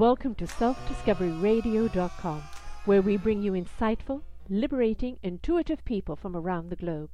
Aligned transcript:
welcome 0.00 0.34
to 0.34 0.46
selfdiscoveryradio.com, 0.46 2.42
where 2.86 3.02
we 3.02 3.18
bring 3.18 3.42
you 3.42 3.52
insightful, 3.52 4.22
liberating, 4.48 5.18
intuitive 5.22 5.84
people 5.84 6.16
from 6.16 6.34
around 6.34 6.70
the 6.70 6.76
globe. 6.76 7.10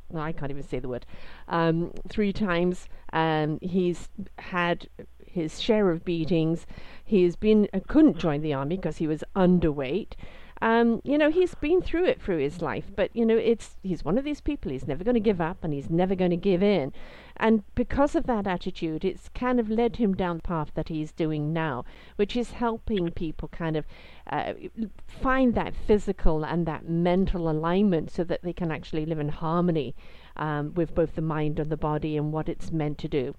I 0.15 0.31
can't 0.31 0.51
even 0.51 0.63
say 0.63 0.79
the 0.79 0.87
word. 0.87 1.05
Um, 1.49 1.91
three 2.07 2.31
times. 2.31 2.87
Um, 3.11 3.59
he's 3.61 4.07
had 4.39 4.87
his 5.25 5.59
share 5.59 5.91
of 5.91 6.05
beatings. 6.05 6.65
He's 7.03 7.35
been 7.35 7.67
uh, 7.73 7.81
couldn't 7.89 8.19
join 8.19 8.41
the 8.41 8.53
army 8.53 8.77
because 8.77 8.95
he 8.95 9.07
was 9.07 9.25
underweight. 9.35 10.13
Um, 10.61 11.01
you 11.03 11.17
know, 11.17 11.29
he's 11.29 11.53
been 11.55 11.81
through 11.81 12.05
it 12.05 12.21
through 12.21 12.37
his 12.37 12.61
life, 12.61 12.85
but 12.95 13.13
you 13.13 13.25
know, 13.25 13.35
it's 13.35 13.75
he's 13.83 14.05
one 14.05 14.17
of 14.17 14.23
these 14.23 14.39
people. 14.41 14.71
He's 14.71 14.87
never 14.87 15.03
going 15.03 15.15
to 15.15 15.19
give 15.19 15.41
up, 15.41 15.63
and 15.63 15.73
he's 15.73 15.89
never 15.89 16.15
going 16.15 16.31
to 16.31 16.37
give 16.37 16.63
in. 16.63 16.93
And 17.37 17.63
because 17.75 18.15
of 18.15 18.25
that 18.27 18.47
attitude, 18.47 19.03
it's 19.03 19.27
kind 19.29 19.59
of 19.59 19.69
led 19.69 19.97
him 19.97 20.13
down 20.13 20.37
the 20.37 20.43
path 20.43 20.71
that 20.75 20.87
he's 20.87 21.11
doing 21.11 21.51
now, 21.51 21.83
which 22.15 22.37
is 22.37 22.51
helping 22.51 23.11
people 23.11 23.49
kind 23.49 23.75
of 23.75 23.85
uh, 24.27 24.53
find 25.05 25.53
that 25.55 25.75
physical 25.75 26.45
and 26.45 26.65
that 26.65 26.87
mental 26.87 27.49
alignment 27.49 28.09
so 28.09 28.23
that 28.23 28.41
they 28.41 28.53
can 28.53 28.71
actually 28.71 29.05
live 29.05 29.19
in 29.19 29.29
harmony 29.29 29.93
um, 30.37 30.73
with 30.75 30.95
both 30.95 31.15
the 31.15 31.21
mind 31.21 31.59
and 31.59 31.69
the 31.69 31.77
body 31.77 32.15
and 32.15 32.31
what 32.31 32.47
it's 32.47 32.71
meant 32.71 32.97
to 32.99 33.09
do. 33.09 33.35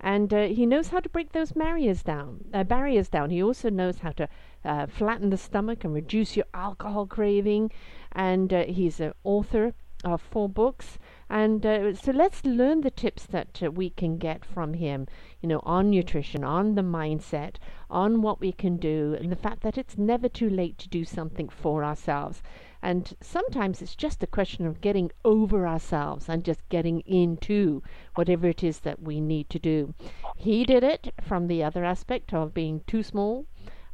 And 0.00 0.34
uh, 0.34 0.48
he 0.48 0.66
knows 0.66 0.88
how 0.88 1.00
to 1.00 1.08
break 1.08 1.32
those 1.32 1.52
barriers 1.52 2.02
down. 2.02 2.44
Uh, 2.52 2.64
barriers 2.64 3.08
down. 3.08 3.30
He 3.30 3.42
also 3.42 3.70
knows 3.70 3.98
how 3.98 4.12
to 4.12 4.28
uh, 4.64 4.86
flatten 4.86 5.30
the 5.30 5.36
stomach 5.36 5.84
and 5.84 5.94
reduce 5.94 6.36
your 6.36 6.46
alcohol 6.54 7.06
craving. 7.06 7.70
And 8.12 8.52
uh, 8.52 8.64
he's 8.64 9.00
an 9.00 9.12
author 9.24 9.74
of 10.04 10.20
four 10.20 10.48
books. 10.48 10.98
And 11.30 11.64
uh, 11.64 11.94
so 11.94 12.12
let's 12.12 12.44
learn 12.44 12.82
the 12.82 12.90
tips 12.90 13.26
that 13.26 13.62
uh, 13.62 13.70
we 13.70 13.90
can 13.90 14.18
get 14.18 14.44
from 14.44 14.74
him, 14.74 15.06
you 15.40 15.48
know, 15.48 15.60
on 15.64 15.90
nutrition, 15.90 16.44
on 16.44 16.74
the 16.74 16.82
mindset, 16.82 17.56
on 17.88 18.20
what 18.20 18.40
we 18.40 18.52
can 18.52 18.76
do, 18.76 19.16
and 19.18 19.32
the 19.32 19.36
fact 19.36 19.62
that 19.62 19.78
it's 19.78 19.96
never 19.96 20.28
too 20.28 20.50
late 20.50 20.76
to 20.78 20.88
do 20.88 21.04
something 21.04 21.48
for 21.48 21.82
ourselves. 21.82 22.42
And 22.82 23.14
sometimes 23.22 23.80
it's 23.80 23.96
just 23.96 24.22
a 24.22 24.26
question 24.26 24.66
of 24.66 24.82
getting 24.82 25.10
over 25.24 25.66
ourselves 25.66 26.28
and 26.28 26.44
just 26.44 26.68
getting 26.68 27.00
into 27.00 27.82
whatever 28.14 28.46
it 28.46 28.62
is 28.62 28.80
that 28.80 29.00
we 29.00 29.22
need 29.22 29.48
to 29.48 29.58
do. 29.58 29.94
He 30.36 30.64
did 30.64 30.84
it 30.84 31.14
from 31.22 31.46
the 31.46 31.64
other 31.64 31.82
aspect 31.82 32.34
of 32.34 32.52
being 32.52 32.82
too 32.86 33.02
small, 33.02 33.46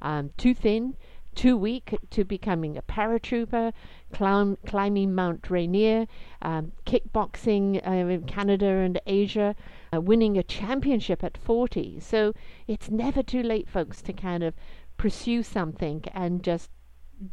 um, 0.03 0.31
too 0.37 0.55
thin, 0.55 0.97
too 1.35 1.57
weak 1.57 1.95
to 2.11 2.25
becoming 2.25 2.77
a 2.77 2.83
paratrooper, 2.83 3.73
climb, 4.13 4.59
climbing 4.67 5.15
Mount 5.15 5.49
Rainier, 5.49 6.07
um, 6.43 6.73
kickboxing 6.87 7.87
uh, 7.87 7.91
in 7.91 8.25
Canada 8.25 8.67
and 8.67 9.01
Asia, 9.07 9.55
uh, 9.95 10.01
winning 10.01 10.37
a 10.37 10.43
championship 10.43 11.23
at 11.23 11.39
40. 11.39 12.01
So 12.01 12.33
it's 12.67 12.91
never 12.91 13.23
too 13.23 13.43
late, 13.43 13.69
folks, 13.69 14.03
to 14.03 14.13
kind 14.13 14.43
of 14.43 14.55
pursue 14.97 15.43
something 15.43 16.05
and 16.13 16.43
just 16.43 16.71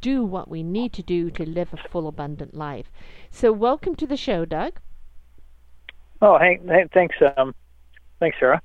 do 0.02 0.24
what 0.24 0.50
we 0.50 0.64
need 0.64 0.94
to 0.94 1.04
do 1.04 1.32
to 1.32 1.46
live 1.46 1.74
a 1.74 1.90
full, 1.90 2.08
abundant 2.08 2.54
life. 2.54 2.92
So, 3.32 3.52
welcome 3.52 3.96
to 3.96 4.08
the 4.08 4.18
show, 4.18 4.46
Doug. 4.46 4.80
Oh, 6.22 6.38
hey, 6.38 6.60
hey 6.66 6.86
thanks, 6.94 7.16
um, 7.38 7.54
thanks, 8.20 8.38
Sarah. 8.40 8.62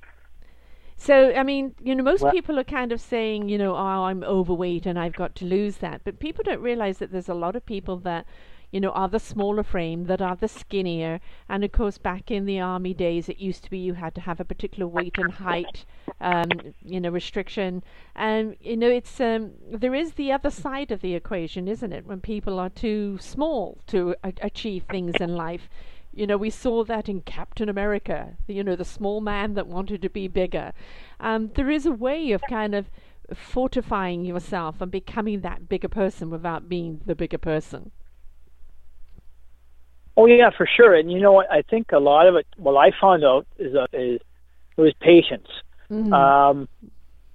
So, 0.95 1.33
I 1.33 1.43
mean, 1.43 1.75
you 1.81 1.95
know, 1.95 2.03
most 2.03 2.21
well, 2.21 2.31
people 2.31 2.57
are 2.59 2.63
kind 2.63 2.91
of 2.91 3.01
saying, 3.01 3.49
you 3.49 3.57
know, 3.57 3.75
oh, 3.75 4.03
I'm 4.05 4.23
overweight 4.23 4.85
and 4.85 4.97
I've 4.97 5.15
got 5.15 5.35
to 5.35 5.45
lose 5.45 5.77
that. 5.77 6.01
But 6.03 6.19
people 6.19 6.43
don't 6.43 6.61
realize 6.61 6.99
that 6.99 7.11
there's 7.11 7.29
a 7.29 7.33
lot 7.33 7.55
of 7.55 7.65
people 7.65 7.97
that, 7.99 8.25
you 8.71 8.79
know, 8.79 8.91
are 8.91 9.09
the 9.09 9.19
smaller 9.19 9.63
frame, 9.63 10.05
that 10.05 10.21
are 10.21 10.35
the 10.35 10.47
skinnier. 10.47 11.19
And 11.49 11.63
of 11.63 11.71
course, 11.71 11.97
back 11.97 12.31
in 12.31 12.45
the 12.45 12.59
army 12.59 12.93
days, 12.93 13.29
it 13.29 13.37
used 13.37 13.63
to 13.65 13.69
be 13.69 13.79
you 13.79 13.93
had 13.93 14.15
to 14.15 14.21
have 14.21 14.39
a 14.39 14.45
particular 14.45 14.87
weight 14.87 15.17
and 15.17 15.31
height, 15.31 15.85
um, 16.21 16.49
you 16.83 16.99
know, 17.01 17.09
restriction. 17.09 17.83
And, 18.15 18.55
you 18.61 18.77
know, 18.77 18.89
it's, 18.89 19.19
um, 19.19 19.51
there 19.69 19.93
is 19.93 20.13
the 20.13 20.31
other 20.31 20.49
side 20.49 20.91
of 20.91 21.01
the 21.01 21.15
equation, 21.15 21.67
isn't 21.67 21.91
it? 21.93 22.05
When 22.05 22.21
people 22.21 22.59
are 22.59 22.69
too 22.69 23.17
small 23.19 23.79
to 23.87 24.15
a- 24.23 24.33
achieve 24.41 24.85
things 24.89 25.19
in 25.19 25.35
life. 25.35 25.69
You 26.13 26.27
know, 26.27 26.37
we 26.37 26.49
saw 26.49 26.83
that 26.83 27.09
in 27.09 27.21
Captain 27.21 27.69
America, 27.69 28.37
you 28.47 28.63
know, 28.63 28.75
the 28.75 28.85
small 28.85 29.19
man 29.19 29.55
that 29.55 29.67
wanted 29.67 30.01
to 30.03 30.09
be 30.09 30.27
bigger. 30.27 30.71
Um, 31.19 31.51
there 31.55 31.71
is 31.71 31.85
a 31.85 31.91
way 31.91 32.31
of 32.31 32.41
kind 32.47 32.75
of 32.75 32.89
fortifying 33.33 34.23
yourself 34.23 34.79
and 34.79 34.91
becoming 34.91 35.41
that 35.41 35.67
bigger 35.67 35.87
person 35.87 36.29
without 36.29 36.69
being 36.69 37.01
the 37.05 37.15
bigger 37.15 37.37
person. 37.39 37.91
Oh 40.15 40.27
yeah, 40.27 40.51
for 40.55 40.67
sure. 40.67 40.93
And 40.93 41.11
you 41.11 41.19
know 41.19 41.31
what? 41.31 41.51
I 41.51 41.63
think 41.63 41.91
a 41.91 41.99
lot 41.99 42.27
of 42.27 42.35
it. 42.35 42.45
What 42.57 42.75
I 42.75 42.91
found 42.99 43.23
out 43.23 43.47
is 43.57 43.75
uh, 43.75 43.87
is 43.93 44.21
it 44.77 44.81
was 44.81 44.93
patience. 44.99 45.47
Mm-hmm. 45.89 46.13
Um, 46.13 46.69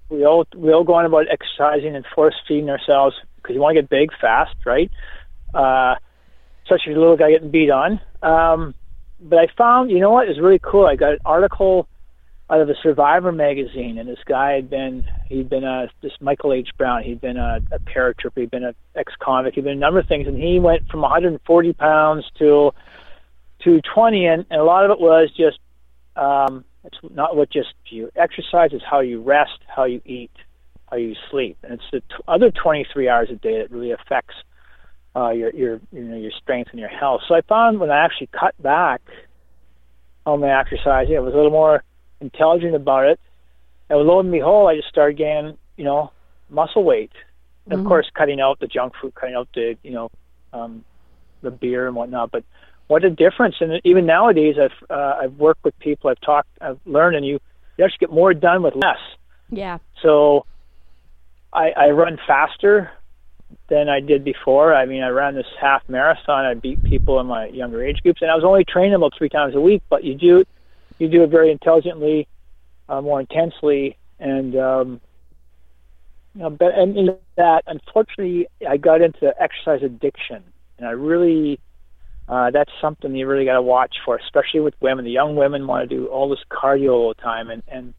we 0.09 0.25
all 0.25 0.45
we 0.55 0.71
all 0.71 0.83
go 0.83 0.93
on 0.93 1.05
about 1.05 1.25
exercising 1.29 1.95
and 1.95 2.05
force 2.15 2.35
feeding 2.47 2.69
ourselves 2.69 3.15
because 3.35 3.53
you 3.53 3.61
want 3.61 3.75
to 3.75 3.81
get 3.81 3.89
big 3.89 4.09
fast, 4.19 4.55
right? 4.65 4.89
Uh, 5.53 5.95
such 6.69 6.81
a 6.87 6.91
little 6.91 7.17
guy 7.17 7.31
getting 7.31 7.51
beat 7.51 7.71
on. 7.71 7.99
Um, 8.21 8.75
but 9.19 9.39
I 9.39 9.47
found, 9.57 9.91
you 9.91 9.99
know 9.99 10.11
what, 10.11 10.29
is 10.29 10.39
really 10.39 10.59
cool. 10.59 10.85
I 10.85 10.95
got 10.95 11.13
an 11.13 11.19
article 11.25 11.87
out 12.49 12.61
of 12.61 12.69
a 12.69 12.75
Survivor 12.81 13.31
magazine, 13.31 13.97
and 13.97 14.09
this 14.09 14.19
guy 14.25 14.53
had 14.53 14.69
been, 14.69 15.05
he'd 15.27 15.49
been 15.49 15.63
a, 15.63 15.87
this 16.01 16.13
Michael 16.19 16.53
H. 16.53 16.69
Brown, 16.77 17.03
he'd 17.03 17.21
been 17.21 17.37
a, 17.37 17.59
a 17.71 17.79
paratrooper, 17.79 18.37
he'd 18.37 18.51
been 18.51 18.63
an 18.63 18.75
ex-convict, 18.95 19.55
he'd 19.55 19.65
been 19.65 19.77
a 19.77 19.79
number 19.79 19.99
of 19.99 20.07
things, 20.07 20.27
and 20.27 20.37
he 20.37 20.59
went 20.59 20.87
from 20.89 21.01
140 21.01 21.73
pounds 21.73 22.25
to 22.39 22.71
220, 23.63 24.25
and, 24.25 24.45
and 24.49 24.61
a 24.61 24.63
lot 24.63 24.85
of 24.85 24.91
it 24.91 24.99
was 24.99 25.29
just, 25.37 25.59
um, 26.15 26.65
it's 26.83 26.97
not 27.13 27.35
what 27.35 27.51
just 27.51 27.73
you 27.87 28.09
exercise, 28.15 28.71
it's 28.73 28.83
how 28.89 29.01
you 29.01 29.21
rest, 29.21 29.59
how 29.67 29.83
you 29.83 30.01
eat, 30.05 30.31
how 30.89 30.97
you 30.97 31.15
sleep, 31.29 31.57
and 31.61 31.73
it's 31.73 31.83
the 31.91 31.99
t- 31.99 32.23
other 32.27 32.51
23 32.51 33.07
hours 33.09 33.29
a 33.29 33.35
day 33.35 33.59
that 33.59 33.69
really 33.69 33.91
affects 33.91 34.33
uh, 35.15 35.29
your 35.29 35.49
your 35.51 35.81
you 35.91 36.03
know 36.03 36.17
your 36.17 36.31
strength 36.31 36.69
and 36.71 36.79
your 36.79 36.89
health. 36.89 37.21
So 37.27 37.35
I 37.35 37.41
found 37.41 37.79
when 37.79 37.91
I 37.91 37.97
actually 38.05 38.27
cut 38.27 38.61
back 38.61 39.01
on 40.25 40.41
my 40.41 40.59
exercising, 40.59 41.15
I 41.15 41.19
was 41.19 41.33
a 41.33 41.37
little 41.37 41.51
more 41.51 41.83
intelligent 42.21 42.75
about 42.75 43.07
it. 43.07 43.19
And 43.89 43.99
lo 43.99 44.19
and 44.19 44.31
behold, 44.31 44.69
I 44.69 44.75
just 44.75 44.89
started 44.89 45.17
gaining 45.17 45.57
you 45.77 45.83
know 45.83 46.11
muscle 46.49 46.83
weight. 46.83 47.11
And 47.65 47.73
mm-hmm. 47.73 47.85
of 47.85 47.87
course, 47.87 48.09
cutting 48.13 48.39
out 48.39 48.59
the 48.59 48.67
junk 48.67 48.93
food, 49.01 49.15
cutting 49.15 49.35
out 49.35 49.47
the 49.53 49.77
you 49.83 49.91
know 49.91 50.11
um, 50.53 50.83
the 51.41 51.51
beer 51.51 51.87
and 51.87 51.95
whatnot. 51.95 52.31
But 52.31 52.43
what 52.87 53.03
a 53.03 53.09
difference! 53.09 53.55
And 53.59 53.81
even 53.83 54.05
nowadays, 54.05 54.55
I've 54.61 54.89
uh, 54.89 55.19
I've 55.23 55.33
worked 55.33 55.63
with 55.63 55.77
people, 55.79 56.09
I've 56.09 56.21
talked, 56.21 56.49
I've 56.61 56.79
learned, 56.85 57.15
and 57.15 57.25
you 57.25 57.39
you 57.77 57.85
actually 57.85 57.99
get 57.99 58.11
more 58.11 58.33
done 58.33 58.61
with 58.61 58.75
less. 58.75 58.99
Yeah. 59.49 59.79
So 60.01 60.45
I, 61.53 61.71
I 61.71 61.89
run 61.89 62.19
faster 62.27 62.91
than 63.69 63.89
I 63.89 63.99
did 63.99 64.23
before. 64.23 64.73
I 64.73 64.85
mean, 64.85 65.03
I 65.03 65.09
ran 65.09 65.35
this 65.35 65.47
half 65.59 65.83
marathon. 65.87 66.45
I 66.45 66.53
beat 66.53 66.83
people 66.83 67.19
in 67.19 67.27
my 67.27 67.47
younger 67.47 67.83
age 67.83 68.01
groups, 68.01 68.21
and 68.21 68.29
I 68.29 68.35
was 68.35 68.43
only 68.43 68.63
training 68.63 68.95
about 68.95 69.13
three 69.17 69.29
times 69.29 69.55
a 69.55 69.61
week. 69.61 69.83
But 69.89 70.03
you 70.03 70.15
do, 70.15 70.43
you 70.97 71.07
do 71.07 71.23
it 71.23 71.29
very 71.29 71.51
intelligently, 71.51 72.27
uh, 72.87 73.01
more 73.01 73.19
intensely, 73.19 73.97
and 74.19 74.55
um, 74.55 75.01
you 76.35 76.41
know, 76.41 76.49
but 76.49 76.73
and 76.73 76.97
in 76.97 77.17
that, 77.37 77.63
unfortunately, 77.67 78.47
I 78.67 78.77
got 78.77 79.01
into 79.01 79.33
exercise 79.41 79.83
addiction, 79.83 80.43
and 80.77 80.87
I 80.87 80.91
really. 80.91 81.59
Uh, 82.27 82.51
that's 82.51 82.71
something 82.79 83.15
you 83.15 83.25
really 83.25 83.45
got 83.45 83.55
to 83.55 83.61
watch 83.61 83.95
for, 84.05 84.15
especially 84.15 84.59
with 84.59 84.75
women. 84.81 85.03
The 85.03 85.09
young 85.09 85.35
women 85.35 85.65
want 85.65 85.89
to 85.89 85.95
do 85.95 86.05
all 86.05 86.29
this 86.29 86.37
cardio 86.51 86.91
all 86.91 87.07
the 87.09 87.19
time, 87.19 87.49
and 87.49 87.63
and 87.67 87.95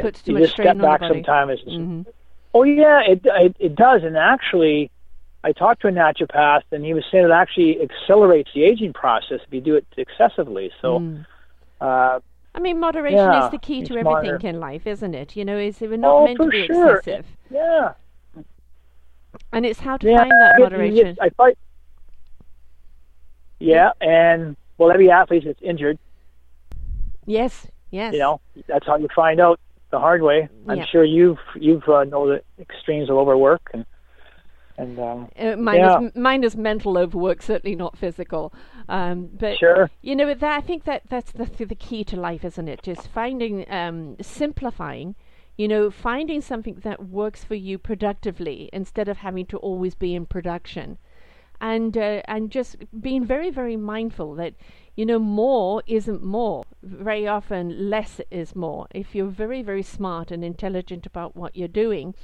puts 0.00 0.22
too 0.22 0.32
you 0.32 0.38
much 0.38 0.42
just 0.44 0.52
strain 0.54 0.68
step 0.68 0.76
on 0.76 0.82
back 0.82 1.00
sometimes. 1.06 1.60
It's, 1.60 1.70
hmm 1.70 2.02
Oh 2.54 2.62
yeah, 2.62 3.00
it, 3.06 3.20
it 3.24 3.56
it 3.58 3.74
does, 3.76 4.02
and 4.04 4.16
actually, 4.16 4.90
I 5.44 5.52
talked 5.52 5.82
to 5.82 5.88
a 5.88 5.92
naturopath, 5.92 6.62
and 6.72 6.84
he 6.84 6.94
was 6.94 7.04
saying 7.10 7.24
it 7.24 7.30
actually 7.32 7.78
accelerates 7.82 8.50
the 8.54 8.64
aging 8.64 8.92
process 8.92 9.40
if 9.46 9.52
you 9.52 9.60
do 9.60 9.76
it 9.76 9.86
excessively. 9.96 10.70
So, 10.80 11.02
Mm. 11.02 11.26
uh, 11.80 12.20
I 12.54 12.60
mean, 12.60 12.80
moderation 12.80 13.32
Yeah, 13.32 13.34
is 13.34 13.48
the 13.50 13.58
key 13.58 13.82
to 13.84 13.96
everything 13.96 14.40
in 14.42 14.60
life, 14.60 14.86
isn't 14.86 15.14
it? 15.14 15.36
You 15.36 15.44
know, 15.44 15.58
is 15.58 15.80
we're 15.80 15.96
not 15.96 16.18
Oh, 16.18 16.20
meant 16.20 16.42
to 16.42 16.48
be 16.48 16.62
sure. 16.66 17.02
excessive, 17.02 17.36
yeah, 17.50 17.94
and 19.52 19.64
it's 19.64 19.80
how 19.80 19.96
to 19.96 20.06
yeah. 20.06 20.16
find 20.16 20.40
that 20.40 20.56
moderation. 20.56 21.16
I 21.20 21.30
thought, 21.30 21.54
yeah, 23.60 23.90
and 24.00 24.56
well, 24.78 24.90
every 24.92 25.10
athlete 25.10 25.44
that's 25.46 25.62
injured, 25.62 25.98
yes, 27.26 27.66
yes. 27.90 28.12
you 28.12 28.18
know, 28.18 28.40
that's 28.68 28.86
how 28.86 28.96
you 28.96 29.08
find 29.14 29.40
out 29.40 29.58
the 29.94 30.00
hard 30.06 30.22
way. 30.30 30.48
I'm 30.68 30.78
Yeah. 30.78 30.86
sure 30.92 31.04
you've 31.18 31.44
you've 31.66 31.86
uh, 31.88 32.04
know 32.12 32.22
the 32.32 32.38
extremes 32.66 33.08
of 33.10 33.16
overwork 33.22 33.64
and 33.74 33.84
and 34.76 34.98
um, 34.98 35.28
Uh, 35.38 35.56
mine, 35.56 35.76
Yeah. 35.80 36.00
is, 36.00 36.16
mine 36.28 36.42
is 36.48 36.56
mental 36.56 36.98
overwork, 37.04 37.40
certainly 37.42 37.76
not 37.84 37.96
physical. 37.96 38.52
Um, 38.88 39.16
but 39.44 39.56
sure, 39.58 39.82
you 40.08 40.14
know, 40.18 40.34
that 40.34 40.52
I 40.60 40.62
think 40.68 40.80
that 40.90 41.02
that's 41.12 41.32
the 41.40 41.46
the 41.72 41.80
key 41.86 42.02
to 42.10 42.16
life, 42.28 42.44
isn't 42.50 42.68
it? 42.74 42.80
Just 42.90 43.04
finding, 43.20 43.54
um, 43.80 44.16
simplifying. 44.20 45.14
You 45.56 45.68
know, 45.68 45.84
finding 45.90 46.40
something 46.42 46.76
that 46.82 46.98
works 47.20 47.44
for 47.48 47.54
you 47.54 47.78
productively 47.78 48.58
instead 48.72 49.08
of 49.08 49.18
having 49.18 49.46
to 49.52 49.56
always 49.68 49.94
be 49.94 50.10
in 50.18 50.26
production, 50.26 50.98
and 51.60 51.96
uh, 51.96 52.20
and 52.34 52.50
just 52.50 52.70
being 53.00 53.24
very 53.34 53.50
very 53.60 53.76
mindful 53.76 54.34
that 54.40 54.54
you 54.96 55.06
know 55.06 55.18
more 55.18 55.82
isn't 55.86 56.22
more. 56.22 56.64
Very 56.82 57.26
often, 57.26 57.90
less 57.90 58.20
is 58.30 58.54
more. 58.54 58.86
If 58.94 59.14
you're 59.14 59.26
very 59.26 59.62
very 59.62 59.82
smart 59.82 60.30
and 60.30 60.44
intelligent 60.44 61.06
about 61.06 61.36
what 61.36 61.56
you're 61.56 61.68
doing, 61.68 62.14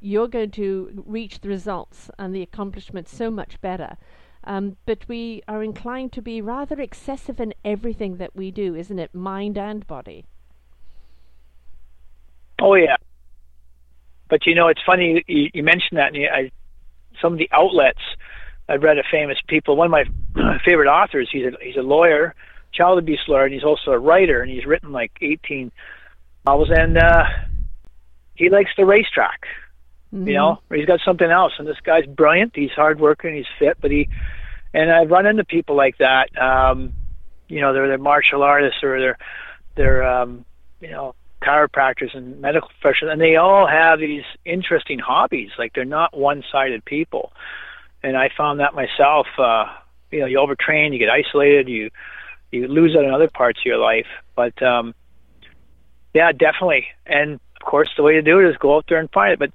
you're 0.00 0.28
going 0.28 0.50
to 0.52 1.04
reach 1.06 1.40
the 1.40 1.48
results 1.48 2.10
and 2.18 2.34
the 2.34 2.42
accomplishments 2.42 3.14
so 3.14 3.30
much 3.30 3.60
better. 3.60 3.96
Um, 4.44 4.76
but 4.86 5.08
we 5.08 5.42
are 5.48 5.62
inclined 5.62 6.12
to 6.12 6.22
be 6.22 6.40
rather 6.40 6.80
excessive 6.80 7.40
in 7.40 7.52
everything 7.64 8.18
that 8.18 8.36
we 8.36 8.50
do, 8.50 8.76
isn't 8.76 8.98
it? 8.98 9.14
Mind 9.14 9.58
and 9.58 9.86
body. 9.86 10.24
Oh 12.60 12.74
yeah, 12.74 12.96
but 14.28 14.46
you 14.46 14.54
know 14.54 14.68
it's 14.68 14.80
funny 14.84 15.24
you, 15.26 15.50
you 15.52 15.62
mentioned 15.62 15.98
that. 15.98 16.08
And 16.08 16.16
you, 16.16 16.28
I, 16.28 16.50
some 17.20 17.32
of 17.32 17.38
the 17.38 17.48
outlets 17.52 18.00
I've 18.68 18.82
read 18.82 18.98
of 18.98 19.04
famous 19.10 19.38
people. 19.46 19.76
One 19.76 19.86
of 19.86 19.90
my 19.90 20.58
favorite 20.64 20.88
authors. 20.88 21.28
He's 21.30 21.46
a 21.46 21.52
he's 21.60 21.76
a 21.76 21.82
lawyer, 21.82 22.34
child 22.72 22.98
abuse 22.98 23.22
lawyer, 23.28 23.44
and 23.44 23.54
he's 23.54 23.64
also 23.64 23.92
a 23.92 23.98
writer. 23.98 24.42
And 24.42 24.50
he's 24.50 24.66
written 24.66 24.92
like 24.92 25.12
18 25.20 25.70
novels. 26.44 26.70
And 26.70 26.98
uh, 26.98 27.24
he 28.34 28.50
likes 28.50 28.70
the 28.76 28.84
racetrack. 28.84 29.46
Mhm. 30.14 30.28
You 30.28 30.34
know, 30.34 30.58
or 30.70 30.76
he's 30.76 30.86
got 30.86 31.00
something 31.04 31.30
else. 31.30 31.52
And 31.58 31.66
this 31.66 31.80
guy's 31.82 32.06
brilliant. 32.06 32.52
He's 32.54 32.70
hardworking. 32.72 33.34
He's 33.34 33.46
fit. 33.58 33.78
But 33.80 33.90
he 33.90 34.08
and 34.74 34.92
I've 34.92 35.10
run 35.10 35.26
into 35.26 35.44
people 35.44 35.76
like 35.76 35.98
that. 35.98 36.36
Um, 36.40 36.92
you 37.48 37.60
know, 37.60 37.72
they're 37.72 37.88
they're 37.88 37.98
martial 37.98 38.42
artists 38.42 38.82
or 38.82 39.00
they're 39.00 39.18
they're 39.74 40.02
um, 40.02 40.44
you 40.80 40.90
know 40.90 41.14
chiropractors 41.42 42.14
and 42.16 42.40
medical 42.40 42.68
professionals, 42.80 43.12
and 43.12 43.20
they 43.20 43.36
all 43.36 43.66
have 43.66 44.00
these 44.00 44.24
interesting 44.44 44.98
hobbies. 44.98 45.50
Like 45.58 45.72
they're 45.74 45.84
not 45.84 46.16
one-sided 46.16 46.84
people. 46.84 47.32
And 48.06 48.16
I 48.16 48.30
found 48.36 48.60
that 48.60 48.72
myself. 48.72 49.26
Uh, 49.36 49.64
you 50.12 50.20
know, 50.20 50.26
you 50.26 50.38
overtrain, 50.38 50.92
you 50.92 50.98
get 50.98 51.10
isolated, 51.10 51.68
you 51.68 51.90
you 52.52 52.68
lose 52.68 52.94
out 52.94 53.04
in 53.04 53.10
other 53.10 53.28
parts 53.28 53.58
of 53.58 53.66
your 53.66 53.78
life. 53.78 54.06
But 54.36 54.62
um, 54.62 54.94
yeah, 56.14 56.30
definitely. 56.30 56.86
And 57.04 57.40
of 57.60 57.66
course, 57.66 57.90
the 57.96 58.04
way 58.04 58.12
to 58.12 58.22
do 58.22 58.38
it 58.38 58.48
is 58.48 58.56
go 58.58 58.76
out 58.76 58.84
there 58.88 58.98
and 58.98 59.10
find 59.10 59.32
it. 59.32 59.40
But 59.40 59.50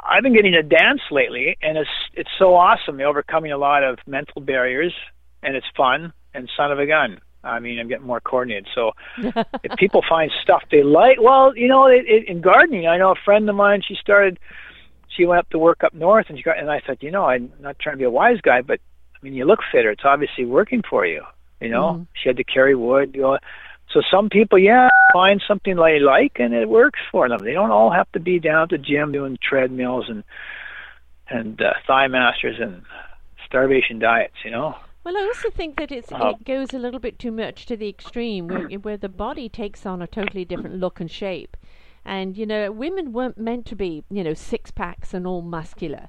I've 0.00 0.22
been 0.22 0.32
getting 0.32 0.52
to 0.52 0.62
dance 0.62 1.02
lately, 1.10 1.58
and 1.60 1.76
it's 1.76 1.90
it's 2.14 2.30
so 2.38 2.54
awesome. 2.54 2.98
You're 2.98 3.08
overcoming 3.10 3.52
a 3.52 3.58
lot 3.58 3.84
of 3.84 3.98
mental 4.06 4.40
barriers, 4.40 4.94
and 5.42 5.54
it's 5.54 5.66
fun. 5.76 6.14
And 6.32 6.48
son 6.56 6.72
of 6.72 6.78
a 6.78 6.86
gun, 6.86 7.20
I 7.44 7.58
mean, 7.58 7.78
I'm 7.78 7.88
getting 7.88 8.06
more 8.06 8.20
coordinated. 8.20 8.68
So 8.74 8.92
if 9.62 9.76
people 9.76 10.02
find 10.08 10.30
stuff 10.42 10.62
they 10.70 10.82
like, 10.82 11.20
well, 11.20 11.54
you 11.54 11.68
know, 11.68 11.86
it, 11.86 12.06
it, 12.06 12.28
in 12.28 12.40
gardening, 12.40 12.86
I 12.86 12.96
know 12.96 13.10
a 13.10 13.24
friend 13.26 13.48
of 13.50 13.56
mine. 13.56 13.82
She 13.86 13.94
started. 13.94 14.38
She 15.16 15.26
went 15.26 15.40
up 15.40 15.50
to 15.50 15.58
work 15.58 15.82
up 15.84 15.94
north, 15.94 16.26
and 16.28 16.38
she 16.38 16.44
got. 16.44 16.58
And 16.58 16.70
I 16.70 16.80
thought, 16.80 17.02
you 17.02 17.10
know, 17.10 17.24
I'm 17.26 17.52
not 17.60 17.78
trying 17.78 17.94
to 17.94 17.98
be 17.98 18.04
a 18.04 18.10
wise 18.10 18.40
guy, 18.40 18.62
but 18.62 18.80
I 19.14 19.18
mean, 19.24 19.34
you 19.34 19.44
look 19.44 19.60
fitter. 19.72 19.90
It's 19.90 20.04
obviously 20.04 20.44
working 20.44 20.82
for 20.88 21.06
you. 21.06 21.22
You 21.60 21.70
know, 21.70 21.94
Mhm. 21.94 22.06
she 22.14 22.28
had 22.28 22.36
to 22.36 22.44
carry 22.44 22.74
wood. 22.74 23.14
You 23.14 23.22
know, 23.22 23.38
so 23.90 24.00
some 24.10 24.28
people, 24.28 24.58
yeah, 24.58 24.90
find 25.12 25.42
something 25.48 25.76
they 25.76 25.98
like, 25.98 26.38
and 26.38 26.54
it 26.54 26.68
works 26.68 27.00
for 27.10 27.28
them. 27.28 27.38
They 27.42 27.52
don't 27.54 27.70
all 27.70 27.90
have 27.90 28.10
to 28.12 28.20
be 28.20 28.38
down 28.38 28.64
at 28.64 28.68
the 28.68 28.78
gym 28.78 29.12
doing 29.12 29.38
treadmills 29.42 30.08
and 30.08 30.22
and 31.30 31.60
uh, 31.60 31.72
thigh 31.86 32.06
masters 32.06 32.56
and 32.60 32.82
starvation 33.44 33.98
diets. 33.98 34.36
You 34.44 34.50
know. 34.52 34.76
Well, 35.04 35.16
I 35.16 35.22
also 35.22 35.48
think 35.48 35.76
that 35.78 35.90
it's, 35.90 36.12
Uh, 36.12 36.34
it 36.38 36.44
goes 36.44 36.74
a 36.74 36.78
little 36.78 37.00
bit 37.00 37.18
too 37.18 37.32
much 37.32 37.64
to 37.66 37.76
the 37.76 37.88
extreme, 37.88 38.46
where, 38.46 38.68
where 38.68 38.96
the 38.98 39.08
body 39.08 39.48
takes 39.48 39.86
on 39.86 40.02
a 40.02 40.06
totally 40.06 40.44
different 40.44 40.76
look 40.76 41.00
and 41.00 41.10
shape. 41.10 41.56
And 42.08 42.38
you 42.38 42.46
know, 42.46 42.72
women 42.72 43.12
weren't 43.12 43.36
meant 43.36 43.66
to 43.66 43.76
be, 43.76 44.02
you 44.10 44.24
know, 44.24 44.32
six 44.32 44.70
packs 44.70 45.12
and 45.12 45.26
all 45.26 45.42
muscular. 45.42 46.08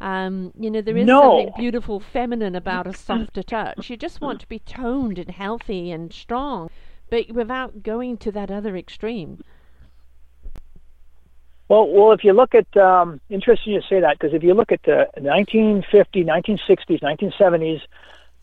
Um, 0.00 0.52
you 0.58 0.70
know, 0.70 0.80
there 0.80 0.96
is 0.96 1.06
No. 1.06 1.20
something 1.20 1.52
beautiful, 1.58 2.00
feminine 2.00 2.54
about 2.54 2.86
a 2.86 2.94
softer 2.94 3.42
touch. 3.42 3.90
You 3.90 3.98
just 3.98 4.22
want 4.22 4.40
to 4.40 4.48
be 4.48 4.58
toned 4.58 5.18
and 5.18 5.30
healthy 5.30 5.90
and 5.90 6.10
strong, 6.14 6.70
but 7.10 7.30
without 7.30 7.82
going 7.82 8.16
to 8.18 8.32
that 8.32 8.50
other 8.50 8.74
extreme. 8.74 9.44
Well, 11.68 11.88
well, 11.88 12.12
if 12.12 12.24
you 12.24 12.32
look 12.32 12.54
at, 12.54 12.74
um, 12.78 13.20
interesting 13.28 13.74
you 13.74 13.82
say 13.86 14.00
that 14.00 14.18
because 14.18 14.34
if 14.34 14.42
you 14.42 14.54
look 14.54 14.72
at 14.72 14.82
the 14.84 15.08
1950s, 15.18 16.24
1960s, 16.24 17.02
1970s, 17.02 17.82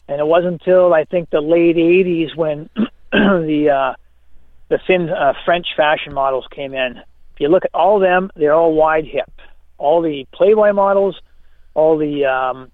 and 0.08 0.20
it 0.20 0.28
wasn't 0.28 0.62
until 0.62 0.94
I 0.94 1.06
think 1.06 1.32
the 1.32 1.42
late 1.42 1.78
80s 1.78 2.36
when 2.36 2.70
the 3.12 3.70
uh, 3.70 3.94
the 4.72 4.80
thin 4.88 5.10
uh, 5.10 5.34
French 5.46 5.68
fashion 5.76 6.14
models 6.14 6.48
came 6.50 6.74
in. 6.74 6.98
If 7.34 7.40
you 7.40 7.50
look 7.50 7.66
at 7.66 7.76
all 7.76 7.98
of 7.98 8.02
them, 8.02 8.32
they're 8.36 8.54
all 8.54 8.74
wide 8.74 9.06
hip. 9.06 9.30
All 9.78 10.02
the 10.02 10.26
Playboy 10.34 10.72
models, 10.72 11.20
all 11.74 11.98
the 11.98 12.26
um, 12.26 12.72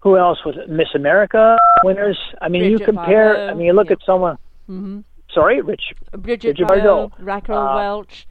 who 0.00 0.18
else 0.18 0.44
was 0.44 0.56
it? 0.56 0.68
Miss 0.68 0.88
America 0.94 1.56
winners. 1.82 2.18
I 2.40 2.48
mean, 2.48 2.70
you 2.70 2.78
compare. 2.78 3.48
I 3.50 3.54
mean, 3.54 3.66
you 3.66 3.72
look 3.72 3.86
yeah. 3.86 3.94
at 3.94 3.98
someone. 4.04 4.36
hmm 4.66 5.00
Sorry, 5.32 5.62
Rich 5.62 5.94
Bridget, 6.10 6.56
Bridget 6.58 6.68
Bardot, 6.68 7.10
Raquel 7.18 7.56
uh, 7.56 7.76
Welch, 7.76 8.26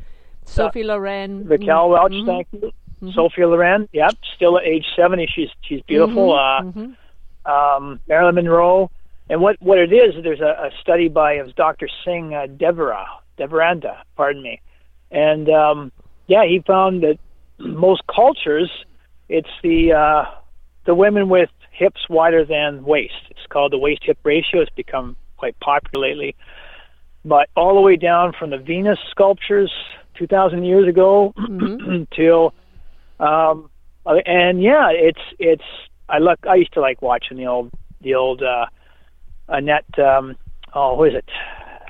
Sophie 0.46 0.84
Loren, 0.84 1.48
Raquel 1.48 1.88
mhm, 1.88 1.94
Welch, 1.94 2.12
mhm, 2.12 2.26
thank 2.28 2.48
you. 2.52 2.72
mhm. 3.02 3.14
Sophia 3.16 3.48
Loren, 3.48 3.90
yep, 3.92 4.14
still 4.36 4.60
at 4.60 4.66
age 4.66 4.86
70. 4.96 5.26
She's 5.34 5.50
she's 5.64 5.82
beautiful. 5.88 6.30
Mhm, 6.34 6.74
mhm. 6.74 6.96
Uh, 7.44 7.52
um, 7.52 8.00
Marilyn 8.08 8.36
Monroe. 8.36 8.92
And 9.32 9.40
what, 9.42 9.56
what 9.62 9.78
it 9.78 9.94
is, 9.94 10.14
there's 10.24 10.42
a, 10.42 10.68
a 10.68 10.70
study 10.82 11.08
by 11.08 11.40
Dr. 11.56 11.88
Singh 12.04 12.34
uh, 12.34 12.48
Devara, 12.48 13.06
Devaranda, 13.40 14.00
pardon 14.18 14.44
me. 14.44 14.60
And 15.10 15.50
um, 15.50 15.92
yeah, 16.28 16.44
he 16.46 16.62
found 16.68 17.02
that 17.04 17.18
most 17.58 18.02
cultures, 18.14 18.70
it's 19.30 19.50
the 19.64 19.94
uh, 19.94 20.26
the 20.86 20.94
women 20.94 21.30
with 21.30 21.50
hips 21.72 22.02
wider 22.10 22.44
than 22.44 22.84
waist. 22.84 23.14
It's 23.30 23.48
called 23.50 23.72
the 23.72 23.78
waist 23.78 24.02
hip 24.04 24.18
ratio. 24.24 24.60
It's 24.62 24.72
become 24.76 25.16
quite 25.38 25.58
popular 25.62 26.10
lately. 26.10 26.36
But 27.24 27.48
all 27.56 27.74
the 27.76 27.82
way 27.82 27.96
down 27.96 28.34
from 28.38 28.50
the 28.50 28.58
Venus 28.58 29.00
sculptures 29.12 29.72
2,000 30.16 30.66
years 30.66 30.90
ago 30.90 31.34
Mhm. 31.38 32.08
till 32.16 32.54
um 33.22 33.70
and 34.06 34.62
yeah 34.62 34.90
it's 34.92 35.22
it's 35.40 35.64
i 36.10 36.18
look 36.18 36.40
i 36.48 36.56
used 36.56 36.74
to 36.74 36.82
like 36.82 37.02
watching 37.02 37.38
the 37.38 37.46
old 37.48 37.72
the 38.02 38.14
old 38.16 38.44
uh 38.44 38.66
annette 39.52 40.00
um 40.00 40.36
oh 40.74 40.96
who 40.96 41.04
is 41.06 41.14
it 41.14 41.26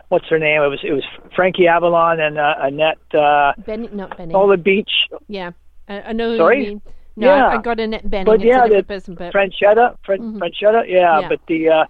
what's 0.10 0.28
her 0.30 0.40
name 0.40 0.62
it 0.62 0.68
was 0.68 0.80
it 0.84 0.92
was 0.92 1.04
frankie 1.36 1.68
avalon 1.68 2.20
and 2.20 2.38
uh, 2.38 2.56
annette 2.60 2.98
uh 3.14 3.54
Benny, 3.66 3.88
not 3.94 4.18
Benny. 4.18 4.34
the 4.34 4.58
beach 4.58 4.92
Yeah, 5.28 5.52
I, 5.88 6.02
I 6.02 6.12
know. 6.14 6.36
Sorry? 6.38 6.58
Who 6.58 6.64
you 6.64 6.70
mean. 6.72 6.82
No, 7.18 7.28
Yeah. 7.36 7.48
I, 7.48 7.56
I 7.58 7.62
got 7.62 7.80
Annette 7.80 8.06
Bening. 8.10 8.26
But 8.26 8.36
it's 8.36 8.46
yeah, 8.46 8.68
the 8.68 8.84
person, 8.84 9.16
but 9.16 9.34
Franchetta, 9.34 9.98
Fran- 10.06 10.20
Mhm. 10.22 10.40
Franchetta, 10.40 10.88
yeah, 10.88 11.20
Yeah. 11.20 11.28
But 11.30 11.40
the 11.48 11.70
uh, 11.70 11.86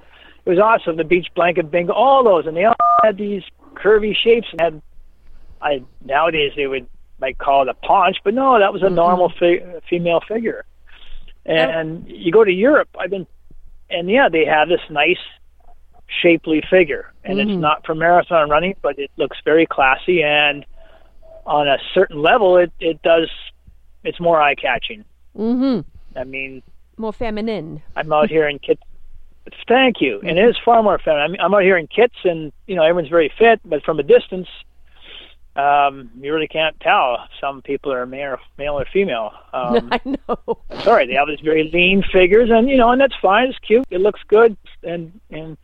it 0.46 0.50
was 0.50 0.60
awesome. 0.60 0.98
The 0.98 1.04
beach 1.04 1.28
blanket 1.36 1.70
bingo, 1.70 1.94
all 1.94 2.24
those, 2.24 2.48
and 2.48 2.58
they 2.58 2.66
all 2.66 2.76
had 3.04 3.18
these 3.18 3.44
curvy 3.76 4.16
shapes. 4.16 4.48
And 4.52 4.62
had 4.62 4.82
I 5.62 5.84
nowadays 6.04 6.54
they 6.56 6.66
would 6.68 6.88
might 7.20 7.38
call 7.38 7.62
it 7.62 7.70
a 7.70 7.76
paunch, 7.86 8.18
but 8.24 8.34
no, 8.34 8.58
that 8.60 8.74
was 8.74 8.82
a 8.82 8.86
Mhm. 8.88 8.96
normal 8.96 9.30
fi- 9.40 9.64
female 9.88 10.22
figure. 10.28 10.66
And 11.46 12.08
you 12.08 12.32
go 12.32 12.44
to 12.44 12.52
Europe, 12.52 12.90
I've 13.00 13.12
been, 13.12 13.28
and 13.92 14.10
yeah, 14.10 14.28
they 14.30 14.46
have 14.46 14.68
this 14.70 14.82
nice 14.90 15.20
shapely 16.22 16.62
figure, 16.70 17.12
and 17.24 17.38
Mhm. 17.38 17.42
it's 17.50 17.60
not 17.60 17.86
for 17.86 17.96
marathon 17.96 18.50
running, 18.50 18.76
but 18.82 18.98
it 19.00 19.12
looks 19.18 19.38
very 19.46 19.66
classy, 19.66 20.24
and 20.24 20.66
on 21.46 21.68
a 21.68 21.78
certain 21.94 22.22
level, 22.22 22.58
it 22.58 22.72
it 22.80 23.02
does, 23.02 23.30
it's 24.04 24.20
more 24.20 24.42
eye 24.42 24.56
catching. 24.56 25.04
Mm-hmm. 25.38 25.82
I 26.18 26.24
mean, 26.24 26.62
more 26.98 27.14
feminine. 27.14 27.82
I'm 27.96 28.12
out 28.12 28.30
here 28.30 28.48
in 28.48 28.60
kits. 28.60 28.82
Thank 29.68 30.02
you. 30.02 30.20
And 30.24 30.38
it 30.38 30.48
is 30.50 30.56
far 30.64 30.84
more 30.84 31.00
feminine. 31.00 31.36
I'm, 31.40 31.46
I'm 31.46 31.54
out 31.54 31.64
here 31.64 31.78
in 31.78 31.88
kits, 31.88 32.16
and 32.24 32.52
you 32.68 32.76
know 32.76 32.84
everyone's 32.84 33.10
very 33.10 33.32
fit, 33.38 33.60
but 33.66 33.84
from 33.84 34.00
a 34.00 34.04
distance, 34.04 34.48
um, 35.56 36.12
you 36.22 36.34
really 36.34 36.48
can't 36.48 36.80
tell. 36.80 37.28
Some 37.40 37.62
people 37.62 37.92
are 37.92 38.06
male 38.06 38.34
or, 38.34 38.40
male 38.58 38.80
or 38.80 38.86
female. 38.86 39.32
Um, 39.54 39.90
I 39.92 40.00
know. 40.06 40.58
Sorry, 40.84 41.08
they 41.08 41.14
have 41.14 41.28
these 41.28 41.40
very 41.40 41.70
lean 41.72 42.04
figures, 42.04 42.50
and 42.52 42.70
you 42.70 42.78
know, 42.78 42.92
and 42.92 43.02
that's 43.02 43.16
fine. 43.22 43.50
It's 43.50 43.60
cute. 43.60 43.86
It 43.90 44.00
looks 44.02 44.22
good, 44.28 44.56
and 44.84 45.20
and 45.32 45.58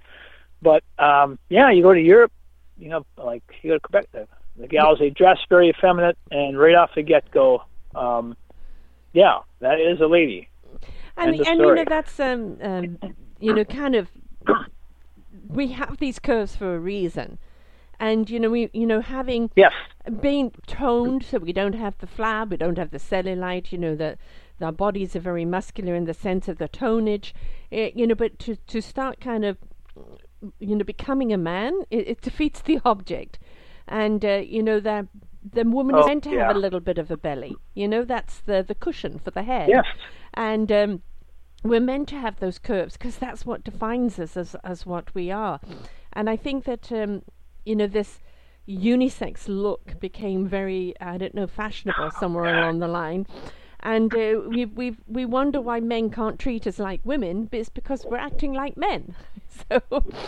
but 0.62 0.84
um, 0.98 1.40
yeah, 1.50 1.72
you 1.72 1.84
go 1.84 1.94
to 1.94 2.02
Europe, 2.02 2.32
you 2.78 2.90
know, 2.90 3.06
like 3.18 3.44
you 3.62 3.72
go 3.72 3.76
to 3.76 3.80
Quebec, 3.80 4.08
the, 4.12 4.28
the 4.58 4.68
gals 4.68 5.00
they 5.00 5.10
dress 5.10 5.38
very 5.50 5.70
effeminate, 5.70 6.18
and 6.32 6.58
right 6.58 6.76
off 6.76 6.92
the 6.96 7.04
get 7.04 7.30
go, 7.32 7.64
um, 7.96 8.36
yeah, 9.14 9.40
that 9.60 9.80
is 9.80 10.00
a 10.02 10.08
lady. 10.08 10.50
And 11.16 11.36
and 11.36 11.60
you 11.60 11.76
know 11.76 11.86
that's 11.88 12.20
um, 12.20 12.58
um 12.62 12.98
you 13.40 13.54
know 13.54 13.66
kind 13.66 13.96
of 13.96 14.10
we 15.48 15.70
have 15.70 15.98
these 15.98 16.20
curves 16.20 16.56
for 16.56 16.76
a 16.76 16.80
reason. 16.80 17.40
And 18.00 18.30
you 18.30 18.40
know 18.40 18.52
we 18.52 18.70
you 18.74 18.86
know 18.86 19.02
having 19.02 19.50
yes. 19.56 19.74
being 20.22 20.52
toned 20.68 21.24
so 21.24 21.40
we 21.40 21.52
don't 21.52 21.74
have 21.74 21.98
the 21.98 22.06
flab 22.06 22.52
we 22.52 22.58
don't 22.58 22.78
have 22.78 22.92
the 22.92 23.00
cellulite 23.00 23.72
you 23.72 23.80
know 23.80 23.96
that 23.96 24.20
our 24.62 24.72
bodies 24.72 25.16
are 25.16 25.20
very 25.20 25.46
muscular 25.46 25.96
in 25.96 26.06
the 26.06 26.14
sense 26.14 26.48
of 26.48 26.60
the 26.60 26.68
tonage 26.68 27.34
it, 27.72 27.96
you 27.96 28.06
know 28.06 28.14
but 28.14 28.38
to 28.38 28.56
to 28.68 28.82
start 28.82 29.20
kind 29.20 29.44
of 29.44 29.58
you 30.60 30.76
know 30.76 30.84
becoming 30.84 31.34
a 31.34 31.38
man 31.38 31.74
it, 31.90 32.08
it 32.08 32.22
defeats 32.22 32.62
the 32.62 32.80
object. 32.86 33.40
And 33.88 34.24
uh, 34.26 34.42
you 34.46 34.62
know 34.62 34.80
that 34.82 35.08
the 35.50 35.64
woman 35.64 35.96
oh, 35.96 36.00
is 36.00 36.08
meant 36.08 36.24
to 36.26 36.32
yeah. 36.32 36.48
have 36.48 36.56
a 36.56 36.60
little 36.60 36.82
bit 36.82 36.98
of 36.98 37.10
a 37.10 37.18
belly. 37.18 37.56
You 37.74 37.88
know 37.88 38.04
that's 38.04 38.40
the 38.40 38.64
the 38.68 38.76
cushion 38.76 39.20
for 39.20 39.32
the 39.32 39.44
head. 39.44 39.70
Yes. 39.70 39.86
And 40.34 40.72
um, 40.72 41.02
we're 41.64 41.80
meant 41.80 42.10
to 42.10 42.20
have 42.20 42.40
those 42.40 42.60
curves 42.60 42.94
because 42.98 43.18
that's 43.18 43.46
what 43.46 43.64
defines 43.64 44.20
us 44.20 44.36
as 44.36 44.56
as 44.64 44.86
what 44.86 45.14
we 45.16 45.32
are. 45.32 45.60
And 46.14 46.30
i 46.30 46.36
think 46.36 46.66
that 46.66 46.92
um, 46.92 47.22
you 47.68 47.76
know, 47.76 47.88
this 47.88 48.20
unisex 48.68 49.48
look 49.50 50.00
became 50.00 50.48
very, 50.48 50.94
I 51.02 51.18
don't 51.18 51.36
know, 51.36 51.48
fashionable 51.48 52.12
somewhere 52.18 52.58
along 52.58 52.80
the 52.80 52.88
line. 52.88 53.28
And 53.82 54.14
uh, 54.14 54.42
we 54.48 54.66
we 54.66 54.98
we 55.08 55.26
wonder 55.26 55.62
why 55.62 55.80
men 55.80 56.10
can't 56.10 56.40
treat 56.40 56.66
us 56.66 56.80
like 56.80 57.02
women, 57.04 57.46
but 57.46 57.60
it's 57.60 57.70
because 57.70 58.06
we're 58.06 58.18
acting 58.18 58.54
like 58.54 58.78
men. 58.78 59.16
So, 59.72 59.82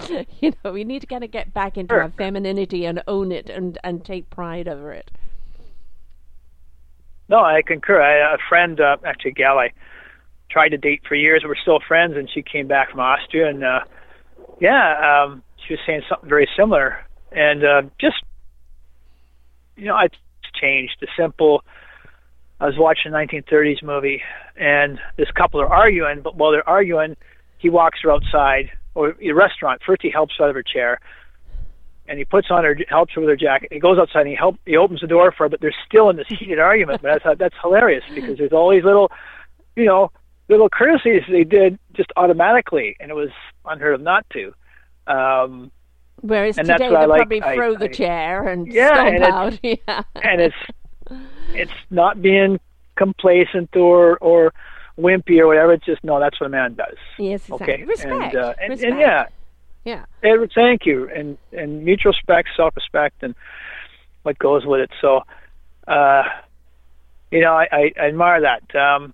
you 0.39 0.53
know, 0.63 0.71
we 0.71 0.83
need 0.83 1.01
to 1.01 1.05
kind 1.05 1.23
of 1.23 1.29
get 1.29 1.53
back 1.53 1.77
into 1.77 1.93
sure. 1.93 2.01
our 2.01 2.09
femininity 2.09 2.85
and 2.85 3.03
own 3.07 3.31
it 3.31 3.47
and, 3.47 3.77
and 3.83 4.03
take 4.03 4.31
pride 4.31 4.67
over 4.67 4.91
it. 4.91 5.11
No, 7.27 7.37
I 7.37 7.61
concur. 7.61 8.01
I, 8.01 8.33
a 8.33 8.37
friend, 8.47 8.79
uh, 8.79 8.97
actually, 9.05 9.31
a 9.31 9.33
gal 9.35 9.59
I 9.59 9.71
tried 10.49 10.69
to 10.69 10.77
date 10.77 11.01
for 11.07 11.13
years. 11.13 11.43
We're 11.45 11.57
still 11.61 11.79
friends, 11.87 12.15
and 12.17 12.27
she 12.33 12.41
came 12.41 12.67
back 12.67 12.89
from 12.89 13.01
Austria, 13.01 13.49
and 13.49 13.63
uh, 13.63 13.81
yeah, 14.59 15.25
um, 15.27 15.43
she 15.67 15.73
was 15.73 15.79
saying 15.85 16.01
something 16.09 16.29
very 16.29 16.49
similar 16.57 17.05
and 17.31 17.63
uh, 17.63 17.81
just 17.99 18.17
you 19.75 19.85
know, 19.85 19.97
it's 19.99 20.17
changed. 20.59 20.97
The 21.01 21.07
simple. 21.17 21.63
I 22.59 22.65
was 22.65 22.75
watching 22.77 23.13
a 23.13 23.15
1930s 23.15 23.81
movie, 23.83 24.21
and 24.57 24.99
this 25.17 25.31
couple 25.31 25.61
are 25.61 25.71
arguing. 25.71 26.21
But 26.21 26.35
while 26.35 26.51
they're 26.51 26.67
arguing, 26.67 27.15
he 27.57 27.69
walks 27.69 27.99
her 28.03 28.11
outside 28.11 28.69
or 28.95 29.15
a 29.21 29.31
restaurant. 29.31 29.81
First, 29.85 30.01
he 30.01 30.09
helps 30.09 30.35
her 30.37 30.45
out 30.45 30.49
of 30.49 30.55
her 30.55 30.63
chair, 30.63 30.99
and 32.07 32.17
he 32.19 32.25
puts 32.25 32.47
on 32.51 32.63
her, 32.65 32.77
helps 32.89 33.13
her 33.13 33.21
with 33.21 33.29
her 33.29 33.35
jacket. 33.37 33.69
He 33.71 33.79
goes 33.79 33.97
outside 33.97 34.21
and 34.21 34.29
he 34.29 34.35
help, 34.35 34.57
he 34.65 34.75
opens 34.75 34.99
the 35.01 35.07
door 35.07 35.31
for 35.31 35.43
her, 35.45 35.49
but 35.49 35.61
they're 35.61 35.73
still 35.87 36.09
in 36.09 36.17
this 36.17 36.27
heated 36.27 36.59
argument. 36.59 37.01
But 37.01 37.11
I 37.11 37.17
thought 37.19 37.37
that's 37.37 37.55
hilarious 37.61 38.03
because 38.13 38.37
there's 38.37 38.51
all 38.51 38.71
these 38.71 38.83
little, 38.83 39.09
you 39.77 39.85
know, 39.85 40.11
little 40.49 40.69
courtesies 40.69 41.21
they 41.31 41.43
did 41.45 41.79
just 41.93 42.11
automatically, 42.17 42.97
and 42.99 43.09
it 43.11 43.13
was 43.13 43.29
unheard 43.65 43.93
of 43.95 44.01
not 44.01 44.25
to. 44.31 44.53
Um, 45.07 45.71
Whereas 46.21 46.57
and 46.57 46.67
today 46.67 46.89
they 46.89 47.05
like. 47.05 47.19
probably 47.19 47.41
I- 47.41 47.55
the 47.75 47.85
I- 47.85 47.93
chair 47.93 48.47
and 48.49 48.67
Yeah, 48.67 48.93
stomp 48.93 49.09
and 49.15 49.23
out. 49.23 49.59
Yeah. 49.63 50.03
and 50.21 50.41
it's 50.41 50.55
it's 51.53 51.71
not 51.89 52.21
being 52.21 52.59
complacent 52.95 53.75
or 53.75 54.17
or 54.17 54.53
wimpy 54.97 55.39
or 55.39 55.47
whatever. 55.47 55.73
It's 55.73 55.85
just 55.85 56.03
no, 56.03 56.19
that's 56.19 56.39
what 56.39 56.47
a 56.47 56.49
man 56.49 56.75
does. 56.75 56.97
Yes, 57.17 57.41
exactly. 57.49 57.73
Okay, 57.73 57.83
Respect. 57.83 58.11
and, 58.11 58.35
uh, 58.35 58.53
and, 58.61 58.69
Respect. 58.71 58.91
and 58.91 58.99
yeah, 58.99 59.25
Yeah. 59.85 60.05
and 60.23 60.51
thank 60.53 60.85
you, 60.85 61.09
and 61.09 61.37
and 61.51 61.83
mutual 61.83 62.11
respect, 62.11 62.49
self 62.55 62.75
respect, 62.75 63.23
and 63.23 63.35
what 64.23 64.37
goes 64.37 64.65
with 64.65 64.81
it. 64.81 64.91
So, 65.01 65.21
uh, 65.87 66.23
you 67.31 67.41
know, 67.41 67.53
I, 67.53 67.67
I, 67.71 67.91
I 67.99 68.05
admire 68.07 68.41
that. 68.41 68.75
Um, 68.75 69.13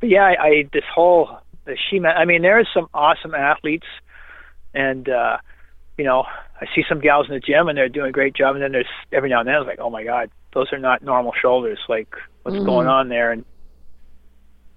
but 0.00 0.08
yeah, 0.08 0.22
I, 0.24 0.44
I 0.44 0.64
this 0.72 0.84
whole 0.92 1.38
the 1.64 1.76
she 1.88 1.98
man. 1.98 2.16
I 2.16 2.24
mean, 2.24 2.42
there 2.42 2.58
are 2.58 2.64
some 2.74 2.88
awesome 2.92 3.34
athletes, 3.34 3.86
and 4.74 5.08
uh, 5.08 5.38
you 5.96 6.04
know, 6.04 6.24
I 6.60 6.66
see 6.74 6.82
some 6.88 7.00
gals 7.00 7.28
in 7.28 7.34
the 7.34 7.40
gym 7.40 7.68
and 7.68 7.76
they're 7.76 7.88
doing 7.88 8.08
a 8.08 8.12
great 8.12 8.34
job, 8.34 8.54
and 8.54 8.62
then 8.64 8.72
there's 8.72 8.88
every 9.12 9.28
now 9.28 9.40
and 9.40 9.48
then 9.48 9.54
I 9.54 9.58
was 9.58 9.68
like, 9.68 9.80
oh 9.80 9.90
my 9.90 10.02
god, 10.04 10.30
those 10.52 10.72
are 10.72 10.78
not 10.78 11.02
normal 11.02 11.32
shoulders. 11.40 11.78
Like, 11.88 12.08
what's 12.42 12.58
Mhm. 12.58 12.66
going 12.66 12.86
on 12.86 13.08
there? 13.08 13.32
And 13.32 13.44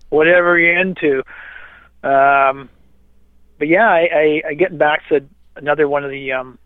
whatever 0.10 0.58
you're 0.60 0.77
into. 0.80 1.24
Um, 2.03 2.70
but 3.58 3.68
yeah, 3.68 3.89
I, 3.89 4.10
I, 4.13 4.42
I 4.50 4.53
getting 4.53 4.77
back 4.77 5.08
to 5.10 5.24
another 5.56 5.88
one 5.88 6.03
of 6.03 6.12
the 6.12 6.32
um, 6.34 6.60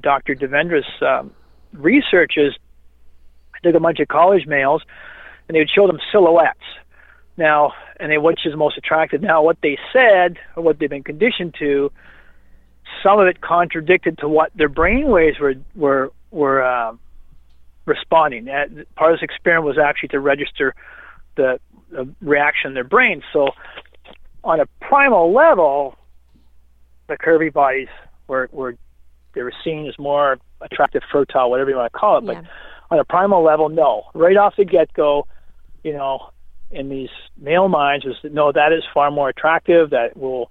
Dr. 0.00 0.34
Devendra's 0.34 0.86
um, 1.02 1.32
researches. 1.72 2.54
I 3.54 3.58
took 3.62 3.74
a 3.74 3.80
bunch 3.80 4.00
of 4.00 4.08
college 4.08 4.46
males, 4.46 4.82
and 5.48 5.54
they 5.54 5.60
would 5.60 5.70
show 5.70 5.86
them 5.86 5.98
silhouettes. 6.12 6.58
Now, 7.38 7.72
and 8.00 8.10
they 8.10 8.18
which 8.18 8.46
is 8.46 8.56
most 8.56 8.76
attractive. 8.78 9.22
Now, 9.22 9.42
what 9.42 9.58
they 9.62 9.78
said 9.92 10.38
or 10.56 10.62
what 10.62 10.78
they've 10.78 10.90
been 10.90 11.02
conditioned 11.02 11.54
to, 11.58 11.92
some 13.02 13.18
of 13.18 13.26
it 13.26 13.40
contradicted 13.40 14.18
to 14.18 14.28
what 14.28 14.50
their 14.54 14.68
brain 14.68 15.08
waves 15.08 15.38
were 15.38 15.54
were 15.74 16.12
were 16.30 16.62
uh, 16.62 16.92
responding. 17.86 18.48
Uh, 18.48 18.66
part 18.96 19.12
of 19.12 19.20
this 19.20 19.24
experiment 19.24 19.64
was 19.64 19.78
actually 19.78 20.08
to 20.10 20.20
register 20.20 20.74
the, 21.36 21.58
the 21.90 22.08
reaction 22.20 22.68
in 22.68 22.74
their 22.74 22.84
brain. 22.84 23.22
So, 23.32 23.50
on 24.44 24.60
a 24.60 24.66
primal 24.80 25.32
level, 25.32 25.96
the 27.08 27.16
curvy 27.16 27.52
bodies 27.52 27.88
were 28.28 28.48
were 28.52 28.76
they 29.34 29.42
were 29.42 29.52
seen 29.64 29.86
as 29.86 29.98
more 29.98 30.38
attractive, 30.60 31.02
fertile, 31.12 31.50
whatever 31.50 31.70
you 31.70 31.76
want 31.76 31.92
to 31.92 31.98
call 31.98 32.18
it. 32.18 32.26
But 32.26 32.36
Yeah. 32.36 32.42
on 32.90 32.98
a 32.98 33.04
primal 33.04 33.42
level, 33.42 33.68
no. 33.68 34.04
Right 34.14 34.36
off 34.36 34.54
the 34.56 34.64
get 34.64 34.92
go, 34.92 35.26
you 35.82 35.92
know, 35.92 36.30
in 36.70 36.88
these 36.88 37.10
male 37.36 37.68
minds 37.68 38.04
was 38.04 38.16
that 38.22 38.32
no, 38.32 38.52
that 38.52 38.72
is 38.72 38.82
far 38.92 39.10
more 39.10 39.28
attractive. 39.28 39.90
That 39.90 40.16
will, 40.16 40.50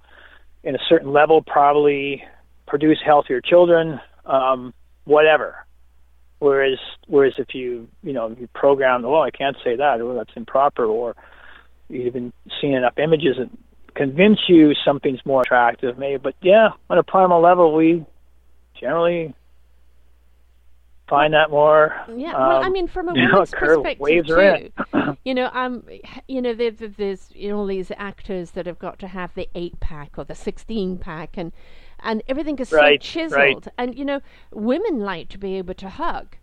in 0.64 0.76
a 0.76 0.80
certain 0.88 1.12
level, 1.12 1.42
probably 1.42 2.24
produce 2.68 3.00
healthier 3.04 3.42
children. 3.42 4.00
Um, 4.26 4.74
whatever. 5.06 5.65
Whereas, 6.40 6.78
whereas 7.08 7.34
if 7.38 7.56
you, 7.56 7.88
you 8.04 8.14
know, 8.14 8.36
you 8.38 8.48
program, 8.54 9.04
well, 9.04 9.22
I 9.22 9.32
can't 9.32 9.56
say 9.64 9.76
that, 9.78 10.02
or 10.02 10.14
that's 10.16 10.32
improper, 10.36 10.86
or 10.86 11.16
you've 11.90 12.14
been 12.14 12.34
seeing 12.60 12.74
enough 12.74 12.98
images 12.98 13.38
that 13.38 13.50
convince 13.96 14.40
you 14.48 14.74
something's 14.86 15.26
more 15.26 15.42
attractive, 15.42 15.98
maybe. 15.98 16.18
But 16.18 16.36
yeah, 16.42 16.70
on 16.90 16.98
a 16.98 17.04
primal 17.04 17.42
level, 17.42 17.74
we 17.74 18.06
generally 18.80 19.34
find 21.08 21.34
that 21.34 21.50
more. 21.50 21.96
Yeah, 22.16 22.34
well, 22.34 22.64
I 22.64 22.68
um, 22.68 22.74
mean, 22.74 22.88
from 22.88 23.10
a 23.10 23.14
you 23.16 23.28
know, 23.28 23.46
perspective 23.46 24.00
waves 24.00 24.28
too, 24.28 24.40
in. 24.40 25.18
you 25.24 25.34
know, 25.34 25.50
um, 25.54 25.84
you 26.28 26.42
know, 26.42 26.54
there, 26.54 26.72
there- 26.72 26.88
there's 26.90 27.30
you 27.34 27.50
know 27.50 27.60
all 27.60 27.66
these 27.68 27.92
actors 27.98 28.52
that 28.52 28.66
have 28.66 28.80
got 28.80 29.00
to 29.00 29.08
have 29.08 29.34
the 29.36 29.48
eight 29.56 29.80
pack 29.80 30.18
or 30.18 30.26
the 30.26 30.36
sixteen 30.36 30.98
pack, 30.98 31.38
and 31.38 31.52
and 32.02 32.22
everything 32.28 32.58
is 32.60 32.72
Right, 32.72 33.02
so 33.04 33.22
right. 33.22 33.32
chiseled. 33.56 33.68
And 33.78 33.98
you 33.98 34.06
know, 34.06 34.22
women 34.52 35.00
like 35.00 35.30
to 35.30 35.38
be 35.38 35.58
able 35.58 35.74
to 35.76 35.90
hug, 35.90 36.38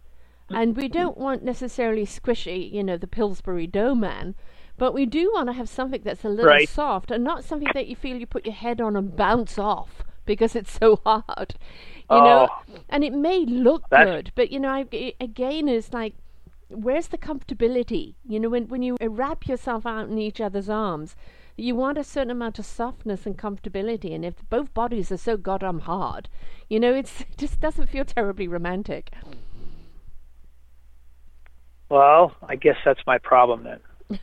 mm. 0.50 0.60
and 0.60 0.76
we 0.76 0.88
don't 0.88 1.18
want 1.18 1.42
necessarily 1.42 2.04
squishy, 2.06 2.70
you 2.72 2.82
know, 2.84 2.96
the 2.96 3.06
Pillsbury 3.06 3.66
Dough 3.66 3.94
man. 3.94 4.34
But 4.78 4.94
we 4.94 5.06
do 5.06 5.30
want 5.32 5.48
to 5.48 5.52
have 5.52 5.68
something 5.68 6.00
that's 6.02 6.24
a 6.24 6.28
little 6.28 6.46
Right. 6.46 6.68
soft 6.68 7.10
and 7.10 7.22
not 7.22 7.44
something 7.44 7.68
that 7.74 7.86
you 7.86 7.94
feel 7.94 8.16
you 8.16 8.26
put 8.26 8.46
your 8.46 8.54
head 8.54 8.80
on 8.80 8.96
and 8.96 9.14
bounce 9.14 9.58
off 9.58 10.02
because 10.24 10.56
it's 10.56 10.72
so 10.80 10.96
hard. 11.04 11.54
You 12.10 12.18
know, 12.18 12.48
Oh. 12.50 12.74
and 12.88 13.04
it 13.04 13.12
may 13.12 13.44
look 13.44 13.88
good, 13.90 14.32
but 14.34 14.50
you 14.50 14.58
know, 14.58 14.70
I, 14.70 14.86
i- 14.92 15.14
again, 15.20 15.68
it's 15.68 15.92
like, 15.92 16.14
where's 16.68 17.08
the 17.08 17.18
comfortability? 17.18 18.14
You 18.26 18.40
know, 18.40 18.48
when 18.48 18.66
when 18.68 18.82
you 18.82 18.96
wrap 19.00 19.46
yourself 19.46 19.84
out 19.86 20.08
in 20.08 20.18
each 20.18 20.40
other's 20.40 20.68
arms, 20.70 21.16
you 21.56 21.74
want 21.74 21.98
a 21.98 22.04
certain 22.04 22.30
amount 22.30 22.58
of 22.58 22.66
softness 22.66 23.26
and 23.26 23.36
comfortability. 23.36 24.14
And 24.14 24.24
if 24.24 24.34
both 24.48 24.72
bodies 24.74 25.12
are 25.12 25.16
so 25.16 25.36
goddamn 25.36 25.80
hard, 25.80 26.28
you 26.68 26.80
know, 26.80 26.94
it's, 26.94 27.20
it 27.20 27.36
just 27.36 27.60
doesn't 27.60 27.88
feel 27.88 28.04
terribly 28.04 28.48
romantic. 28.48 29.10
Well, 31.88 32.34
I 32.48 32.56
guess 32.56 32.76
that's 32.84 33.00
my 33.06 33.18
problem 33.18 33.64
then. 33.64 33.80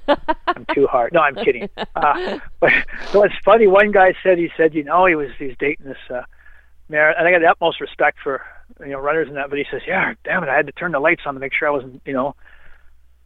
I'm 0.48 0.66
too 0.74 0.88
hard. 0.88 1.14
No, 1.14 1.22
I'm 1.22 1.36
kidding. 1.36 1.70
Uh, 1.96 2.40
but 2.60 2.72
it's 3.14 3.36
funny, 3.46 3.68
one 3.68 3.92
guy 3.92 4.16
said 4.24 4.38
he 4.38 4.50
said, 4.58 4.74
you 4.74 4.84
know, 4.84 5.06
he 5.06 5.16
was 5.16 5.30
he's 5.38 5.56
dating 5.60 5.86
this 5.86 5.98
uh, 6.10 6.24
mare, 6.90 7.12
and 7.18 7.28
I 7.28 7.32
got 7.32 7.40
the 7.40 7.50
utmost 7.50 7.80
respect 7.80 8.18
for 8.24 8.42
you 8.80 8.92
know 8.92 9.00
runners 9.00 9.28
and 9.28 9.38
that. 9.38 9.50
But 9.50 9.60
he 9.60 9.66
says, 9.70 9.82
yeah, 9.88 10.14
damn 10.24 10.44
it, 10.44 10.50
I 10.50 10.56
had 10.56 10.66
to 10.68 10.72
turn 10.72 10.92
the 10.92 11.00
lights 11.00 11.22
on 11.26 11.36
to 11.36 11.40
make 11.40 11.54
sure 11.54 11.68
I 11.68 11.72
wasn't, 11.72 12.02
you 12.06 12.14
know, 12.14 12.36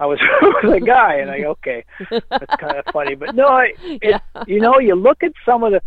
I 0.04 0.06
was 0.06 0.20
with 0.64 0.84
a 0.84 0.86
guy. 0.86 1.16
And 1.16 1.32
I 1.32 1.40
go, 1.40 1.52
okay, 1.52 1.86
that's 2.10 2.56
kind 2.60 2.76
of 2.78 2.86
funny. 2.94 3.16
But 3.16 3.36
no, 3.36 3.48
I, 3.48 3.74
it, 3.84 4.00
Yeah. 4.04 4.44
you 4.48 4.60
know, 4.60 4.80
you 4.80 4.96
look 4.96 5.24
at 5.24 5.32
some 5.46 5.64
of 5.64 5.72
the, 5.72 5.82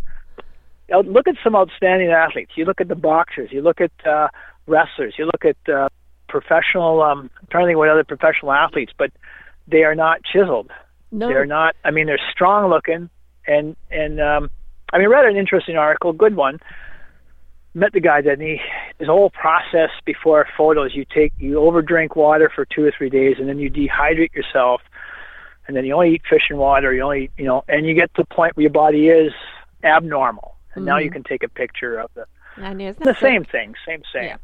uh, 0.95 1.01
look 1.01 1.29
at 1.29 1.35
some 1.45 1.55
outstanding 1.55 2.11
athletes. 2.11 2.53
You 2.57 2.65
look 2.65 2.81
at 2.81 2.89
the 2.89 2.95
boxers. 2.95 3.51
You 3.53 3.61
look 3.61 3.81
at 3.81 3.93
uh, 4.07 4.29
wrestlers. 4.67 5.15
You 5.19 5.27
look 5.27 5.45
at 5.45 5.73
uh, 5.73 5.89
professional. 6.29 7.03
Um, 7.03 7.31
I'm 7.41 7.49
trying 7.51 7.65
to 7.65 7.69
think 7.69 7.79
what 7.79 7.91
other 7.91 8.05
professional 8.05 8.53
athletes, 8.53 8.93
but 8.97 9.11
they 9.69 9.83
are 9.83 9.95
not 9.95 10.21
chiseled. 10.25 10.71
No. 11.13 11.29
They're 11.29 11.47
not. 11.47 11.77
I 11.85 11.91
mean, 11.91 12.07
they're 12.07 12.21
strong 12.33 12.71
looking, 12.71 13.11
and 13.47 13.77
and 13.91 14.21
um, 14.21 14.51
I 14.93 14.99
mean, 14.99 15.09
read 15.09 15.25
an 15.25 15.37
interesting 15.37 15.77
article, 15.77 16.13
good 16.13 16.37
one. 16.37 16.59
Met 17.77 17.93
the 17.93 18.01
guy 18.01 18.23
that 18.23 18.41
he 18.41 18.59
his 18.99 19.07
whole 19.07 19.29
process 19.31 19.91
before 20.07 20.47
photos. 20.57 20.95
You 20.95 21.05
take 21.05 21.35
you 21.39 21.57
overdrink 21.57 22.17
water 22.17 22.51
for 22.53 22.65
two 22.65 22.85
or 22.85 22.93
three 22.97 23.11
days, 23.11 23.37
and 23.39 23.49
then 23.49 23.59
you 23.59 23.71
dehydrate 23.71 24.35
yourself, 24.35 24.81
and 25.67 25.77
then 25.77 25.85
you 25.85 25.93
only 25.95 26.15
eat 26.15 26.23
fish 26.29 26.45
and 26.49 26.59
water. 26.59 26.95
You 26.95 27.03
only 27.03 27.31
you 27.37 27.45
know, 27.45 27.65
and 27.69 27.87
you 27.87 27.95
get 27.95 28.15
to 28.15 28.23
the 28.23 28.35
point 28.35 28.57
where 28.57 28.63
your 28.63 28.71
body 28.71 29.09
is 29.09 29.33
abnormal, 29.85 30.57
and 30.75 30.81
mm-hmm. 30.81 30.89
now 30.89 30.97
you 30.97 31.11
mm-hmm. 31.11 31.17
can 31.17 31.25
take 31.25 31.43
a 31.43 31.49
picture 31.49 31.99
of 31.99 32.11
the. 32.15 32.25
The 32.57 33.17
same 33.21 33.45
thing, 33.45 33.75
same 33.87 34.03
same. 34.11 34.25
Yeah. 34.25 34.37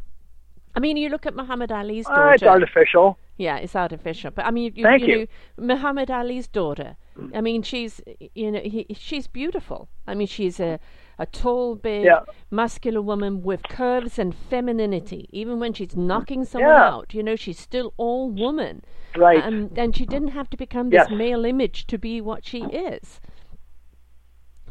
I 0.74 0.80
mean, 0.80 0.98
you 0.98 1.08
look 1.08 1.24
at 1.24 1.34
Muhammad 1.34 1.72
Ali's 1.72 2.04
daughter. 2.04 2.28
Uh, 2.28 2.34
it's 2.34 2.42
artificial. 2.42 3.18
Yeah, 3.38 3.56
it's 3.56 3.74
artificial. 3.74 4.30
But 4.30 4.44
I 4.44 4.50
mean, 4.50 4.72
you, 4.74 4.84
Thank 4.84 5.02
you, 5.02 5.08
you. 5.08 5.18
know, 5.56 5.74
Muhammad 5.74 6.10
Ali's 6.10 6.48
daughter. 6.48 6.96
I 7.34 7.40
mean, 7.40 7.62
she's 7.62 8.00
you 8.34 8.50
know, 8.50 8.60
he, 8.60 8.86
she's 8.94 9.26
beautiful. 9.26 9.88
I 10.06 10.14
mean, 10.14 10.26
she's 10.26 10.60
a 10.60 10.78
a 11.18 11.26
tall, 11.26 11.74
big, 11.74 12.04
yeah. 12.04 12.20
muscular 12.50 13.02
woman 13.02 13.42
with 13.42 13.62
curves 13.64 14.18
and 14.18 14.34
femininity. 14.34 15.28
Even 15.32 15.60
when 15.60 15.72
she's 15.72 15.96
knocking 15.96 16.44
someone 16.44 16.70
yeah. 16.70 16.90
out, 16.90 17.14
you 17.14 17.22
know, 17.22 17.36
she's 17.36 17.58
still 17.58 17.94
all 17.96 18.30
woman. 18.30 18.82
Right. 19.16 19.42
Um, 19.42 19.70
and 19.76 19.96
she 19.96 20.06
didn't 20.06 20.28
have 20.28 20.48
to 20.50 20.56
become 20.56 20.90
this 20.90 21.06
yes. 21.08 21.18
male 21.18 21.44
image 21.44 21.86
to 21.88 21.98
be 21.98 22.20
what 22.20 22.46
she 22.46 22.62
is. 22.62 23.20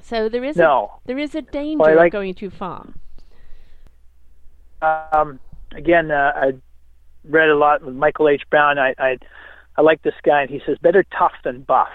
So 0.01 0.27
there 0.29 0.43
is 0.43 0.57
no. 0.57 0.91
a, 0.95 1.07
there 1.07 1.19
is 1.19 1.35
a 1.35 1.41
danger 1.41 1.83
well, 1.83 1.95
like, 1.95 2.07
of 2.07 2.11
going 2.13 2.33
too 2.33 2.49
far. 2.49 2.89
Um, 4.81 5.39
again, 5.75 6.09
uh, 6.09 6.33
I 6.35 6.53
read 7.23 7.49
a 7.49 7.55
lot 7.55 7.83
with 7.83 7.93
Michael 7.95 8.27
H. 8.27 8.41
Brown. 8.49 8.79
I, 8.79 8.95
I 8.97 9.17
I 9.77 9.81
like 9.83 10.01
this 10.01 10.15
guy, 10.23 10.41
and 10.41 10.49
he 10.49 10.59
says 10.65 10.77
better 10.81 11.05
tough 11.17 11.33
than 11.43 11.61
buff. 11.61 11.89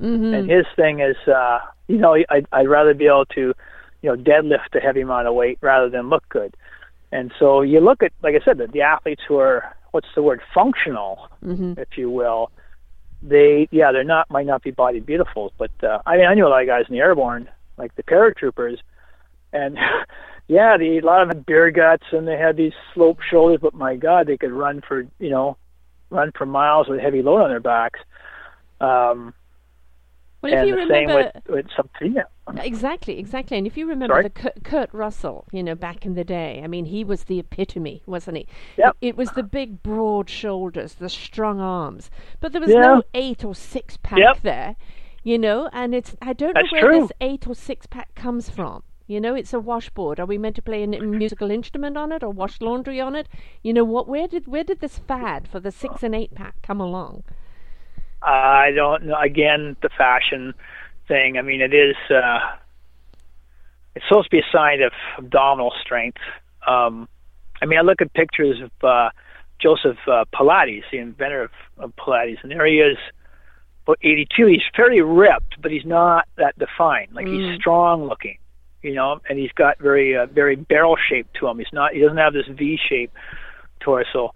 Mm-hmm. 0.00 0.32
And 0.32 0.50
his 0.50 0.64
thing 0.74 1.00
is, 1.00 1.16
uh, 1.28 1.58
you 1.88 1.98
know, 1.98 2.14
I, 2.14 2.42
I'd 2.52 2.68
rather 2.68 2.94
be 2.94 3.06
able 3.06 3.26
to, 3.34 3.52
you 4.02 4.10
know, 4.10 4.16
deadlift 4.16 4.74
a 4.74 4.80
heavy 4.80 5.00
amount 5.00 5.28
of 5.28 5.34
weight 5.34 5.58
rather 5.60 5.88
than 5.88 6.08
look 6.08 6.28
good. 6.28 6.56
And 7.12 7.32
so 7.38 7.62
you 7.62 7.80
look 7.80 8.02
at, 8.02 8.12
like 8.22 8.34
I 8.34 8.44
said, 8.44 8.58
the, 8.58 8.66
the 8.66 8.82
athletes 8.82 9.22
who 9.26 9.38
are, 9.38 9.76
what's 9.90 10.08
the 10.14 10.22
word, 10.22 10.40
functional, 10.54 11.28
mm-hmm. 11.44 11.74
if 11.76 11.88
you 11.96 12.10
will. 12.10 12.50
They, 13.22 13.68
yeah, 13.70 13.92
they're 13.92 14.04
not, 14.04 14.30
might 14.30 14.46
not 14.46 14.62
be 14.62 14.70
body 14.70 15.00
beautifuls, 15.00 15.50
but 15.58 15.72
uh, 15.82 15.98
I 16.06 16.16
mean, 16.16 16.26
I 16.26 16.34
knew 16.34 16.46
a 16.46 16.48
lot 16.48 16.62
of 16.62 16.68
guys 16.68 16.84
in 16.88 16.94
the 16.94 17.00
airborne, 17.00 17.48
like 17.76 17.94
the 17.96 18.02
paratroopers, 18.02 18.78
and 19.52 19.76
yeah, 20.48 20.76
they 20.78 20.98
a 20.98 21.04
lot 21.04 21.22
of 21.22 21.28
them 21.28 21.38
had 21.38 21.46
beer 21.46 21.70
guts 21.70 22.04
and 22.12 22.26
they 22.26 22.36
had 22.36 22.56
these 22.56 22.72
sloped 22.94 23.22
shoulders, 23.28 23.58
but 23.60 23.74
my 23.74 23.96
God, 23.96 24.26
they 24.26 24.36
could 24.36 24.52
run 24.52 24.82
for, 24.86 25.06
you 25.18 25.30
know, 25.30 25.56
run 26.10 26.32
for 26.36 26.46
miles 26.46 26.88
with 26.88 26.98
a 26.98 27.02
heavy 27.02 27.22
load 27.22 27.42
on 27.42 27.50
their 27.50 27.60
backs. 27.60 28.00
Um, 28.80 29.34
well, 30.42 30.52
and 30.52 30.62
if 30.62 30.68
you 30.68 30.74
remember, 30.76 30.94
same 30.94 31.32
with, 31.46 31.48
with. 31.48 31.66
Exactly, 32.58 33.18
exactly. 33.18 33.58
And 33.58 33.66
if 33.66 33.76
you 33.76 33.86
remember 33.86 34.14
Sorry? 34.14 34.22
the 34.24 34.30
Kurt, 34.30 34.64
Kurt, 34.64 34.94
Russell, 34.94 35.46
you 35.52 35.62
know, 35.62 35.74
back 35.74 36.06
in 36.06 36.14
the 36.14 36.24
day, 36.24 36.60
I 36.64 36.66
mean, 36.66 36.86
he 36.86 37.04
was 37.04 37.24
the 37.24 37.38
epitome, 37.38 38.02
wasn't 38.06 38.38
he? 38.38 38.46
Yep. 38.78 38.96
It, 39.00 39.08
it 39.08 39.16
was 39.16 39.30
the 39.32 39.42
big, 39.42 39.82
broad 39.82 40.30
shoulders, 40.30 40.94
the 40.94 41.08
strong 41.08 41.60
arms, 41.60 42.10
but 42.40 42.52
there 42.52 42.60
was 42.60 42.70
yeah. 42.70 42.80
no 42.80 43.02
eight 43.14 43.44
or 43.44 43.54
six 43.54 43.98
pack 44.02 44.18
yep. 44.18 44.40
there, 44.42 44.76
you 45.22 45.38
know. 45.38 45.68
And 45.72 45.94
it's 45.94 46.16
I 46.22 46.32
don't 46.32 46.54
That's 46.54 46.72
know 46.72 46.80
where 46.80 46.90
true. 46.90 47.00
this 47.00 47.12
eight 47.20 47.46
or 47.46 47.54
six 47.54 47.86
pack 47.86 48.14
comes 48.14 48.48
from. 48.48 48.82
You 49.06 49.20
know, 49.20 49.34
it's 49.34 49.52
a 49.52 49.58
washboard. 49.58 50.20
Are 50.20 50.26
we 50.26 50.38
meant 50.38 50.54
to 50.54 50.62
play 50.62 50.84
a 50.84 50.86
musical 50.86 51.50
instrument 51.50 51.96
on 51.96 52.12
it 52.12 52.22
or 52.22 52.30
wash 52.30 52.60
laundry 52.60 53.00
on 53.00 53.16
it? 53.16 53.28
You 53.60 53.72
know 53.72 53.82
what? 53.82 54.06
Where 54.06 54.28
did 54.28 54.46
where 54.46 54.64
did 54.64 54.80
this 54.80 54.98
fad 54.98 55.48
for 55.48 55.60
the 55.60 55.72
six 55.72 56.02
and 56.02 56.14
eight 56.14 56.34
pack 56.34 56.62
come 56.62 56.80
along? 56.80 57.24
I 58.22 58.70
don't 58.72 59.04
know. 59.06 59.18
Again, 59.18 59.76
the 59.82 59.88
fashion 59.96 60.54
thing. 61.08 61.38
I 61.38 61.42
mean, 61.42 61.60
it 61.60 61.72
is. 61.74 61.96
Uh, 62.10 62.38
it's 63.94 64.04
supposed 64.08 64.30
to 64.30 64.36
be 64.36 64.38
a 64.40 64.52
sign 64.52 64.82
of 64.82 64.92
abdominal 65.18 65.72
strength. 65.82 66.18
Um, 66.66 67.08
I 67.60 67.66
mean, 67.66 67.78
I 67.78 67.82
look 67.82 68.00
at 68.00 68.12
pictures 68.14 68.60
of 68.60 68.70
uh, 68.88 69.10
Joseph 69.60 69.98
uh, 70.06 70.24
Pilates, 70.34 70.84
the 70.92 70.98
inventor 70.98 71.42
of, 71.44 71.50
of 71.78 71.96
Pilates, 71.96 72.38
and 72.42 72.50
there 72.52 72.66
he 72.66 72.78
is, 72.80 72.96
about 73.84 73.98
82. 74.02 74.46
He's 74.46 74.60
fairly 74.76 75.00
ripped, 75.00 75.60
but 75.60 75.70
he's 75.72 75.84
not 75.84 76.28
that 76.36 76.58
defined. 76.58 77.12
Like 77.12 77.26
Mm. 77.26 77.50
he's 77.50 77.60
strong 77.60 78.04
looking, 78.06 78.38
you 78.82 78.94
know, 78.94 79.20
and 79.28 79.38
he's 79.38 79.52
got 79.52 79.78
very, 79.78 80.16
uh, 80.16 80.26
very 80.26 80.56
barrel 80.56 80.96
shape 81.08 81.26
to 81.40 81.48
him. 81.48 81.58
He's 81.58 81.72
not. 81.72 81.92
He 81.92 82.00
doesn't 82.00 82.16
have 82.18 82.32
this 82.32 82.46
V 82.46 82.78
shape 82.88 83.12
torso. 83.80 84.34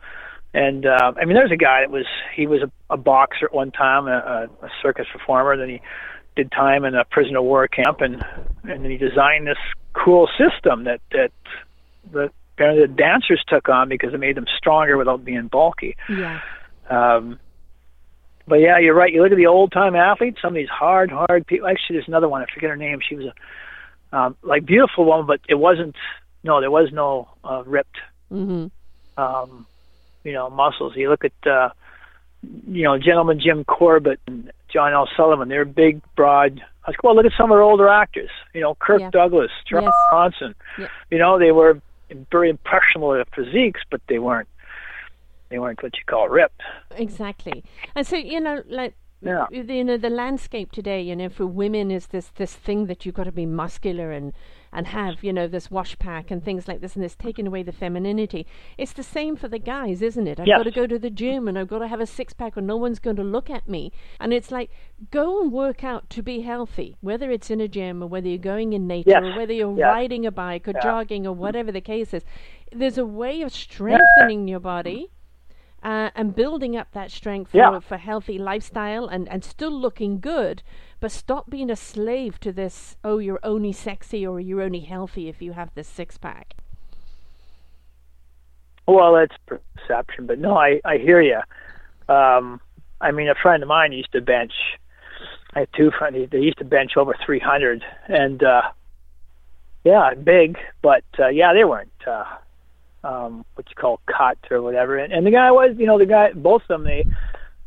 And 0.55 0.87
uh, 0.87 1.13
I 1.21 1.25
mean, 1.25 1.35
there's 1.35 1.51
a 1.51 1.57
guy 1.57 1.81
that 1.81 1.91
was 1.91 2.07
he 2.35 2.47
was 2.47 2.63
a, 2.63 2.71
a 2.95 2.97
boxer 2.97 3.47
at 3.47 3.53
one 3.53 3.73
time, 3.73 4.07
a, 4.07 4.49
a 4.63 4.69
circus 4.81 5.07
performer. 5.13 5.57
Then 5.57 5.69
he 5.69 5.81
did 6.37 6.53
time 6.53 6.85
in 6.85 6.95
a 6.95 7.05
prisoner 7.05 7.41
of 7.41 7.45
war 7.45 7.67
camp, 7.67 8.01
and 8.01 8.25
and 8.63 8.85
then 8.85 8.91
he 8.91 8.97
designed 8.97 9.49
this 9.49 9.59
cool 9.93 10.29
system 10.39 10.85
that 10.85 11.01
that 11.11 11.33
the 12.13 12.31
apparently 12.55 12.87
the 12.87 12.93
dancers 12.93 13.43
took 13.49 13.69
on 13.69 13.89
because 13.89 14.15
it 14.15 14.21
made 14.21 14.37
them 14.37 14.47
stronger 14.57 14.97
without 14.97 15.25
being 15.25 15.49
bulky. 15.49 15.97
Yeah. 16.09 16.41
Um, 16.89 17.41
but 18.47 18.57
yeah, 18.57 18.79
you're 18.79 18.95
right. 18.95 19.13
You 19.13 19.23
look 19.23 19.33
at 19.33 19.39
the 19.39 19.47
old 19.47 19.73
time 19.73 19.97
athletes, 19.97 20.39
some 20.41 20.51
of 20.51 20.55
these 20.55 20.69
hard, 20.69 21.11
hard 21.11 21.47
people. 21.47 21.67
Actually, 21.67 21.97
there's 21.97 22.09
another 22.09 22.29
one. 22.29 22.43
I 22.43 22.47
forget 22.53 22.71
her 22.71 22.77
name. 22.77 23.01
She 23.07 23.17
was 23.17 23.27
a 23.27 24.17
um, 24.17 24.37
like 24.43 24.65
beautiful 24.65 25.05
woman, 25.05 25.27
but 25.27 25.41
it 25.49 25.57
wasn't. 25.57 25.97
No, 26.45 26.61
there 26.61 26.71
was 26.71 26.91
no 26.93 27.29
uh, 27.43 27.65
ripped. 27.65 27.97
Mm-hmm. 28.31 28.67
Um, 29.21 29.67
you 30.25 30.33
know, 30.33 30.51
muscles. 30.51 30.95
You 30.97 31.11
look 31.11 31.25
at, 31.25 31.47
uh, 31.51 31.69
you 32.67 32.83
know, 32.83 32.99
gentleman 32.99 33.41
Jim 33.41 33.65
Corbett 33.65 34.21
and 34.27 34.51
John 34.73 34.93
L. 34.93 35.09
Sullivan. 35.17 35.49
They're 35.49 35.65
big, 35.65 36.01
broad. 36.17 36.61
I 36.87 36.91
was 36.91 36.97
well, 37.03 37.15
look 37.15 37.25
at 37.27 37.33
some 37.39 37.51
of 37.51 37.57
our 37.57 37.63
older 37.63 37.89
actors. 37.89 38.31
You 38.53 38.61
know, 38.61 38.75
Kirk 38.75 39.01
Yeah. 39.01 39.11
Douglas, 39.11 39.51
Charles 39.67 39.85
Yes. 39.87 39.95
Bronson. 40.11 40.55
Yeah. 40.79 40.89
You 41.11 41.19
know, 41.19 41.39
they 41.39 41.53
were 41.53 41.81
very 42.31 42.51
impressionable 42.51 43.23
physiques, 43.35 43.81
but 43.91 44.01
they 44.09 44.19
weren't. 44.19 44.49
They 45.51 45.59
weren't 45.59 45.83
what 45.83 45.95
you 45.97 46.03
call 46.07 46.29
ripped. 46.29 46.63
Exactly. 46.97 47.63
And 47.95 48.07
so, 48.07 48.17
you 48.17 48.41
know, 48.41 48.63
like 48.69 48.95
Yeah. 49.25 49.47
you 49.51 49.85
know, 49.85 49.97
the 49.97 50.11
landscape 50.11 50.73
today, 50.73 51.01
you 51.03 51.17
know, 51.17 51.29
for 51.29 51.47
women 51.47 51.91
is 51.91 52.09
this 52.09 52.29
this 52.37 52.55
thing 52.55 52.87
that 52.87 53.05
you've 53.05 53.15
got 53.15 53.25
to 53.25 53.33
be 53.33 53.47
muscular 53.47 54.11
and 54.13 54.33
and 54.73 54.89
have, 54.89 55.23
you 55.23 55.33
know, 55.33 55.47
this 55.47 55.71
wash 55.71 55.97
pack 56.01 56.33
and 56.33 56.45
things 56.45 56.67
like 56.67 56.81
this 56.81 56.97
and 56.97 57.05
it's 57.05 57.15
taken 57.15 57.47
away 57.47 57.63
the 57.63 57.71
femininity. 57.73 58.45
It's 58.77 58.93
the 58.93 59.05
same 59.05 59.37
for 59.37 59.47
the 59.47 59.61
guys, 59.61 60.03
isn't 60.03 60.27
it? 60.27 60.41
I've 60.41 60.49
Yes. 60.49 60.59
got 60.59 60.65
to 60.65 60.73
go 60.73 60.87
to 60.89 60.99
the 60.99 61.11
gym 61.11 61.47
and 61.47 61.57
I've 61.57 61.69
got 61.69 61.79
to 61.79 61.87
have 61.89 62.01
a 62.01 62.07
six 62.07 62.33
pack 62.33 62.57
or 62.57 62.61
no 62.61 62.77
one's 62.77 62.99
going 62.99 63.15
to 63.17 63.23
look 63.23 63.49
at 63.51 63.69
me. 63.69 63.93
And 64.19 64.33
it's 64.33 64.51
like 64.51 64.71
go 65.13 65.41
and 65.41 65.53
work 65.53 65.85
out 65.85 66.11
to 66.11 66.23
be 66.23 66.41
healthy, 66.41 66.97
whether 67.01 67.31
it's 67.31 67.51
in 67.51 67.61
a 67.61 67.69
gym 67.69 68.03
or 68.03 68.07
whether 68.09 68.29
you're 68.29 68.39
going 68.39 68.73
in 68.73 68.87
nature 68.89 69.11
Yes. 69.11 69.23
or 69.23 69.33
whether 69.33 69.53
you're 69.53 69.71
riding 69.95 70.27
a 70.27 70.33
bike 70.33 70.67
or 70.67 70.73
jogging 70.83 71.25
or 71.27 71.33
whatever 71.33 71.71
the 71.71 71.81
case 71.81 72.13
is. 72.13 72.25
There's 72.73 72.99
a 72.99 73.07
way 73.07 73.43
of 73.43 73.53
strengthening 73.53 74.49
your 74.49 74.61
body 74.61 75.11
uh, 75.85 76.11
and 76.17 76.35
building 76.35 76.77
up 76.77 76.89
that 76.93 77.11
strength 77.11 77.51
for, 77.51 77.59
Yeah. 77.59 77.79
for 77.79 77.99
healthy 77.99 78.39
lifestyle 78.39 79.07
and, 79.07 79.29
and 79.29 79.45
still 79.45 79.71
looking 79.71 80.19
good, 80.19 80.63
but 80.99 81.13
stop 81.13 81.51
being 81.51 81.71
a 81.71 81.77
slave 81.77 82.41
to 82.41 82.53
this, 82.53 82.97
oh, 83.05 83.19
you're 83.19 83.41
only 83.43 83.73
sexy 83.73 84.27
or 84.27 84.41
you're 84.41 84.63
only 84.63 84.81
healthy 84.81 85.29
if 85.29 85.43
you 85.43 85.53
have 85.53 85.71
this 85.75 85.87
six 85.87 86.17
pack. 86.17 86.55
Well, 88.87 89.15
that's 89.15 89.35
perception, 89.47 90.27
but 90.27 90.39
no, 90.39 90.57
I 90.57 90.81
I 90.85 90.99
hear 90.99 91.21
you. 91.21 91.41
Um, 92.13 92.61
I 93.01 93.13
mean, 93.13 93.29
a 93.29 93.35
friend 93.35 93.63
of 93.63 93.69
mine 93.69 93.93
used 93.93 94.13
to 94.13 94.21
bench. 94.21 94.53
I 95.55 95.61
have 95.61 95.73
two 95.73 95.91
friends. 95.91 96.31
They 96.31 96.39
used 96.41 96.59
to 96.59 96.65
bench 96.65 96.97
over 96.97 97.15
300, 97.25 97.83
and 98.09 98.43
uh, 98.43 98.63
yeah, 99.85 100.13
big, 100.15 100.59
but 100.83 101.05
uh, 101.19 101.29
yeah, 101.29 101.53
they 101.55 101.65
weren't 101.65 101.93
uh, 102.07 102.25
um, 103.05 103.45
what 103.55 103.69
you 103.69 103.75
call 103.77 104.01
cut 104.07 104.39
or 104.51 104.63
whatever. 104.63 104.99
And, 104.99 105.13
and 105.13 105.27
the 105.27 105.31
guy 105.31 105.51
was, 105.51 105.77
you 105.79 105.87
know, 105.87 105.99
the 105.99 106.07
guy, 106.07 106.33
both 106.33 106.63
of 106.63 106.69
them, 106.69 106.85
they 106.85 107.07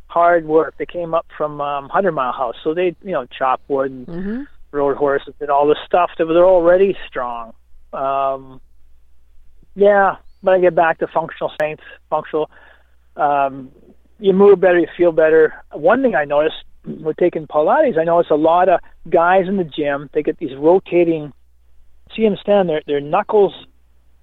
hard 0.08 0.46
work. 0.46 0.76
They 0.78 0.86
came 0.86 1.14
up 1.14 1.26
from 1.38 1.62
um, 1.62 1.90
Hundred 1.90 2.14
Mile 2.14 2.34
House, 2.34 2.56
so 2.64 2.74
they, 2.74 2.96
you 3.04 3.12
know, 3.12 3.26
chop 3.38 3.62
wood 3.68 3.92
and 3.92 4.08
Mm-hmm. 4.08 4.44
rode 4.72 4.98
horses 4.98 5.34
and 5.40 5.50
all 5.50 5.68
this 5.68 5.78
stuff. 5.86 6.10
They 6.18 6.24
were 6.24 6.46
already 6.46 6.98
strong. 7.08 7.54
Um, 7.94 8.60
yeah, 9.76 10.16
but 10.44 10.56
I 10.56 10.60
get 10.60 10.76
back 10.76 11.00
to 11.00 11.08
functional 11.08 11.52
strength, 11.54 11.84
functional. 12.10 12.50
Um, 13.16 13.72
you 14.20 14.34
move 14.34 14.60
better, 14.60 14.80
you 14.80 14.88
feel 14.98 15.12
better. 15.12 15.54
One 15.72 16.02
thing 16.02 16.16
I 16.16 16.26
noticed 16.26 16.56
with 16.86 17.18
taking 17.18 17.48
Pilates, 17.48 18.00
I 18.00 18.04
noticed 18.04 18.32
a 18.32 18.36
lot 18.36 18.70
of 18.70 18.80
guys 19.10 19.48
in 19.48 19.58
the 19.58 19.64
gym. 19.64 20.10
They 20.14 20.24
get 20.24 20.38
these 20.38 20.56
rotating. 20.58 21.32
See 22.16 22.24
them 22.24 22.38
stand 22.42 22.70
there. 22.70 22.82
Their 22.88 23.02
knuckles. 23.02 23.54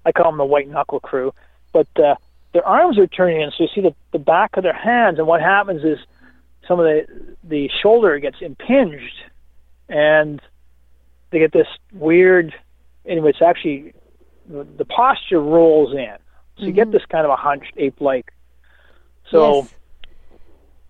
I 0.05 0.11
call 0.11 0.31
them 0.31 0.37
the 0.37 0.45
white 0.45 0.67
knuckle 0.69 0.99
crew, 0.99 1.33
but 1.73 1.87
uh, 1.97 2.15
their 2.53 2.65
arms 2.65 2.97
are 2.97 3.07
turning 3.07 3.41
in, 3.41 3.49
so 3.51 3.63
you 3.63 3.69
see 3.73 3.81
the 3.81 3.93
the 4.11 4.19
back 4.19 4.55
of 4.57 4.63
their 4.63 4.73
hands. 4.73 5.17
And 5.19 5.27
what 5.27 5.41
happens 5.41 5.83
is 5.83 5.99
some 6.67 6.79
of 6.79 6.85
the 6.85 7.05
the 7.43 7.69
shoulder 7.81 8.17
gets 8.19 8.37
impinged, 8.41 9.15
and 9.89 10.41
they 11.31 11.39
get 11.39 11.51
this 11.51 11.67
weird. 11.93 12.53
Anyway, 13.05 13.29
it's 13.31 13.41
actually 13.41 13.93
the 14.47 14.85
posture 14.85 15.39
rolls 15.41 15.91
in, 15.93 16.15
so 16.57 16.65
you 16.65 16.71
get 16.71 16.87
Mhm. 16.89 16.91
this 16.91 17.05
kind 17.05 17.25
of 17.25 17.31
a 17.31 17.35
hunched 17.35 17.73
ape-like 17.77 18.31
So. 19.31 19.61
Yes. 19.61 19.75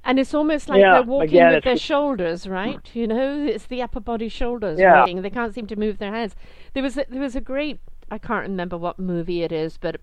And 0.08 0.19
it's 0.19 0.36
almost 0.36 0.69
like 0.69 0.82
Yeah, 0.82 0.93
they're 0.95 1.04
walking 1.04 1.30
again, 1.30 1.54
with 1.56 1.63
their 1.63 1.78
shoulders, 1.78 2.47
right? 2.47 2.80
You 2.93 3.08
know, 3.08 3.43
it's 3.43 3.65
the 3.65 3.82
upper 3.82 3.99
body 3.99 4.30
shoulders. 4.30 4.78
Yeah. 4.80 4.99
working. 4.99 5.23
They 5.23 5.32
can't 5.32 5.51
seem 5.51 5.65
to 5.67 5.75
move 5.75 5.97
their 5.97 6.12
hands. 6.12 6.36
There 6.73 6.84
was 6.84 6.95
a, 6.95 7.06
there 7.10 7.21
was 7.21 7.36
a 7.36 7.41
great 7.41 7.80
I 8.10 8.18
can't 8.18 8.48
remember 8.48 8.78
what 8.78 9.00
movie 9.00 9.44
it 9.44 9.52
is, 9.52 9.78
but 9.78 10.00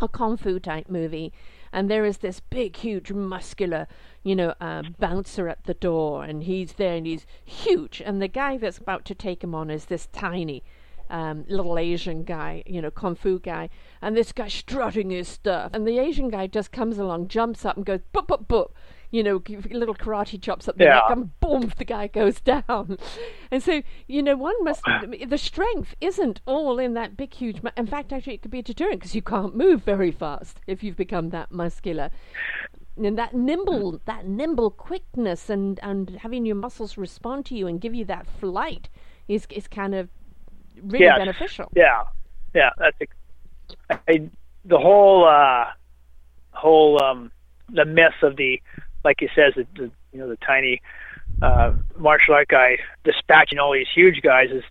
a 0.00 0.08
kung 0.08 0.36
fu 0.36 0.58
type 0.58 0.88
movie, 0.88 1.32
and 1.72 1.90
there 1.90 2.04
is 2.04 2.18
this 2.18 2.40
big, 2.40 2.76
huge, 2.76 3.12
muscular, 3.12 3.86
you 4.22 4.34
know, 4.36 4.54
uh, 4.60 4.82
bouncer 4.98 5.48
at 5.48 5.64
the 5.64 5.74
door, 5.74 6.24
and 6.24 6.44
he's 6.44 6.74
there, 6.74 6.96
and 6.96 7.06
he's 7.06 7.26
huge, 7.44 8.00
and 8.04 8.22
the 8.22 8.28
guy 8.28 8.56
that's 8.56 8.78
about 8.78 9.04
to 9.06 9.14
take 9.14 9.42
him 9.42 9.54
on 9.54 9.70
is 9.70 9.86
this 9.86 10.06
tiny. 10.12 10.62
Um, 11.10 11.46
little 11.48 11.78
Asian 11.78 12.22
guy, 12.22 12.62
you 12.66 12.82
know, 12.82 12.90
kung 12.90 13.14
fu 13.14 13.38
guy, 13.38 13.70
and 14.02 14.14
this 14.14 14.30
guy 14.30 14.48
strutting 14.48 15.08
his 15.08 15.26
stuff, 15.26 15.70
and 15.72 15.88
the 15.88 15.98
Asian 15.98 16.28
guy 16.28 16.46
just 16.46 16.70
comes 16.70 16.98
along, 16.98 17.28
jumps 17.28 17.64
up, 17.64 17.76
and 17.76 17.86
goes 17.86 18.00
boop 18.12 18.26
boop 18.26 18.46
boop, 18.46 18.72
you 19.10 19.22
know, 19.22 19.38
give 19.38 19.64
little 19.70 19.94
karate 19.94 20.40
chops 20.40 20.68
up 20.68 20.76
the 20.76 20.84
neck, 20.84 21.02
Yeah. 21.08 21.12
and 21.12 21.40
boom, 21.40 21.72
the 21.78 21.84
guy 21.84 22.06
goes 22.08 22.40
down. 22.42 22.98
And 23.50 23.62
so, 23.62 23.82
you 24.06 24.22
know, 24.22 24.36
one 24.36 24.54
must, 24.64 24.82
the 25.26 25.38
strength 25.38 25.94
isn't 26.00 26.40
all 26.46 26.78
in 26.78 26.94
that 26.94 27.16
big, 27.16 27.32
huge, 27.32 27.62
mu- 27.62 27.70
in 27.76 27.86
fact, 27.86 28.12
actually, 28.12 28.34
it 28.34 28.42
could 28.42 28.50
be 28.50 28.58
a 28.58 28.62
deterrent 28.62 29.00
because 29.00 29.14
you 29.14 29.22
can't 29.22 29.56
move 29.56 29.82
very 29.82 30.10
fast 30.10 30.60
if 30.66 30.82
you've 30.82 30.96
become 30.96 31.30
that 31.30 31.50
muscular. 31.50 32.10
And 32.96 33.16
that 33.16 33.32
nimble, 33.32 34.00
that 34.06 34.26
nimble 34.26 34.70
quickness 34.72 35.48
and, 35.48 35.78
and 35.82 36.10
having 36.22 36.44
your 36.44 36.56
muscles 36.56 36.98
respond 36.98 37.46
to 37.46 37.54
you 37.54 37.66
and 37.68 37.80
give 37.80 37.94
you 37.94 38.04
that 38.06 38.26
flight 38.26 38.88
is, 39.28 39.46
is 39.50 39.68
kind 39.68 39.94
of 39.94 40.08
really 40.82 41.06
beneficial. 41.06 41.70
Yeah, 41.76 42.02
yeah. 42.54 42.70
That's 42.76 42.96
ex- 43.00 43.16
I, 44.08 44.28
the 44.64 44.78
whole 44.78 45.24
uh, 45.24 45.66
whole 46.50 47.00
um, 47.02 47.30
the 47.68 47.84
myth 47.84 48.14
of 48.22 48.36
the 48.36 48.60
like 49.04 49.16
he 49.20 49.28
says 49.34 49.54
the, 49.56 49.66
the 49.76 49.90
you 50.12 50.18
know 50.18 50.28
the 50.28 50.36
tiny 50.36 50.80
uh, 51.42 51.72
martial 51.96 52.34
art 52.34 52.48
guy 52.48 52.78
dispatching 53.04 53.58
all 53.58 53.72
these 53.72 53.86
huge 53.94 54.20
guys 54.22 54.50
is 54.50 54.64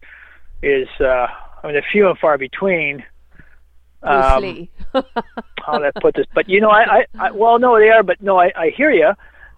is 0.62 0.88
uh, 1.00 1.28
I 1.64 1.68
mean 1.68 1.74
they're 1.74 1.86
few 1.92 2.10
and 2.10 2.18
far 2.18 2.38
between. 2.38 3.04
Um, 4.04 4.70
how 4.94 5.80
to 5.80 5.92
put 6.00 6.16
this, 6.16 6.28
but 6.34 6.48
you 6.48 6.62
know, 6.62 6.70
I, 6.70 7.00
I, 7.00 7.06
I 7.20 7.32
well, 7.32 7.60
no, 7.60 7.80
they 7.80 7.90
are, 7.90 8.04
but 8.04 8.22
no, 8.22 8.40
I, 8.40 8.52
I 8.56 8.70
hear 8.70 8.92
you. 8.92 9.12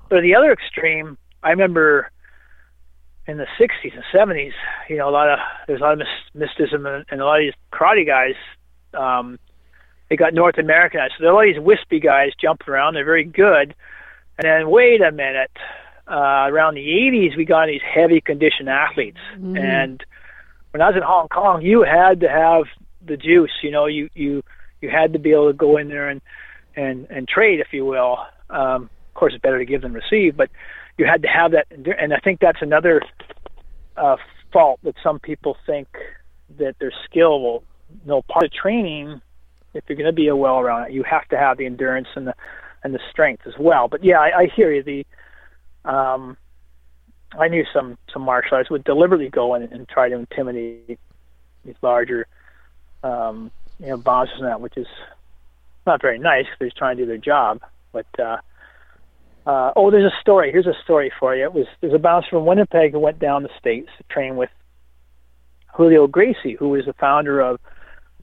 But 0.10 0.22
the 0.22 0.34
other 0.34 0.52
extreme, 0.52 1.18
I 1.44 1.52
remember 1.52 2.10
in 3.28 3.38
the 3.38 3.46
'60s 3.60 3.94
and 3.94 4.04
'70s, 4.14 4.54
you 4.90 4.98
know, 4.98 5.10
a 5.10 5.12
lot 5.12 5.30
of 5.30 5.40
there's 5.68 5.82
a 5.82 5.84
lot 5.84 5.94
of 5.94 6.00
mys- 6.00 6.34
mysticism, 6.34 6.86
and, 6.86 7.06
and 7.12 7.22
a 7.22 7.26
lot 7.26 7.42
of 7.42 7.46
these 7.46 7.54
karate 7.72 8.08
guys, 8.08 8.36
um, 8.94 9.38
they 10.10 10.16
got 10.16 10.34
North 10.34 10.58
Americanized. 10.58 11.14
So 11.18 11.24
there 11.24 11.32
are 11.32 11.36
all 11.36 11.54
these 11.54 11.60
wispy 11.62 12.00
guys 12.00 12.32
jumping 12.42 12.70
around. 12.70 12.96
They're 12.96 13.06
very 13.06 13.26
good, 13.26 13.76
and 14.40 14.46
then 14.46 14.70
wait 14.70 15.02
a 15.02 15.12
minute. 15.12 15.52
Uh, 16.08 16.48
around 16.50 16.74
the 16.74 16.88
80s, 16.88 17.38
we 17.38 17.46
got 17.46 17.68
these 17.68 17.82
heavy 17.84 18.20
conditioned 18.20 18.68
athletes, 18.68 19.20
Mhm. 19.38 19.60
and 19.60 20.04
when 20.72 20.82
I 20.82 20.88
was 20.88 20.96
in 20.96 21.04
Hong 21.04 21.28
Kong, 21.28 21.62
you 21.62 21.84
had 21.84 22.22
to 22.22 22.30
have 22.30 22.64
the 23.06 23.16
juice. 23.16 23.52
You 23.62 23.70
know, 23.70 23.86
you 23.86 24.10
you 24.16 24.44
you 24.82 24.90
had 24.90 25.14
to 25.14 25.20
be 25.20 25.32
able 25.32 25.48
to 25.48 25.54
go 25.54 25.78
in 25.78 25.88
there 25.88 26.10
and 26.10 26.22
and 26.76 27.06
and 27.12 27.28
trade, 27.28 27.60
if 27.60 27.74
you 27.74 27.86
will. 27.86 28.18
Um, 28.50 28.90
of 29.10 29.14
course, 29.14 29.34
it's 29.34 29.42
better 29.42 29.60
to 29.60 29.66
give 29.66 29.82
than 29.82 29.94
receive, 29.94 30.36
but 30.36 30.50
you 30.98 31.06
had 31.06 31.22
to 31.22 31.28
have 31.28 31.52
that. 31.52 31.68
And 31.70 32.12
I 32.12 32.20
think 32.20 32.40
that's 32.40 32.62
another 32.62 33.04
uh, 33.98 34.18
fault 34.52 34.80
that 34.84 34.96
some 35.04 35.20
people 35.20 35.58
think 35.66 35.88
that 36.58 36.80
their 36.80 36.92
skill 37.06 37.42
will. 37.42 37.64
No 38.06 38.22
part 38.22 38.46
of 38.46 38.54
training, 38.54 39.22
if 39.74 39.84
you're 39.88 39.98
going 39.98 40.06
to 40.06 40.14
be 40.14 40.28
a 40.28 40.36
well-rounded, 40.36 40.94
you 40.94 41.04
have 41.04 41.28
to 41.30 41.38
have 41.38 41.58
the 41.58 41.66
endurance 41.66 42.08
and 42.16 42.28
the 42.28 42.36
and 42.84 42.94
the 42.94 43.00
strength 43.10 43.46
as 43.46 43.54
well. 43.60 43.88
But 43.88 44.04
yeah, 44.04 44.20
I, 44.20 44.42
I 44.42 44.48
hear 44.56 44.72
you. 44.72 44.84
The 44.84 45.06
um, 45.90 46.38
I 47.38 47.48
knew 47.48 47.66
some 47.74 47.98
some 48.12 48.24
martial 48.24 48.58
arts 48.58 48.70
would 48.70 48.84
deliberately 48.84 49.30
go 49.30 49.56
in 49.56 49.64
and 49.64 49.88
try 49.88 50.10
to 50.10 50.16
intimidate 50.16 51.00
these 51.66 51.76
larger 51.82 52.28
um, 53.04 53.52
you 53.80 53.88
know 53.88 53.98
bouncers 53.98 54.36
and 54.40 54.48
that, 54.48 54.62
which 54.62 54.78
is 54.78 54.88
not 55.86 56.02
very 56.02 56.20
nice 56.20 56.46
because 56.46 56.58
they're 56.60 56.72
trying 56.78 56.98
to 56.98 57.04
do 57.04 57.08
their 57.08 57.18
job. 57.18 57.62
But 57.92 58.08
uh, 58.20 58.38
uh, 59.46 59.74
oh, 59.76 59.92
there's 59.92 60.12
a 60.12 60.22
story. 60.22 60.52
Here's 60.52 60.68
a 60.68 60.76
story 60.84 61.12
for 61.20 61.36
you. 61.36 61.44
It 61.44 61.54
was 61.54 61.66
there's 61.82 61.94
a 61.94 62.00
bouncer 62.00 62.30
from 62.32 62.46
Winnipeg 62.46 62.92
who 62.92 63.00
went 63.00 63.20
down 63.20 63.44
the 63.44 63.50
states 63.58 63.90
to 63.98 64.04
train 64.14 64.36
with 64.36 64.50
Julio 65.76 66.08
Gracie, 66.08 66.56
who 66.58 66.70
was 66.70 66.86
the 66.86 66.94
founder 66.94 67.40
of 67.40 67.60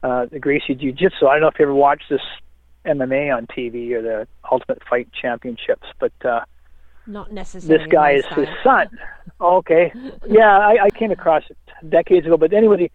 uh, 0.03 0.27
the 0.27 0.39
Gracie 0.39 0.75
Jiu 0.75 0.93
Jitsu. 0.93 1.27
I 1.27 1.35
don't 1.35 1.43
know 1.43 1.49
if 1.49 1.59
you 1.59 1.65
ever 1.65 1.75
watched 1.75 2.09
this 2.11 2.21
MMA 2.87 3.37
on 3.37 3.47
TV 3.47 3.93
or 3.93 4.03
the 4.03 4.29
Ultimate 4.51 4.83
Fight 4.89 5.09
Championships, 5.13 5.87
but 5.99 6.13
uh, 6.25 6.41
Not 7.07 7.33
necessarily. 7.33 7.85
this 7.85 7.93
guy 7.93 8.13
is 8.13 8.25
his 8.35 8.49
son. 8.63 8.89
Okay. 9.41 9.93
Yeah, 10.29 10.59
I, 10.59 10.87
I 10.87 10.91
came 10.91 11.13
across 11.13 11.45
it 11.51 11.57
decades 11.89 12.27
ago. 12.27 12.37
But 12.37 12.53
anyway, 12.53 12.91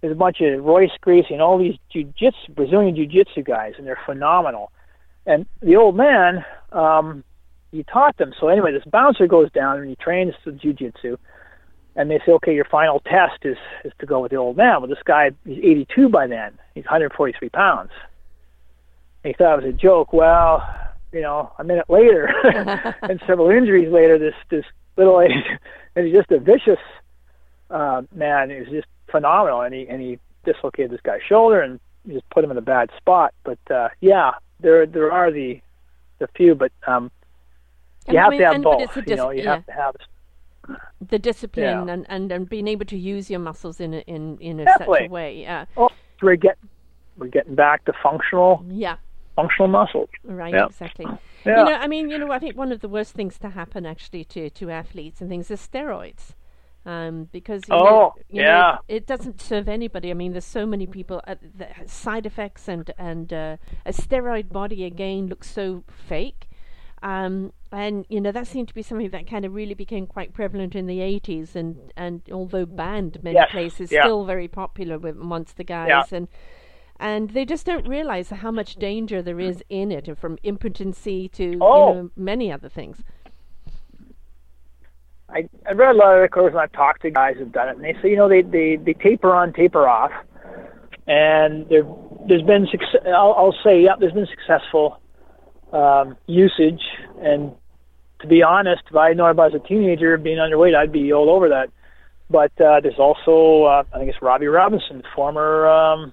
there's 0.00 0.12
a 0.12 0.16
bunch 0.16 0.40
of 0.40 0.64
Royce 0.64 0.90
Gracie 1.00 1.34
and 1.34 1.42
all 1.42 1.58
these 1.58 1.76
jiu-jitsu, 1.92 2.52
Brazilian 2.54 2.94
jiu-jitsu 2.94 3.42
guys, 3.42 3.74
and 3.78 3.86
they're 3.86 3.98
phenomenal. 4.06 4.70
And 5.26 5.46
the 5.60 5.76
old 5.76 5.96
man, 5.96 6.44
um, 6.72 7.24
he 7.72 7.82
taught 7.82 8.16
them. 8.16 8.32
So 8.38 8.48
anyway, 8.48 8.72
this 8.72 8.84
bouncer 8.84 9.26
goes 9.26 9.50
down 9.52 9.78
and 9.78 9.88
he 9.88 9.96
trains 9.96 10.34
the 10.44 10.52
jiu-jitsu. 10.52 11.16
And 11.96 12.08
they 12.10 12.20
say, 12.24 12.30
okay, 12.32 12.54
your 12.54 12.64
final 12.64 13.00
test 13.00 13.44
is 13.44 13.56
is 13.84 13.92
to 13.98 14.06
go 14.06 14.20
with 14.20 14.30
the 14.30 14.36
old 14.36 14.56
man. 14.56 14.80
Well, 14.80 14.86
this 14.88 15.02
guy, 15.04 15.32
he's 15.44 15.58
82 15.58 16.08
by 16.08 16.28
then. 16.28 16.56
He's 16.76 16.84
143 16.84 17.48
pounds. 17.48 17.90
And 19.24 19.34
he 19.34 19.36
thought 19.36 19.58
it 19.58 19.64
was 19.64 19.74
a 19.74 19.76
joke. 19.76 20.12
Well, 20.12 20.62
you 21.12 21.20
know, 21.20 21.52
a 21.58 21.64
minute 21.64 21.88
later, 21.88 22.26
and 23.02 23.20
several 23.26 23.50
injuries 23.50 23.90
later, 23.92 24.18
this 24.18 24.34
this 24.50 24.64
little 24.96 25.18
and 25.96 26.06
he's 26.06 26.14
just 26.14 26.30
a 26.30 26.38
vicious 26.38 26.78
uh, 27.70 28.02
man. 28.14 28.50
He 28.50 28.56
was 28.60 28.68
just 28.68 28.86
phenomenal, 29.10 29.62
and 29.62 29.74
he 29.74 29.86
and 29.88 30.00
he 30.00 30.18
dislocated 30.44 30.90
this 30.90 31.00
guy's 31.02 31.20
shoulder 31.28 31.60
and 31.60 31.80
just 32.06 32.28
put 32.30 32.44
him 32.44 32.50
in 32.50 32.56
a 32.58 32.62
bad 32.62 32.90
spot. 32.96 33.34
But 33.44 33.58
uh, 33.70 33.88
yeah, 34.00 34.32
there 34.60 34.86
there 34.86 35.10
are 35.12 35.30
the 35.32 35.60
the 36.18 36.28
few, 36.36 36.54
but 36.54 36.72
um, 36.86 37.10
And 38.06 38.14
you 38.14 38.18
I 38.20 38.22
have 38.24 38.30
mean- 38.30 38.40
to 38.40 38.46
have 38.46 38.62
both. 38.62 38.96
a 38.96 39.04
You 39.06 39.16
know, 39.16 39.30
you 39.30 39.42
yeah. 39.42 39.54
have 39.56 39.66
to 39.66 39.72
have 39.72 39.96
the 41.10 41.18
discipline 41.18 41.86
Yeah. 41.86 41.92
and, 41.94 42.06
and, 42.10 42.30
and 42.30 42.48
being 42.48 42.68
able 42.68 42.84
to 42.86 42.96
use 42.98 43.30
your 43.30 43.40
muscles 43.40 43.80
in 43.80 43.94
a, 43.94 43.98
in 44.00 44.36
in 44.38 44.60
a 44.60 44.64
Definitely. 44.66 44.98
such 45.00 45.08
a 45.08 45.12
way. 45.12 45.40
Yeah, 45.40 45.64
oh, 45.78 45.88
we're 46.20 46.36
get 46.36 46.58
we're 47.16 47.28
getting 47.28 47.54
back 47.54 47.84
to 47.86 47.92
functional 48.02 48.62
yeah, 48.68 48.96
functional 49.38 49.68
muscles. 49.78 50.10
right, 50.42 50.54
Yeah. 50.54 50.66
exactly. 50.72 51.06
Yeah. 51.46 51.58
You 51.58 51.64
know, 51.68 51.76
I 51.84 51.86
mean, 51.94 52.04
you 52.12 52.18
know, 52.18 52.30
I 52.38 52.40
think 52.42 52.54
one 52.64 52.72
of 52.76 52.80
the 52.84 52.88
worst 52.96 53.12
things 53.18 53.38
to 53.44 53.48
happen 53.60 53.82
actually 53.94 54.24
to 54.34 54.50
to 54.58 54.64
athletes 54.82 55.18
and 55.20 55.28
things 55.32 55.46
is 55.54 55.60
steroids. 55.70 56.24
Um, 56.94 57.14
because 57.38 57.62
you 57.68 57.74
know, 57.86 57.98
Oh, 58.00 58.14
you 58.36 58.42
know, 58.42 58.48
yeah. 58.48 58.74
it, 58.88 58.96
it 58.98 59.04
doesn't 59.12 59.40
serve 59.50 59.66
anybody. 59.68 60.08
I 60.10 60.14
mean, 60.22 60.32
there's 60.32 60.52
so 60.60 60.64
many 60.74 60.86
people. 60.98 61.18
Uh, 61.30 61.36
the 61.60 61.68
side 61.86 62.26
effects 62.30 62.64
and 62.74 62.84
and 63.10 63.28
uh, 63.32 63.56
a 63.86 63.92
steroid 63.92 64.48
body 64.60 64.80
again 64.92 65.22
looks 65.32 65.48
so 65.60 65.84
fake. 66.10 66.42
Um, 67.02 67.52
and 67.70 68.04
you 68.08 68.20
know 68.20 68.32
that 68.32 68.46
seemed 68.48 68.68
to 68.68 68.74
be 68.74 68.82
something 68.82 69.10
that 69.10 69.26
kind 69.34 69.44
of 69.44 69.54
really 69.54 69.74
became 69.74 70.06
quite 70.16 70.30
prevalent 70.40 70.74
in 70.80 70.86
the 70.86 70.98
80s, 70.98 71.54
and 71.54 71.92
and 71.96 72.22
although 72.38 72.66
banned 72.66 73.14
many 73.22 73.36
Yes, 73.42 73.50
places, 73.52 73.92
yeah. 73.92 74.02
still 74.02 74.24
very 74.24 74.48
popular 74.48 74.98
with 74.98 75.16
amongst 75.16 75.54
the 75.56 75.64
guys, 75.64 76.12
and 76.12 76.26
and 76.98 77.30
they 77.30 77.44
just 77.44 77.64
don't 77.66 77.86
realize 77.88 78.30
how 78.30 78.50
much 78.50 78.76
danger 78.76 79.22
there 79.22 79.40
is 79.40 79.62
in 79.68 79.92
it, 79.92 80.16
from 80.18 80.38
impotency 80.42 81.28
to 81.30 81.58
Oh. 81.60 81.88
you 81.88 81.94
know 82.02 82.10
many 82.16 82.50
other 82.52 82.68
things. 82.68 83.02
I, 85.30 85.48
I 85.68 85.72
read 85.72 85.94
a 85.94 85.98
lot 85.98 86.14
of 86.14 86.20
articles 86.20 86.50
and 86.52 86.58
I've 86.58 86.72
talked 86.72 87.02
to 87.02 87.10
guys 87.10 87.36
who've 87.38 87.52
done 87.52 87.68
it, 87.68 87.76
and 87.76 87.84
they 87.84 87.94
say, 88.00 88.10
you 88.10 88.16
know, 88.16 88.28
they 88.28 88.42
they, 88.42 88.76
they 88.76 88.94
taper 88.94 89.34
on, 89.34 89.52
taper 89.52 89.86
off, 89.86 90.12
and 91.06 91.68
there 91.68 91.84
there's 92.26 92.42
been 92.42 92.66
success. 92.70 93.02
I'll, 93.06 93.34
I'll 93.36 93.56
say, 93.64 93.82
yeah, 93.82 93.92
there's 93.98 94.12
been 94.12 94.26
successful 94.26 95.00
um, 95.72 96.16
usage, 96.26 96.80
and 97.20 97.52
to 98.20 98.26
be 98.26 98.42
honest, 98.42 98.82
if 98.90 98.96
I 98.96 99.08
had 99.08 99.16
known 99.16 99.30
about 99.30 99.54
as 99.54 99.60
a 99.62 99.68
teenager 99.68 100.16
being 100.16 100.38
underweight, 100.38 100.74
I'd 100.74 100.92
be 100.92 101.12
all 101.12 101.30
over 101.30 101.48
that. 101.50 101.70
But 102.30 102.52
uh, 102.60 102.80
there's 102.80 102.98
also, 102.98 103.64
uh, 103.64 103.84
I 103.94 103.98
think 103.98 104.10
it's 104.10 104.20
Robbie 104.20 104.48
Robinson, 104.48 105.02
former, 105.14 105.66
um, 105.66 106.12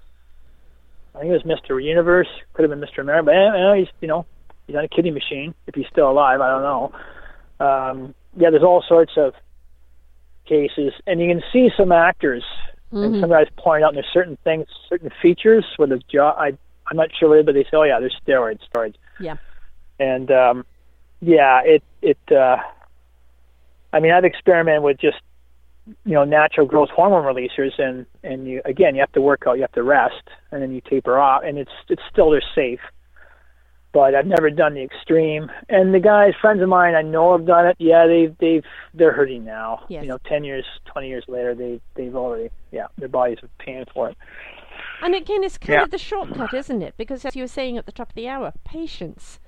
I 1.15 1.19
think 1.19 1.32
it 1.32 1.43
was 1.45 1.60
Mr. 1.60 1.82
Universe, 1.82 2.28
could 2.54 2.69
have 2.69 2.78
been 2.78 2.88
Mr. 2.88 2.99
America, 2.99 3.25
but 3.25 3.36
eh, 3.36 3.71
eh, 3.71 3.75
he's, 3.80 3.88
you 4.01 4.08
know, 4.08 4.25
he's 4.67 4.75
on 4.75 4.84
a 4.84 4.88
kiddie 4.88 5.12
machine. 5.12 5.54
If 5.67 5.75
he's 5.75 5.86
still 5.91 6.10
alive, 6.10 6.41
I 6.41 6.49
don't 6.49 6.63
know. 6.63 6.91
Um, 7.65 8.15
yeah, 8.36 8.49
there's 8.49 8.63
all 8.63 8.84
sorts 8.88 9.13
of 9.17 9.34
cases, 10.45 10.93
and 11.08 11.21
you 11.21 11.28
can 11.28 11.41
see 11.54 11.69
some 11.78 11.91
actors 11.91 12.43
and 12.91 13.19
some 13.19 13.30
guys 13.30 13.47
point 13.58 13.84
out 13.84 13.93
there's 13.93 14.06
certain 14.13 14.38
things, 14.43 14.67
certain 14.88 15.10
features 15.21 15.65
with 15.78 15.89
the 15.89 15.99
jaw. 16.10 16.32
I 16.32 16.58
I'm 16.88 16.95
not 16.97 17.10
sure, 17.19 17.43
but 17.43 17.54
they 17.54 17.63
say, 17.63 17.69
oh 17.73 17.84
yeah, 17.84 17.99
there's 17.99 18.15
steroids, 18.25 18.60
steroids, 18.73 18.93
Yeah. 19.19 19.36
and 19.99 20.30
um, 20.32 20.65
yeah, 21.19 21.62
it 21.65 21.84
it. 22.01 22.19
Uh, 22.32 22.58
I 23.91 23.99
mean, 23.99 24.12
I've 24.13 24.23
experimented 24.23 24.84
with 24.84 24.97
just 24.99 25.17
you 25.88 26.13
know 26.13 26.24
natural 26.24 26.65
growth 26.67 26.89
hormone 26.89 27.24
releasers, 27.26 27.78
and 27.80 28.06
and 28.24 28.48
you 28.48 28.62
again 28.65 28.95
you 28.95 29.02
have 29.02 29.12
to 29.13 29.21
work 29.21 29.43
out, 29.48 29.54
you 29.56 29.62
have 29.62 29.71
to 29.74 29.84
rest, 29.84 30.24
and 30.52 30.62
then 30.62 30.71
you 30.71 30.82
taper 30.82 31.17
off, 31.19 31.43
and 31.45 31.58
it's 31.58 31.71
it's 31.89 32.02
still 32.12 32.32
they're 32.32 32.41
safe. 32.56 32.80
but 33.93 34.13
I've 34.13 34.26
never 34.28 34.50
done 34.50 34.74
the 34.74 34.84
extreme. 34.84 35.50
And 35.69 35.93
the 35.93 36.00
guys, 36.02 36.34
friends 36.41 36.62
of 36.62 36.67
mine, 36.69 36.95
I 36.95 37.02
know 37.02 37.38
have 37.38 37.45
done 37.45 37.65
it. 37.67 37.78
Yeah, 37.80 38.08
they've 38.08 38.36
they've 38.39 38.63
they're 38.93 39.13
hurting 39.13 39.45
now. 39.45 39.86
Yes. 39.88 40.04
You 40.04 40.10
know, 40.10 40.17
ten 40.26 40.43
years, 40.43 40.65
twenty 40.86 41.08
years 41.08 41.24
later, 41.28 41.56
they 41.56 41.80
they've 41.95 42.15
already 42.15 42.50
yeah, 42.71 42.88
their 42.98 43.08
bodies 43.08 43.38
are 43.43 43.50
paying 43.60 43.86
for 43.93 44.10
it. 44.10 44.17
And 45.02 45.13
again, 45.15 45.43
it's 45.43 45.58
kind 45.58 45.78
Yeah. 45.78 45.84
of 45.84 45.91
the 45.91 45.98
shortcut, 45.98 46.54
isn't 46.54 46.82
it? 46.82 46.95
Because 46.98 47.24
as 47.26 47.36
you 47.36 47.43
were 47.43 47.48
saying 47.48 47.78
at 47.78 47.86
the 47.86 47.91
top 47.91 48.10
of 48.10 48.15
the 48.15 48.28
hour, 48.28 48.54
patience. 48.65 49.39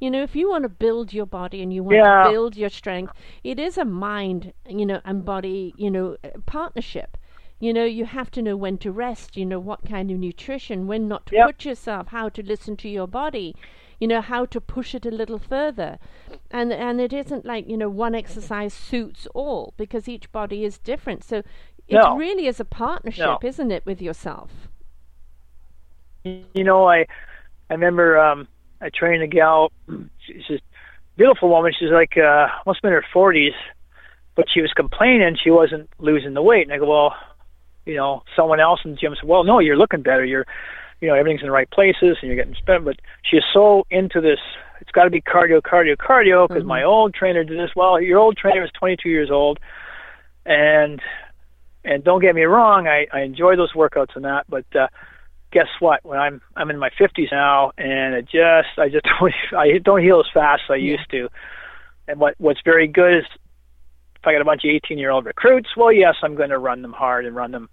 You 0.00 0.10
know, 0.10 0.22
if 0.22 0.34
you 0.36 0.50
want 0.50 0.62
to 0.64 0.68
build 0.68 1.12
your 1.12 1.26
body 1.26 1.62
and 1.62 1.72
you 1.72 1.82
want 1.82 2.02
Yeah. 2.02 2.04
to 2.04 2.28
build 2.28 2.56
your 2.56 2.70
strength, 2.70 3.14
it 3.42 3.58
is 3.58 3.78
a 3.78 3.84
mind, 3.84 4.52
you 4.68 4.86
know, 4.86 5.00
and 5.04 5.24
body, 5.24 5.74
you 5.76 5.90
know, 5.90 6.16
uh, 6.24 6.30
partnership. 6.46 7.16
You 7.60 7.72
know, 7.72 7.84
you 7.84 8.04
have 8.04 8.30
to 8.32 8.42
know 8.42 8.56
when 8.56 8.78
to 8.78 8.92
rest, 8.92 9.36
you 9.36 9.46
know, 9.46 9.58
what 9.60 9.84
kind 9.88 10.10
of 10.10 10.18
nutrition, 10.18 10.86
when 10.86 11.08
not 11.08 11.26
to 11.26 11.32
Yep. 11.32 11.44
put 11.44 11.64
yourself, 11.64 12.08
how 12.08 12.28
to 12.30 12.42
listen 12.42 12.76
to 12.78 12.88
your 12.88 13.06
body, 13.06 13.54
you 13.98 14.06
know, 14.08 14.20
how 14.20 14.44
to 14.46 14.60
push 14.60 14.94
it 14.94 15.06
a 15.06 15.10
little 15.10 15.38
further. 15.38 15.98
And 16.50 16.72
and 16.72 17.00
it 17.00 17.12
isn't 17.12 17.44
like, 17.46 17.68
you 17.68 17.76
know, 17.76 17.88
one 17.88 18.14
exercise 18.14 18.74
suits 18.74 19.26
all 19.34 19.72
because 19.76 20.08
each 20.08 20.30
body 20.32 20.64
is 20.64 20.78
different. 20.78 21.24
So 21.24 21.42
it 21.88 22.04
No. 22.04 22.08
really 22.08 22.46
is 22.46 22.60
a 22.60 22.64
partnership, 22.64 23.42
No. 23.42 23.44
isn't 23.44 23.70
it, 23.70 23.86
with 23.86 24.02
yourself? 24.02 24.68
You 26.24 26.64
know, 26.64 26.88
I 26.88 27.06
I 27.70 27.74
remember 27.74 28.18
um 28.18 28.48
I 28.84 28.90
trained 28.94 29.22
a 29.22 29.26
gal. 29.26 29.72
She's 30.26 30.50
a 30.50 30.60
beautiful 31.16 31.48
woman. 31.48 31.72
She's 31.78 31.90
like 31.90 32.18
uh 32.18 32.48
must 32.66 32.78
have 32.78 32.82
been 32.82 32.92
in 32.92 33.00
her 33.00 33.06
forties, 33.12 33.54
but 34.36 34.44
she 34.52 34.60
was 34.60 34.72
complaining 34.72 35.36
she 35.42 35.50
wasn't 35.50 35.88
losing 35.98 36.34
the 36.34 36.42
weight. 36.42 36.64
And 36.66 36.72
I 36.72 36.78
go, 36.78 36.90
well, 36.90 37.14
you 37.86 37.96
know, 37.96 38.22
someone 38.36 38.60
else 38.60 38.80
in 38.84 38.90
the 38.92 38.96
gym 38.98 39.14
said, 39.18 39.28
well, 39.28 39.42
no, 39.44 39.58
you're 39.58 39.76
looking 39.76 40.02
better. 40.02 40.24
You're, 40.24 40.46
you 41.00 41.08
know, 41.08 41.14
everything's 41.14 41.40
in 41.40 41.46
the 41.46 41.52
right 41.52 41.70
places 41.70 42.18
and 42.20 42.28
you're 42.28 42.36
getting 42.36 42.54
spent. 42.54 42.84
But 42.84 42.96
she's 43.28 43.42
so 43.54 43.86
into 43.90 44.20
this. 44.20 44.40
It's 44.82 44.90
got 44.90 45.04
to 45.04 45.10
be 45.10 45.22
cardio, 45.22 45.62
cardio, 45.62 45.96
cardio. 45.96 46.46
Because 46.46 46.64
my 46.64 46.82
old 46.82 47.14
trainer 47.14 47.42
did 47.42 47.58
this. 47.58 47.70
Well, 47.74 48.00
your 48.00 48.18
old 48.18 48.36
trainer 48.36 48.60
was 48.60 48.70
22 48.78 49.08
years 49.08 49.30
old, 49.30 49.58
and 50.44 51.00
and 51.86 52.04
don't 52.04 52.20
get 52.20 52.34
me 52.34 52.42
wrong, 52.42 52.86
I 52.86 53.06
I 53.12 53.20
enjoy 53.22 53.56
those 53.56 53.72
workouts 53.72 54.14
and 54.14 54.26
that, 54.26 54.44
but. 54.46 54.66
uh 54.76 54.88
guess 55.54 55.68
what? 55.78 56.04
When 56.04 56.18
I'm 56.18 56.42
I'm 56.56 56.68
in 56.68 56.78
my 56.78 56.90
50s 56.90 57.30
now, 57.32 57.70
and 57.78 58.14
it 58.14 58.24
just 58.24 58.76
I 58.76 58.88
just 58.90 59.06
don't 59.20 59.32
I 59.56 59.78
don't 59.78 60.02
heal 60.02 60.20
as 60.20 60.26
fast 60.34 60.64
as 60.66 60.72
I 60.72 60.76
Yeah. 60.76 60.92
used 60.92 61.10
to. 61.12 61.30
And 62.06 62.20
what 62.20 62.34
what's 62.38 62.60
very 62.62 62.88
good 62.88 63.18
is 63.18 63.24
if 64.16 64.26
I 64.26 64.32
got 64.32 64.42
a 64.42 64.44
bunch 64.44 64.64
of 64.64 64.68
18 64.68 64.98
year 64.98 65.10
old 65.10 65.24
recruits, 65.24 65.70
well, 65.76 65.92
yes, 65.92 66.16
I'm 66.22 66.34
going 66.34 66.50
to 66.50 66.58
run 66.58 66.82
them 66.82 66.92
hard 66.92 67.24
and 67.24 67.34
run 67.34 67.52
them 67.52 67.70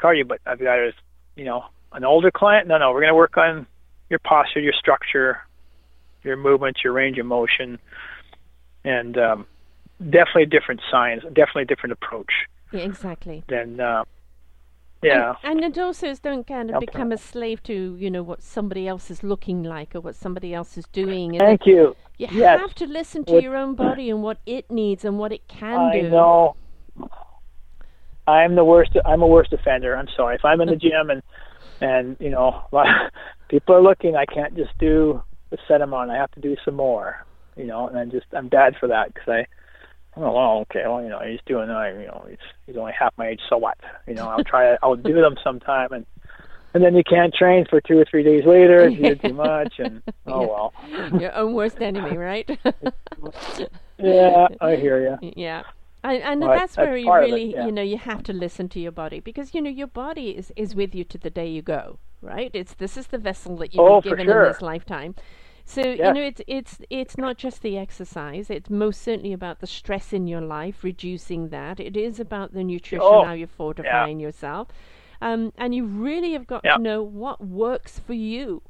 cardio. 0.00 0.26
But 0.26 0.40
I've 0.46 0.60
got 0.60 0.78
a 0.78 0.92
you 1.36 1.44
know 1.44 1.64
an 1.92 2.04
older 2.04 2.30
client. 2.30 2.68
No, 2.68 2.78
no, 2.78 2.92
we're 2.92 3.00
going 3.00 3.10
to 3.12 3.14
work 3.14 3.36
on 3.36 3.66
your 4.08 4.20
posture, 4.20 4.60
your 4.60 4.72
structure, 4.72 5.38
your 6.22 6.36
movements, 6.36 6.82
your 6.82 6.92
range 6.92 7.18
of 7.18 7.26
motion, 7.26 7.78
and 8.84 9.18
um, 9.18 9.46
definitely 9.98 10.44
a 10.44 10.46
different 10.46 10.80
science, 10.90 11.22
definitely 11.24 11.62
a 11.62 11.66
different 11.66 11.92
approach 11.92 12.32
Yeah, 12.72 12.82
exactly. 12.82 13.42
than. 13.48 13.80
Uh, 13.80 14.04
yeah. 15.02 15.34
And, 15.42 15.60
and 15.64 15.76
it 15.76 15.80
also 15.80 16.08
is 16.08 16.20
don't 16.20 16.46
kind 16.46 16.70
of 16.70 16.76
Okay. 16.76 16.86
become 16.86 17.12
a 17.12 17.18
slave 17.18 17.62
to, 17.64 17.96
you 17.98 18.10
know, 18.10 18.22
what 18.22 18.42
somebody 18.42 18.86
else 18.86 19.10
is 19.10 19.22
looking 19.22 19.62
like 19.62 19.94
or 19.94 20.00
what 20.00 20.14
somebody 20.14 20.52
else 20.54 20.76
is 20.76 20.86
doing. 20.92 21.36
And 21.36 21.40
Thank 21.40 21.66
you. 21.66 21.96
you 22.18 22.28
yes. 22.30 22.60
have 22.60 22.74
to 22.76 22.86
listen 22.86 23.24
to 23.26 23.40
your 23.42 23.56
own 23.56 23.74
body 23.74 24.10
and 24.10 24.22
what 24.22 24.38
it 24.46 24.70
needs 24.70 25.04
and 25.04 25.18
what 25.18 25.32
it 25.32 25.48
can 25.48 25.78
I 25.78 26.00
do. 26.00 26.06
I 26.06 26.10
know. 26.10 26.56
I'm 28.26 28.54
the 28.54 28.64
worst. 28.64 28.92
I'm 29.04 29.22
a 29.22 29.26
worst 29.26 29.52
offender. 29.52 29.96
I'm 29.96 30.08
sorry. 30.16 30.36
If 30.36 30.44
I'm 30.44 30.60
in 30.60 30.68
the 30.68 30.76
gym 30.86 31.10
and 31.10 31.22
and 31.80 32.16
you 32.20 32.30
know 32.30 32.62
people 33.48 33.74
are 33.74 33.82
looking, 33.82 34.16
I 34.16 34.26
can't 34.26 34.54
just 34.56 34.76
do 34.78 35.22
the 35.50 35.58
set 35.66 35.80
I'm. 35.80 36.10
I 36.10 36.16
have 36.16 36.30
to 36.32 36.40
do 36.40 36.56
some 36.64 36.74
more. 36.74 37.24
You 37.56 37.66
know, 37.66 37.88
and 37.88 37.98
I'm 37.98 38.10
just 38.10 38.26
I'm 38.32 38.48
bad 38.48 38.76
for 38.78 38.88
that 38.88 39.12
because 39.14 39.28
I. 39.28 39.46
Oh 40.22 40.32
well, 40.32 40.58
okay. 40.62 40.82
Well, 40.86 41.02
you 41.02 41.08
know, 41.08 41.20
he's 41.20 41.40
doing. 41.46 41.68
You 41.68 42.06
know, 42.06 42.26
he's 42.28 42.38
he's 42.66 42.76
only 42.76 42.92
half 42.98 43.14
my 43.16 43.28
age. 43.28 43.40
So 43.48 43.56
what? 43.56 43.78
You 44.06 44.14
know, 44.14 44.28
I'll 44.28 44.44
try. 44.44 44.76
I'll 44.82 44.96
do 44.96 45.14
them 45.14 45.36
sometime, 45.42 45.92
and 45.92 46.04
and 46.74 46.84
then 46.84 46.94
you 46.94 47.02
can't 47.04 47.32
train 47.34 47.64
for 47.68 47.80
two 47.80 47.98
or 47.98 48.04
three 48.10 48.22
days 48.22 48.44
later. 48.44 48.88
if 48.88 48.98
You 48.98 49.16
do 49.16 49.16
too 49.16 49.34
much, 49.34 49.74
and 49.78 50.02
oh 50.26 50.46
well. 50.46 50.74
your 51.20 51.34
own 51.34 51.54
worst 51.54 51.80
enemy, 51.80 52.16
right? 52.16 52.48
Yeah, 53.98 54.48
I 54.60 54.76
hear 54.76 55.18
you. 55.20 55.32
Yeah. 55.36 55.62
And, 56.02 56.22
and 56.22 56.40
Right, 56.40 56.58
that's 56.58 56.76
where 56.78 56.96
you 56.96 57.12
of 57.12 57.22
it, 57.24 57.26
really, 57.26 57.52
yeah. 57.52 57.66
you 57.66 57.72
know, 57.72 57.82
you 57.82 57.98
have 57.98 58.22
to 58.24 58.32
listen 58.32 58.68
to 58.70 58.80
your 58.80 58.92
body 58.92 59.20
because, 59.20 59.54
you 59.54 59.60
know, 59.60 59.68
your 59.70 59.86
body 59.86 60.30
is, 60.30 60.50
is 60.56 60.74
with 60.74 60.94
you 60.94 61.04
to 61.04 61.18
the 61.18 61.28
day 61.28 61.46
you 61.48 61.60
go, 61.60 61.98
right? 62.22 62.50
It's 62.54 62.72
This 62.74 62.96
is 62.96 63.08
the 63.08 63.18
vessel 63.18 63.56
that 63.58 63.74
you've 63.74 63.82
Oh, 63.84 64.00
been 64.00 64.16
given 64.16 64.30
in 64.30 64.42
this 64.42 64.62
lifetime. 64.62 65.14
So, 65.70 65.82
you 65.82 66.12
know, 66.12 66.22
it's, 66.22 66.42
it's, 66.48 66.78
it's 66.90 67.16
not 67.16 67.36
just 67.36 67.62
the 67.62 67.78
exercise. 67.78 68.50
It's 68.50 68.68
most 68.68 69.02
certainly 69.02 69.32
about 69.32 69.60
the 69.60 69.68
stress 69.68 70.12
in 70.12 70.26
your 70.26 70.40
life, 70.40 70.82
reducing 70.82 71.50
that. 71.50 71.78
It 71.78 71.96
is 71.96 72.18
about 72.18 72.52
the 72.52 72.64
nutrition, 72.64 73.00
Oh, 73.00 73.24
how 73.24 73.34
you're 73.34 73.46
fortifying 73.46 74.18
yourself. 74.18 74.66
Um, 75.22 75.52
and 75.56 75.72
you 75.72 75.84
really 75.86 76.32
have 76.32 76.48
got 76.48 76.64
Yeah. 76.64 76.74
to 76.74 76.82
know 76.82 77.04
what 77.04 77.40
works 77.46 78.00
for 78.00 78.14
you. 78.14 78.62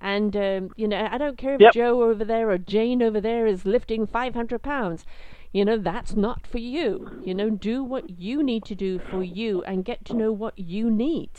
And 0.00 0.34
um, 0.34 0.70
you 0.76 0.88
know, 0.88 1.06
I 1.12 1.18
don't 1.18 1.36
care 1.36 1.56
if 1.56 1.60
Yep. 1.60 1.74
Joe 1.74 2.04
over 2.04 2.24
there 2.24 2.48
or 2.48 2.56
Jane 2.56 3.02
over 3.02 3.20
there 3.20 3.46
is 3.46 3.66
lifting 3.66 4.06
500 4.06 4.62
pounds. 4.62 5.04
You 5.52 5.66
know, 5.66 5.76
that's 5.76 6.16
not 6.16 6.46
for 6.46 6.56
you. 6.56 7.20
You 7.22 7.34
know, 7.34 7.50
do 7.50 7.84
what 7.84 8.18
you 8.18 8.42
need 8.42 8.64
to 8.64 8.74
do 8.74 8.98
for 8.98 9.22
you 9.22 9.62
and 9.64 9.84
get 9.84 10.06
to 10.06 10.16
know 10.16 10.32
what 10.32 10.58
you 10.58 10.90
need. 10.90 11.32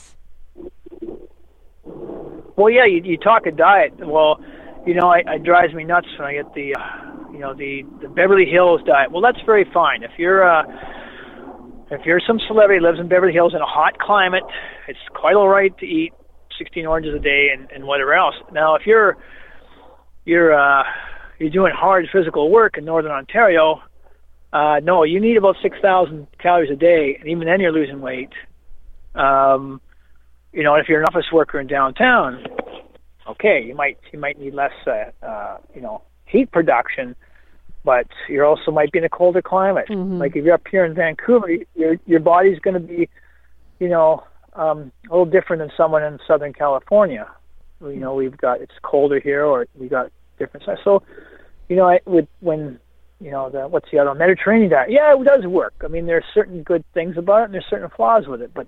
Well, 2.55 2.69
yeah, 2.69 2.85
you, 2.85 3.01
you 3.03 3.17
talk 3.17 3.47
a 3.47 3.51
diet. 3.51 3.93
Well, 3.97 4.39
you 4.85 4.93
know, 4.95 5.11
it, 5.11 5.25
it 5.27 5.43
drives 5.43 5.73
me 5.73 5.83
nuts 5.83 6.07
when 6.17 6.27
I 6.27 6.33
get 6.33 6.53
the, 6.53 6.75
uh, 6.75 7.31
you 7.31 7.39
know, 7.39 7.53
the 7.53 7.83
the 8.01 8.09
Beverly 8.09 8.45
Hills 8.45 8.81
diet. 8.85 9.11
Well, 9.11 9.21
that's 9.21 9.43
very 9.45 9.65
fine. 9.73 10.03
If 10.03 10.11
you're 10.17 10.47
uh, 10.47 10.63
if 11.91 12.05
you're 12.05 12.21
some 12.25 12.39
celebrity 12.47 12.81
lives 12.83 12.99
in 12.99 13.07
Beverly 13.07 13.33
Hills 13.33 13.53
in 13.53 13.61
a 13.61 13.65
hot 13.65 13.97
climate, 13.99 14.43
it's 14.87 14.99
quite 15.13 15.35
all 15.35 15.49
right 15.49 15.77
to 15.79 15.85
eat 15.85 16.13
16 16.57 16.85
oranges 16.85 17.13
a 17.15 17.19
day 17.19 17.47
and, 17.53 17.69
and 17.71 17.85
whatever 17.85 18.13
else. 18.13 18.35
Now, 18.51 18.75
if 18.75 18.83
you're 18.85 19.17
you're 20.25 20.53
uh, 20.53 20.83
you're 21.39 21.49
doing 21.49 21.73
hard 21.75 22.07
physical 22.11 22.49
work 22.49 22.77
in 22.77 22.85
Northern 22.85 23.11
Ontario, 23.11 23.81
uh, 24.53 24.79
no, 24.83 25.03
you 25.03 25.19
need 25.19 25.37
about 25.37 25.55
6,000 25.61 26.27
calories 26.39 26.71
a 26.71 26.75
day, 26.75 27.17
and 27.19 27.29
even 27.29 27.47
then 27.47 27.59
you're 27.59 27.71
losing 27.71 28.01
weight. 28.01 28.29
Um, 29.15 29.81
you 30.51 30.63
know, 30.63 30.75
if 30.75 30.87
you're 30.89 31.01
an 31.01 31.07
office 31.07 31.31
worker 31.31 31.59
in 31.59 31.67
downtown, 31.67 32.43
okay, 33.31 33.63
you 33.65 33.75
might 33.75 33.97
you 34.11 34.19
might 34.19 34.39
need 34.39 34.53
less, 34.53 34.71
uh, 34.87 35.25
uh, 35.25 35.57
you 35.75 35.81
know, 35.81 36.01
heat 36.25 36.51
production, 36.51 37.15
but 37.83 38.07
you 38.29 38.43
also 38.43 38.71
might 38.71 38.91
be 38.91 38.99
in 38.99 39.05
a 39.05 39.09
colder 39.09 39.41
climate. 39.41 39.87
Mhm. 39.89 40.19
Like 40.19 40.35
if 40.35 40.45
you're 40.45 40.53
up 40.53 40.67
here 40.69 40.85
in 40.85 40.93
Vancouver, 40.93 41.49
your 41.75 41.97
your 42.05 42.19
body's 42.19 42.59
going 42.59 42.75
to 42.75 42.79
be, 42.79 43.09
you 43.79 43.89
know, 43.89 44.23
um, 44.53 44.91
a 45.09 45.13
little 45.13 45.25
different 45.25 45.61
than 45.61 45.71
someone 45.75 46.03
in 46.03 46.19
Southern 46.27 46.53
California. 46.53 47.27
You 47.81 47.95
know, 47.95 48.13
we've 48.13 48.37
got 48.37 48.61
it's 48.61 48.73
colder 48.83 49.19
here, 49.19 49.43
or 49.43 49.65
we 49.75 49.87
got 49.87 50.11
different. 50.37 50.67
So, 50.83 51.01
you 51.67 51.75
know, 51.75 51.87
I 51.89 51.99
would 52.05 52.27
when 52.41 52.79
you 53.19 53.31
know 53.31 53.49
the 53.49 53.67
what's 53.67 53.89
the 53.91 53.99
other? 53.99 54.13
Mediterranean 54.13 54.69
diet? 54.69 54.91
Yeah, 54.91 55.15
it 55.19 55.23
does 55.23 55.45
work. 55.45 55.73
I 55.83 55.87
mean, 55.87 56.05
there's 56.05 56.25
certain 56.33 56.63
good 56.63 56.83
things 56.93 57.17
about 57.17 57.41
it, 57.41 57.45
and 57.45 57.53
there's 57.53 57.65
certain 57.69 57.89
flaws 57.89 58.27
with 58.27 58.41
it, 58.41 58.51
but 58.53 58.67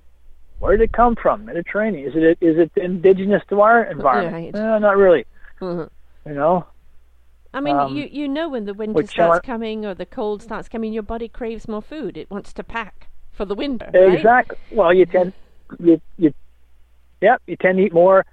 where 0.63 0.77
did 0.77 0.83
it 0.85 0.93
come 0.93 1.15
from? 1.21 1.43
Mediterranean? 1.43 2.07
Is 2.07 2.13
it 2.15 2.37
is 2.39 2.57
it 2.57 2.71
indigenous 2.77 3.41
to 3.49 3.59
our 3.59 3.83
environment? 3.83 4.33
Right. 4.33 4.53
No, 4.53 4.77
not 4.79 4.95
really. 4.95 5.25
Mhm. 5.59 5.89
You 6.25 6.33
know, 6.33 6.65
I 7.53 7.59
mean, 7.59 7.75
Um, 7.75 7.93
you 7.97 8.05
you 8.09 8.29
know 8.29 8.47
when 8.47 8.63
the 8.63 8.73
winter 8.73 9.05
starts 9.05 9.39
are- 9.39 9.41
coming 9.41 9.85
or 9.85 9.93
the 9.93 10.05
cold 10.05 10.41
starts 10.41 10.69
coming, 10.69 10.93
your 10.93 11.03
body 11.03 11.27
craves 11.27 11.67
more 11.67 11.81
food. 11.81 12.15
It 12.17 12.31
wants 12.31 12.53
to 12.53 12.63
pack 12.63 13.07
for 13.31 13.43
the 13.43 13.55
winter. 13.55 13.89
right? 13.93 14.13
exactly. 14.13 14.57
Well, 14.71 14.93
you 14.93 15.05
tend 15.05 15.33
you 15.79 15.99
you 16.17 16.33
yeah 17.19 17.35
you 17.45 17.57
tend 17.57 17.77
to 17.79 17.83
eat 17.83 17.93
more 17.93 18.25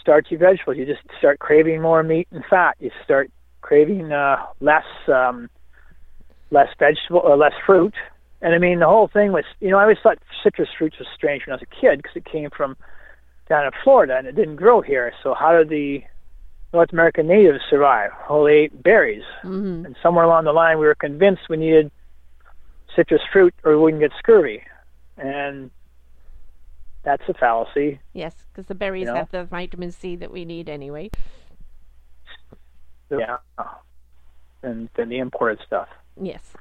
starchy 0.00 0.36
vegetables. 0.36 0.76
You 0.76 0.86
just 0.86 1.02
start 1.18 1.40
craving 1.40 1.82
more 1.82 2.04
meat 2.04 2.28
and 2.30 2.44
fat. 2.44 2.76
You 2.78 2.92
start 3.02 3.28
craving 3.60 4.12
uh, 4.12 4.36
less 4.60 4.86
um, 5.08 5.50
less 6.52 6.68
vegetable 6.78 7.22
or 7.24 7.36
less 7.36 7.54
fruit. 7.66 7.94
And 8.42 8.54
I 8.54 8.58
mean, 8.58 8.80
the 8.80 8.86
whole 8.86 9.08
thing 9.08 9.32
was, 9.32 9.44
you 9.60 9.70
know, 9.70 9.78
I 9.78 9.82
always 9.82 9.98
thought 10.02 10.18
citrus 10.42 10.68
fruits 10.76 10.98
was 10.98 11.08
strange 11.14 11.46
when 11.46 11.52
I 11.52 11.56
was 11.56 11.62
a 11.62 11.80
kid 11.80 12.02
because 12.02 12.16
it 12.16 12.24
came 12.24 12.50
from 12.50 12.76
down 13.48 13.64
in 13.64 13.72
Florida 13.82 14.16
and 14.16 14.26
it 14.26 14.36
didn't 14.36 14.56
grow 14.56 14.80
here. 14.82 15.12
So 15.22 15.34
how 15.34 15.56
did 15.56 15.68
the 15.68 16.04
North 16.72 16.92
American 16.92 17.26
natives 17.26 17.60
survive? 17.70 18.10
Well, 18.28 18.44
they 18.44 18.52
ate 18.52 18.82
berries. 18.82 19.24
Mhm. 19.42 19.86
And 19.86 19.96
somewhere 20.02 20.24
along 20.24 20.44
the 20.44 20.52
line, 20.52 20.78
we 20.78 20.86
were 20.86 20.94
convinced 20.94 21.48
we 21.48 21.56
needed 21.56 21.90
citrus 22.94 23.22
fruit 23.32 23.54
or 23.64 23.72
we 23.72 23.78
wouldn't 23.78 24.02
get 24.02 24.12
scurvy. 24.18 24.62
And 25.16 25.70
that's 27.02 27.22
a 27.28 27.34
fallacy. 27.34 28.00
Yes, 28.12 28.44
because 28.52 28.66
the 28.66 28.74
berries 28.74 29.06
know? 29.06 29.14
have 29.14 29.30
the 29.30 29.44
vitamin 29.44 29.92
C 29.92 30.16
that 30.16 30.30
we 30.30 30.44
need 30.44 30.68
anyway. 30.68 31.10
Yeah. 33.10 33.38
And 34.62 34.88
then 34.96 35.08
the 35.08 35.18
imported 35.18 35.60
stuff. 35.64 35.88
Yes, 36.20 36.54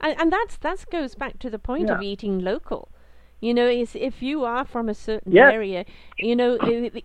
and 0.00 0.18
and 0.20 0.32
that's 0.32 0.56
that 0.58 0.84
goes 0.90 1.14
back 1.14 1.38
to 1.40 1.50
the 1.50 1.58
point 1.58 1.90
of 1.90 2.02
eating 2.02 2.38
local. 2.38 2.88
You 3.40 3.54
know, 3.54 3.66
is 3.68 3.96
if 3.96 4.20
you 4.22 4.44
are 4.44 4.66
from 4.66 4.88
a 4.90 4.94
certain 4.94 5.32
Yeah. 5.32 5.50
area, 5.50 5.86
you 6.18 6.36
know, 6.36 6.58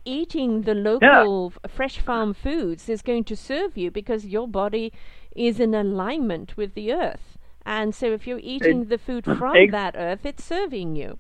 eating 0.04 0.64
the 0.64 0.74
local 0.76 1.54
f- 1.64 1.72
fresh 1.72 2.00
farm 2.00 2.34
foods 2.34 2.90
is 2.90 3.02
going 3.02 3.24
to 3.26 3.38
serve 3.38 3.78
you 3.78 3.90
because 3.90 4.26
your 4.26 4.46
body 4.46 4.92
is 5.34 5.62
in 5.62 5.74
alignment 5.74 6.58
with 6.58 6.74
the 6.74 6.92
earth. 6.92 7.38
And 7.66 7.96
so 7.96 8.08
if 8.12 8.28
you're 8.28 8.42
eating 8.44 8.86
the 8.86 8.98
food 8.98 9.24
from 9.24 9.56
ex- 9.56 9.72
that 9.72 9.96
earth, 9.98 10.26
it's 10.26 10.44
serving 10.44 10.98
you. 10.98 11.20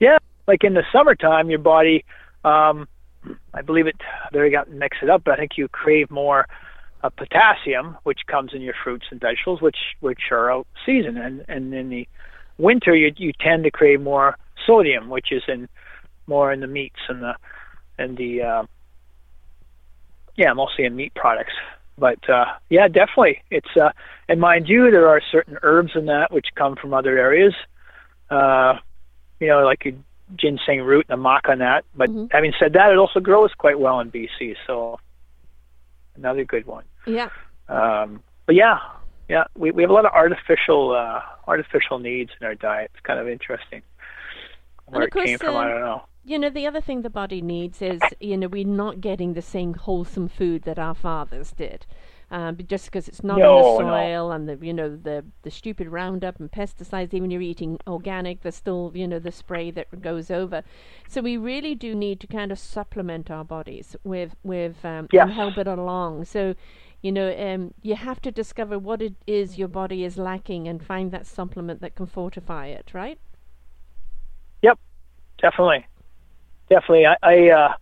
Yeah, 0.00 0.18
like 0.46 0.62
in 0.62 0.74
the 0.74 0.84
summertime, 0.92 1.48
your 1.48 1.58
body, 1.58 2.04
um, 2.44 2.86
I 3.54 3.62
believe 3.62 3.86
it. 3.86 3.96
There, 4.32 4.44
I 4.44 4.50
got 4.50 4.68
mixed 4.70 5.02
it 5.02 5.10
up, 5.10 5.22
but 5.24 5.32
I 5.32 5.36
think 5.38 5.52
you 5.56 5.68
crave 5.68 6.10
more 6.10 6.46
uh, 7.02 7.10
potassium, 7.10 7.96
which 8.04 8.20
comes 8.26 8.52
in 8.54 8.62
your 8.62 8.74
fruits 8.82 9.06
and 9.10 9.20
vegetables, 9.20 9.60
which 9.60 9.76
which 10.00 10.30
are 10.30 10.50
out 10.50 10.66
season, 10.84 11.16
and 11.16 11.44
and 11.48 11.72
in 11.74 11.88
the 11.88 12.08
winter 12.58 12.94
you 12.94 13.12
you 13.16 13.32
tend 13.40 13.64
to 13.64 13.70
crave 13.70 14.00
more 14.00 14.36
sodium, 14.66 15.08
which 15.08 15.32
is 15.32 15.42
in 15.48 15.68
more 16.26 16.52
in 16.52 16.60
the 16.60 16.66
meats 16.66 17.00
and 17.08 17.22
the 17.22 17.34
and 17.98 18.16
the 18.16 18.42
uh, 18.42 18.64
yeah, 20.36 20.52
mostly 20.52 20.84
in 20.84 20.96
meat 20.96 21.14
products. 21.14 21.54
But 21.98 22.28
uh, 22.28 22.46
yeah, 22.68 22.88
definitely, 22.88 23.42
it's 23.50 23.76
uh, 23.80 23.90
and 24.28 24.40
mind 24.40 24.68
you, 24.68 24.90
there 24.90 25.08
are 25.08 25.20
certain 25.32 25.58
herbs 25.62 25.92
in 25.94 26.06
that 26.06 26.32
which 26.32 26.48
come 26.54 26.76
from 26.76 26.92
other 26.92 27.18
areas. 27.18 27.54
Uh, 28.30 28.74
you 29.40 29.48
know, 29.48 29.64
like 29.64 29.94
ginseng 30.34 30.82
root 30.82 31.06
and 31.08 31.20
a 31.20 31.22
maca 31.22 31.56
nut. 31.56 31.84
But 31.94 32.10
Mhm. 32.10 32.28
having 32.32 32.52
said 32.58 32.72
that, 32.72 32.90
it 32.90 32.98
also 32.98 33.20
grows 33.20 33.54
quite 33.54 33.78
well 33.78 34.00
in 34.00 34.10
BC, 34.10 34.56
so 34.66 34.98
another 36.16 36.44
good 36.44 36.66
one. 36.66 36.84
Yeah. 37.06 37.28
Um, 37.68 38.22
but 38.46 38.54
yeah, 38.54 38.78
yeah, 39.28 39.44
we 39.56 39.70
we 39.70 39.82
have 39.82 39.90
a 39.90 39.94
lot 39.94 40.06
of 40.06 40.12
artificial 40.12 40.92
uh, 40.92 41.20
artificial 41.46 41.98
needs 41.98 42.30
in 42.40 42.46
our 42.46 42.54
diet. 42.54 42.90
It's 42.94 43.02
kind 43.04 43.18
of 43.18 43.28
interesting. 43.28 43.82
Where 44.86 45.02
of 45.02 45.08
it 45.08 45.14
came 45.14 45.38
course, 45.38 45.40
from, 45.40 45.56
I 45.56 45.64
um, 45.64 45.70
don't 45.70 45.80
know. 45.80 46.02
You 46.24 46.38
know, 46.38 46.50
the 46.50 46.66
other 46.66 46.80
thing 46.80 47.02
the 47.02 47.10
body 47.10 47.40
needs 47.40 47.80
is, 47.80 48.00
you 48.20 48.36
know, 48.36 48.48
we're 48.48 48.66
not 48.66 49.00
getting 49.00 49.34
the 49.34 49.42
same 49.42 49.74
wholesome 49.74 50.28
food 50.28 50.62
that 50.62 50.78
our 50.78 50.94
fathers 50.94 51.52
did. 51.52 51.86
Um, 52.30 52.56
but 52.56 52.66
just 52.66 52.86
because 52.86 53.06
it's 53.08 53.22
not 53.22 53.38
No, 53.38 53.44
in 53.44 53.56
the 53.56 53.62
no. 53.62 53.76
soil 53.76 54.32
and 54.32 54.48
the 54.48 54.58
you 54.66 54.72
know 54.74 54.96
the 54.96 55.24
the 55.42 55.50
stupid 55.50 55.88
Roundup 55.88 56.40
and 56.40 56.50
pesticides, 56.50 57.14
even 57.14 57.30
you're 57.30 57.40
eating 57.40 57.78
organic, 57.86 58.42
there's 58.42 58.56
still 58.56 58.90
you 58.94 59.06
know 59.06 59.20
the 59.20 59.30
spray 59.30 59.70
that 59.70 60.02
goes 60.02 60.30
over. 60.30 60.64
So 61.08 61.20
we 61.20 61.36
really 61.36 61.74
do 61.76 61.94
need 61.94 62.18
to 62.20 62.26
kind 62.26 62.50
of 62.50 62.58
supplement 62.58 63.30
our 63.30 63.44
bodies 63.44 63.94
with 64.02 64.34
with 64.42 64.84
um, 64.84 65.08
Yes. 65.12 65.22
and 65.22 65.32
help 65.32 65.56
it 65.56 65.68
along. 65.68 66.24
So 66.24 66.54
you 67.00 67.12
know 67.12 67.32
um, 67.38 67.74
you 67.82 67.94
have 67.94 68.20
to 68.22 68.32
discover 68.32 68.76
what 68.78 69.00
it 69.02 69.14
is 69.26 69.56
your 69.58 69.68
body 69.68 70.02
is 70.04 70.18
lacking 70.18 70.66
and 70.66 70.84
find 70.84 71.12
that 71.12 71.26
supplement 71.26 71.80
that 71.80 71.94
can 71.94 72.06
fortify 72.06 72.66
it. 72.66 72.90
Right? 72.92 73.20
Yep, 74.62 74.78
definitely, 75.40 75.86
definitely. 76.68 77.06
I, 77.06 77.16
I 77.22 77.76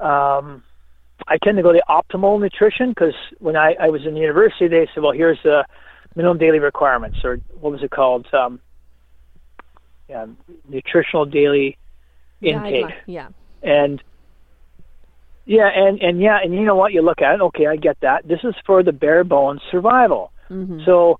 uh, 0.00 0.04
um, 0.04 0.62
I 1.30 1.38
tend 1.42 1.56
to 1.56 1.62
go 1.62 1.72
to 1.72 1.82
optimal 1.88 2.40
nutrition 2.40 2.90
because 2.90 3.14
when 3.38 3.56
I, 3.56 3.74
I 3.80 3.88
was 3.88 4.04
in 4.04 4.14
the 4.14 4.20
university, 4.20 4.66
they 4.66 4.88
said, 4.92 5.02
"Well, 5.02 5.12
here's 5.12 5.38
the 5.44 5.64
minimum 6.16 6.38
daily 6.38 6.58
requirements," 6.58 7.18
or 7.24 7.38
what 7.60 7.70
was 7.72 7.82
it 7.82 7.90
called? 7.92 8.26
Um, 8.34 8.60
yeah, 10.08 10.26
nutritional 10.68 11.24
daily 11.24 11.78
intake. 12.42 12.84
Guideline, 12.84 12.92
Yeah. 13.06 13.28
and 13.62 14.02
yeah, 15.46 15.68
and 15.72 16.00
and 16.00 16.20
yeah, 16.20 16.38
and 16.42 16.52
you 16.52 16.62
know 16.62 16.74
what? 16.74 16.92
You 16.92 17.02
look 17.02 17.22
at 17.22 17.36
it. 17.36 17.40
Okay, 17.40 17.66
I 17.68 17.76
get 17.76 17.96
that. 18.02 18.26
This 18.26 18.40
is 18.42 18.54
for 18.66 18.82
the 18.82 18.92
bare 18.92 19.22
bones 19.22 19.62
survival. 19.70 20.32
hmm 20.48 20.80
So 20.84 21.18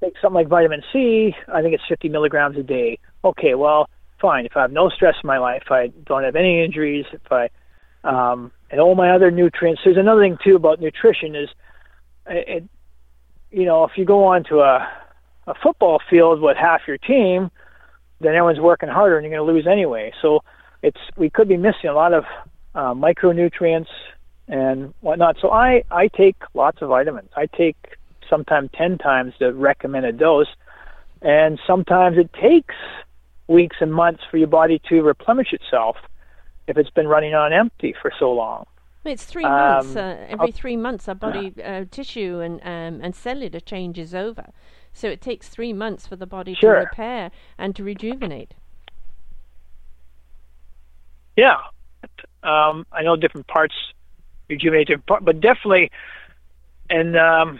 take 0.00 0.14
something 0.22 0.34
like 0.34 0.48
vitamin 0.48 0.82
C. 0.92 1.34
I 1.52 1.62
think 1.62 1.74
it's 1.74 1.82
50 1.88 2.08
milligrams 2.08 2.56
a 2.56 2.62
day. 2.62 2.98
Okay, 3.24 3.54
well, 3.54 3.88
fine. 4.20 4.46
If 4.46 4.56
I 4.56 4.62
have 4.62 4.72
no 4.72 4.88
stress 4.88 5.14
in 5.22 5.26
my 5.26 5.38
life, 5.38 5.64
I 5.70 5.92
don't 6.06 6.24
have 6.24 6.36
any 6.36 6.64
injuries, 6.64 7.06
if 7.12 7.30
I 7.30 7.48
um, 8.04 8.52
and 8.72 8.80
all 8.80 8.96
my 8.96 9.10
other 9.10 9.30
nutrients. 9.30 9.82
There's 9.84 9.98
another 9.98 10.22
thing 10.22 10.38
too 10.42 10.56
about 10.56 10.80
nutrition 10.80 11.36
is, 11.36 11.48
it, 12.26 12.48
it 12.48 12.64
you 13.52 13.66
know, 13.66 13.84
if 13.84 13.92
you 13.96 14.04
go 14.04 14.24
onto 14.24 14.60
a 14.60 14.88
a 15.46 15.54
football 15.62 16.00
field 16.08 16.40
with 16.40 16.56
half 16.56 16.82
your 16.86 16.98
team, 16.98 17.50
then 18.20 18.34
everyone's 18.34 18.60
working 18.60 18.88
harder 18.88 19.18
and 19.18 19.24
you're 19.24 19.36
going 19.36 19.46
to 19.46 19.52
lose 19.52 19.66
anyway. 19.66 20.12
So 20.22 20.40
it's 20.82 21.00
we 21.16 21.30
could 21.30 21.48
be 21.48 21.56
missing 21.56 21.90
a 21.90 21.94
lot 21.94 22.12
of 22.12 22.24
uh, 22.74 22.94
micronutrients 22.94 23.88
and 24.48 24.94
whatnot. 25.00 25.36
So 25.40 25.50
I 25.50 25.82
I 25.90 26.08
take 26.08 26.36
lots 26.54 26.80
of 26.80 26.88
vitamins. 26.88 27.30
I 27.36 27.46
take 27.46 27.76
sometimes 28.30 28.70
ten 28.74 28.98
times 28.98 29.34
the 29.38 29.52
recommended 29.52 30.18
dose, 30.18 30.48
and 31.20 31.60
sometimes 31.66 32.16
it 32.18 32.32
takes 32.32 32.74
weeks 33.48 33.76
and 33.80 33.92
months 33.92 34.22
for 34.30 34.38
your 34.38 34.48
body 34.48 34.80
to 34.88 35.02
replenish 35.02 35.52
itself 35.52 35.96
if 36.66 36.76
it's 36.76 36.90
been 36.90 37.08
running 37.08 37.34
on 37.34 37.52
empty 37.52 37.94
for 38.00 38.12
so 38.18 38.32
long. 38.32 38.66
It's 39.04 39.24
three 39.24 39.42
months. 39.44 39.96
Um, 39.96 40.02
Uh, 40.02 40.16
every 40.28 40.52
three 40.52 40.76
months, 40.76 41.08
our 41.08 41.14
body 41.14 41.52
uh, 41.62 41.84
tissue 41.90 42.38
and 42.40 42.60
um, 42.62 43.00
and 43.02 43.16
cellular 43.16 43.58
changes 43.60 44.14
over. 44.14 44.46
So 44.92 45.08
it 45.08 45.20
takes 45.20 45.48
three 45.48 45.72
months 45.72 46.06
for 46.06 46.16
the 46.16 46.26
body 46.26 46.54
Sure. 46.54 46.74
to 46.74 46.80
repair 46.80 47.30
and 47.58 47.74
to 47.76 47.82
rejuvenate. 47.82 48.54
Yeah, 51.36 51.56
um, 52.42 52.86
I 52.92 53.02
know 53.02 53.16
different 53.16 53.46
parts 53.46 53.74
rejuvenate 54.48 54.88
different 54.88 55.06
parts, 55.06 55.24
but 55.24 55.40
definitely, 55.40 55.90
and 56.90 57.16
um, 57.16 57.58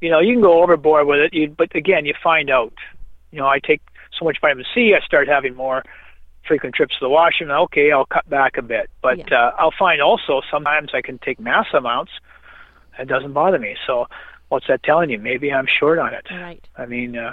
you 0.00 0.10
know, 0.10 0.20
you 0.20 0.32
can 0.34 0.42
go 0.42 0.62
overboard 0.62 1.06
with 1.06 1.18
it. 1.18 1.34
You, 1.34 1.48
but 1.48 1.74
again, 1.74 2.06
you 2.06 2.14
find 2.22 2.48
out. 2.50 2.72
You 3.32 3.38
know, 3.38 3.46
I 3.46 3.58
take 3.58 3.82
so 4.18 4.24
much 4.24 4.38
vitamin 4.40 4.64
C, 4.74 4.94
I 4.94 5.04
start 5.04 5.28
having 5.28 5.54
more 5.54 5.84
frequent 6.46 6.74
trips 6.74 6.94
to 6.98 7.04
the 7.04 7.08
washroom. 7.08 7.50
Okay, 7.50 7.92
I'll 7.92 8.06
cut 8.06 8.28
back 8.28 8.56
a 8.56 8.62
bit, 8.62 8.90
but 9.02 9.18
Yeah. 9.30 9.46
uh, 9.48 9.52
I'll 9.58 9.74
find 9.78 10.00
also 10.00 10.40
sometimes 10.50 10.90
I 10.94 11.00
can 11.02 11.18
take 11.18 11.38
mass 11.40 11.66
amounts. 11.74 12.12
It 12.98 13.08
doesn't 13.08 13.32
bother 13.32 13.58
me. 13.58 13.76
So, 13.86 14.06
what's 14.48 14.66
that 14.66 14.82
telling 14.82 15.10
you? 15.10 15.18
Maybe 15.18 15.52
I'm 15.52 15.66
short 15.66 15.98
on 15.98 16.12
it. 16.12 16.26
Right. 16.30 16.66
I 16.76 16.86
mean, 16.86 17.16
uh, 17.16 17.32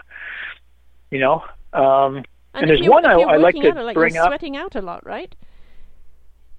you 1.11 1.19
know. 1.19 1.43
Um, 1.73 2.23
And 2.53 2.63
if 2.71 2.79
there's 2.79 2.89
one 2.89 3.05
I- 3.05 3.13
I 3.13 3.35
like 3.37 3.55
to 3.55 3.69
out 3.69 3.75
lot, 3.85 3.93
bring 3.93 4.13
you're 4.15 4.23
up. 4.23 4.29
sweating 4.29 4.55
out 4.57 4.75
a 4.75 4.81
lot, 4.81 5.05
right? 5.05 5.33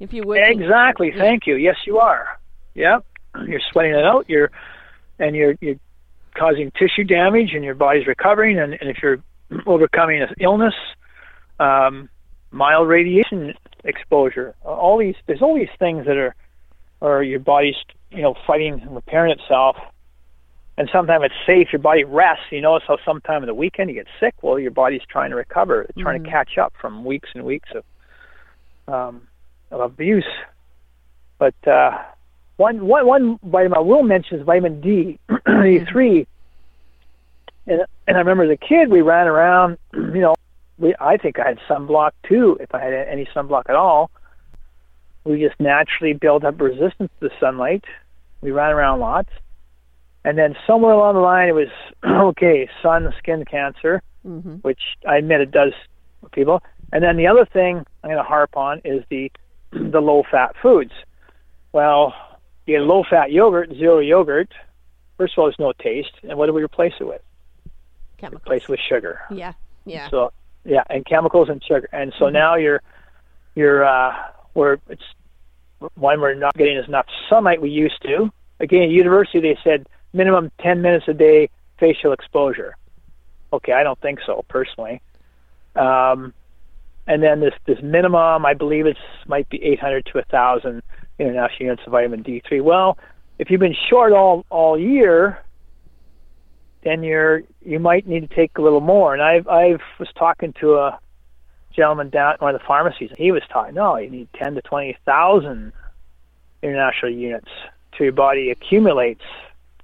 If 0.01 0.13
you're 0.13 0.27
working. 0.27 0.61
Exactly. 0.63 1.11
Yeah. 1.11 1.19
Thank 1.19 1.47
you. 1.47 1.57
Yes, 1.57 1.77
you 1.87 1.99
are. 1.99 2.39
Yeah, 2.75 2.99
you're 3.47 3.61
sweating 3.73 3.95
it 3.95 4.05
out. 4.05 4.27
You're 4.29 4.51
and 5.19 5.35
you're 5.35 5.55
you're 5.61 5.77
causing 6.35 6.71
tissue 6.73 7.03
damage, 7.05 7.53
and 7.55 7.65
your 7.65 7.75
body's 7.75 8.07
recovering. 8.07 8.59
And, 8.59 8.75
and 8.75 8.89
if 8.91 9.03
you're 9.03 9.19
overcoming 9.67 10.23
an 10.23 10.29
illness, 10.39 10.75
um, 11.59 12.09
mild 12.51 12.89
radiation 12.89 13.55
exposure, 13.85 14.55
all 14.65 14.99
these 14.99 15.15
there's 15.27 15.43
all 15.43 15.55
these 15.55 15.69
things 15.79 16.07
that 16.07 16.17
are 16.17 16.35
are 17.01 17.23
your 17.23 17.41
body's 17.41 17.77
you 18.11 18.23
know 18.23 18.35
fighting 18.47 18.81
and 18.81 18.95
repairing 18.95 19.33
itself. 19.33 19.77
And 20.77 20.89
sometimes 20.93 21.25
it's 21.25 21.35
safe. 21.45 21.73
Your 21.73 21.83
body 21.83 22.05
rests. 22.05 22.45
You 22.53 22.61
notice 22.61 22.87
how 22.87 22.99
sometime 23.05 23.43
in 23.43 23.49
the 23.49 23.55
weekend 23.55 23.91
you 23.91 23.97
get 23.97 24.07
sick. 24.21 24.35
Well, 24.43 24.61
your 24.61 24.71
body's 24.71 25.03
trying 25.11 25.31
to 25.31 25.37
recover, 25.37 25.83
It's 25.83 25.99
trying 25.99 26.21
Mhm. 26.21 26.27
to 26.27 26.31
catch 26.31 26.57
up 26.57 26.73
from 26.81 27.05
weeks 27.05 27.29
and 27.35 27.45
weeks 27.45 27.69
of 27.75 27.85
um, 28.95 29.27
of 29.73 29.81
abuse. 29.81 30.25
But 31.39 31.55
uh, 31.67 31.99
one, 32.59 32.87
one, 32.87 33.07
one 33.07 33.39
vitamin 33.43 33.77
I 33.77 33.81
will 33.81 34.03
mention 34.03 34.39
is 34.39 34.45
vitamin 34.47 34.81
D, 34.81 35.19
D3. 35.31 36.27
And, 37.67 37.83
and 38.07 38.17
I 38.17 38.21
remember 38.21 38.45
as 38.45 38.51
a 38.51 38.57
kid, 38.57 38.89
we 38.89 39.03
ran 39.03 39.27
around, 39.27 39.79
you 39.93 40.21
know, 40.21 40.35
we, 40.79 40.95
I 41.01 41.17
think 41.17 41.39
I 41.39 41.49
had 41.49 41.59
sunblock 41.69 42.13
too, 42.29 42.57
if 42.61 42.75
I 42.75 42.83
had 42.83 42.93
any 42.93 43.27
sunblock 43.35 43.65
at 43.69 43.77
all. 43.77 44.11
We 45.25 45.41
just 45.41 45.61
naturally 45.61 46.15
built 46.15 46.45
up 46.45 46.61
resistance 46.61 47.11
to 47.21 47.29
the 47.29 47.31
sunlight. 47.39 47.85
We 48.41 48.51
ran 48.51 48.71
around 48.71 49.01
lots. 49.01 49.31
And 50.25 50.39
then 50.39 50.57
somewhere 50.67 50.93
along 50.93 51.15
the 51.15 51.21
line, 51.21 51.49
it 51.49 51.53
was, 51.53 51.69
okay, 52.05 52.69
sun, 52.83 53.13
skin 53.19 53.45
cancer 53.45 54.03
hmm 54.23 54.57
which 54.63 54.81
I 55.07 55.17
admit 55.17 55.41
it 55.41 55.51
does 55.51 55.73
with 56.23 56.33
people. 56.33 56.63
And 56.93 57.03
then 57.03 57.17
the 57.17 57.27
other 57.27 57.47
thing 57.47 57.85
I'm 58.03 58.11
going 58.11 58.17
to 58.17 58.23
harp 58.23 58.57
on 58.57 58.81
is 58.85 59.05
the 59.09 59.31
the 59.73 60.01
low 60.01 60.23
fat 60.31 60.55
foods. 60.61 60.93
Well, 61.73 62.15
you 62.67 62.79
get 62.79 62.83
low 62.83 63.05
fat 63.09 63.31
yogurt, 63.31 63.71
zero 63.71 63.99
yogurt. 64.01 64.53
First 65.17 65.35
of 65.35 65.39
all, 65.39 65.47
there's 65.47 65.59
no 65.59 65.73
taste, 65.73 66.13
and 66.23 66.39
what 66.39 66.47
do 66.47 66.53
we 66.53 66.63
replace 66.63 66.95
it 67.01 67.05
with? 67.05 67.23
Chemicals. 68.19 68.43
Replace 68.43 68.63
it 68.63 68.69
with 68.69 68.81
sugar. 68.89 69.21
Yeah. 69.31 69.53
Yeah. 69.85 70.09
So 70.11 70.33
yeah, 70.69 70.85
and 70.91 71.05
chemicals 71.07 71.49
and 71.49 71.63
sugar. 71.65 71.89
And 71.93 72.13
so 72.19 72.29
now 72.29 72.57
you're 72.57 72.83
you're 73.55 73.85
uh, 73.85 74.15
where 74.53 74.79
it's 74.89 75.03
one 75.95 76.21
we're 76.21 76.35
not 76.35 76.55
getting 76.55 76.77
as 76.77 76.87
enough 76.87 77.07
sunlight 77.29 77.61
we 77.61 77.71
used 77.71 78.01
to. 78.03 78.31
Again, 78.61 78.83
at 78.83 78.91
university 78.91 79.41
they 79.41 79.59
said 79.65 79.87
minimum 80.13 80.51
10 80.61 80.83
minutes 80.83 81.07
a 81.09 81.15
day 81.15 81.49
facial 81.79 82.13
exposure. 82.13 82.77
Okay, 83.53 83.73
I 83.73 83.83
don't 83.83 83.99
think 84.01 84.19
so 84.27 84.45
personally. 84.49 85.01
Um, 85.75 86.35
and 87.07 87.23
then 87.23 87.41
this 87.41 87.55
this 87.67 87.79
minimum, 87.83 88.45
I 88.45 88.53
believe 88.53 88.85
it's 88.87 89.01
might 89.27 89.49
be 89.49 89.63
800 89.63 90.05
to 90.07 90.13
1,000 90.19 90.83
international 91.19 91.65
units 91.67 91.83
of 91.87 91.93
vitamin 91.93 92.23
D3. 92.23 92.63
Well, 92.63 92.99
if 93.39 93.51
you've 93.51 93.61
been 93.61 93.77
short 93.89 94.13
all 94.13 94.45
all 94.51 94.79
year, 94.79 95.39
then 96.83 97.03
you're 97.03 97.43
you 97.65 97.79
might 97.79 98.07
need 98.07 98.29
to 98.29 98.35
take 98.35 98.59
a 98.59 98.63
little 98.63 98.81
more. 98.81 99.15
And 99.15 99.23
I've 99.23 99.49
I've 99.49 99.81
was 99.99 100.09
talking 100.17 100.53
to 100.61 100.77
a 100.77 100.99
gentleman 101.75 102.11
down 102.11 102.35
at 102.35 102.41
one 102.41 102.55
of 102.55 102.61
the 102.61 102.67
pharmacies, 102.67 103.11
and 103.11 103.19
he 103.19 103.33
was 103.33 103.43
talking, 103.51 103.75
no, 103.75 103.97
you 103.97 104.11
need 104.11 104.29
ten 104.35 104.55
to 104.55 104.63
twenty 104.63 104.97
thousand 105.05 105.73
international 106.63 107.13
units 107.13 107.51
to 107.97 108.05
your 108.05 108.13
body 108.13 108.51
accumulates 108.51 109.25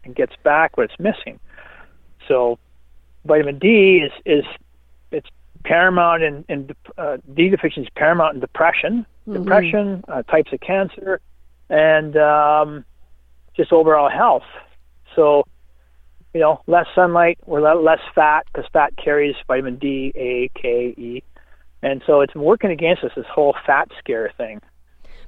and 0.04 0.14
gets 0.14 0.34
back 0.42 0.76
what 0.76 0.90
it's 0.90 0.98
missing. 0.98 1.38
So 2.28 2.58
vitamin 3.24 3.58
D 3.58 3.98
is 3.98 4.12
is 4.24 4.44
it's 5.10 5.28
paramount 5.64 6.22
in, 6.22 6.44
in 6.48 6.70
uh, 6.98 7.18
D 7.34 7.48
deficiency 7.48 7.88
is 7.88 7.92
paramount 7.96 8.34
in 8.34 8.40
depression, 8.40 9.06
mm-hmm. 9.26 9.42
depression, 9.42 10.04
uh, 10.08 10.22
types 10.22 10.52
of 10.52 10.60
cancer, 10.60 11.20
and 11.68 12.16
um, 12.16 12.84
just 13.56 13.72
overall 13.72 14.10
health. 14.10 14.44
So, 15.14 15.44
you 16.34 16.40
know, 16.40 16.60
less 16.66 16.86
sunlight, 16.94 17.38
we're 17.46 17.60
less 17.74 18.00
fat 18.14 18.44
because 18.52 18.68
fat 18.72 18.92
carries 18.96 19.36
vitamin 19.46 19.76
D, 19.76 20.12
A, 20.16 20.50
K, 20.60 20.94
E, 20.98 21.22
and 21.82 22.02
so 22.06 22.20
it's 22.20 22.34
working 22.34 22.70
against 22.70 23.04
us. 23.04 23.12
This 23.16 23.24
whole 23.32 23.54
fat 23.64 23.88
scare 23.98 24.32
thing. 24.36 24.60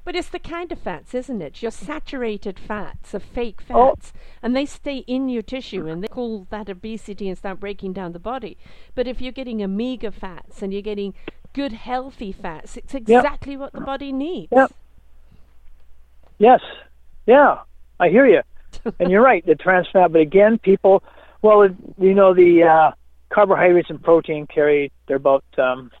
But 0.03 0.15
it's 0.15 0.29
the 0.29 0.39
kind 0.39 0.71
of 0.71 0.79
fats, 0.79 1.13
isn't 1.13 1.41
it? 1.41 1.61
Your 1.61 1.71
saturated 1.71 2.59
fats, 2.59 3.13
of 3.13 3.23
fake 3.23 3.61
oh. 3.69 3.91
fats, 3.91 4.13
oh. 4.15 4.19
and 4.41 4.55
they 4.55 4.65
stay 4.65 4.97
in 4.99 5.29
your 5.29 5.41
tissue, 5.41 5.87
and 5.87 6.03
they 6.03 6.07
call 6.07 6.45
that 6.49 6.69
obesity 6.69 7.29
and 7.29 7.37
start 7.37 7.59
breaking 7.59 7.93
down 7.93 8.11
the 8.11 8.19
body. 8.19 8.57
But 8.93 9.07
if 9.07 9.21
you're 9.21 9.31
getting 9.31 9.63
omega 9.63 10.11
fats 10.11 10.61
and 10.61 10.73
you're 10.73 10.81
getting 10.81 11.13
good 11.53 11.71
healthy 11.71 12.33
fats, 12.33 12.75
it's 12.75 12.93
exactly 12.93 13.53
yep. 13.53 13.59
what 13.59 13.73
the 13.73 13.81
body 13.81 14.11
needs. 14.11 14.51
Yep. 14.51 14.73
Yes. 16.37 16.61
Yeah. 17.25 17.59
I 17.99 18.09
hear 18.09 18.27
you. 18.27 18.41
And 18.99 19.11
you're 19.11 19.23
right, 19.23 19.45
the 19.45 19.55
trans 19.55 19.87
fat. 19.91 20.11
But 20.11 20.21
again, 20.21 20.57
people, 20.57 21.03
well, 21.41 21.67
you 21.97 22.13
know, 22.13 22.33
the 22.33 22.63
uh, 22.63 22.91
carbohydrates 23.29 23.89
and 23.89 24.01
protein 24.01 24.47
carry, 24.47 24.91
they're 25.07 25.17
about 25.17 25.45
um, 25.57 25.91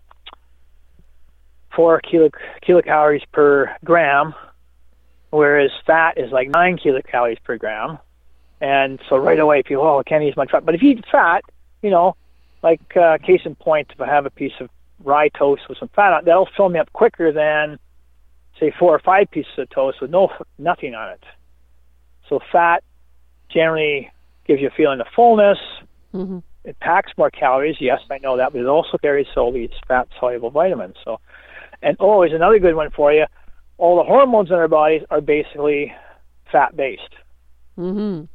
four 1.75 1.99
kilo, 2.01 2.29
kilocalories 2.67 3.23
per 3.31 3.75
gram, 3.83 4.33
whereas 5.29 5.71
fat 5.85 6.17
is 6.17 6.31
like 6.31 6.49
nine 6.49 6.77
kilocalories 6.77 7.41
per 7.43 7.57
gram. 7.57 7.99
And 8.59 8.99
so 9.07 9.17
right 9.17 9.39
away, 9.39 9.61
people, 9.61 9.83
oh, 9.83 9.99
I 9.99 10.03
can't 10.03 10.23
eat 10.23 10.35
much 10.35 10.51
fat. 10.51 10.65
But 10.65 10.75
if 10.75 10.81
you 10.81 10.91
eat 10.91 11.05
fat, 11.11 11.43
you 11.83 11.91
know, 11.91 12.15
like 12.63 12.97
uh, 12.97 13.19
case 13.19 13.41
in 13.45 13.55
point, 13.55 13.91
if 13.93 14.01
I 14.01 14.07
have 14.07 14.25
a 14.25 14.31
piece 14.31 14.53
of 14.59 14.69
rye 15.03 15.29
toast 15.29 15.69
with 15.69 15.77
some 15.77 15.89
fat 15.89 16.11
on 16.13 16.19
it, 16.21 16.25
that'll 16.25 16.49
fill 16.57 16.69
me 16.69 16.79
up 16.79 16.91
quicker 16.91 17.31
than, 17.31 17.77
say, 18.59 18.73
four 18.79 18.95
or 18.95 18.99
five 18.99 19.29
pieces 19.29 19.51
of 19.59 19.69
toast 19.69 20.01
with 20.01 20.09
no 20.09 20.31
nothing 20.57 20.95
on 20.95 21.11
it. 21.11 21.23
So 22.29 22.39
fat 22.51 22.83
generally 23.49 24.11
gives 24.45 24.61
you 24.61 24.67
a 24.67 24.71
feeling 24.71 24.99
of 24.99 25.07
fullness. 25.15 25.57
Mm-hmm. 26.13 26.39
It 26.65 26.79
packs 26.79 27.11
more 27.17 27.31
calories. 27.31 27.77
Yes, 27.79 27.99
I 28.11 28.17
know 28.17 28.37
that, 28.37 28.51
but 28.51 28.59
it 28.59 28.67
also 28.67 28.97
carries 28.97 29.27
these 29.53 29.69
fat 29.87 30.07
soluble 30.19 30.49
vitamins. 30.49 30.95
So 31.03 31.19
and 31.81 31.95
oh, 31.99 32.21
here's 32.21 32.33
another 32.33 32.59
good 32.59 32.75
one 32.75 32.89
for 32.91 33.13
you. 33.13 33.25
All 33.77 33.97
the 33.97 34.03
hormones 34.03 34.49
in 34.49 34.55
our 34.55 34.67
bodies 34.67 35.03
are 35.09 35.21
basically 35.21 35.93
fat 36.51 36.75
based. 36.75 37.13
Mm-hmm. 37.77 38.25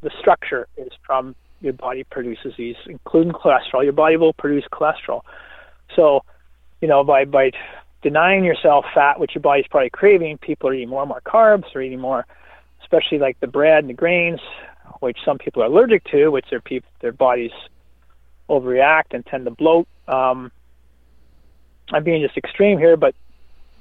The 0.00 0.10
structure 0.18 0.66
is 0.76 0.88
from 1.04 1.34
your 1.60 1.72
body 1.72 2.04
produces 2.04 2.54
these, 2.56 2.76
including 2.86 3.32
cholesterol. 3.32 3.82
Your 3.82 3.92
body 3.92 4.16
will 4.16 4.32
produce 4.32 4.64
cholesterol. 4.72 5.22
So, 5.96 6.20
you 6.80 6.88
know, 6.88 7.04
by 7.04 7.24
by 7.24 7.50
denying 8.02 8.44
yourself 8.44 8.84
fat, 8.94 9.18
which 9.18 9.34
your 9.34 9.42
body's 9.42 9.66
probably 9.68 9.90
craving, 9.90 10.38
people 10.38 10.70
are 10.70 10.74
eating 10.74 10.88
more 10.88 11.02
and 11.02 11.08
more 11.08 11.20
carbs. 11.20 11.64
They're 11.72 11.82
eating 11.82 12.00
more, 12.00 12.24
especially 12.88 13.18
like 13.18 13.38
the 13.40 13.46
bread 13.46 13.80
and 13.84 13.90
the 13.90 13.94
grains, 13.94 14.40
which 15.00 15.18
some 15.24 15.38
people 15.38 15.62
are 15.62 15.66
allergic 15.66 16.04
to, 16.04 16.30
which 16.30 16.46
their 16.50 16.60
people 16.60 16.90
their 17.00 17.12
bodies 17.12 17.52
overreact 18.48 19.12
and 19.12 19.24
tend 19.26 19.44
to 19.44 19.50
bloat. 19.50 19.86
Um, 20.06 20.50
I'm 21.92 22.02
being 22.02 22.22
just 22.22 22.36
extreme 22.36 22.78
here, 22.78 22.96
but 22.96 23.14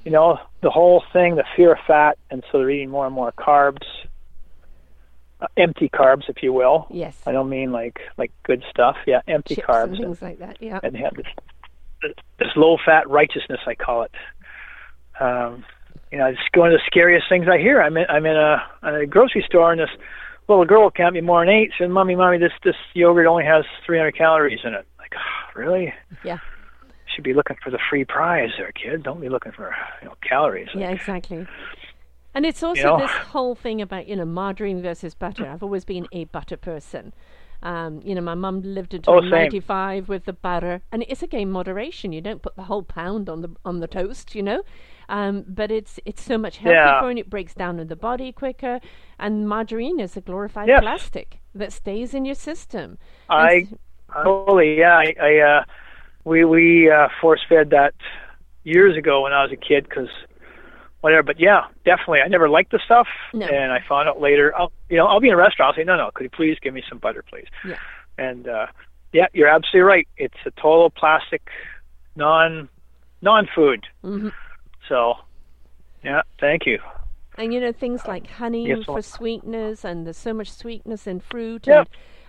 you 0.03 0.11
know, 0.11 0.39
the 0.61 0.69
whole 0.69 1.03
thing, 1.13 1.35
the 1.35 1.45
fear 1.55 1.73
of 1.73 1.79
fat, 1.87 2.17
and 2.29 2.43
so 2.51 2.59
they're 2.59 2.69
eating 2.69 2.89
more 2.89 3.05
and 3.05 3.15
more 3.15 3.31
carbs, 3.31 3.85
uh, 5.41 5.47
empty 5.55 5.89
carbs, 5.89 6.29
if 6.29 6.43
you 6.43 6.51
will. 6.51 6.87
Yes. 6.89 7.17
I 7.25 7.31
don't 7.31 7.49
mean 7.49 7.71
like 7.71 7.99
like 8.17 8.31
good 8.43 8.63
stuff. 8.69 8.97
Yeah, 9.05 9.21
empty 9.27 9.55
Chips 9.55 9.67
carbs. 9.67 9.89
And 9.89 9.97
things 9.97 10.21
like 10.21 10.39
that. 10.39 10.57
Yeah. 10.61 10.79
And 10.83 10.95
have 10.97 11.13
this, 11.15 12.13
this 12.39 12.49
low 12.57 12.77
fat 12.85 13.09
righteousness, 13.09 13.59
I 13.65 13.75
call 13.75 14.03
it. 14.03 14.11
Um, 15.19 15.65
you 16.11 16.17
know, 16.17 16.27
it's 16.27 16.39
one 16.53 16.71
of 16.71 16.73
the 16.73 16.83
scariest 16.85 17.27
things 17.29 17.47
I 17.51 17.57
hear. 17.57 17.81
I'm 17.81 17.97
in, 17.97 18.05
I'm 18.09 18.25
in 18.25 18.35
a, 18.35 18.63
a 18.83 19.05
grocery 19.05 19.43
store, 19.45 19.71
and 19.71 19.79
this 19.81 19.89
little 20.47 20.65
girl 20.65 20.89
can't 20.89 21.13
be 21.13 21.21
more 21.21 21.45
than 21.45 21.53
eight. 21.53 21.71
Said, 21.77 21.89
"Mommy, 21.89 22.15
mommy, 22.15 22.37
this 22.37 22.53
this 22.63 22.75
yogurt 22.93 23.27
only 23.27 23.45
has 23.45 23.65
300 23.85 24.15
calories 24.17 24.59
in 24.63 24.73
it." 24.73 24.85
Like, 24.99 25.13
oh, 25.15 25.59
really? 25.59 25.93
Yeah 26.23 26.39
should 27.17 27.23
be 27.23 27.33
looking 27.33 27.57
for 27.63 27.71
the 27.71 27.79
free 27.89 28.05
prize 28.05 28.51
there, 28.57 28.71
kid. 28.71 29.01
Don't 29.01 29.19
be 29.19 29.27
looking 29.27 29.51
for 29.51 29.75
you 30.01 30.07
know 30.07 30.15
calories. 30.21 30.69
Yeah, 30.73 30.91
exactly. 30.91 31.47
And 32.33 32.45
it's 32.45 32.61
also 32.61 32.79
you 32.79 32.85
know? 32.85 32.99
this 32.99 33.11
whole 33.11 33.55
thing 33.55 33.81
about 33.81 34.07
you 34.07 34.15
know 34.15 34.25
margarine 34.25 34.81
versus 34.81 35.15
butter. 35.15 35.47
I've 35.47 35.63
always 35.63 35.83
been 35.83 36.07
a 36.11 36.25
butter 36.25 36.57
person. 36.57 37.13
Um, 37.63 38.01
you 38.05 38.13
know, 38.13 38.21
my 38.21 38.35
mum 38.35 38.61
lived 38.61 38.93
until 38.93 39.15
oh, 39.15 39.19
95 39.19 40.07
with 40.07 40.25
the 40.25 40.33
butter, 40.33 40.83
and 40.91 41.03
it's 41.09 41.23
again 41.23 41.49
moderation. 41.49 42.13
You 42.13 42.21
don't 42.21 42.43
put 42.43 42.55
the 42.55 42.63
whole 42.63 42.83
pound 42.83 43.29
on 43.29 43.41
the 43.41 43.49
on 43.65 43.79
the 43.79 43.87
toast, 43.87 44.35
you 44.35 44.43
know. 44.43 44.61
Um, 45.09 45.45
but 45.47 45.71
it's 45.71 45.99
it's 46.05 46.21
so 46.21 46.37
much 46.37 46.57
healthier 46.57 46.75
yeah. 46.75 47.07
and 47.07 47.17
it 47.17 47.29
breaks 47.29 47.53
down 47.53 47.79
in 47.79 47.87
the 47.87 47.95
body 47.95 48.31
quicker. 48.31 48.79
And 49.19 49.47
margarine 49.47 49.99
is 49.99 50.17
a 50.17 50.21
glorified 50.21 50.67
yes. 50.67 50.81
plastic 50.81 51.39
that 51.55 51.71
stays 51.71 52.13
in 52.13 52.25
your 52.25 52.35
system. 52.35 52.97
I 53.29 53.67
totally 54.13 54.77
yeah. 54.77 54.97
I, 54.97 55.15
I 55.21 55.37
uh, 55.39 55.63
we 56.23 56.43
we 56.45 56.91
uh, 56.91 57.07
force 57.21 57.41
fed 57.47 57.69
that 57.71 57.93
years 58.63 58.97
ago 58.97 59.21
when 59.21 59.33
I 59.33 59.43
was 59.43 59.51
a 59.51 59.55
kid 59.55 59.87
because 59.87 60.09
whatever. 61.01 61.23
But 61.23 61.39
yeah, 61.39 61.67
definitely. 61.85 62.19
I 62.19 62.27
never 62.27 62.49
liked 62.49 62.71
the 62.71 62.79
stuff, 62.83 63.07
no. 63.33 63.45
and 63.47 63.71
I 63.71 63.79
found 63.87 64.09
out 64.09 64.19
later. 64.19 64.53
I'll 64.57 64.71
you 64.89 64.97
know 64.97 65.05
I'll 65.07 65.21
be 65.21 65.27
in 65.27 65.33
a 65.33 65.37
restaurant. 65.37 65.73
I'll 65.73 65.81
say 65.81 65.85
no 65.85 65.95
no. 65.95 66.11
Could 66.13 66.25
you 66.25 66.29
please 66.29 66.57
give 66.61 66.73
me 66.73 66.83
some 66.89 66.97
butter, 66.97 67.23
please? 67.27 67.47
Yeah. 67.65 67.77
And 68.17 68.47
uh, 68.47 68.67
yeah, 69.13 69.27
you're 69.33 69.47
absolutely 69.47 69.81
right. 69.81 70.07
It's 70.17 70.37
a 70.45 70.51
total 70.51 70.89
plastic, 70.89 71.41
non 72.15 72.69
non 73.21 73.47
food. 73.55 73.85
Mm-hmm. 74.03 74.29
So 74.87 75.15
yeah, 76.03 76.21
thank 76.39 76.65
you. 76.65 76.79
And 77.37 77.53
you 77.53 77.59
know 77.59 77.71
things 77.71 78.05
like 78.07 78.27
honey 78.27 78.67
yes, 78.67 78.83
for 78.85 79.01
sweetness, 79.01 79.83
and 79.85 80.05
there's 80.05 80.17
so 80.17 80.33
much 80.33 80.51
sweetness 80.51 81.05
in 81.07 81.19
fruit. 81.19 81.67
Yep. 81.67 81.77
And 81.77 81.87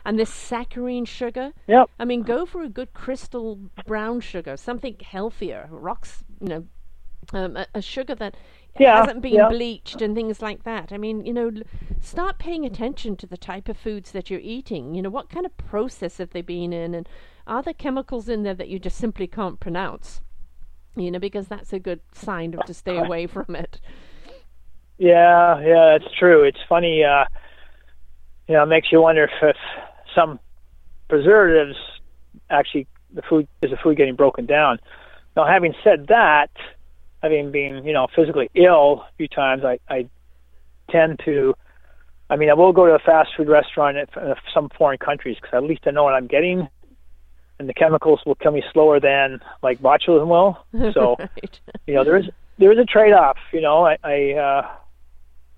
and 0.08 0.18
this 0.18 0.32
saccharine 0.32 1.04
sugar. 1.04 1.52
Yep. 1.66 1.90
I 1.98 2.06
mean, 2.06 2.22
go 2.22 2.46
for 2.46 2.62
a 2.62 2.68
good 2.70 2.94
crystal 2.94 3.58
brown 3.86 4.20
sugar, 4.20 4.56
something 4.56 4.96
healthier. 5.02 5.68
Rocks, 5.70 6.24
you 6.40 6.48
know, 6.48 6.64
um, 7.34 7.58
a, 7.58 7.66
a, 7.74 7.82
sugar 7.82 8.14
that 8.14 8.34
yeah, 8.78 9.00
hasn't 9.00 9.20
been 9.20 9.34
yeah. 9.34 9.50
bleached 9.50 10.00
and 10.00 10.14
things 10.14 10.40
like 10.40 10.64
that. 10.64 10.92
I 10.92 10.96
mean, 10.96 11.26
you 11.26 11.34
know, 11.34 11.50
start 12.00 12.38
paying 12.38 12.64
attention 12.64 13.16
to 13.16 13.26
the 13.26 13.36
type 13.36 13.68
of 13.68 13.76
foods 13.76 14.12
that 14.12 14.30
you're 14.30 14.40
eating. 14.40 14.94
You 14.94 15.02
know, 15.02 15.10
what 15.10 15.28
kind 15.28 15.44
of 15.44 15.54
process 15.58 16.16
have 16.16 16.30
they 16.30 16.40
been 16.40 16.72
in, 16.72 16.94
and 16.94 17.06
are 17.46 17.62
there 17.62 17.74
chemicals 17.74 18.30
in 18.30 18.44
there 18.44 18.54
that 18.54 18.68
you 18.68 18.78
just 18.78 18.96
simply 18.96 19.26
can't 19.26 19.60
pronounce? 19.60 20.22
You 20.96 21.10
know, 21.10 21.18
because 21.18 21.48
that's 21.48 21.72
a 21.72 21.78
good 21.78 22.00
sign 22.12 22.52
to 22.66 22.74
stay 22.74 22.96
away 23.04 23.26
from 23.26 23.54
it. 23.54 23.80
Yeah, 24.98 25.60
yeah, 25.60 25.96
that's 25.98 26.12
true. 26.18 26.42
It's 26.42 26.58
funny. 26.68 27.04
Uh, 27.04 27.24
you 28.48 28.54
know, 28.54 28.64
it 28.64 28.66
makes 28.66 28.90
you 28.90 29.00
wonder 29.00 29.24
if, 29.24 29.30
if 29.42 29.56
some 30.14 30.40
preservatives 31.08 31.76
actually 32.50 32.86
the 33.12 33.22
food 33.22 33.48
is 33.62 33.70
the 33.70 33.76
food 33.76 33.96
getting 33.96 34.16
broken 34.16 34.46
down. 34.46 34.78
Now, 35.36 35.46
having 35.46 35.74
said 35.84 36.08
that, 36.08 36.50
having 37.22 37.50
been 37.52 37.84
you 37.84 37.92
know 37.92 38.08
physically 38.14 38.50
ill 38.54 39.04
a 39.08 39.12
few 39.16 39.28
times, 39.28 39.62
I, 39.64 39.78
I 39.88 40.08
tend 40.90 41.20
to. 41.24 41.54
I 42.30 42.36
mean, 42.36 42.50
I 42.50 42.54
will 42.54 42.72
go 42.72 42.86
to 42.86 42.92
a 42.92 42.98
fast 42.98 43.30
food 43.36 43.48
restaurant 43.48 43.96
in 43.96 44.34
some 44.52 44.68
foreign 44.76 44.98
countries 44.98 45.36
because 45.40 45.56
at 45.56 45.62
least 45.62 45.82
I 45.86 45.92
know 45.92 46.04
what 46.04 46.12
I'm 46.12 46.26
getting, 46.26 46.68
and 47.58 47.68
the 47.68 47.74
chemicals 47.74 48.20
will 48.24 48.34
kill 48.36 48.52
me 48.52 48.62
slower 48.72 49.00
than 49.00 49.40
like 49.62 49.80
botulism 49.80 50.28
will. 50.28 50.92
So, 50.92 51.16
right. 51.18 51.60
you 51.86 51.94
know, 51.94 52.04
there 52.04 52.16
is 52.16 52.26
there 52.58 52.72
is 52.72 52.78
a 52.78 52.84
trade 52.84 53.12
off. 53.12 53.38
You 53.52 53.60
know, 53.60 53.86
I, 53.86 53.96
I 54.02 54.32
uh, 54.32 54.68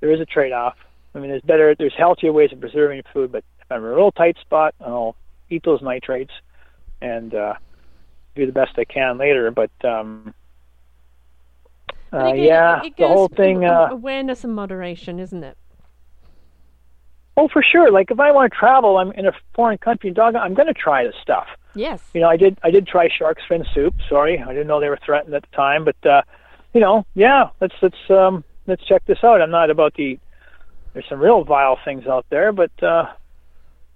there 0.00 0.12
is 0.12 0.20
a 0.20 0.26
trade 0.26 0.52
off. 0.52 0.76
I 1.14 1.18
mean, 1.18 1.30
there's 1.30 1.42
better, 1.42 1.74
there's 1.76 1.94
healthier 1.96 2.32
ways 2.32 2.52
of 2.52 2.60
preserving 2.60 3.02
food, 3.12 3.32
but 3.32 3.44
if 3.60 3.66
I'm 3.70 3.84
in 3.84 3.90
a 3.90 3.94
real 3.94 4.12
tight 4.12 4.36
spot, 4.40 4.74
I'll 4.80 5.16
eat 5.48 5.64
those 5.64 5.82
nitrates 5.82 6.30
and 7.00 7.34
uh, 7.34 7.54
do 8.36 8.46
the 8.46 8.52
best 8.52 8.78
I 8.78 8.84
can 8.84 9.18
later. 9.18 9.50
But 9.50 9.70
um, 9.84 10.34
uh, 12.12 12.32
yeah, 12.34 12.82
it 12.84 12.96
the 12.96 13.08
whole 13.08 13.28
thing. 13.28 13.64
Uh, 13.64 13.88
awareness 13.90 14.44
and 14.44 14.54
moderation, 14.54 15.18
isn't 15.18 15.42
it? 15.42 15.56
Oh, 17.36 17.48
for 17.48 17.62
sure. 17.62 17.90
Like 17.90 18.10
if 18.10 18.20
I 18.20 18.30
want 18.32 18.52
to 18.52 18.58
travel, 18.58 18.98
I'm 18.98 19.12
in 19.12 19.26
a 19.26 19.32
foreign 19.54 19.78
country, 19.78 20.10
dog. 20.10 20.36
I'm 20.36 20.54
going 20.54 20.68
to 20.68 20.74
try 20.74 21.04
this 21.04 21.14
stuff. 21.22 21.46
Yes. 21.74 22.02
You 22.14 22.20
know, 22.20 22.28
I 22.28 22.36
did. 22.36 22.58
I 22.62 22.70
did 22.70 22.86
try 22.86 23.08
shark's 23.08 23.42
fin 23.48 23.64
soup. 23.74 23.94
Sorry, 24.08 24.38
I 24.38 24.48
didn't 24.48 24.66
know 24.66 24.80
they 24.80 24.88
were 24.88 24.98
threatened 25.04 25.34
at 25.34 25.42
the 25.42 25.56
time. 25.56 25.84
But 25.84 26.06
uh, 26.06 26.22
you 26.74 26.80
know, 26.80 27.06
yeah, 27.14 27.50
let's 27.60 27.74
let's 27.82 28.10
um, 28.10 28.44
let's 28.66 28.84
check 28.84 29.04
this 29.06 29.18
out. 29.22 29.40
I'm 29.40 29.50
not 29.50 29.70
about 29.70 29.94
the. 29.94 30.18
There's 30.92 31.06
some 31.08 31.20
real 31.20 31.44
vile 31.44 31.78
things 31.84 32.06
out 32.06 32.26
there, 32.30 32.50
but 32.50 32.82
uh, 32.82 33.06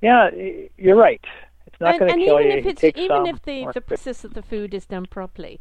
yeah, 0.01 0.31
you're 0.77 0.97
right. 0.97 1.25
It's 1.66 1.81
not 1.81 1.99
going 1.99 2.12
to 2.12 2.25
kill 2.25 2.39
even 2.39 2.53
you. 2.53 2.59
If 2.59 2.66
it's, 2.66 2.85
even 2.97 3.27
if 3.27 3.43
the, 3.43 3.66
the 3.75 3.81
process 3.81 4.22
of 4.22 4.35
the 4.35 4.43
food 4.43 4.72
is 4.72 4.87
done 4.87 5.07
properly, 5.07 5.59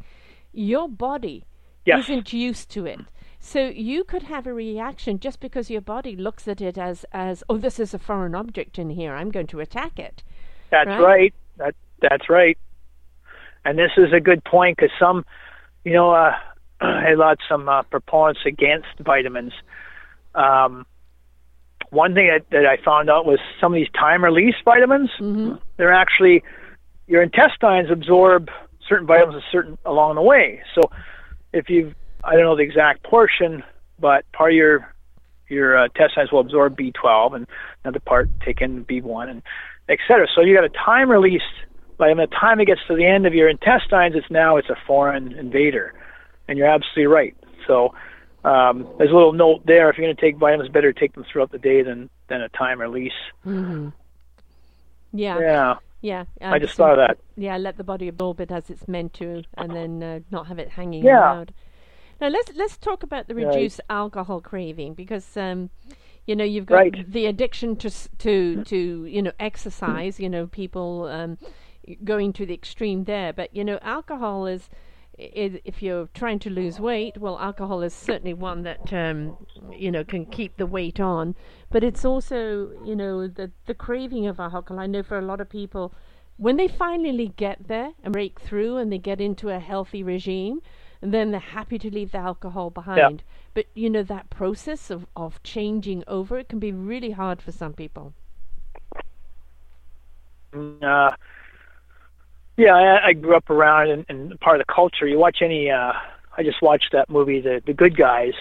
your 0.52 0.88
body 0.88 1.44
Yes. 1.84 2.04
isn't 2.04 2.32
used 2.32 2.70
to 2.70 2.86
it. 2.86 3.00
So 3.38 3.66
you 3.66 4.04
could 4.04 4.22
have 4.22 4.46
a 4.46 4.54
reaction 4.54 5.20
just 5.20 5.38
because 5.38 5.68
your 5.68 5.82
body 5.82 6.16
looks 6.16 6.48
at 6.48 6.60
it 6.62 6.78
as, 6.78 7.04
as 7.12 7.44
oh, 7.48 7.58
this 7.58 7.78
is 7.78 7.92
a 7.92 7.98
foreign 7.98 8.34
object 8.34 8.78
in 8.78 8.90
here. 8.90 9.14
I'm 9.14 9.30
going 9.30 9.46
to 9.48 9.60
attack 9.60 9.98
it. 9.98 10.22
That's 10.70 10.88
right? 10.88 11.00
right. 11.00 11.34
That 12.04 12.10
that's 12.10 12.28
right. 12.28 12.58
And 13.64 13.78
this 13.78 13.92
is 13.96 14.12
a 14.12 14.20
good 14.20 14.44
point 14.44 14.76
because 14.76 14.92
some, 14.98 15.24
you 15.84 15.92
know, 15.92 16.12
uh, 16.12 16.32
I 16.80 17.14
lot 17.14 17.38
some 17.48 17.68
uh, 17.68 17.82
proponents 17.82 18.40
against 18.46 18.88
vitamins. 19.00 19.52
Um, 20.34 20.84
one 21.90 22.14
thing 22.14 22.26
that, 22.26 22.44
that 22.50 22.66
I 22.66 22.76
found 22.84 23.08
out 23.08 23.24
was 23.24 23.38
some 23.60 23.72
of 23.72 23.76
these 23.76 23.90
time 23.94 24.22
release 24.22 24.54
vitamins. 24.64 25.10
Mhm. 25.18 25.60
They're 25.76 25.92
actually 25.92 26.42
your 27.06 27.22
intestines 27.22 27.90
absorb 27.90 28.50
certain 28.86 29.06
vitamins 29.06 29.42
a 29.42 29.46
certain 29.50 29.78
along 29.84 30.16
the 30.16 30.22
way. 30.22 30.62
So 30.74 30.82
if 31.52 31.70
you, 31.70 31.94
I 32.22 32.32
don't 32.34 32.42
know 32.42 32.56
the 32.56 32.62
exact 32.62 33.02
portion, 33.02 33.62
but 33.98 34.30
part 34.32 34.52
of 34.52 34.56
your 34.56 34.94
your 35.48 35.78
uh, 35.78 35.84
intestines 35.84 36.32
will 36.32 36.40
absorb 36.40 36.76
B12 36.76 37.36
and 37.36 37.46
another 37.84 38.00
part 38.00 38.28
take 38.44 38.60
in 38.60 38.84
B1 38.84 39.30
and 39.30 39.42
et 39.88 39.98
cetera. 40.08 40.26
So 40.34 40.40
you 40.40 40.54
got 40.54 40.64
a 40.64 40.70
time 40.70 41.10
released 41.10 41.44
by 41.98 42.12
the 42.12 42.26
time 42.28 42.60
it 42.60 42.66
gets 42.66 42.80
to 42.88 42.96
the 42.96 43.06
end 43.06 43.26
of 43.26 43.34
your 43.34 43.48
intestines, 43.48 44.14
it's 44.16 44.30
now 44.30 44.56
it's 44.56 44.70
a 44.70 44.76
foreign 44.86 45.32
invader, 45.32 45.94
and 46.48 46.58
you're 46.58 46.66
absolutely 46.68 47.06
right. 47.06 47.36
So 47.66 47.94
um, 48.44 48.86
there's 48.98 49.10
a 49.10 49.14
little 49.14 49.32
note 49.32 49.62
there. 49.66 49.90
If 49.90 49.98
you're 49.98 50.06
going 50.06 50.16
to 50.16 50.20
take 50.20 50.36
vitamins, 50.38 50.70
better 50.70 50.92
take 50.92 51.14
them 51.14 51.24
throughout 51.30 51.52
the 51.52 51.58
day 51.58 51.82
than 51.82 52.10
than 52.28 52.40
a 52.42 52.48
time 52.50 52.80
release. 52.80 53.12
hmm 53.44 53.88
Yeah, 55.12 55.38
yeah. 55.40 55.74
Yeah, 56.02 56.24
I 56.42 56.58
just 56.58 56.74
thought 56.76 56.98
of 56.98 57.08
that. 57.08 57.18
Yeah, 57.36 57.56
let 57.56 57.78
the 57.78 57.84
body 57.84 58.08
absorb 58.08 58.40
it 58.40 58.50
as 58.52 58.68
it's 58.70 58.86
meant 58.86 59.14
to, 59.14 59.42
and 59.54 59.74
then 59.74 60.02
uh, 60.02 60.20
not 60.30 60.46
have 60.48 60.58
it 60.58 60.70
hanging 60.70 61.04
Yeah. 61.04 61.20
around. 61.20 61.52
Now 62.20 62.28
let's 62.28 62.52
let's 62.54 62.76
talk 62.76 63.02
about 63.02 63.26
the 63.28 63.34
Right. 63.34 63.46
reduced 63.46 63.80
alcohol 63.90 64.40
craving 64.40 64.94
because 64.94 65.36
um, 65.36 65.70
you 66.26 66.36
know 66.36 66.44
you've 66.44 66.66
got 66.66 66.76
Right. 66.76 67.12
the 67.12 67.26
addiction 67.26 67.76
to 67.76 67.90
to 68.18 68.64
to 68.64 69.04
you 69.06 69.22
know 69.22 69.32
exercise. 69.40 70.20
You 70.20 70.28
know 70.28 70.46
people 70.46 71.04
um, 71.06 71.38
going 72.04 72.32
to 72.34 72.46
the 72.46 72.54
extreme 72.54 73.04
there, 73.04 73.32
but 73.32 73.54
you 73.54 73.64
know 73.64 73.78
alcohol 73.82 74.46
is. 74.46 74.68
i 75.18 75.60
if 75.64 75.82
you're 75.82 76.08
trying 76.14 76.40
to 76.40 76.50
lose 76.50 76.80
weight, 76.80 77.18
well, 77.18 77.38
alcohol 77.38 77.82
is 77.82 77.94
certainly 77.94 78.34
one 78.34 78.62
that 78.62 78.92
um, 78.92 79.36
you 79.84 79.90
know 79.90 80.04
can 80.04 80.26
keep 80.26 80.56
the 80.56 80.66
weight 80.66 80.98
on. 81.00 81.34
But 81.70 81.84
it's 81.84 82.04
also, 82.04 82.70
you 82.84 82.96
know, 82.96 83.28
the 83.28 83.50
the 83.66 83.74
craving 83.74 84.26
of 84.26 84.40
alcohol. 84.40 84.80
I 84.80 84.86
know 84.86 85.02
for 85.02 85.18
a 85.18 85.22
lot 85.22 85.40
of 85.40 85.48
people, 85.48 85.94
when 86.36 86.56
they 86.56 86.68
finally 86.68 87.28
get 87.28 87.68
there 87.68 87.92
and 88.02 88.12
break 88.12 88.40
through 88.40 88.76
and 88.78 88.92
they 88.92 88.98
get 88.98 89.20
into 89.20 89.50
a 89.50 89.58
healthy 89.58 90.02
regime, 90.02 90.60
then 91.00 91.30
they're 91.30 91.40
happy 91.40 91.78
to 91.78 91.90
leave 91.90 92.12
the 92.12 92.18
alcohol 92.18 92.70
behind. 92.70 93.22
But 93.52 93.66
you 93.74 93.88
know 93.90 94.02
that 94.02 94.30
process 94.30 94.90
of, 94.90 95.06
of 95.14 95.42
changing 95.42 96.02
over 96.06 96.38
it 96.38 96.48
can 96.48 96.58
be 96.58 96.72
really 96.72 97.12
hard 97.12 97.40
for 97.40 97.52
some 97.52 97.72
people. 97.72 98.14
Uh, 100.54 101.10
yeah, 102.56 102.74
I, 102.74 103.08
I 103.08 103.12
grew 103.12 103.36
up 103.36 103.50
around 103.50 103.90
and, 103.90 104.06
and 104.08 104.40
part 104.40 104.60
of 104.60 104.66
the 104.66 104.72
culture. 104.72 105.06
You 105.06 105.18
watch 105.18 105.38
any? 105.42 105.70
Uh, 105.70 105.92
I 106.36 106.42
just 106.42 106.60
watched 106.62 106.92
that 106.92 107.08
movie, 107.10 107.40
The 107.40 107.62
The 107.64 107.72
Good 107.74 107.96
Guys, 107.96 108.34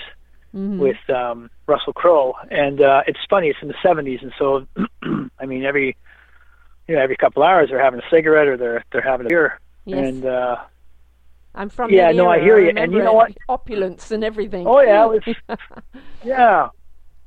Mhm. 0.56 0.78
with 0.78 1.10
um, 1.10 1.50
Russell 1.66 1.94
Crowe, 1.94 2.36
and 2.52 2.80
uh, 2.82 3.02
it's 3.08 3.20
funny. 3.30 3.48
It's 3.50 3.60
in 3.62 3.68
the 3.70 3.74
'70s, 3.84 4.22
and 4.22 4.32
so 4.38 4.68
I 5.40 5.46
mean, 5.48 5.64
every 5.66 5.96
you 6.88 6.96
know, 6.96 7.02
every 7.02 7.16
couple 7.16 7.42
hours 7.44 7.70
they're 7.70 7.82
having 7.84 8.00
a 8.00 8.10
cigarette 8.12 8.48
or 8.48 8.58
they're 8.58 8.84
they're 8.92 9.02
having 9.02 9.26
a 9.26 9.30
beer, 9.30 9.60
Yes, 9.86 10.06
and 10.08 10.26
uh, 10.26 10.58
I'm 11.56 11.70
from 11.70 11.92
yeah, 11.92 12.12
no, 12.12 12.30
I 12.30 12.40
hear 12.40 12.60
you. 12.60 12.72
And 12.76 12.94
you 12.94 13.00
know 13.04 13.14
what? 13.14 13.32
Opulence 13.50 14.12
and 14.12 14.24
everything. 14.24 14.68
Oh, 14.68 14.80
yeah, 14.82 15.06
it 15.12 15.24
was- 15.26 15.58
yeah, 16.24 16.70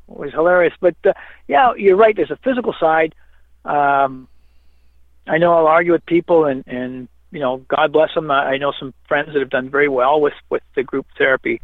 it 0.09 0.17
was 0.17 0.31
hilarious. 0.33 0.75
But 0.81 0.95
uh, 1.05 1.13
yeah, 1.49 1.73
you're 1.77 1.97
right. 1.97 2.15
There's 2.15 2.31
a 2.31 2.37
physical 2.45 2.75
side. 2.79 3.15
Um, 3.65 4.29
I 5.27 5.39
know 5.39 5.53
I'll 5.53 5.67
argue 5.67 5.93
with 5.93 6.07
people, 6.07 6.45
and 6.45 6.65
and 6.67 7.09
you 7.33 7.41
know, 7.41 7.59
God 7.69 7.93
bless 7.93 8.15
them. 8.15 8.31
I, 8.31 8.53
I 8.53 8.59
know 8.59 8.73
some 8.79 8.95
friends 9.09 9.31
that 9.33 9.41
have 9.41 9.51
done 9.51 9.71
very 9.71 9.89
well 9.89 10.21
with 10.21 10.35
with 10.51 10.63
the 10.75 10.83
group 10.83 11.07
therapy 11.19 11.61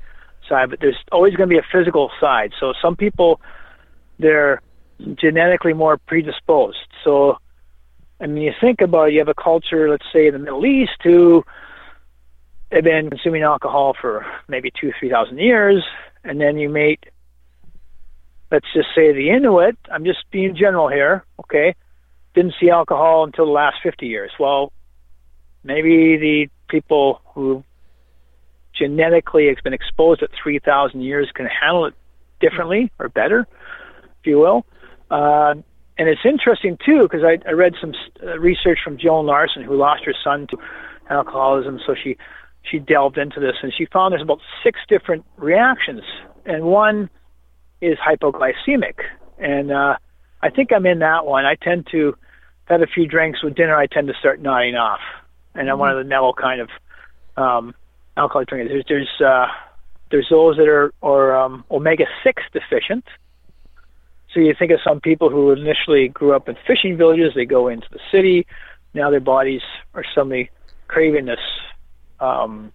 side, 0.48 0.70
but 0.70 0.80
there's 0.80 0.96
always 1.10 1.34
going 1.34 1.48
to 1.48 1.54
be 1.54 1.58
a 1.58 1.66
physical 1.72 2.10
side. 2.20 2.52
So 2.58 2.72
some 2.82 2.96
people, 2.96 3.40
they're 4.18 4.60
genetically 5.14 5.72
more 5.72 5.96
predisposed. 5.98 6.78
So, 7.04 7.38
I 8.20 8.26
mean, 8.26 8.42
you 8.42 8.52
think 8.60 8.80
about 8.80 9.08
it, 9.08 9.12
you 9.14 9.18
have 9.20 9.28
a 9.28 9.34
culture, 9.34 9.88
let's 9.88 10.04
say 10.12 10.26
in 10.26 10.32
the 10.32 10.38
Middle 10.38 10.66
East, 10.66 10.98
who 11.02 11.44
have 12.70 12.84
been 12.84 13.10
consuming 13.10 13.42
alcohol 13.42 13.94
for 14.00 14.26
maybe 14.48 14.70
two, 14.78 14.92
three 14.98 15.10
thousand 15.10 15.38
years, 15.38 15.84
and 16.24 16.40
then 16.40 16.58
you 16.58 16.68
meet, 16.68 17.04
let's 18.50 18.66
just 18.74 18.88
say 18.94 19.12
the 19.12 19.30
Inuit. 19.30 19.76
I'm 19.90 20.04
just 20.04 20.24
being 20.30 20.56
general 20.56 20.88
here, 20.88 21.24
okay? 21.40 21.74
Didn't 22.34 22.54
see 22.60 22.70
alcohol 22.70 23.24
until 23.24 23.46
the 23.46 23.52
last 23.52 23.76
50 23.82 24.06
years. 24.06 24.30
Well, 24.38 24.72
maybe 25.64 26.16
the 26.16 26.48
people 26.68 27.20
who 27.34 27.64
genetically 28.74 29.48
has 29.48 29.56
been 29.62 29.74
exposed 29.74 30.22
at 30.22 30.30
3,000 30.42 31.00
years 31.00 31.30
can 31.34 31.46
handle 31.46 31.86
it 31.86 31.94
differently 32.40 32.90
or 32.98 33.08
better, 33.08 33.46
if 34.20 34.26
you 34.26 34.38
will. 34.38 34.64
Uh, 35.10 35.54
and 35.98 36.08
it's 36.08 36.22
interesting 36.24 36.78
too 36.84 37.02
because 37.02 37.22
I, 37.22 37.38
I 37.48 37.52
read 37.52 37.74
some 37.80 37.92
uh, 38.22 38.38
research 38.38 38.78
from 38.82 38.98
Joan 38.98 39.26
Larson 39.26 39.62
who 39.62 39.76
lost 39.76 40.04
her 40.04 40.14
son 40.24 40.46
to 40.48 40.56
alcoholism, 41.10 41.80
so 41.86 41.94
she 41.94 42.16
she 42.70 42.78
delved 42.78 43.18
into 43.18 43.40
this 43.40 43.56
and 43.62 43.72
she 43.76 43.86
found 43.86 44.12
there's 44.12 44.22
about 44.22 44.40
six 44.64 44.80
different 44.88 45.24
reactions, 45.36 46.02
and 46.46 46.64
one 46.64 47.10
is 47.80 47.98
hypoglycemic, 47.98 49.00
and 49.38 49.70
uh, 49.70 49.96
I 50.42 50.50
think 50.50 50.72
I'm 50.72 50.86
in 50.86 51.00
that 51.00 51.24
one. 51.26 51.44
I 51.44 51.54
tend 51.54 51.86
to 51.92 52.16
have 52.66 52.82
a 52.82 52.86
few 52.86 53.06
drinks 53.06 53.42
with 53.42 53.54
dinner. 53.54 53.76
I 53.76 53.86
tend 53.86 54.08
to 54.08 54.14
start 54.14 54.40
nodding 54.40 54.74
off, 54.74 55.00
and 55.54 55.68
I'm 55.68 55.78
one 55.78 55.90
of 55.90 55.98
the 55.98 56.04
mellow 56.04 56.32
kind 56.32 56.60
of 56.60 56.68
um, 57.36 57.74
alcoholic 58.16 58.48
drinkers. 58.48 58.70
There's 58.70 58.84
there's 58.88 59.20
uh, 59.20 59.46
there's 60.10 60.26
those 60.30 60.56
that 60.56 60.68
are 60.68 60.92
or 61.00 61.36
um, 61.36 61.64
omega 61.70 62.04
six 62.24 62.42
deficient. 62.52 63.04
So 64.32 64.40
you 64.40 64.54
think 64.58 64.72
of 64.72 64.80
some 64.82 65.00
people 65.00 65.28
who 65.28 65.50
initially 65.52 66.08
grew 66.08 66.34
up 66.34 66.48
in 66.48 66.56
fishing 66.66 66.96
villages, 66.96 67.32
they 67.34 67.44
go 67.44 67.68
into 67.68 67.86
the 67.90 68.00
city, 68.10 68.46
now 68.94 69.10
their 69.10 69.20
bodies 69.20 69.60
are 69.94 70.04
suddenly 70.14 70.50
craving 70.88 71.26
this 71.26 71.38
um, 72.18 72.72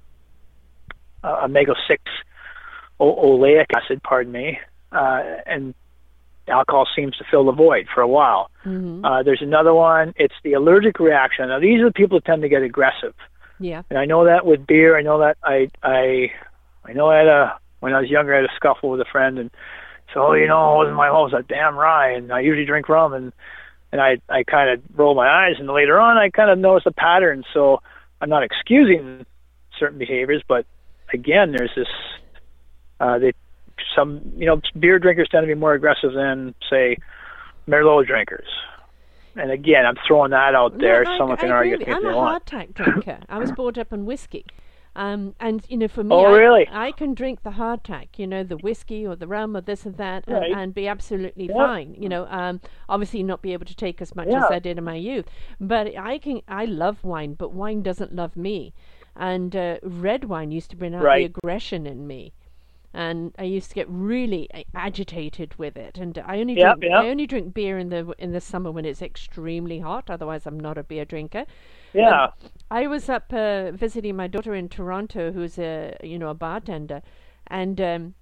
uh, 1.24 1.42
omega 1.46 1.74
six 1.88 2.04
o- 3.00 3.16
oleic 3.16 3.66
acid, 3.76 4.02
pardon 4.04 4.32
me, 4.32 4.60
uh, 4.92 5.24
and 5.48 5.74
alcohol 6.50 6.88
seems 6.96 7.16
to 7.18 7.24
fill 7.30 7.46
the 7.46 7.52
void 7.52 7.88
for 7.94 8.02
a 8.02 8.08
while. 8.08 8.50
hmm 8.64 9.04
Uh, 9.06 9.24
there's 9.24 9.42
another 9.42 9.74
one. 9.74 10.14
It's 10.18 10.36
the 10.44 10.54
allergic 10.54 11.00
reaction. 11.00 11.48
Now 11.50 11.60
these 11.60 11.82
are 11.82 11.86
the 11.86 11.94
people 11.94 12.18
that 12.18 12.26
tend 12.26 12.42
to 12.44 12.50
get 12.50 12.62
aggressive, 12.64 13.14
Yeah. 13.60 13.82
and 13.90 13.98
I 14.00 14.06
know 14.06 14.26
that 14.26 14.46
with 14.46 14.66
beer. 14.68 14.98
I 14.98 15.02
know 15.02 15.20
that 15.20 15.38
I 15.44 15.70
I 15.84 16.32
I 16.86 16.94
know 16.94 17.10
I 17.10 17.18
had 17.18 17.28
a 17.28 17.60
when 17.80 17.94
I 17.94 18.02
was 18.02 18.10
younger 18.10 18.34
I 18.34 18.38
had 18.42 18.46
a 18.46 18.56
scuffle 18.56 18.90
with 18.90 19.02
a 19.02 19.06
friend 19.12 19.38
and 19.40 19.52
so 20.14 20.28
oh, 20.28 20.34
you 20.34 20.48
know 20.48 20.74
it 20.74 20.78
wasn't 20.78 20.96
my 20.96 21.10
fault. 21.10 21.32
It 21.32 21.36
was 21.36 21.44
that 21.48 21.54
damn 21.54 21.76
rye, 21.78 22.12
and 22.12 22.32
I 22.32 22.40
usually 22.40 22.66
drink 22.66 22.88
rum 22.90 23.14
and 23.14 23.34
and 23.92 24.00
I 24.02 24.18
I 24.30 24.44
kind 24.44 24.70
of 24.70 24.82
roll 24.96 25.16
my 25.16 25.28
eyes 25.30 25.56
and 25.60 25.68
later 25.70 26.00
on 26.00 26.18
I 26.18 26.30
kind 26.30 26.50
of 26.50 26.58
noticed 26.58 26.88
a 26.88 26.92
pattern. 26.92 27.44
So 27.54 27.82
I'm 28.22 28.30
not 28.30 28.44
excusing 28.44 29.26
certain 29.78 29.98
behaviors, 30.00 30.42
but 30.48 30.66
again 31.14 31.52
there's 31.52 31.76
this 31.76 31.88
uh, 33.00 33.20
they 33.20 33.34
some 33.96 34.22
you 34.36 34.46
know 34.46 34.62
beer 34.80 35.00
drinkers 35.00 35.28
tend 35.30 35.44
to 35.44 35.48
be 35.48 35.60
more 35.60 35.74
aggressive 35.74 36.14
than 36.14 36.54
say 36.70 36.98
Merlot 37.68 38.06
drinkers. 38.08 38.48
And 39.36 39.52
again, 39.52 39.86
I'm 39.86 39.96
throwing 40.08 40.32
that 40.32 40.56
out 40.56 40.80
there. 40.80 41.04
No, 41.04 41.18
Someone 41.18 41.38
I 41.38 41.42
can 41.42 41.52
agree 41.52 41.72
argue 41.74 41.78
with 41.78 41.86
they 41.86 41.94
I'm 41.94 42.06
a 42.06 42.16
want. 42.16 42.46
hardtack 42.48 42.74
drinker. 42.74 43.20
I 43.30 43.38
was 43.38 43.52
brought 43.52 43.78
up 43.78 43.94
on 43.94 44.06
whiskey. 44.06 44.46
Um, 44.96 45.36
and 45.40 45.64
you 45.70 45.78
know, 45.78 45.88
for 45.88 46.04
me, 46.04 46.16
Oh, 46.16 46.26
I, 46.34 46.38
really? 46.40 46.68
I 46.72 46.92
can 46.92 47.14
drink 47.14 47.44
the 47.44 47.52
hardtack, 47.52 48.08
you 48.18 48.26
know, 48.26 48.42
the 48.44 48.58
whiskey 48.58 49.06
or 49.06 49.16
the 49.16 49.28
rum 49.28 49.56
or 49.56 49.62
this 49.62 49.86
and 49.86 49.96
that, 49.98 50.24
and, 50.26 50.36
Right. 50.38 50.52
and 50.52 50.74
be 50.74 50.88
absolutely 50.88 51.46
Yeah. 51.46 51.54
fine. 51.54 51.94
You 51.94 52.10
know, 52.10 52.26
um, 52.32 52.62
obviously 52.90 53.22
not 53.22 53.44
be 53.44 53.54
able 53.54 53.66
to 53.68 53.76
take 53.76 54.02
as 54.02 54.16
much 54.16 54.28
as 54.30 54.46
I 54.50 54.58
did 54.58 54.80
in 54.80 54.84
my 54.84 54.96
youth, 54.96 55.28
but 55.62 55.96
I 55.96 56.18
can. 56.18 56.42
I 56.48 56.66
love 56.66 57.04
wine, 57.04 57.36
but 57.36 57.54
wine 57.54 57.84
doesn't 57.84 58.16
love 58.16 58.36
me. 58.36 58.74
And 59.16 59.56
uh, 59.56 59.78
red 59.84 60.24
wine 60.24 60.50
used 60.50 60.72
to 60.72 60.76
bring 60.76 60.96
out 60.96 61.04
Right. 61.04 61.20
the 61.20 61.26
aggression 61.40 61.86
in 61.86 62.08
me, 62.08 62.34
and 62.94 63.34
I 63.38 63.44
used 63.44 63.70
to 63.70 63.76
get 63.76 63.88
really 63.90 64.50
uh, 64.54 64.64
agitated 64.76 65.56
with 65.58 65.78
it. 65.78 65.98
And 65.98 66.18
I 66.26 66.40
only 66.40 66.56
drink 66.56 66.80
yep. 66.82 66.96
I 66.96 67.08
only 67.10 67.28
drink 67.28 67.54
beer 67.54 67.78
in 67.80 67.90
the 67.90 68.14
in 68.20 68.32
the 68.32 68.42
summer 68.42 68.72
when 68.72 68.86
it's 68.86 69.02
extremely 69.02 69.80
hot. 69.80 70.10
Otherwise, 70.10 70.46
I'm 70.48 70.60
not 70.60 70.78
a 70.78 70.84
beer 70.84 71.06
drinker. 71.06 71.46
Yeah. 71.94 72.30
I 72.72 72.88
was 72.88 73.10
up 73.10 73.34
uh, 73.34 73.72
visiting 73.72 74.16
my 74.16 74.28
daughter 74.28 74.56
in 74.56 74.70
Toronto, 74.70 75.32
who's 75.32 75.58
a 75.60 75.96
you 76.04 76.20
know 76.20 76.30
a 76.30 76.34
bartender, 76.36 77.02
and 77.48 77.80
um, 77.82 78.16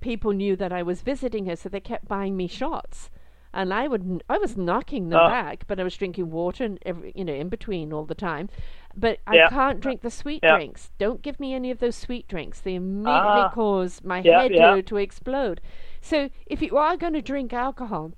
people 0.00 0.32
knew 0.32 0.56
that 0.56 0.72
I 0.72 0.82
was 0.82 1.02
visiting 1.02 1.46
her, 1.46 1.56
so 1.56 1.68
they 1.68 1.80
kept 1.80 2.08
buying 2.08 2.36
me 2.36 2.46
shots. 2.48 3.10
and 3.54 3.72
I 3.74 3.88
would 3.88 4.22
I 4.28 4.38
was 4.38 4.56
knocking 4.56 5.08
them 5.10 5.22
Oh. 5.22 5.26
back, 5.26 5.66
but 5.66 5.80
I 5.80 5.84
was 5.84 5.96
drinking 5.96 6.30
water 6.30 6.64
and 6.64 6.78
every, 6.84 7.12
you 7.16 7.24
know 7.24 7.34
in 7.34 7.48
between 7.48 7.92
all 7.92 8.04
the 8.06 8.14
time. 8.14 8.48
But 8.96 9.20
I 9.26 9.38
can't 9.40 9.80
drink 9.80 10.00
the 10.02 10.10
sweet 10.10 10.42
Yeah. 10.42 10.56
drinks. 10.56 10.90
Don't 10.98 11.22
give 11.22 11.38
me 11.38 11.54
any 11.54 11.70
of 11.70 11.78
those 11.78 11.96
sweet 11.96 12.26
drinks. 12.28 12.60
They 12.60 12.74
immediately 12.74 13.44
Ah. 13.44 13.48
cause 13.48 14.02
my 14.02 14.22
Yeah, 14.22 14.38
head 14.38 14.56
to, 14.56 14.82
to 14.82 14.96
explode. 14.96 15.60
So 16.00 16.30
if 16.46 16.62
you 16.62 16.76
are 16.78 16.96
going 16.96 17.12
to 17.12 17.22
drink 17.22 17.52
alcohol, 17.52 18.12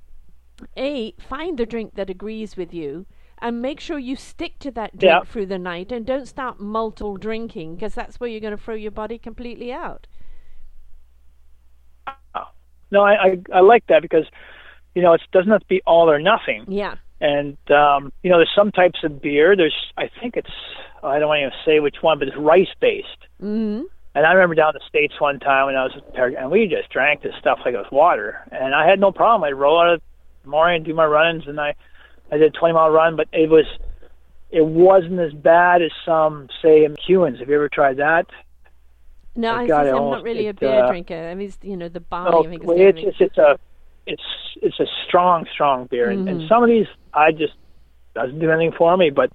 a 0.76 1.12
find 1.18 1.59
the 1.59 1.66
drink 1.66 1.95
that 1.97 2.11
agrees 2.11 2.57
with 2.57 2.72
you. 2.72 3.07
And 3.41 3.62
make 3.62 3.79
sure 3.81 3.99
you 4.01 4.16
stick 4.16 4.59
to 4.61 4.70
that 4.72 4.99
drink 4.99 5.24
through 5.26 5.47
the 5.47 5.59
night, 5.61 5.93
and 5.93 6.05
don't 6.05 6.26
start 6.26 6.59
multiple 6.59 7.16
drinking 7.16 7.76
because 7.76 7.95
that's 7.95 8.18
where 8.18 8.29
you're 8.29 8.41
going 8.41 8.57
to 8.57 8.62
throw 8.62 8.74
your 8.74 8.91
body 8.91 9.16
completely 9.18 9.72
out. 9.72 10.09
No, 12.91 13.03
I, 13.03 13.12
I 13.22 13.39
I 13.55 13.61
like 13.61 13.87
that 13.89 14.03
because 14.03 14.24
you 14.95 15.03
know 15.03 15.12
it 15.12 15.20
doesn't 15.33 15.51
have 15.51 15.61
to 15.61 15.66
be 15.68 15.83
all 15.87 16.11
or 16.11 16.18
nothing. 16.18 16.64
Yeah. 16.66 16.97
And 17.21 17.57
um, 17.71 18.12
you 18.23 18.31
know, 18.31 18.39
there's 18.39 18.53
some 18.55 18.71
types 18.73 19.01
of 19.03 19.21
beer. 19.21 19.57
There's 19.57 19.75
I 19.97 20.09
think 20.21 20.37
it's 20.37 20.51
I 21.03 21.19
don't 21.19 21.29
want 21.29 21.53
to 21.53 21.59
say 21.71 21.81
which 21.81 21.97
one, 22.01 22.19
but 22.19 22.29
it's 22.29 22.37
rice 22.37 22.73
based. 22.81 23.07
hmm 23.41 23.83
And 24.14 24.27
I 24.27 24.33
remember 24.33 24.55
down 24.55 24.71
in 24.75 24.75
the 24.81 24.89
states 24.89 25.14
one 25.21 25.39
time 25.41 25.66
when 25.66 25.77
I 25.77 25.85
was 25.85 26.01
and 26.14 26.51
we 26.51 26.66
just 26.69 26.91
drank 26.91 27.23
this 27.23 27.35
stuff 27.41 27.59
like 27.64 27.75
it 27.75 27.79
was 27.79 27.91
water, 27.93 28.41
and 28.53 28.75
I 28.75 28.89
had 28.89 29.01
no 29.01 29.11
problem. 29.12 29.45
I'd 29.45 29.55
roll 29.55 29.81
out 29.81 29.95
of 29.95 30.01
the 30.45 30.51
morning, 30.51 30.77
and 30.77 30.85
do 30.85 30.95
my 30.95 31.07
runs, 31.07 31.47
and 31.47 31.61
I 31.61 31.75
I 32.31 32.37
did 32.37 32.55
a 32.55 32.59
20 32.59 32.75
mile 32.75 32.91
run, 32.91 33.16
but 33.16 33.27
it 33.33 33.49
was 33.51 33.66
it 34.51 34.64
wasn't 34.64 35.19
as 35.21 35.33
bad 35.33 35.83
as 35.83 35.91
some 36.05 36.49
say 36.62 36.87
McEwan's. 36.87 37.41
Have 37.41 37.49
you 37.49 37.57
ever 37.57 37.69
tried 37.69 37.97
that? 37.99 38.27
No, 39.37 39.53
I 39.55 39.66
God, 39.66 39.85
think 39.85 39.87
it 39.89 39.91
I'm 39.91 40.03
almost- 40.03 40.19
not 40.19 40.25
really 40.25 40.49
a 40.49 40.55
beer 40.55 40.85
uh, 40.85 40.89
drinker. 40.89 41.29
I 41.29 41.35
mean, 41.35 41.49
it's, 41.49 41.59
you 41.62 41.77
know, 41.77 41.89
the 41.89 42.01
barley. 42.01 42.31
No, 42.33 42.45
I 42.45 42.49
think 42.51 42.64
well, 42.64 42.77
it's, 42.79 42.99
it's 43.03 43.21
it's 43.21 43.39
a 43.39 43.59
it's 44.07 44.23
it's 44.62 44.81
a 44.81 44.87
strong 45.07 45.47
strong 45.53 45.87
beer, 45.87 46.11
and, 46.11 46.29
and 46.29 46.41
Mhm. 46.41 46.49
some 46.49 46.62
of 46.62 46.69
these 46.69 46.87
I 47.19 47.33
just 47.33 47.55
doesn't 48.14 48.39
do 48.39 48.51
anything 48.51 48.73
for 48.77 48.97
me. 48.97 49.11
But 49.11 49.31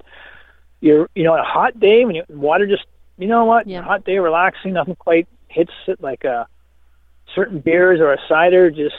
you're 0.81 1.09
you 1.15 1.23
know 1.23 1.33
on 1.33 1.39
a 1.39 1.43
hot 1.43 1.79
day 1.79 2.05
when 2.05 2.15
you 2.15 2.23
water 2.29 2.67
just 2.67 2.85
you 3.17 3.27
know 3.27 3.45
what 3.45 3.67
Yeah. 3.67 3.81
hot 3.81 4.03
day 4.03 4.19
relaxing 4.19 4.73
nothing 4.73 4.95
quite 4.95 5.27
hits 5.47 5.71
it 5.87 6.01
like 6.01 6.23
a 6.23 6.47
certain 7.35 7.59
beers 7.59 7.99
or 7.99 8.11
a 8.13 8.17
cider 8.27 8.69
just 8.69 8.95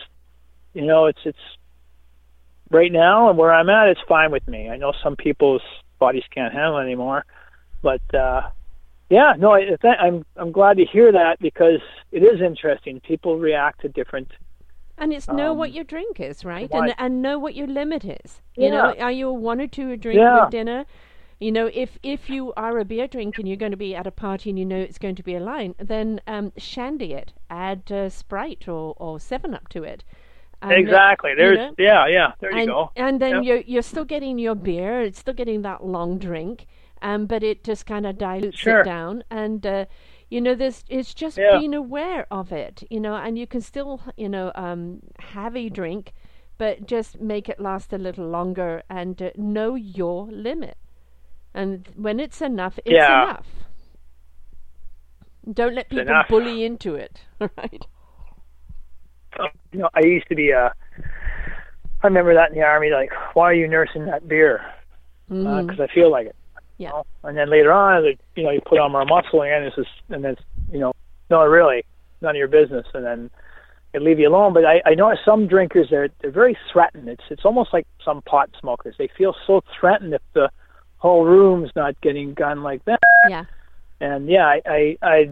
you 0.72 0.84
know 0.86 1.06
it's 1.06 1.18
it's 1.24 1.38
right 2.70 2.90
now 2.90 3.28
and 3.28 3.38
where 3.38 3.52
I'm 3.52 3.68
at 3.68 3.88
it's 3.88 4.00
fine 4.08 4.30
with 4.30 4.46
me. 4.48 4.70
I 4.70 4.76
know 4.76 4.92
some 5.02 5.16
people's 5.16 5.62
bodies 5.98 6.24
can't 6.30 6.52
handle 6.52 6.78
it 6.78 6.82
anymore, 6.82 7.24
but 7.82 8.02
uh 8.14 8.42
yeah, 9.10 9.34
no, 9.38 9.52
I, 9.52 9.58
I 9.58 9.76
th- 9.80 10.00
I'm 10.00 10.24
I'm 10.36 10.50
glad 10.50 10.78
to 10.78 10.84
hear 10.86 11.12
that 11.12 11.38
because 11.38 11.80
it 12.10 12.22
is 12.22 12.40
interesting. 12.40 13.00
People 13.00 13.38
react 13.38 13.82
to 13.82 13.88
different 13.88 14.32
And 14.96 15.12
it's 15.12 15.26
know 15.28 15.52
what 15.52 15.70
Um, 15.70 15.74
your 15.74 15.84
drink 15.84 16.20
is, 16.20 16.44
right? 16.44 16.70
why- 16.70 16.86
And 16.86 16.94
and 16.98 17.22
know 17.22 17.38
what 17.38 17.54
your 17.54 17.66
limit 17.66 18.04
is. 18.04 18.40
You 18.56 18.70
know, 18.70 18.94
are 19.00 19.10
you 19.12 19.28
a 19.28 19.32
one 19.32 19.60
or 19.60 19.66
two 19.66 19.90
a 19.90 19.96
drink 19.96 20.18
Yeah. 20.18 20.42
with 20.44 20.50
dinner? 20.50 20.84
You 21.40 21.50
know, 21.50 21.68
if 21.74 21.98
if 22.02 22.30
you 22.30 22.52
are 22.56 22.78
a 22.78 22.84
beer 22.84 23.08
drink 23.08 23.38
and 23.38 23.48
you're 23.48 23.56
going 23.56 23.72
to 23.72 23.76
be 23.76 23.94
at 23.94 24.06
a 24.06 24.12
party 24.12 24.50
and 24.50 24.58
you 24.58 24.64
know 24.64 24.78
it's 24.78 24.98
going 24.98 25.16
to 25.16 25.22
be 25.22 25.34
a 25.34 25.40
line, 25.40 25.74
then 25.78 26.20
um, 26.28 26.52
shandy 26.56 27.12
it, 27.12 27.32
add 27.50 27.90
uh, 27.90 28.08
Sprite 28.08 28.68
or, 28.68 28.94
or 28.98 29.18
Seven 29.18 29.52
Up 29.52 29.68
to 29.70 29.82
it. 29.82 30.04
And, 30.62 30.72
exactly. 30.72 31.30
you 31.30 31.36
There's 31.36 31.58
know, 31.58 31.74
yeah, 31.76 32.06
yeah. 32.06 32.32
There 32.40 32.52
you 32.52 32.58
and, 32.60 32.68
go. 32.68 32.90
And 32.96 33.20
then 33.20 33.34
Yep. 33.36 33.44
you're 33.44 33.62
you're 33.66 33.82
still 33.82 34.04
getting 34.04 34.38
your 34.38 34.54
beer. 34.54 35.02
It's 35.02 35.18
still 35.18 35.34
getting 35.34 35.62
that 35.62 35.84
long 35.84 36.18
drink, 36.18 36.66
um, 37.02 37.26
but 37.26 37.42
it 37.42 37.64
just 37.64 37.84
kind 37.84 38.06
of 38.06 38.16
dilutes 38.16 38.58
Sure. 38.58 38.80
it 38.80 38.84
down. 38.84 39.24
And 39.30 39.66
uh, 39.66 39.84
you 40.30 40.40
know, 40.40 40.54
there's 40.54 40.84
it's 40.88 41.14
just 41.14 41.38
Yeah. 41.38 41.50
being 41.50 41.74
aware 41.74 42.26
of 42.30 42.52
it. 42.52 42.84
You 42.90 43.00
know, 43.00 43.14
and 43.16 43.38
you 43.38 43.46
can 43.46 43.60
still 43.60 44.00
you 44.16 44.28
know 44.28 44.52
um, 44.54 45.00
have 45.18 45.56
a 45.56 45.68
drink, 45.68 46.12
but 46.58 46.86
just 46.86 47.20
make 47.20 47.48
it 47.48 47.60
last 47.60 47.92
a 47.92 47.98
little 47.98 48.28
longer 48.28 48.82
and 48.90 49.20
uh, 49.22 49.30
know 49.36 49.74
your 49.74 50.26
limit. 50.26 50.76
And 51.54 51.88
when 51.96 52.20
it's 52.20 52.42
enough, 52.42 52.78
it's 52.84 52.94
Yeah. 52.94 53.08
enough. 53.08 53.64
Don't 55.50 55.74
let 55.74 55.88
people 55.88 56.14
enough. 56.14 56.26
bully 56.28 56.64
into 56.64 56.94
it. 56.94 57.22
Right? 57.40 57.86
You 59.72 59.80
know, 59.80 59.88
I 59.94 60.00
used 60.00 60.28
to 60.28 60.34
be 60.34 60.52
uh 60.52 60.70
I 62.02 62.06
remember 62.06 62.34
that 62.34 62.50
in 62.50 62.54
the 62.56 62.62
army. 62.64 62.90
Like, 62.90 63.10
why 63.34 63.44
are 63.50 63.54
you 63.54 63.66
nursing 63.68 64.06
that 64.06 64.28
beer? 64.28 64.60
Because 65.28 65.80
I 65.80 65.86
feel 65.94 66.10
like 66.10 66.26
it. 66.26 66.36
Yeah. 66.78 66.88
You 66.88 66.94
know? 66.94 67.06
And 67.24 67.36
then 67.36 67.50
later 67.50 67.72
on, 67.72 68.04
like, 68.04 68.18
you 68.36 68.44
know, 68.44 68.50
you 68.50 68.60
put 68.60 68.78
on 68.78 68.92
more 68.92 69.04
muscle, 69.04 69.42
and 69.42 69.64
it's 69.64 69.76
just, 69.76 69.88
and 70.08 70.24
then, 70.24 70.36
you 70.72 70.78
know, 70.80 70.92
no, 71.30 71.44
really, 71.44 71.84
none 72.20 72.30
of 72.30 72.36
your 72.36 72.48
business, 72.48 72.86
and 72.94 73.04
then 73.04 73.30
they 73.92 73.98
leave 73.98 74.18
you 74.18 74.28
alone. 74.28 74.52
But 74.52 74.64
I, 74.64 74.82
I 74.84 74.94
know 74.94 75.14
some 75.24 75.46
drinkers 75.46 75.88
they're 75.90 76.08
they're 76.20 76.30
very 76.30 76.56
threatened. 76.72 77.08
It's 77.08 77.22
it's 77.30 77.44
almost 77.44 77.72
like 77.72 77.86
some 78.04 78.22
pot 78.22 78.50
smokers. 78.60 78.94
They 78.98 79.08
feel 79.16 79.34
so 79.46 79.62
threatened 79.78 80.14
if 80.14 80.22
the 80.32 80.50
whole 80.98 81.24
room's 81.24 81.70
not 81.76 82.00
getting 82.00 82.34
gone 82.34 82.62
like 82.62 82.84
that. 82.86 83.00
yeah. 83.28 83.44
And 84.00 84.28
yeah, 84.28 84.46
I, 84.46 84.62
I, 84.66 84.98
I 85.02 85.30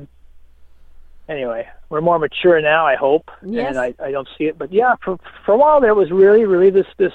anyway, 1.29 1.69
we're 1.91 2.01
more 2.01 2.19
mature 2.19 2.61
now, 2.61 2.87
I 2.87 2.95
hope, 2.95 3.31
Yes. 3.45 3.69
and 3.71 3.79
I, 3.79 3.95
I 4.03 4.13
don't 4.13 4.29
see 4.39 4.45
it. 4.45 4.57
But 4.57 4.73
yeah, 4.73 4.95
for 5.05 5.19
for 5.45 5.53
a 5.53 5.57
while 5.57 5.81
there 5.81 5.95
was 5.95 6.11
really, 6.11 6.45
really 6.45 6.71
this 6.71 6.87
this 6.97 7.13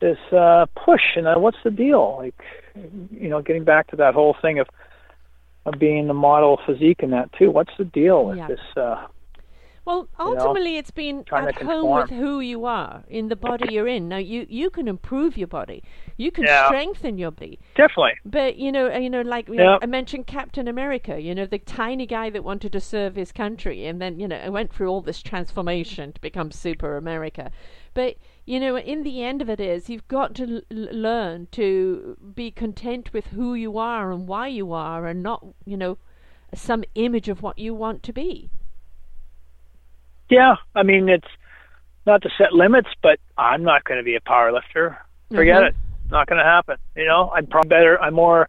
this 0.00 0.18
uh, 0.32 0.66
push, 0.76 1.16
and 1.16 1.26
uh, 1.26 1.36
what's 1.38 1.58
the 1.64 1.70
deal? 1.70 2.16
Like, 2.18 2.40
you 3.10 3.28
know, 3.28 3.42
getting 3.42 3.64
back 3.64 3.86
to 3.88 3.96
that 3.96 4.14
whole 4.14 4.36
thing 4.42 4.58
of 4.58 4.66
of 5.66 5.78
being 5.78 6.06
the 6.06 6.14
model 6.14 6.58
physique 6.66 7.02
and 7.02 7.12
that 7.12 7.30
too. 7.38 7.50
What's 7.50 7.72
the 7.78 7.84
deal 7.84 8.24
with 8.26 8.36
Yeah. 8.36 8.48
this? 8.48 8.60
Uh, 8.76 9.06
Well, 9.84 10.08
know, 10.24 10.54
ultimately, 10.54 10.76
it's 10.76 10.90
been 10.90 11.24
trying 11.24 11.48
at 11.48 11.56
home 11.56 11.94
with 11.94 12.10
who 12.10 12.40
you 12.40 12.64
are 12.66 13.04
in 13.08 13.28
the 13.28 13.36
body 13.36 13.66
you're 13.66 13.88
in. 13.88 14.08
Now, 14.08 14.18
you 14.18 14.46
you 14.48 14.68
can 14.70 14.86
improve 14.86 15.36
your 15.38 15.48
body, 15.48 15.82
you 16.16 16.30
can 16.30 16.46
Yeah. 16.46 16.46
strengthen 16.46 17.16
your 17.16 17.30
body, 17.30 17.58
definitely, 17.76 18.14
but 18.24 18.56
you 18.56 18.72
know, 18.72 18.94
you 18.96 19.10
know, 19.10 19.22
like 19.22 19.48
you 19.48 19.54
Yeah. 19.56 19.64
know, 19.64 19.78
I 19.82 19.86
mentioned 19.86 20.26
Captain 20.26 20.68
America. 20.68 21.20
You 21.20 21.34
know, 21.34 21.46
the 21.46 21.58
tiny 21.58 22.06
guy 22.06 22.30
that 22.30 22.44
wanted 22.44 22.72
to 22.72 22.80
serve 22.80 23.16
his 23.16 23.32
country, 23.32 23.86
and 23.86 24.00
then 24.00 24.20
you 24.20 24.28
know, 24.28 24.50
went 24.50 24.72
through 24.72 24.88
all 24.88 25.02
this 25.02 25.22
transformation 25.22 26.12
to 26.12 26.20
become 26.20 26.50
Super 26.52 26.96
America. 26.96 27.50
But 27.94 28.16
you 28.48 28.58
know, 28.58 28.78
in 28.78 29.02
the 29.02 29.22
end 29.22 29.42
of 29.42 29.50
it 29.50 29.60
is, 29.60 29.90
you've 29.90 30.08
got 30.08 30.34
to 30.36 30.44
l- 30.70 30.88
learn 30.90 31.48
to 31.52 32.16
be 32.34 32.50
content 32.50 33.12
with 33.12 33.26
who 33.26 33.52
you 33.54 33.76
are 33.76 34.10
and 34.10 34.26
why 34.26 34.46
you 34.48 34.72
are, 34.72 35.06
and 35.06 35.22
not 35.22 35.44
you 35.66 35.76
know, 35.76 35.98
some 36.54 36.82
image 36.94 37.28
of 37.28 37.42
what 37.42 37.58
you 37.58 37.74
want 37.74 38.02
to 38.04 38.12
be. 38.12 38.48
yeah. 40.30 40.56
I 40.74 40.82
mean, 40.82 41.08
it's 41.08 41.28
not 42.06 42.22
to 42.22 42.30
set 42.38 42.52
limits, 42.52 42.88
but 43.02 43.18
I'm 43.36 43.62
not 43.62 43.84
going 43.84 43.98
to 43.98 44.04
be 44.04 44.16
a 44.16 44.20
power 44.20 44.50
lifter. 44.52 44.98
Forget 45.30 45.62
Mhm. 45.62 45.68
it. 45.68 45.74
Not 46.10 46.26
going 46.26 46.38
to 46.38 46.44
happen. 46.44 46.76
You 46.96 47.04
know, 47.06 47.30
I'm 47.34 47.46
probably 47.46 47.68
better. 47.68 48.00
I'm 48.00 48.14
more, 48.14 48.48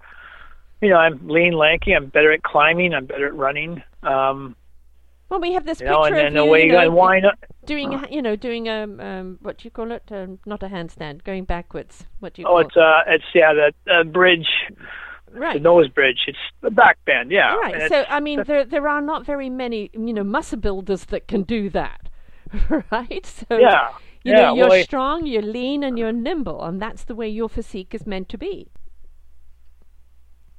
you 0.82 0.90
know, 0.90 0.98
I'm 0.98 1.28
lean, 1.28 1.54
lanky. 1.54 1.94
I'm 1.94 2.06
better 2.08 2.32
at 2.32 2.42
climbing. 2.44 2.94
I'm 2.94 3.06
better 3.06 3.28
at 3.28 3.36
running. 3.36 3.84
Um, 4.04 4.56
Well, 5.30 5.40
we 5.40 5.54
have 5.54 5.66
this 5.66 5.80
you 5.80 5.86
know, 5.86 6.02
picture 6.04 6.16
and 6.16 6.28
of 6.28 6.34
then 6.34 6.34
the 6.34 6.46
you, 6.46 6.52
way 6.52 6.66
you 6.66 6.72
know, 6.74 6.80
and 6.80 6.94
why 6.96 7.20
not? 7.20 7.38
doing, 7.66 7.94
a- 7.94 8.08
you 8.10 8.22
know, 8.22 8.36
doing 8.36 8.68
um, 8.68 9.00
um, 9.00 9.38
what 9.42 9.58
do 9.60 9.66
you 9.66 9.72
call 9.72 9.92
it? 9.92 10.04
Um, 10.12 10.40
not 10.46 10.64
a 10.64 10.68
handstand, 10.68 11.24
going 11.24 11.46
backwards. 11.46 12.06
What 12.20 12.34
do 12.34 12.42
you 12.42 12.48
Oh, 12.48 12.52
call 12.52 12.60
it's 12.62 12.76
uh, 12.78 13.02
it's 13.08 13.26
yeah, 13.36 13.54
the 13.54 13.74
uh, 13.94 14.04
bridge, 14.06 14.48
it? 14.72 15.54
the 15.54 15.60
nose 15.60 15.88
bridge. 15.90 16.22
It's 16.28 16.38
the 16.62 16.72
back 16.72 16.98
bend. 17.06 17.32
Yeah. 17.32 17.52
and 17.54 17.62
Right. 17.62 17.76
it's- 17.76 17.90
So, 17.90 18.06
I 18.10 18.20
mean, 18.20 18.44
there 18.44 18.66
there 18.66 18.88
are 18.88 19.02
not 19.02 19.26
very 19.26 19.50
many, 19.50 19.92
you 19.94 20.14
know, 20.14 20.24
muscle 20.24 20.58
builders 20.60 21.06
that 21.06 21.28
can 21.28 21.44
do 21.44 21.70
that, 21.70 22.10
right? 22.92 23.26
So, 23.26 23.46
yeah. 23.58 23.90
you 24.24 24.34
yeah. 24.34 24.42
know, 24.42 24.56
you're 24.56 24.70
well, 24.70 24.84
strong, 24.84 25.28
you're 25.28 25.44
lean, 25.44 25.84
and 25.84 26.00
you're 26.00 26.12
nimble, 26.12 26.64
and 26.64 26.82
that's 26.82 27.04
the 27.04 27.14
way 27.16 27.30
your 27.30 27.50
physique 27.50 27.94
is 27.94 28.08
meant 28.08 28.30
to 28.30 28.38
be. 28.38 28.72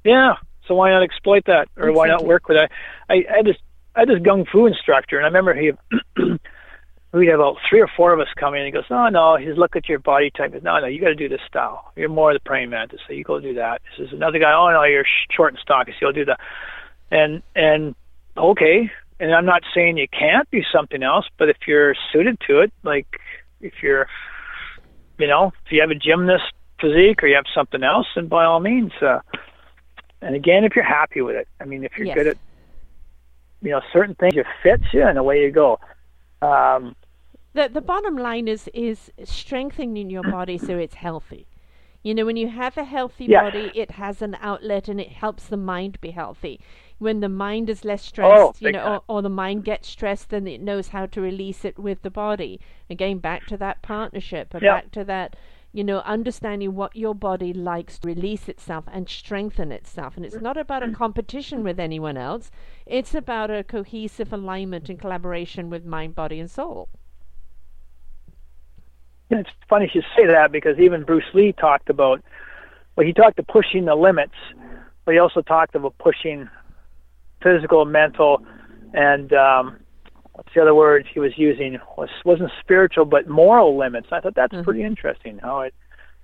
Yeah. 0.05 0.35
So 0.67 0.75
why 0.77 0.91
not 0.91 1.03
exploit 1.03 1.45
that, 1.47 1.69
or 1.77 1.93
why 1.93 2.07
not 2.07 2.25
work 2.25 2.49
with 2.49 2.57
it? 2.59 2.71
I, 3.09 3.15
I 3.39 3.43
this 3.43 3.57
I 4.01 4.05
had 4.05 4.09
this 4.09 4.23
gung 4.27 4.49
fu 4.49 4.65
instructor, 4.65 5.19
and 5.19 5.27
I 5.27 5.29
remember 5.29 5.53
he 5.53 5.73
we'd 7.13 7.29
have 7.29 7.39
about 7.41 7.57
three 7.69 7.81
or 7.83 7.89
four 7.97 8.15
of 8.15 8.21
us 8.21 8.29
come 8.39 8.55
in. 8.55 8.61
and 8.61 8.67
He 8.67 8.73
goes, 8.73 8.85
"Oh 8.89 9.09
no," 9.11 9.37
he 9.37 9.45
says, 9.45 9.59
"Look 9.59 9.77
at 9.77 9.91
your 9.91 9.99
body 9.99 10.31
type." 10.31 10.55
He 10.55 10.61
"No, 10.61 10.81
no, 10.81 10.87
you 10.87 11.01
got 11.03 11.09
to 11.09 11.15
do 11.15 11.29
this 11.29 11.43
style. 11.47 11.93
You're 11.97 12.09
more 12.09 12.31
of 12.31 12.37
the 12.37 12.41
praying 12.49 12.71
mantis, 12.71 13.01
so 13.07 13.13
you 13.13 13.25
go 13.25 13.41
do 13.41 13.53
that." 13.55 13.83
This 13.99 14.07
is 14.07 14.15
another 14.15 14.39
guy. 14.39 14.55
"Oh 14.55 14.71
no, 14.71 14.85
you're 14.85 15.05
short 15.31 15.53
and 15.53 15.61
stocky, 15.61 15.93
so 15.93 15.97
you'll 16.07 16.13
do 16.13 16.25
that." 16.25 16.41
And 17.11 17.43
and 17.55 17.95
okay, 18.39 18.91
and 19.19 19.35
I'm 19.35 19.45
not 19.45 19.65
saying 19.75 19.99
you 19.99 20.09
can't 20.09 20.49
do 20.51 20.63
something 20.73 21.03
else, 21.03 21.27
but 21.39 21.51
if 21.51 21.59
you're 21.67 21.95
suited 22.11 22.39
to 22.47 22.61
it, 22.61 22.73
like 22.85 23.07
if 23.61 23.83
you're, 23.83 24.07
you 25.19 25.27
know, 25.27 25.53
if 25.67 25.73
you 25.73 25.83
have 25.83 25.91
a 25.91 25.95
gymnast 25.95 26.55
physique 26.81 27.23
or 27.23 27.27
you 27.27 27.35
have 27.37 27.45
something 27.55 27.83
else, 27.83 28.07
then 28.15 28.29
by 28.29 28.47
all 28.47 28.61
means. 28.61 28.93
Uh, 29.03 29.19
and 30.23 30.35
again, 30.35 30.65
if 30.65 30.75
you're 30.75 30.85
happy 30.87 31.21
with 31.21 31.37
it, 31.37 31.49
I 31.61 31.67
mean, 31.67 31.85
if 31.85 31.93
you're 31.99 32.07
Yes. 32.07 32.15
good 32.15 32.27
at, 32.29 32.39
you 33.63 33.71
know, 33.71 33.81
certain 33.93 34.15
things, 34.17 34.35
it 34.37 34.47
fits 34.63 34.85
you, 34.93 35.03
and 35.07 35.19
away 35.19 35.43
you 35.43 35.51
go. 35.53 35.79
Um, 36.43 36.95
The 37.55 37.69
the 37.69 37.81
bottom 37.83 38.17
line 38.17 38.49
is 38.49 38.69
is 38.75 39.13
strengthening 39.25 40.11
your 40.11 40.25
body 40.25 40.59
so 40.59 40.79
it's 40.79 40.95
healthy. 40.95 41.47
You 42.03 42.15
know, 42.15 42.25
when 42.25 42.37
you 42.37 42.49
have 42.49 42.79
a 42.79 42.85
healthy 42.85 43.27
Yes. 43.27 43.43
body, 43.43 43.67
it 43.77 43.91
has 43.93 44.23
an 44.23 44.37
outlet 44.41 44.89
and 44.89 45.01
it 45.01 45.11
helps 45.13 45.47
the 45.49 45.57
mind 45.59 46.01
be 46.01 46.13
healthy. 46.13 46.61
when 46.99 47.21
the 47.21 47.29
mind 47.31 47.71
is 47.71 47.85
less 47.85 48.03
stressed, 48.05 48.61
oh, 48.63 48.67
you 48.67 48.71
know, 48.71 48.83
or, 49.09 49.17
or, 49.17 49.23
the 49.23 49.29
mind 49.31 49.65
gets 49.65 49.89
stressed, 49.89 50.29
then 50.31 50.47
it 50.47 50.61
knows 50.61 50.89
how 50.89 51.07
to 51.07 51.21
release 51.21 51.65
it 51.65 51.79
with 51.79 52.03
the 52.03 52.11
body. 52.11 52.61
Again, 52.91 53.19
back 53.19 53.47
to 53.47 53.57
that 53.57 53.81
partnership, 53.83 54.55
or 54.55 54.61
back 54.61 54.91
to 54.93 55.05
that, 55.05 55.35
you 55.73 55.85
know, 55.85 55.99
understanding 56.01 56.75
what 56.75 56.97
your 56.97 57.15
body 57.15 57.53
likes 57.53 57.99
to 57.99 58.09
release 58.09 58.49
itself 58.49 58.85
and 58.91 59.09
strengthen 59.09 59.71
itself. 59.71 60.17
And 60.17 60.27
it's 60.27 60.41
not 60.41 60.57
about 60.57 60.83
a 60.83 60.91
competition 60.91 61.63
with 61.63 61.79
anyone 61.79 62.17
else, 62.17 62.51
it's 62.87 63.15
about 63.15 63.51
a 63.51 63.63
cohesive 63.63 64.33
alignment 64.33 64.89
and 64.89 64.99
collaboration 64.99 65.71
with 65.71 65.85
mind, 65.85 66.15
body, 66.15 66.41
and 66.41 66.51
soul. 66.51 66.89
It's 69.31 69.51
funny 69.69 69.89
you 69.95 70.03
say 70.17 70.27
that 70.27 70.51
because 70.51 70.77
even 70.81 71.05
Bruce 71.05 71.25
Lee 71.35 71.53
talked 71.53 71.89
about, 71.89 72.21
well, 72.97 73.07
he 73.07 73.13
talked 73.13 73.37
to 73.37 73.45
pushing 73.45 73.85
the 73.85 73.95
limits, 73.95 74.35
but 75.05 75.13
he 75.13 75.21
also 75.21 75.41
talked 75.41 75.77
about 75.77 75.97
pushing 75.99 76.49
physical, 77.41 77.85
mental, 77.85 78.43
and 78.93 79.33
um, 79.33 79.79
what's 80.41 80.55
the 80.55 80.63
other 80.63 80.75
word 80.75 81.07
he 81.13 81.21
was 81.21 81.37
using 81.37 81.79
was 81.99 82.09
wasn't 82.25 82.51
spiritual 82.61 83.05
but 83.05 83.29
moral 83.29 83.77
limits. 83.77 84.09
I 84.11 84.21
thought 84.21 84.35
that's 84.35 84.55
mm-hmm. 84.55 84.65
pretty 84.65 84.83
interesting. 84.83 85.39
How 85.39 85.61
it, 85.61 85.75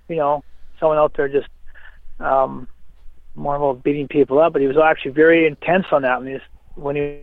you 0.09 0.15
know, 0.15 0.43
someone 0.79 0.97
out 0.97 1.13
there 1.15 1.29
just 1.29 1.49
um, 2.19 2.67
more 3.35 3.55
about 3.55 3.83
beating 3.83 4.07
people 4.07 4.39
up, 4.39 4.53
but 4.53 4.61
he 4.63 4.67
was 4.67 4.77
actually 4.77 5.11
very 5.11 5.45
intense 5.45 5.85
on 5.91 6.01
that 6.01 6.17
when 6.17 6.27
he 6.27 6.33
was, 6.33 6.41
when 6.73 6.95
he. 6.95 7.19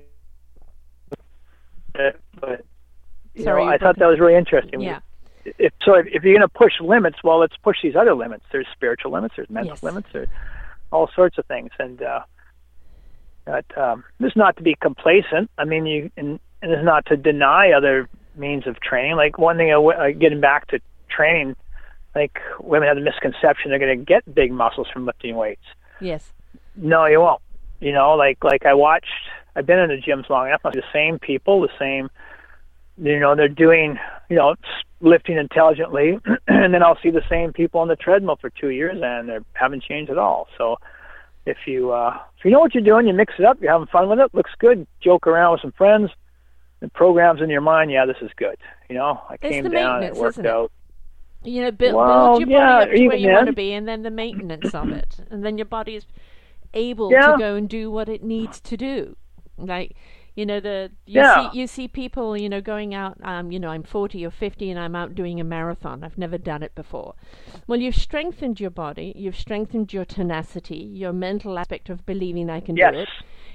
But 2.41 2.65
you 3.35 3.43
Sorry, 3.43 3.65
know, 3.65 3.71
I 3.73 3.79
thought 3.79 3.99
that 3.99 4.07
was 4.07 4.21
really 4.21 4.37
interesting. 4.37 4.81
Yeah. 4.81 5.01
If 5.45 5.73
so, 5.85 5.95
if, 5.95 6.07
if 6.07 6.23
you're 6.23 6.39
going 6.39 6.41
to 6.43 6.49
push 6.49 6.75
limits, 6.81 7.19
well, 7.25 7.41
let's 7.41 7.57
push 7.57 7.79
these 7.83 7.97
other 7.97 8.15
limits. 8.15 8.45
There's 8.53 8.69
spiritual 8.73 9.11
limits. 9.11 9.35
There's 9.37 9.51
mental 9.51 9.73
yes. 9.75 9.83
limits. 9.83 10.09
There's 10.13 10.29
all 10.93 11.11
sorts 11.13 11.39
of 11.39 11.47
things, 11.47 11.71
and 11.81 12.01
uh, 12.03 12.21
that 13.47 13.67
um, 13.77 14.05
this 14.21 14.31
is 14.31 14.37
not 14.37 14.57
to 14.59 14.63
be 14.63 14.77
complacent. 14.81 15.51
I 15.59 15.65
mean, 15.65 15.87
you 15.87 16.11
and 16.17 16.39
and 16.65 16.73
it's 16.73 16.85
not 16.85 17.05
to 17.07 17.17
deny 17.17 17.73
other 17.73 18.09
means 18.37 18.67
of 18.67 18.81
training. 18.81 19.17
Like 19.17 19.37
one 19.37 19.59
thing, 19.59 19.71
uh, 19.71 20.09
getting 20.19 20.41
back 20.41 20.67
to 20.69 20.81
training, 21.11 21.57
like 22.15 22.39
women 22.59 22.89
have 22.89 22.97
the 22.97 23.03
misconception 23.03 23.71
they're 23.71 23.79
going 23.79 23.99
to 23.99 24.05
get 24.05 24.35
big 24.35 24.51
muscles 24.51 24.87
from 24.91 25.05
lifting 25.05 25.37
weights. 25.37 25.65
Yes. 26.01 26.33
No, 26.75 27.05
you 27.05 27.21
won't. 27.21 27.43
You 27.81 27.93
know, 27.93 28.15
like 28.15 28.43
like 28.43 28.65
I 28.65 28.73
watched. 28.73 29.12
I've 29.55 29.67
been 29.67 29.79
in 29.79 29.91
the 29.91 30.01
gyms 30.01 30.29
long 30.31 30.49
enough. 30.49 30.62
The 30.62 30.83
same 30.93 31.19
people, 31.19 31.61
the 31.61 31.69
same. 31.79 32.09
You 32.97 33.21
know, 33.21 33.37
they're 33.37 33.49
doing 33.49 33.99
you 34.31 34.37
know 34.37 34.55
lifting 35.01 35.37
intelligently, 35.37 36.19
and 36.49 36.73
then 36.73 36.83
I'll 36.83 36.99
see 37.03 37.11
the 37.11 37.23
same 37.29 37.53
people 37.53 37.81
on 37.81 37.89
the 37.89 37.97
treadmill 37.97 38.39
for 38.41 38.49
two 38.49 38.71
years, 38.71 38.99
and 39.03 39.29
they 39.29 39.39
haven't 39.53 39.83
changed 39.83 40.11
at 40.11 40.17
all. 40.17 40.49
So 40.57 40.79
if 41.45 41.59
you 41.67 41.93
uh, 41.93 42.19
if 42.39 42.45
you 42.45 42.53
know 42.53 42.61
what 42.61 42.75
you're 42.75 42.83
doing, 42.83 43.07
you 43.07 43.12
mix 43.12 43.35
it 43.39 43.45
up, 43.45 43.61
you're 43.61 43.71
having 43.71 43.89
fun 43.89 44.09
with 44.09 44.19
it, 44.19 44.35
looks 44.35 44.53
good, 44.59 44.87
joke 45.03 45.27
around 45.27 45.53
with 45.53 45.61
some 45.61 45.73
friends, 45.73 46.11
the 46.81 46.89
programs 46.89 47.41
in 47.41 47.51
your 47.51 47.61
mind, 47.61 47.91
yeah, 47.91 48.07
this 48.07 48.16
is 48.20 48.31
good. 48.37 48.57
You 48.89 48.97
know, 48.97 49.20
I 49.29 49.35
it's 49.35 49.43
came 49.43 49.70
down, 49.70 50.03
it 50.03 50.14
worked 50.14 50.45
out. 50.45 50.70
You 51.43 51.62
know, 51.62 51.70
build, 51.70 51.95
well, 51.95 52.39
build 52.39 52.49
your 52.49 52.59
yeah, 52.59 52.79
body 52.79 52.91
up 52.91 52.97
to 52.97 53.07
where 53.07 53.16
you 53.16 53.27
then. 53.27 53.35
want 53.35 53.47
to 53.49 53.53
be, 53.53 53.72
and 53.72 53.87
then 53.87 54.03
the 54.03 54.11
maintenance 54.11 54.75
of 54.75 54.89
it, 54.91 55.16
and 55.31 55.45
then 55.45 55.59
your 55.59 55.66
body 55.66 55.97
is 55.97 56.07
able 56.72 57.12
yeah. 57.12 57.33
to 57.33 57.39
go 57.39 57.55
and 57.55 57.68
do 57.68 57.91
what 57.91 58.09
it 58.09 58.22
needs 58.22 58.61
to 58.61 58.77
do. 58.77 59.16
Like, 59.59 59.95
you 60.35 60.45
know, 60.47 60.59
the 60.59 60.91
you 61.07 61.20
yeah. 61.20 61.51
see 61.51 61.59
you 61.59 61.66
see 61.66 61.87
people, 61.87 62.37
you 62.37 62.49
know, 62.49 62.61
going 62.61 62.95
out. 62.95 63.18
Um, 63.22 63.53
you 63.53 63.61
know, 63.61 63.68
I'm 63.68 63.83
40 63.83 64.25
or 64.25 64.31
50, 64.31 64.70
and 64.70 64.81
I'm 64.81 64.97
out 64.97 65.14
doing 65.14 65.39
a 65.39 65.45
marathon. 65.45 66.03
I've 66.03 66.18
never 66.18 66.39
done 66.39 66.62
it 66.62 66.75
before. 66.75 67.14
Well, 67.66 67.79
you've 67.79 67.95
strengthened 67.95 68.59
your 68.59 68.70
body, 68.70 69.12
you've 69.14 69.37
strengthened 69.37 69.93
your 69.93 70.05
tenacity, 70.05 70.77
your 70.77 71.12
mental 71.12 71.59
aspect 71.59 71.89
of 71.91 72.07
believing 72.07 72.51
I 72.51 72.61
can 72.61 72.77
yes. 72.77 72.93
do 72.93 72.99
it 73.01 73.09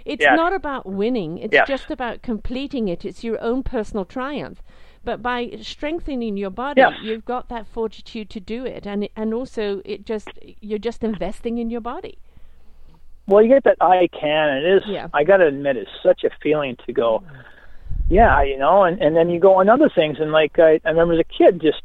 it's 0.09 0.21
yes. 0.21 0.35
not 0.35 0.53
about 0.53 0.85
winning, 0.85 1.37
it's 1.37 1.53
yes. 1.53 1.67
just 1.67 1.91
about 1.91 2.21
completing 2.21 2.87
it. 2.87 3.05
It's 3.05 3.23
your 3.23 3.39
own 3.41 3.63
personal 3.63 4.05
triumph. 4.05 4.61
But 5.03 5.21
by 5.21 5.51
strengthening 5.61 6.35
your 6.35 6.49
body, 6.49 6.81
yes. 6.81 6.93
you've 7.01 7.23
got 7.23 7.47
that 7.49 7.67
fortitude 7.67 8.29
to 8.31 8.39
do 8.39 8.65
it, 8.65 8.85
and 8.85 9.07
and 9.15 9.33
also 9.33 9.81
it 9.85 10.05
just 10.05 10.29
you're 10.59 10.79
just 10.79 11.03
investing 11.03 11.57
in 11.57 11.69
your 11.69 11.79
body. 11.79 12.17
Well, 13.27 13.43
you 13.43 13.49
get 13.49 13.63
that 13.63 13.77
I 13.79 14.09
can. 14.19 14.57
It 14.57 14.65
is. 14.77 14.83
Yeah. 14.87 15.07
I 15.13 15.23
got 15.23 15.37
to 15.37 15.47
admit, 15.47 15.77
it's 15.77 15.91
such 16.03 16.23
a 16.23 16.31
feeling 16.41 16.75
to 16.85 16.91
go. 16.91 17.23
Yeah, 18.09 18.41
you 18.41 18.57
know, 18.57 18.83
and 18.83 18.99
and 19.01 19.15
then 19.15 19.29
you 19.29 19.39
go 19.39 19.55
on 19.59 19.69
other 19.69 19.89
things, 19.93 20.17
and 20.19 20.31
like 20.31 20.57
I, 20.57 20.81
I 20.83 20.89
remember 20.89 21.13
as 21.13 21.19
a 21.19 21.23
kid, 21.23 21.61
just 21.61 21.81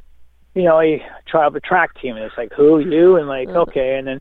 you 0.54 0.62
know, 0.62 0.80
I 0.80 1.02
tried 1.26 1.52
the 1.52 1.60
track 1.60 2.00
team, 2.00 2.16
and 2.16 2.24
it's 2.24 2.36
like 2.36 2.52
who 2.52 2.78
you, 2.78 3.16
and 3.16 3.28
like 3.28 3.48
okay, 3.48 3.96
and 3.96 4.08
then 4.08 4.20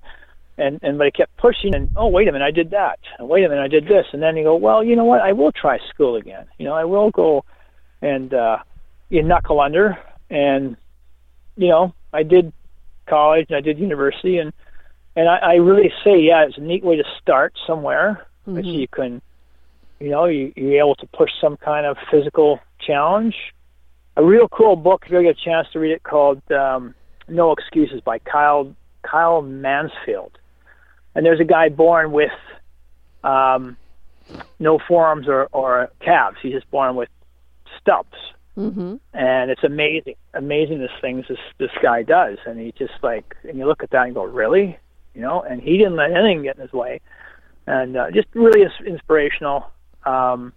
and 0.58 0.80
and 0.84 0.98
but 0.98 1.08
I 1.08 1.12
kept 1.12 1.36
pushing 1.38 1.74
and 1.74 1.90
oh 1.96 2.08
wait 2.08 2.28
a 2.28 2.32
minute 2.32 2.46
I 2.46 2.52
did 2.52 2.72
that. 2.72 3.00
And 3.18 3.28
wait 3.28 3.44
a 3.44 3.50
minute 3.50 3.64
I 3.64 3.68
did 3.68 3.86
this. 3.86 4.06
And 4.14 4.22
then 4.22 4.38
you 4.38 4.44
go 4.44 4.56
well 4.56 4.84
you 4.84 4.96
know 4.96 5.06
what? 5.06 5.22
I 5.22 5.32
will 5.32 5.52
try 5.52 5.80
school 5.90 6.16
again. 6.16 6.46
You 6.58 6.66
know 6.66 6.74
I 6.74 6.86
will 6.86 7.12
go 7.12 7.44
and 8.02 8.34
uh 8.34 8.58
you 9.10 9.24
knuckle 9.24 9.60
under. 9.60 9.98
And 10.30 10.78
you 11.56 11.70
know 11.70 11.94
I 12.12 12.24
did 12.24 12.54
college 13.08 13.48
and 13.50 13.58
I 13.58 13.62
did 13.62 13.80
university. 13.80 14.38
And 14.38 14.54
and 15.16 15.28
I, 15.28 15.38
I 15.38 15.54
really 15.56 15.92
say 16.04 16.20
yeah 16.20 16.46
it's 16.46 16.58
a 16.58 16.62
neat 16.62 16.84
way 16.84 16.98
to 16.98 17.04
start 17.22 17.54
somewhere. 17.66 18.28
Mm-hmm. 18.48 18.62
so 18.62 18.70
you 18.70 18.88
can 18.90 19.22
you 20.00 20.10
know 20.10 20.26
you 20.26 20.54
you're 20.56 20.80
able 20.80 20.96
to 20.96 21.08
push 21.08 21.32
some 21.42 21.58
kind 21.58 21.86
of 21.86 21.98
physical 22.12 22.60
challenge. 22.86 23.36
A 24.16 24.24
real 24.24 24.48
cool 24.48 24.76
book 24.76 25.04
if 25.06 25.12
you 25.12 25.18
ever 25.18 25.24
get 25.24 25.38
a 25.42 25.44
chance 25.44 25.68
to 25.74 25.80
read 25.80 25.92
it 25.92 26.04
called 26.04 26.40
um, 26.52 26.94
No 27.28 27.52
Excuses 27.52 28.00
by 28.02 28.20
Kyle 28.20 28.76
Kyle 29.02 29.42
Mansfield 29.42 30.38
and 31.16 31.26
there's 31.26 31.40
a 31.40 31.46
guy 31.46 31.70
born 31.70 32.12
with 32.12 32.32
um, 33.24 33.78
no 34.60 34.80
forearms 34.88 35.28
or, 35.28 35.48
or 35.52 35.90
calves. 36.00 36.38
He's 36.42 36.54
just 36.54 36.70
born 36.72 36.96
with 36.96 37.10
stubs. 37.80 38.18
Mm-hmm. 38.58 38.96
And 39.14 39.52
it's 39.52 39.64
amazing, 39.64 40.16
amazing 40.34 40.80
this 40.80 40.92
things 41.02 41.26
this 41.28 41.40
this 41.58 41.72
guy 41.82 42.04
does. 42.04 42.38
And 42.46 42.60
he 42.60 42.72
just 42.78 42.94
like, 43.02 43.36
and 43.44 43.58
you 43.58 43.66
look 43.66 43.84
at 43.84 43.90
that 43.92 44.06
and 44.06 44.14
go, 44.14 44.24
really, 44.24 44.78
you 45.16 45.22
know. 45.22 45.42
And 45.42 45.62
he 45.62 45.78
didn't 45.78 45.96
let 45.96 46.12
anything 46.12 46.44
get 46.44 46.58
in 46.58 46.62
his 46.62 46.72
way, 46.74 47.02
and 47.66 47.98
uh, 47.98 48.12
just 48.12 48.28
really 48.34 48.62
is 48.62 48.72
inspirational. 48.86 49.72
Um, 50.06 50.54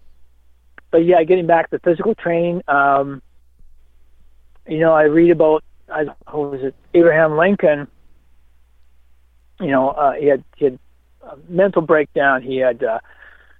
but 0.90 1.07
yeah, 1.07 1.22
getting 1.24 1.46
back 1.46 1.70
to 1.70 1.78
physical 1.78 2.14
training, 2.14 2.62
um, 2.68 3.22
you 4.68 4.78
know, 4.78 4.92
I 4.92 5.04
read 5.04 5.30
about 5.30 5.64
I 5.90 6.04
who 6.28 6.42
was 6.42 6.61
it 6.62 6.74
Abraham 6.92 7.38
Lincoln 7.38 7.88
you 9.61 9.70
know, 9.70 9.90
uh, 9.90 10.12
he 10.12 10.26
had 10.26 10.44
he 10.57 10.66
had 10.66 10.78
a 11.22 11.36
mental 11.48 11.82
breakdown. 11.82 12.42
He 12.42 12.57
had 12.59 12.82
uh, 12.82 12.98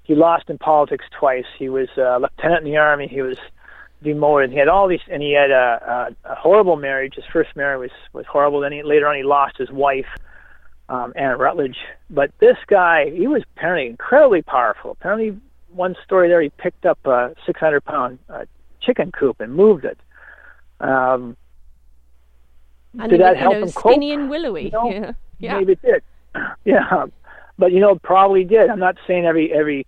he 0.03 0.15
lost 0.15 0.49
in 0.49 0.59
politics 0.59 1.05
twice. 1.19 1.47
He 1.59 1.69
was 1.69 1.89
a 1.97 2.19
lieutenant 2.21 2.67
in 2.67 2.73
the 2.73 2.77
army. 2.77 3.09
He 3.09 3.23
was 3.23 3.39
demoted. 4.03 4.51
He 4.51 4.59
had 4.59 4.69
all 4.69 4.89
these, 4.89 5.01
and 5.11 5.23
he 5.23 5.33
had 5.33 5.51
a, 5.51 6.15
a, 6.25 6.33
a 6.33 6.35
horrible 6.35 6.77
marriage. 6.77 7.15
His 7.15 7.25
first 7.33 7.57
marriage 7.57 7.91
was 7.91 7.99
was 8.13 8.27
horrible. 8.27 8.61
Then 8.61 8.73
he, 8.73 8.83
later 8.83 9.07
on, 9.07 9.17
he 9.17 9.23
lost 9.23 9.57
his 9.59 9.71
wife, 9.71 10.07
um, 10.89 11.13
Anna 11.17 11.37
Rutledge. 11.37 11.79
But 12.11 12.31
this 12.39 12.57
guy, 12.67 13.11
he 13.11 13.27
was 13.27 13.43
apparently 13.57 13.89
incredibly 13.89 14.43
powerful. 14.43 14.93
Apparently, 14.93 15.39
one 15.73 15.97
story 16.05 16.29
there, 16.29 16.41
he 16.41 16.51
picked 16.51 16.87
up 16.87 17.05
a 17.07 17.35
600 17.47 17.85
pound 17.85 18.19
uh, 18.29 18.45
chicken 18.81 19.13
coop 19.13 19.41
and 19.41 19.55
moved 19.55 19.85
it. 19.85 19.99
Um, 20.79 21.37
and 22.99 23.11
did 23.11 23.21
that 23.21 23.37
help 23.37 23.55
know, 23.55 23.63
him 23.63 23.73
cope? 23.73 23.93
Skinny 23.93 24.13
and 24.13 24.31
willowy. 24.31 24.67
You 24.67 24.71
know? 24.71 24.91
yeah. 24.91 25.13
Yeah. 25.39 25.59
Maybe 25.59 25.73
it 25.73 25.83
did. 25.83 26.03
Yeah, 26.65 27.07
but 27.59 27.73
you 27.73 27.81
know, 27.81 27.95
probably 27.95 28.45
did. 28.45 28.69
I'm 28.69 28.81
not 28.81 28.97
saying 29.07 29.25
every 29.25 29.53
every 29.53 29.87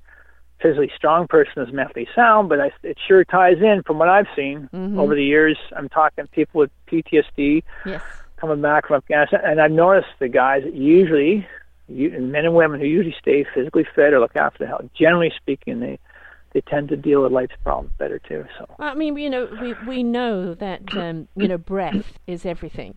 physically 0.61 0.90
strong 0.96 1.26
person 1.28 1.62
is 1.62 1.72
mentally 1.72 2.09
sound, 2.14 2.49
but 2.49 2.61
I, 2.61 2.72
it 2.82 2.96
sure 3.07 3.24
ties 3.24 3.59
in 3.61 3.82
from 3.84 3.99
what 3.99 4.09
I've 4.09 4.26
seen 4.34 4.68
mm-hmm. 4.72 4.99
over 4.99 5.14
the 5.14 5.24
years. 5.24 5.57
I'm 5.76 5.88
talking 5.88 6.26
people 6.28 6.61
with 6.61 6.70
PTSD 6.90 7.62
yes. 7.86 8.03
coming 8.36 8.61
back 8.61 8.86
from 8.88 8.96
Afghanistan, 8.96 9.40
and 9.44 9.61
I've 9.61 9.70
noticed 9.70 10.09
the 10.18 10.28
guys 10.28 10.64
that 10.64 10.74
usually, 10.74 11.46
you, 11.88 12.11
men 12.11 12.44
and 12.44 12.55
women 12.55 12.80
who 12.80 12.86
usually 12.86 13.16
stay 13.20 13.44
physically 13.55 13.86
fit 13.94 14.12
or 14.12 14.20
look 14.20 14.36
after 14.36 14.64
the 14.64 14.66
health, 14.66 14.86
generally 14.94 15.32
speaking, 15.36 15.80
they 15.80 15.99
they 16.53 16.61
tend 16.62 16.88
to 16.88 16.96
deal 16.96 17.22
with 17.22 17.32
life's 17.32 17.55
problems 17.62 17.92
better 17.99 18.18
too. 18.18 18.44
So 18.59 18.66
I 18.78 18.94
mean, 18.94 19.16
you 19.16 19.28
know, 19.28 19.49
we 19.61 19.74
we 19.86 20.03
know 20.03 20.55
that 20.55 20.96
um, 20.96 21.28
you 21.36 21.49
know 21.49 21.59
breath 21.59 22.18
is 22.26 22.46
everything, 22.46 22.94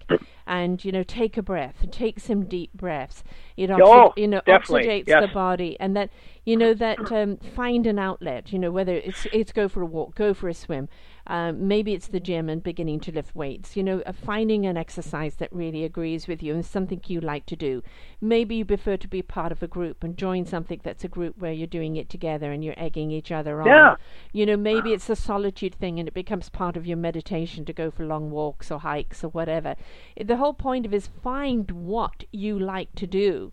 and 0.48 0.84
you 0.84 0.92
know, 0.92 1.04
take 1.04 1.38
a 1.38 1.42
breath, 1.42 1.86
take 1.92 2.20
some 2.20 2.46
deep 2.46 2.74
breaths. 2.74 3.24
It 3.58 3.70
oxy- 3.70 3.84
oh, 3.86 4.14
you 4.16 4.28
know 4.28 4.42
definitely. 4.46 4.88
oxygenates 4.88 5.08
yes. 5.08 5.28
the 5.28 5.34
body, 5.34 5.78
and 5.80 5.96
that 5.96 6.10
you 6.46 6.56
know 6.56 6.74
that 6.74 7.12
um, 7.12 7.38
find 7.38 7.86
an 7.88 8.00
outlet. 8.00 8.54
You 8.54 8.60
know, 8.60 8.72
whether 8.72 8.96
it's 8.96 9.28
it's 9.34 9.52
go 9.52 9.68
for 9.68 9.82
a 9.82 9.86
walk, 9.86 10.16
go 10.16 10.34
for 10.34 10.48
a 10.48 10.54
swim. 10.54 10.88
Um, 11.28 11.68
maybe 11.68 11.94
it's 11.94 12.08
the 12.08 12.20
gym 12.20 12.50
and 12.50 12.64
beginning 12.64 13.00
to 13.02 13.12
lift 13.12 13.36
weights. 13.36 13.76
You 13.76 13.84
know, 13.84 14.02
uh, 14.06 14.12
finding 14.12 14.66
an 14.66 14.78
exercise 14.78 15.36
that 15.36 15.54
really 15.54 15.84
agrees 15.84 16.28
with 16.28 16.42
you 16.42 16.54
and 16.54 16.66
something 16.66 17.02
you 17.08 17.22
like 17.22 17.46
to 17.48 17.56
do. 17.56 17.84
Maybe 18.20 18.56
you 18.56 18.66
prefer 18.66 18.98
to 18.98 19.08
be 19.08 19.22
part 19.22 19.52
of 19.52 19.64
a 19.64 19.68
group 19.68 20.04
and 20.04 20.18
join 20.18 20.46
something 20.46 20.82
that's 20.84 21.04
a 21.04 21.08
group 21.08 21.38
where 21.38 21.52
you're 21.52 21.68
doing 21.68 21.96
it 21.96 22.10
together 22.10 22.52
and 22.52 22.64
you're 22.64 22.74
egging 22.78 23.12
each 23.12 23.32
other 23.32 23.62
on. 23.62 23.68
Yeah. 23.68 23.96
You 24.34 24.46
know, 24.46 24.58
maybe 24.58 24.94
it's 24.94 25.10
a 25.10 25.16
solitude 25.16 25.76
thing 25.76 26.00
and 26.00 26.08
it 26.08 26.14
becomes 26.14 26.50
part 26.50 26.78
of 26.78 26.86
your 26.86 26.98
meditation 26.98 27.66
to 27.66 27.74
go 27.74 27.92
for 27.92 28.06
long 28.06 28.32
walks 28.32 28.72
or 28.72 28.80
hikes 28.80 29.24
or 29.24 29.30
whatever. 29.30 29.76
The 30.20 30.38
whole 30.38 30.54
point 30.54 30.86
of 30.86 30.94
it 30.94 30.98
is 30.98 31.08
find 31.08 31.70
what 31.72 32.24
you 32.32 32.58
like 32.58 32.94
to 32.96 33.08
do 33.08 33.52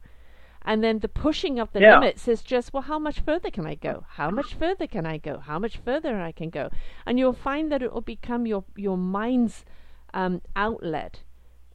And 0.64 0.84
then 0.84 1.00
the 1.00 1.08
pushing 1.08 1.58
of 1.58 1.72
the 1.72 1.80
Yeah. 1.80 2.00
limits 2.00 2.28
is 2.28 2.42
just, 2.42 2.72
well, 2.72 2.82
how 2.82 2.98
much 2.98 3.20
further 3.20 3.50
can 3.50 3.66
I 3.66 3.74
go? 3.76 4.04
How 4.10 4.30
much 4.30 4.54
further 4.54 4.86
can 4.86 5.06
I 5.06 5.18
go? 5.18 5.38
How 5.38 5.58
much 5.58 5.78
further 5.78 6.20
I 6.20 6.32
can 6.32 6.50
go? 6.50 6.70
And 7.06 7.18
you'll 7.18 7.32
find 7.32 7.72
that 7.72 7.82
it 7.82 7.92
will 7.92 8.02
become 8.02 8.46
your 8.46 8.64
your 8.76 8.98
mind's 8.98 9.64
um, 10.14 10.42
outlet 10.56 11.22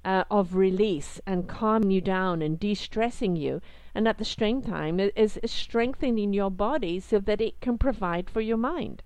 uh, 0.05 0.25
of 0.29 0.55
release 0.55 1.21
and 1.25 1.47
calming 1.47 1.91
you 1.91 2.01
down 2.01 2.41
and 2.41 2.59
de-stressing 2.59 3.36
you, 3.36 3.61
and 3.95 4.07
at 4.07 4.17
the 4.17 4.25
same 4.25 4.61
time 4.61 4.99
i- 4.99 5.11
is, 5.15 5.38
is 5.38 5.51
strengthening 5.51 6.34
your 6.34 6.51
body 6.51 6.99
so 6.99 7.19
that 7.19 7.41
it 7.41 7.61
can 7.61 7.77
provide 7.77 8.29
for 8.29 8.41
your 8.41 8.57
mind. 8.57 9.01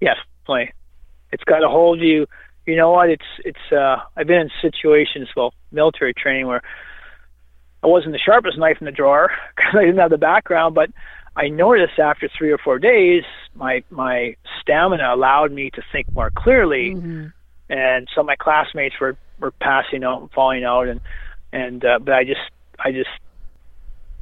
Yes, 0.00 0.16
play. 0.46 0.72
It's 1.32 1.44
got 1.44 1.60
to 1.60 1.68
hold 1.68 2.00
you. 2.00 2.26
You 2.66 2.76
know 2.76 2.90
what? 2.92 3.10
It's 3.10 3.24
it's. 3.44 3.72
uh 3.72 3.96
I've 4.16 4.26
been 4.26 4.40
in 4.42 4.50
situations, 4.62 5.28
well, 5.36 5.52
military 5.72 6.14
training 6.14 6.46
where 6.46 6.62
I 7.82 7.86
wasn't 7.86 8.12
the 8.12 8.18
sharpest 8.18 8.58
knife 8.58 8.78
in 8.80 8.86
the 8.86 8.92
drawer 8.92 9.30
because 9.56 9.74
I 9.76 9.84
didn't 9.84 9.98
have 9.98 10.10
the 10.10 10.18
background, 10.18 10.74
but 10.74 10.90
I 11.36 11.48
noticed 11.48 11.98
after 11.98 12.28
three 12.36 12.50
or 12.50 12.58
four 12.58 12.78
days, 12.78 13.22
my 13.54 13.82
my 13.90 14.34
stamina 14.60 15.14
allowed 15.14 15.52
me 15.52 15.70
to 15.70 15.82
think 15.92 16.12
more 16.12 16.30
clearly, 16.30 16.94
Mhm. 16.94 17.32
and 17.70 18.08
some 18.14 18.22
of 18.22 18.26
my 18.26 18.36
classmates 18.36 18.98
were 19.00 19.16
were 19.38 19.52
passing 19.52 20.02
out 20.02 20.20
and 20.20 20.30
falling 20.32 20.64
out, 20.64 20.88
and 20.88 21.00
and 21.52 21.84
uh, 21.84 21.98
but 22.00 22.14
I 22.14 22.24
just 22.24 22.40
I 22.78 22.90
just 22.92 23.10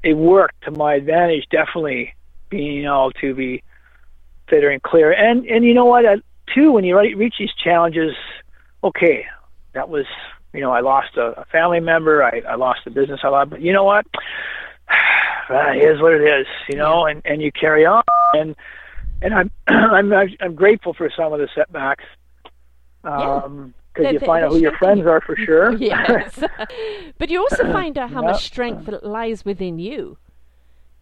it 0.02 0.14
worked 0.14 0.62
to 0.64 0.70
my 0.72 0.94
advantage. 0.94 1.46
Definitely 1.50 2.14
being 2.50 2.84
able 2.84 3.12
to 3.20 3.34
be 3.34 3.62
fitter 4.48 4.68
and 4.68 4.82
clear, 4.82 5.11
and 5.12 5.46
and 5.46 5.64
you 5.64 5.72
know 5.72 5.86
what? 5.86 6.04
I, 6.04 6.16
too, 6.54 6.72
when 6.72 6.84
you 6.84 6.98
re- 6.98 7.14
reach 7.14 7.36
these 7.38 7.52
challenges, 7.54 8.14
okay, 8.84 9.26
that 9.72 9.88
was 9.88 10.07
you 10.53 10.61
know 10.61 10.70
I 10.72 10.80
lost 10.80 11.16
a, 11.16 11.40
a 11.40 11.44
family 11.47 11.80
member, 11.80 12.22
I, 12.22 12.42
I 12.49 12.55
lost 12.57 12.80
a 12.86 12.90
business 12.90 13.20
I 13.22 13.28
lost, 13.28 13.51
but 13.51 13.61
you 13.61 13.72
know 13.72 13.84
what? 13.84 14.07
That 15.49 15.76
is 15.76 16.01
what 16.03 16.12
it 16.12 16.22
is, 16.22 16.47
you 16.68 16.76
know, 16.76 17.07
and 17.07 17.22
and 17.24 17.40
you 17.40 17.53
carry 17.53 17.86
on, 17.86 18.03
and 18.34 18.57
and 19.22 19.32
I'm 19.32 19.51
I'm 19.68 20.12
I'm 20.40 20.55
grateful 20.57 20.92
for 20.92 21.09
some 21.16 21.32
of 21.32 21.38
the 21.38 21.49
setbacks. 21.55 22.05
Yeah. 23.05 23.42
Um, 23.44 23.72
because 23.94 24.12
you 24.12 24.18
find 24.18 24.44
out 24.44 24.51
who 24.51 24.59
your 24.59 24.76
friends 24.76 25.07
are 25.07 25.20
for 25.20 25.36
sure. 25.36 25.72
yes. 25.78 26.42
but 27.18 27.30
you 27.30 27.40
also 27.40 27.62
find 27.72 27.97
out 27.97 28.11
how 28.11 28.22
Yeah. 28.22 28.32
much 28.32 28.44
strength 28.44 28.90
lies 29.05 29.44
within 29.44 29.78
you. 29.78 30.18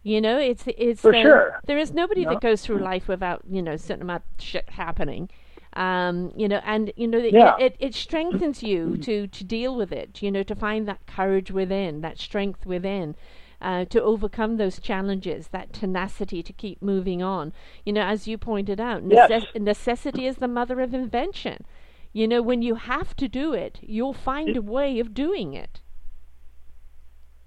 You 0.03 0.21
know, 0.21 0.37
it's 0.37 0.63
it's 0.67 1.01
For 1.01 1.11
sure. 1.13 1.59
There 1.65 1.79
is 1.79 1.91
nobody 1.91 2.21
Yeah. 2.21 2.29
that 2.29 2.41
goes 2.41 2.61
through 2.61 2.77
life 2.77 3.07
without 3.07 3.41
you 3.49 3.63
know 3.63 3.71
a 3.71 3.77
certain 3.79 4.03
amount 4.03 4.23
of 4.37 4.43
shit 4.45 4.69
happening. 4.69 5.29
Um, 5.75 6.31
you 6.35 6.47
know, 6.47 6.61
and 6.63 6.91
you 6.95 7.07
know, 7.07 7.17
it, 7.17 7.33
Yeah. 7.33 7.55
it, 7.57 7.75
it 7.79 7.93
strengthens 7.93 8.63
you 8.63 8.97
to 8.97 9.27
to 9.27 9.43
deal 9.43 9.75
with 9.75 9.91
it. 9.91 10.21
You 10.21 10.31
know, 10.31 10.43
to 10.43 10.55
find 10.55 10.87
that 10.87 11.05
courage 11.05 11.51
within, 11.51 12.01
that 12.01 12.17
strength 12.19 12.65
within. 12.65 13.15
Uh, 13.61 13.85
to 13.85 14.03
overcome 14.03 14.57
those 14.57 14.79
challenges, 14.79 15.47
that 15.47 15.73
tenacity 15.73 16.43
to 16.43 16.53
keep 16.53 16.81
moving 16.81 17.23
on. 17.23 17.53
You 17.85 17.93
know, 17.93 18.01
as 18.01 18.27
you 18.27 18.37
pointed 18.37 18.79
out, 18.79 19.01
Yes. 19.03 19.31
necessity 19.55 20.27
is 20.27 20.35
the 20.37 20.47
mother 20.47 20.81
of 20.81 20.93
invention. 20.93 21.65
You 22.11 22.27
know, 22.27 22.41
when 22.41 22.61
you 22.61 22.75
have 22.75 23.15
to 23.15 23.27
do 23.27 23.53
it, 23.53 23.79
you'll 23.81 24.13
find 24.13 24.55
a 24.55 24.61
way 24.61 24.99
of 24.99 25.13
doing 25.13 25.53
it. 25.53 25.81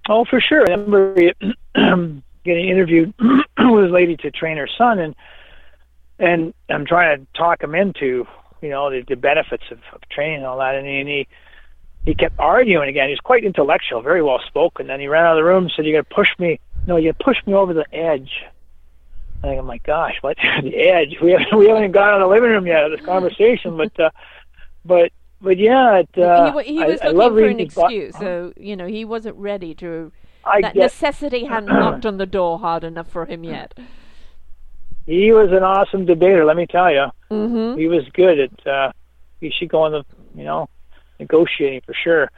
Oh, 0.08 0.24
for 0.24 0.40
sure. 0.40 0.64
I 0.68 0.72
remember 0.74 1.14
getting 2.44 2.68
interviewed 2.68 3.14
with 3.20 3.84
a 3.84 3.88
lady 3.92 4.16
to 4.18 4.30
train 4.30 4.56
her 4.56 4.68
son, 4.78 4.98
and 4.98 5.14
and 6.18 6.52
I'm 6.68 6.84
trying 6.86 7.20
to 7.20 7.26
talk 7.38 7.62
him 7.62 7.74
into, 7.74 8.26
you 8.60 8.68
know, 8.70 8.90
the, 8.90 9.02
the 9.06 9.16
benefits 9.16 9.64
of, 9.70 9.78
of 9.92 10.00
training 10.10 10.36
and 10.38 10.46
all 10.46 10.58
that, 10.58 10.74
and 10.74 10.86
he, 10.86 10.98
and 11.00 11.08
he 11.08 11.28
he 12.04 12.14
kept 12.14 12.38
arguing 12.38 12.88
again. 12.88 13.08
He's 13.10 13.20
quite 13.20 13.44
intellectual, 13.44 14.00
very 14.02 14.22
well 14.22 14.40
spoken. 14.46 14.86
Then 14.86 15.00
he 15.00 15.08
ran 15.08 15.24
out 15.26 15.32
of 15.32 15.44
the 15.44 15.48
room 15.48 15.64
and 15.64 15.72
said, 15.74 15.84
"You're 15.84 16.02
gonna 16.02 16.14
push 16.14 16.28
me. 16.38 16.58
No, 16.86 16.96
you 16.96 17.12
push 17.12 17.36
me 17.46 17.54
over 17.54 17.74
the 17.74 17.84
edge." 17.94 18.30
I 19.42 19.48
think, 19.48 19.60
oh 19.60 19.64
my 19.64 19.78
gosh, 19.78 20.14
what 20.22 20.36
the 20.62 20.76
edge? 20.76 21.16
We 21.22 21.32
haven't 21.32 21.56
we 21.56 21.66
haven't 21.68 21.82
even 21.84 21.92
got 21.92 22.08
out 22.14 22.20
of 22.22 22.28
the 22.28 22.34
living 22.34 22.50
room 22.50 22.66
yet 22.66 22.84
of 22.84 22.92
this 22.92 23.04
conversation, 23.04 23.76
but 23.76 23.98
uh, 24.00 24.10
but 24.84 25.12
but 25.40 25.58
yeah, 25.58 25.98
it, 25.98 26.18
uh, 26.18 26.58
he, 26.60 26.74
he 26.74 26.82
I- 26.82 26.86
was 26.86 27.00
I 27.00 27.06
looking 27.08 27.18
love 27.18 27.32
for 27.32 27.38
an 27.38 27.44
reading 27.48 27.70
bo- 27.74 27.84
excuse, 27.84 28.16
so 28.16 28.52
you 28.56 28.76
know 28.76 28.86
he 28.86 29.04
wasn't 29.04 29.36
ready 29.36 29.74
to. 29.76 30.10
I 30.44 30.62
that 30.62 30.74
get 30.74 30.82
necessity 30.84 31.44
hadn't 31.44 31.68
knocked 31.78 32.06
on 32.06 32.16
the 32.16 32.26
door 32.26 32.58
hard 32.58 32.82
enough 32.84 33.08
for 33.10 33.26
him 33.26 33.44
yet. 33.44 33.78
He 35.08 35.32
was 35.32 35.50
an 35.52 35.62
awesome 35.62 36.04
debater. 36.04 36.44
Let 36.44 36.56
me 36.56 36.66
tell 36.66 36.90
you. 36.92 37.06
Mm-hmm. 37.30 37.78
he 37.78 37.86
was 37.88 38.04
good 38.14 38.38
at 38.40 38.66
uh 38.66 38.90
he 39.40 39.50
should 39.50 39.68
go 39.68 39.82
on 39.82 39.92
the 39.92 40.02
you 40.34 40.44
know 40.44 40.66
negotiating 41.20 41.82
for 41.84 41.92
sure 41.92 42.30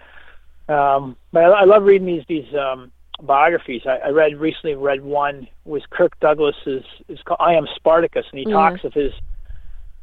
um 0.69 1.17
but 1.33 1.45
i, 1.45 1.61
I 1.61 1.65
love 1.65 1.85
reading 1.85 2.09
these 2.09 2.25
these 2.27 2.53
um 2.57 2.91
biographies 3.23 3.83
I, 3.87 3.99
I 4.07 4.09
read 4.09 4.37
recently 4.41 4.75
read 4.75 5.01
one 5.03 5.47
was 5.65 5.83
kirk 5.91 6.19
douglas's 6.19 6.83
is 7.09 7.21
called 7.25 7.39
i 7.41 7.55
am 7.55 7.69
spartacus 7.77 8.27
and 8.33 8.41
he 8.41 8.47
Yeah. 8.49 8.57
talks 8.57 8.83
of 8.83 8.93
his 8.93 9.13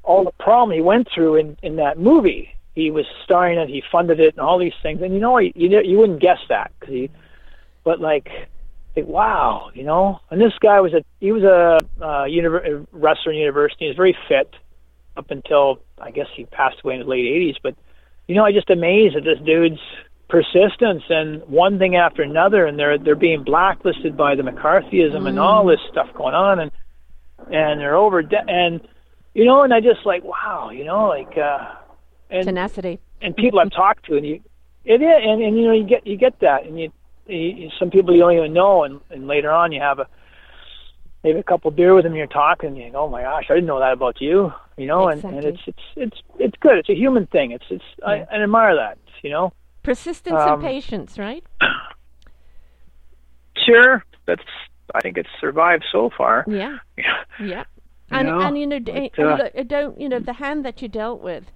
all 0.03 0.23
the 0.23 0.31
problem 0.39 0.71
he 0.73 0.79
went 0.81 1.09
through 1.13 1.35
in 1.35 1.57
in 1.63 1.75
that 1.83 1.99
movie 1.99 2.55
he 2.73 2.89
was 2.89 3.05
starring 3.25 3.59
it 3.59 3.67
he 3.67 3.83
funded 3.91 4.21
it 4.21 4.35
and 4.35 4.39
all 4.39 4.57
these 4.57 4.77
things 4.81 5.01
and 5.01 5.13
you 5.13 5.19
know 5.19 5.37
you 5.37 5.51
you, 5.53 5.81
you 5.81 5.97
wouldn't 5.97 6.21
guess 6.21 6.39
that 6.47 6.71
because 6.79 6.93
he 6.93 7.09
but 7.83 7.99
like 7.99 8.29
think, 8.97 9.07
wow, 9.07 9.69
you 9.73 9.83
know. 9.83 10.19
And 10.31 10.41
this 10.41 10.53
guy 10.59 10.81
was 10.81 10.93
a 10.93 11.03
he 11.19 11.31
was 11.31 11.43
a 11.43 11.77
uh, 12.03 12.23
univer- 12.23 12.87
wrestler 12.91 13.31
in 13.31 13.37
university. 13.37 13.85
He 13.85 13.87
was 13.87 13.95
very 13.95 14.17
fit 14.27 14.53
up 15.15 15.29
until 15.29 15.79
I 15.99 16.11
guess 16.11 16.27
he 16.35 16.45
passed 16.45 16.77
away 16.83 16.95
in 16.95 17.01
the 17.01 17.05
late 17.05 17.25
80s. 17.25 17.55
But 17.61 17.75
you 18.27 18.35
know, 18.35 18.43
I 18.43 18.51
just 18.51 18.69
amazed 18.69 19.15
at 19.15 19.23
this 19.23 19.39
dude's 19.45 19.79
persistence 20.29 21.03
and 21.09 21.41
one 21.47 21.79
thing 21.79 21.95
after 21.95 22.23
another, 22.23 22.65
and 22.65 22.77
they're 22.77 22.97
they're 22.97 23.15
being 23.15 23.43
blacklisted 23.43 24.17
by 24.17 24.35
the 24.35 24.43
McCarthyism 24.43 25.27
and 25.27 25.39
all 25.39 25.65
this 25.65 25.79
stuff 25.91 26.07
going 26.15 26.35
on, 26.35 26.59
and 26.59 26.71
and 27.51 27.79
they're 27.79 27.95
over 27.95 28.23
de- 28.23 28.49
and 28.49 28.81
you 29.33 29.45
know, 29.45 29.61
and 29.61 29.73
I 29.73 29.79
just 29.79 30.05
like 30.05 30.23
wow, 30.23 30.71
you 30.71 30.83
know, 30.83 31.07
like 31.07 31.37
uh, 31.37 31.75
and 32.31 32.45
Tenacity. 32.45 32.99
and 33.21 33.35
people 33.35 33.59
I've 33.59 33.71
talked 33.71 34.05
to, 34.05 34.17
and 34.17 34.25
you, 34.25 34.41
it 34.85 35.01
is, 35.01 35.21
and, 35.23 35.41
and 35.41 35.57
you 35.57 35.67
know, 35.67 35.73
you 35.73 35.85
get 35.85 36.07
you 36.07 36.17
get 36.17 36.39
that, 36.39 36.65
and 36.65 36.79
you, 36.79 36.91
you 37.27 37.69
some 37.79 37.89
people 37.89 38.13
you 38.13 38.21
don't 38.21 38.33
even 38.33 38.53
know, 38.53 38.83
and, 38.83 38.99
and 39.09 39.27
later 39.27 39.51
on 39.51 39.71
you 39.71 39.81
have 39.81 39.99
a 39.99 40.07
maybe 41.23 41.39
a 41.39 41.43
couple 41.43 41.71
beer 41.71 41.93
with 41.93 42.03
them, 42.03 42.13
and 42.13 42.17
you're 42.17 42.27
talking, 42.27 42.69
and 42.69 42.77
you 42.77 42.91
go, 42.91 43.05
oh 43.05 43.09
my 43.09 43.23
gosh, 43.23 43.45
I 43.49 43.55
didn't 43.55 43.67
know 43.67 43.79
that 43.79 43.93
about 43.93 44.21
you, 44.21 44.53
you 44.77 44.85
know, 44.85 45.07
and, 45.07 45.23
and 45.23 45.43
it's 45.43 45.61
it's 45.65 45.83
it's 45.95 46.17
it's 46.39 46.55
good. 46.59 46.77
It's 46.77 46.89
a 46.89 46.95
human 46.95 47.27
thing. 47.27 47.51
It's 47.51 47.65
it's 47.69 47.83
I, 48.05 48.15
Yeah. 48.17 48.25
I 48.31 48.43
admire 48.43 48.75
that, 48.75 48.97
you 49.23 49.29
know. 49.29 49.51
Persistence 49.83 50.39
Um, 50.39 50.53
and 50.53 50.61
patience, 50.61 51.17
right? 51.17 51.43
Sure, 53.65 54.03
that's 54.25 54.43
I 54.95 55.01
think 55.01 55.17
it's 55.17 55.29
survived 55.41 55.85
so 55.91 56.09
far. 56.17 56.45
Yeah. 56.47 56.77
Yeah. 56.97 57.23
Yeah. 57.43 57.63
And 58.09 58.27
know, 58.29 58.39
and 58.39 58.57
you 58.57 58.67
know, 58.67 58.79
but, 58.79 58.93
and 58.95 59.27
uh, 59.27 59.35
look, 59.43 59.51
uh, 59.57 59.63
don't 59.63 59.99
you 59.99 60.07
know 60.07 60.19
the 60.19 60.33
hand 60.33 60.63
that 60.65 60.81
you 60.81 60.87
dealt 60.87 61.21
with? 61.21 61.51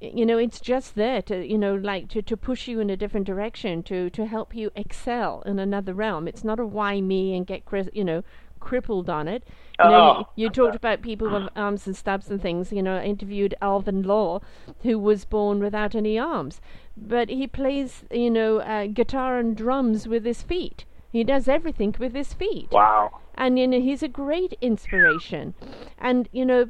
You 0.00 0.24
know, 0.24 0.38
it's 0.38 0.60
just 0.60 0.94
there 0.94 1.20
to 1.22 1.46
you 1.46 1.58
know, 1.58 1.74
like 1.74 2.08
to, 2.10 2.22
to 2.22 2.36
push 2.36 2.66
you 2.68 2.80
in 2.80 2.88
a 2.90 2.96
different 2.96 3.26
direction, 3.26 3.82
to 3.84 4.08
to 4.10 4.26
help 4.26 4.54
you 4.54 4.70
excel 4.74 5.42
in 5.44 5.58
another 5.58 5.92
realm. 5.94 6.26
It's 6.26 6.42
not 6.44 6.58
a 6.58 6.66
why 6.66 7.00
me 7.00 7.36
and 7.36 7.46
get 7.46 7.64
cri- 7.66 7.90
you 7.92 8.04
know 8.04 8.22
crippled 8.60 9.08
on 9.10 9.26
it. 9.28 9.42
You, 9.78 9.86
know, 9.86 9.94
Oh. 9.94 10.18
you, 10.36 10.44
you 10.44 10.50
talked 10.50 10.76
about 10.76 11.00
people 11.00 11.30
with 11.30 11.48
arms 11.56 11.86
and 11.86 11.96
stubs 11.96 12.30
and 12.30 12.40
things. 12.42 12.72
You 12.72 12.82
know, 12.82 12.96
I 12.98 13.04
interviewed 13.04 13.54
Alvin 13.62 14.02
Law, 14.02 14.40
who 14.82 14.98
was 14.98 15.24
born 15.24 15.60
without 15.60 15.94
any 15.94 16.18
arms, 16.18 16.60
but 16.96 17.28
he 17.30 17.46
plays 17.46 18.04
you 18.10 18.30
know 18.30 18.60
uh, 18.60 18.86
guitar 18.86 19.38
and 19.38 19.56
drums 19.56 20.06
with 20.08 20.24
his 20.24 20.42
feet. 20.42 20.84
He 21.12 21.24
does 21.24 21.48
everything 21.48 21.94
with 21.98 22.14
his 22.14 22.32
feet 22.34 22.70
Wow. 22.70 23.10
and 23.34 23.58
you 23.58 23.66
know 23.66 23.80
he's 23.80 24.02
a 24.02 24.08
great 24.08 24.56
inspiration 24.60 25.54
and 25.98 26.28
you 26.30 26.44
know 26.44 26.68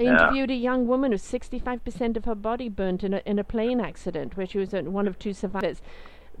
I 0.00 0.04
Yeah. 0.04 0.22
interviewed 0.22 0.50
a 0.50 0.54
young 0.54 0.86
woman 0.86 1.12
who's 1.12 1.22
65% 1.22 2.16
of 2.16 2.24
her 2.24 2.34
body 2.34 2.68
burnt 2.68 3.04
in 3.04 3.14
a, 3.14 3.22
in 3.26 3.38
a 3.38 3.44
plane 3.44 3.80
accident 3.80 4.36
where 4.36 4.46
she 4.46 4.58
was 4.58 4.72
one 4.72 5.06
of 5.06 5.18
two 5.18 5.32
survivors 5.34 5.82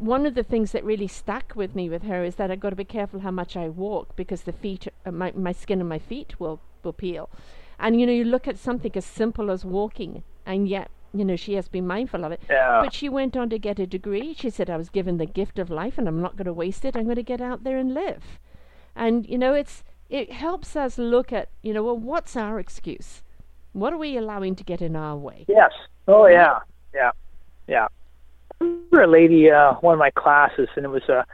one 0.00 0.24
of 0.24 0.34
the 0.34 0.42
things 0.42 0.72
that 0.72 0.82
really 0.82 1.06
stuck 1.06 1.52
with 1.54 1.74
me 1.74 1.90
with 1.90 2.04
her 2.04 2.24
is 2.24 2.36
that 2.36 2.50
I've 2.50 2.60
got 2.60 2.70
to 2.70 2.76
be 2.76 2.84
careful 2.84 3.20
how 3.20 3.30
much 3.30 3.54
I 3.54 3.68
walk 3.68 4.16
because 4.16 4.42
the 4.42 4.52
feet, 4.52 4.88
uh, 5.04 5.10
my, 5.10 5.30
my 5.36 5.52
skin 5.52 5.78
and 5.78 5.88
my 5.88 5.98
feet 5.98 6.40
will, 6.40 6.58
will 6.82 6.94
peel. 6.94 7.28
And 7.78 8.00
you 8.00 8.06
know, 8.06 8.12
you 8.12 8.24
look 8.24 8.48
at 8.48 8.58
something 8.58 8.92
as 8.94 9.04
simple 9.04 9.50
as 9.50 9.62
walking, 9.62 10.22
and 10.46 10.66
yet, 10.66 10.90
you 11.12 11.24
know, 11.24 11.36
she 11.36 11.52
has 11.54 11.68
been 11.68 11.86
mindful 11.86 12.24
of 12.24 12.32
it. 12.32 12.40
Yeah. 12.48 12.80
But 12.82 12.94
she 12.94 13.10
went 13.10 13.36
on 13.36 13.50
to 13.50 13.58
get 13.58 13.78
a 13.78 13.86
degree. 13.86 14.32
She 14.32 14.48
said, 14.48 14.70
I 14.70 14.76
was 14.78 14.88
given 14.88 15.18
the 15.18 15.26
gift 15.26 15.58
of 15.58 15.68
life 15.68 15.98
and 15.98 16.08
I'm 16.08 16.22
not 16.22 16.36
going 16.36 16.46
to 16.46 16.52
waste 16.52 16.84
it. 16.84 16.96
I'm 16.96 17.04
going 17.04 17.16
to 17.16 17.22
get 17.22 17.40
out 17.42 17.64
there 17.64 17.76
and 17.76 17.92
live. 17.92 18.38
And, 18.96 19.28
you 19.28 19.36
know, 19.36 19.52
it's 19.54 19.84
it 20.08 20.32
helps 20.32 20.76
us 20.76 20.98
look 20.98 21.32
at, 21.32 21.48
you 21.62 21.74
know, 21.74 21.82
well, 21.82 21.96
what's 21.96 22.36
our 22.36 22.58
excuse? 22.58 23.22
What 23.72 23.92
are 23.92 23.98
we 23.98 24.16
allowing 24.16 24.56
to 24.56 24.64
get 24.64 24.82
in 24.82 24.96
our 24.96 25.16
way? 25.16 25.44
Yes. 25.48 25.72
Oh 26.08 26.26
yeah. 26.26 26.60
Yeah. 26.94 27.12
Yeah. 27.66 27.88
I 28.60 28.64
remember 28.64 29.02
a 29.02 29.06
lady, 29.06 29.50
uh, 29.50 29.74
one 29.74 29.94
of 29.94 29.98
my 29.98 30.10
classes, 30.10 30.68
and 30.76 30.84
it 30.84 30.88
was 30.88 31.08
a 31.08 31.24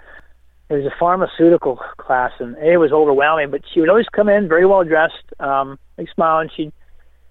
it 0.68 0.74
was 0.74 0.84
a 0.84 0.94
pharmaceutical 0.98 1.76
class, 1.96 2.32
and 2.38 2.56
it 2.58 2.78
was 2.78 2.92
overwhelming. 2.92 3.50
But 3.50 3.62
she 3.72 3.80
would 3.80 3.88
always 3.88 4.08
come 4.12 4.28
in 4.28 4.48
very 4.48 4.66
well 4.66 4.84
dressed, 4.84 5.24
um, 5.40 5.78
like 5.96 6.08
smile, 6.10 6.40
and 6.40 6.50
she'd 6.54 6.72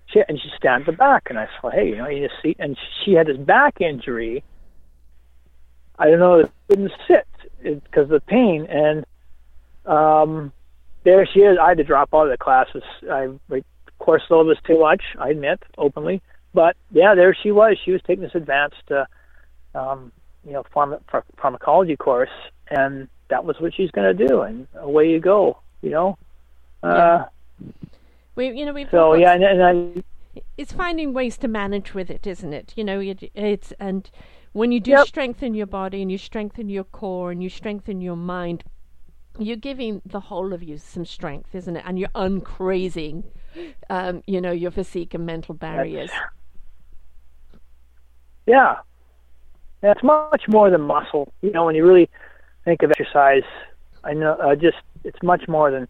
she 0.08 0.22
and 0.28 0.40
she'd 0.40 0.52
stand 0.58 0.82
at 0.82 0.86
the 0.86 0.92
back, 0.94 1.28
and 1.30 1.40
I 1.40 1.48
thought, 1.62 1.74
hey, 1.74 1.90
you 1.90 1.98
know, 1.98 2.08
you 2.08 2.28
just 2.28 2.42
see, 2.42 2.56
and 2.60 2.78
she 3.04 3.14
had 3.14 3.28
this 3.28 3.38
back 3.38 3.82
injury, 3.82 4.44
I 5.98 6.10
don't 6.10 6.20
know, 6.20 6.40
it 6.40 6.52
couldn't 6.70 6.92
sit 7.08 7.28
because 7.62 8.04
of 8.04 8.10
the 8.10 8.20
pain. 8.22 8.66
And 8.66 9.06
um, 9.86 10.52
there 11.04 11.26
she 11.26 11.40
is. 11.40 11.58
I 11.62 11.70
had 11.70 11.78
to 11.78 11.84
drop 11.84 12.14
out 12.14 12.26
of 12.26 12.32
the 12.32 12.38
classes. 12.38 12.84
I 13.12 13.30
course 14.06 14.24
load 14.30 14.48
was 14.48 14.58
too 14.66 14.80
much. 14.80 15.04
I 15.20 15.30
admit 15.30 15.62
openly, 15.78 16.22
but 16.54 16.76
yeah, 16.92 17.16
there 17.16 17.36
she 17.42 17.52
was. 17.52 17.78
She 17.84 17.92
was 17.92 18.02
taking 18.06 18.24
this 18.24 18.36
advanced, 18.36 18.92
uh, 18.92 19.06
um, 19.74 20.12
you 20.46 20.54
know, 20.54 20.64
pharma- 20.76 21.02
pharmacology 21.38 21.98
course, 21.98 22.30
and 22.70 23.08
that 23.30 23.44
was 23.46 23.60
what 23.60 23.74
she's 23.74 23.92
going 23.92 24.16
to 24.16 24.28
do. 24.28 24.42
And 24.42 24.68
away 24.76 25.10
you 25.10 25.20
go. 25.20 25.60
You 25.82 25.90
know. 25.92 26.18
Uh, 26.84 27.26
we, 28.36 28.52
you 28.52 28.66
know, 28.66 28.74
we've 28.74 28.90
so 28.92 29.16
yeah, 29.16 29.34
and, 29.34 29.44
and 29.44 29.64
I 29.64 30.04
it's 30.58 30.74
finding 30.74 31.14
ways 31.14 31.38
to 31.38 31.48
manage 31.48 31.94
with 31.94 32.10
it, 32.10 32.28
isn't 32.28 32.54
it? 32.54 32.74
You 32.76 32.84
know, 32.84 33.00
it, 33.00 33.32
it's 33.34 33.74
and 33.80 34.10
when 34.54 34.72
you 34.72 34.80
do 34.80 34.92
yep. 34.92 35.08
strengthen 35.08 35.54
your 35.54 35.68
body 35.68 36.02
and 36.02 36.12
you 36.12 36.18
strengthen 36.18 36.70
your 36.70 36.84
core 36.84 37.32
and 37.32 37.44
you 37.44 37.50
strengthen 37.50 38.02
your 38.02 38.16
mind, 38.16 38.64
you're 39.38 39.58
giving 39.58 40.02
the 40.06 40.20
whole 40.22 40.54
of 40.54 40.64
you 40.64 40.78
some 40.78 41.06
strength, 41.06 41.54
isn't 41.54 41.76
it? 41.76 41.84
And 41.86 42.00
you're 42.00 42.10
uncrazing, 42.10 43.24
um, 43.90 44.24
you 44.28 44.42
know, 44.42 44.52
your 44.52 44.72
physique 44.72 45.14
and 45.14 45.26
mental 45.26 45.56
barriers. 45.56 46.12
yeah. 48.46 48.76
yeah, 49.82 49.92
it's 49.92 50.04
much 50.04 50.44
more 50.48 50.70
than 50.70 50.82
muscle. 50.82 51.32
You 51.42 51.52
know, 51.52 51.66
when 51.66 51.76
you 51.76 51.86
really 51.86 52.10
think 52.64 52.84
of 52.84 52.92
exercise, 52.92 53.44
I 54.04 54.14
know 54.14 54.34
uh, 54.34 54.56
just 54.56 54.78
it's 55.04 55.22
much 55.24 55.48
more 55.48 55.72
than 55.72 55.88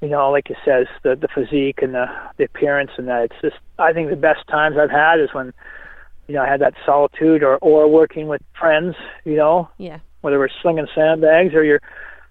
you 0.00 0.08
know, 0.08 0.30
like 0.30 0.48
it 0.50 0.56
says, 0.64 0.86
the 1.02 1.16
the 1.16 1.28
physique 1.28 1.80
and 1.82 1.94
the 1.94 2.06
the 2.36 2.44
appearance 2.44 2.90
and 2.96 3.08
that. 3.08 3.24
It's 3.24 3.40
just 3.42 3.56
I 3.78 3.92
think 3.92 4.10
the 4.10 4.16
best 4.16 4.46
times 4.48 4.76
I've 4.78 4.90
had 4.90 5.20
is 5.20 5.30
when, 5.32 5.52
you 6.28 6.34
know, 6.34 6.42
I 6.42 6.48
had 6.48 6.60
that 6.60 6.74
solitude 6.86 7.42
or 7.42 7.56
or 7.58 7.88
working 7.88 8.28
with 8.28 8.42
friends. 8.58 8.94
You 9.24 9.36
know, 9.36 9.68
yeah, 9.78 9.98
whether 10.20 10.38
we're 10.38 10.50
slinging 10.62 10.86
sandbags 10.94 11.54
or 11.54 11.64
you're 11.64 11.82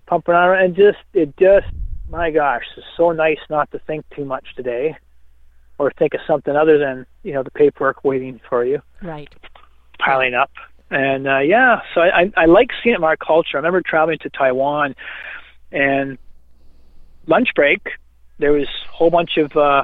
pumping 0.05 0.35
on, 0.35 0.57
and 0.57 0.75
just 0.75 0.99
it 1.13 1.35
just 1.37 1.67
my 2.09 2.31
gosh, 2.31 2.63
it's 2.75 2.85
so 2.95 3.11
nice 3.11 3.39
not 3.49 3.71
to 3.71 3.79
think 3.79 4.05
too 4.15 4.25
much 4.25 4.45
today, 4.55 4.95
or 5.77 5.91
think 5.91 6.13
of 6.13 6.21
something 6.27 6.55
other 6.55 6.77
than 6.77 7.05
you 7.23 7.33
know 7.33 7.43
the 7.43 7.51
paperwork 7.51 8.03
waiting 8.03 8.39
for 8.49 8.65
you, 8.65 8.81
right, 9.01 9.33
piling 9.99 10.33
up. 10.33 10.51
And 10.89 11.27
uh, 11.27 11.39
yeah, 11.39 11.81
so 11.93 12.01
I, 12.01 12.21
I 12.21 12.31
I 12.37 12.45
like 12.45 12.69
seeing 12.81 12.93
it 12.93 12.99
in 12.99 13.03
our 13.03 13.17
culture. 13.17 13.55
I 13.55 13.57
remember 13.57 13.81
traveling 13.81 14.19
to 14.19 14.29
Taiwan, 14.29 14.95
and 15.71 16.17
lunch 17.27 17.49
break, 17.55 17.81
there 18.39 18.53
was 18.53 18.67
a 18.85 18.91
whole 18.91 19.09
bunch 19.09 19.37
of 19.37 19.55
uh, 19.55 19.83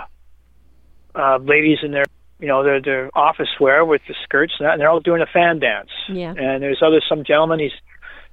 uh, 1.15 1.38
ladies 1.38 1.80
in 1.84 1.91
their, 1.91 2.05
you 2.39 2.47
know, 2.47 2.63
their 2.63 2.82
their 2.82 3.09
office 3.17 3.49
wear 3.59 3.86
with 3.86 4.01
the 4.07 4.15
skirts 4.24 4.53
and 4.59 4.65
that, 4.65 4.74
and 4.74 4.82
they're 4.82 4.89
all 4.89 4.99
doing 4.99 5.21
a 5.21 5.26
fan 5.26 5.59
dance. 5.59 5.89
Yeah. 6.09 6.32
And 6.32 6.63
there's 6.63 6.82
other 6.82 7.01
some 7.07 7.24
gentleman. 7.24 7.59
He's, 7.59 7.71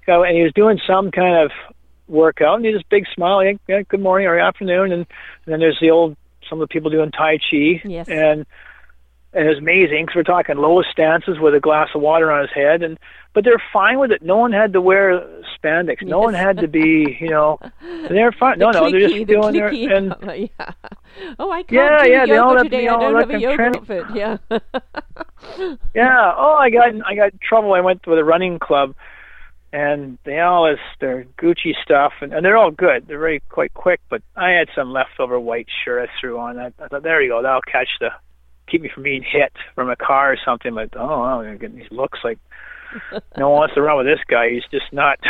you 0.07 0.14
know, 0.14 0.22
and 0.22 0.36
he 0.36 0.43
was 0.43 0.53
doing 0.53 0.80
some 0.86 1.11
kind 1.11 1.45
of 1.45 1.51
workout, 2.11 2.56
and 2.56 2.64
he 2.66 2.72
just 2.72 2.88
big 2.88 3.06
smile, 3.14 3.40
hey, 3.40 3.58
yeah, 3.68 3.82
good 3.82 4.00
morning 4.00 4.26
or 4.26 4.38
afternoon, 4.38 4.92
and, 4.92 5.06
and 5.44 5.52
then 5.52 5.61
there's 5.61 5.78
the 5.80 5.90
old 5.90 6.16
some 6.48 6.61
of 6.61 6.68
the 6.68 6.72
people 6.72 6.90
doing 6.90 7.11
tai 7.11 7.38
chi. 7.38 7.80
Yes. 7.84 8.08
And 8.08 8.44
and 9.32 9.46
it 9.46 9.48
was 9.48 9.58
amazing 9.58 10.06
because 10.06 10.16
we're 10.16 10.22
talking 10.24 10.56
lowest 10.56 10.90
stances 10.90 11.38
with 11.38 11.54
a 11.54 11.61
glass 11.61 11.90
of 11.94 12.00
water 12.00 12.32
on 12.32 12.40
his 12.40 12.50
head, 12.52 12.82
and 12.82 12.98
but 13.32 13.44
they're 13.44 13.62
fine 13.72 14.00
with 14.00 14.11
it. 14.11 14.22
No 14.22 14.36
one 14.36 14.50
had 14.50 14.72
to 14.72 14.80
wear 14.80 15.20
spandex. 15.56 16.02
No 16.02 16.18
one 16.18 16.34
had 16.34 16.56
to 16.56 16.66
be, 16.66 17.16
you 17.20 17.28
know, 17.28 17.61
they're 18.08 18.32
fine. 18.32 18.58
The 18.58 18.64
no, 18.64 18.70
no, 18.72 18.90
they're 18.90 19.00
just 19.00 19.14
the 19.14 19.24
doing 19.24 19.52
their 19.52 19.68
and 19.68 20.16
yeah. 20.58 20.72
Oh, 21.38 21.52
I 21.52 21.62
can't 21.62 21.70
Yeah, 21.72 22.02
do 22.04 22.11
yeah, 22.11 22.26
they 22.26 22.36
all 22.38 22.48
yoga 22.48 22.56
have- 22.58 22.64
today. 22.64 22.88
I 22.88 22.98
don't 22.98 23.20
have 23.20 23.30
a 23.30 23.38
yoga 23.40 23.62
outfit. 23.78 24.04
Yeah. 24.14 24.36
yeah. 25.94 26.32
Oh, 26.36 26.56
I 26.58 26.70
got 26.70 26.88
I 27.06 27.14
got 27.14 27.32
in 27.32 27.38
trouble. 27.40 27.72
I 27.74 27.80
went 27.80 28.04
with 28.06 28.18
a 28.18 28.24
running 28.24 28.58
club, 28.58 28.94
and 29.73 30.18
they 30.25 30.41
all 30.41 30.68
has 30.68 30.79
their 31.01 31.25
Gucci 31.39 31.73
stuff, 31.83 32.12
and, 32.21 32.33
and 32.33 32.45
they're 32.45 32.57
all 32.57 32.71
good. 32.71 33.07
They're 33.07 33.18
very 33.18 33.41
quite 33.49 33.73
quick. 33.75 34.01
But 34.09 34.23
I 34.37 34.51
had 34.51 34.68
some 34.75 34.93
leftover 34.93 35.39
white 35.39 35.68
shirt 35.85 36.09
I 36.09 36.21
threw 36.21 36.39
on. 36.39 36.59
I, 36.59 36.73
I 36.79 36.89
thought, 36.89 37.03
there 37.03 37.23
you 37.23 37.31
go, 37.31 37.43
that'll 37.43 37.62
catch 37.62 37.89
the 38.01 38.11
keep 38.68 38.83
me 38.83 38.91
from 38.93 39.03
being 39.03 39.23
hit 39.23 39.53
from 39.75 39.91
a 39.91 39.97
car 39.97 40.33
or 40.33 40.37
something. 40.45 40.75
But 40.75 40.91
oh, 40.97 41.23
I'm 41.23 41.45
gonna 41.45 41.59
get 41.59 41.75
these 41.75 41.91
looks 41.91 42.18
like 42.25 42.39
no 43.37 43.51
one 43.51 43.61
wants 43.61 43.75
to 43.75 43.83
run 43.83 43.99
with 43.99 44.07
this 44.07 44.21
guy. 44.29 44.51
He's 44.51 44.64
just 44.71 44.93
not 44.93 45.18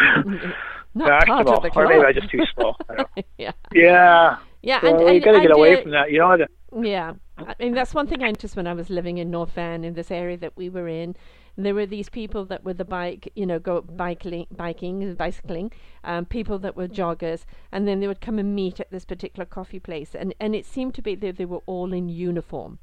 Not 0.94 1.24
fashionable, 1.26 1.66
or 1.76 1.86
maybe. 1.88 2.04
I'm 2.04 2.14
just 2.14 2.30
too 2.30 2.42
slow. 2.54 2.74
I 2.88 2.94
don't 2.96 3.08
know. 3.16 3.22
yeah. 3.38 3.52
Yeah. 3.72 4.36
Yeah, 4.62 4.80
So 4.82 5.06
and, 5.06 5.14
you 5.14 5.22
got 5.22 5.32
to 5.32 5.40
get 5.40 5.52
away 5.52 5.80
from 5.80 5.92
that. 5.92 6.10
You 6.10 6.18
to. 6.18 6.46
Yeah, 6.82 7.14
I 7.38 7.54
mean 7.58 7.72
that's 7.72 7.94
one 7.94 8.06
thing 8.06 8.22
I 8.22 8.26
noticed 8.26 8.56
when 8.56 8.66
I 8.66 8.74
was 8.74 8.90
living 8.90 9.18
in 9.18 9.30
North 9.30 9.52
Van 9.52 9.84
in 9.84 9.94
this 9.94 10.10
area 10.10 10.36
that 10.38 10.56
we 10.56 10.68
were 10.68 10.86
in. 10.86 11.16
There 11.56 11.74
were 11.74 11.86
these 11.86 12.08
people 12.08 12.44
that 12.46 12.64
were 12.64 12.74
the 12.74 12.84
bike, 12.84 13.32
you 13.34 13.44
know, 13.46 13.58
go 13.58 13.80
biking, 13.82 14.46
biking, 14.50 15.14
bicycling, 15.14 15.72
um, 16.04 16.24
people 16.24 16.58
that 16.60 16.76
were 16.76 16.88
joggers, 16.88 17.44
and 17.72 17.86
then 17.86 18.00
they 18.00 18.06
would 18.06 18.20
come 18.20 18.38
and 18.38 18.54
meet 18.54 18.80
at 18.80 18.90
this 18.90 19.04
particular 19.04 19.44
coffee 19.44 19.80
place, 19.80 20.14
and 20.14 20.34
and 20.40 20.54
it 20.54 20.64
seemed 20.64 20.94
to 20.94 21.02
be 21.02 21.14
that 21.16 21.36
they 21.36 21.44
were 21.44 21.62
all 21.66 21.92
in 21.92 22.08
uniform, 22.08 22.78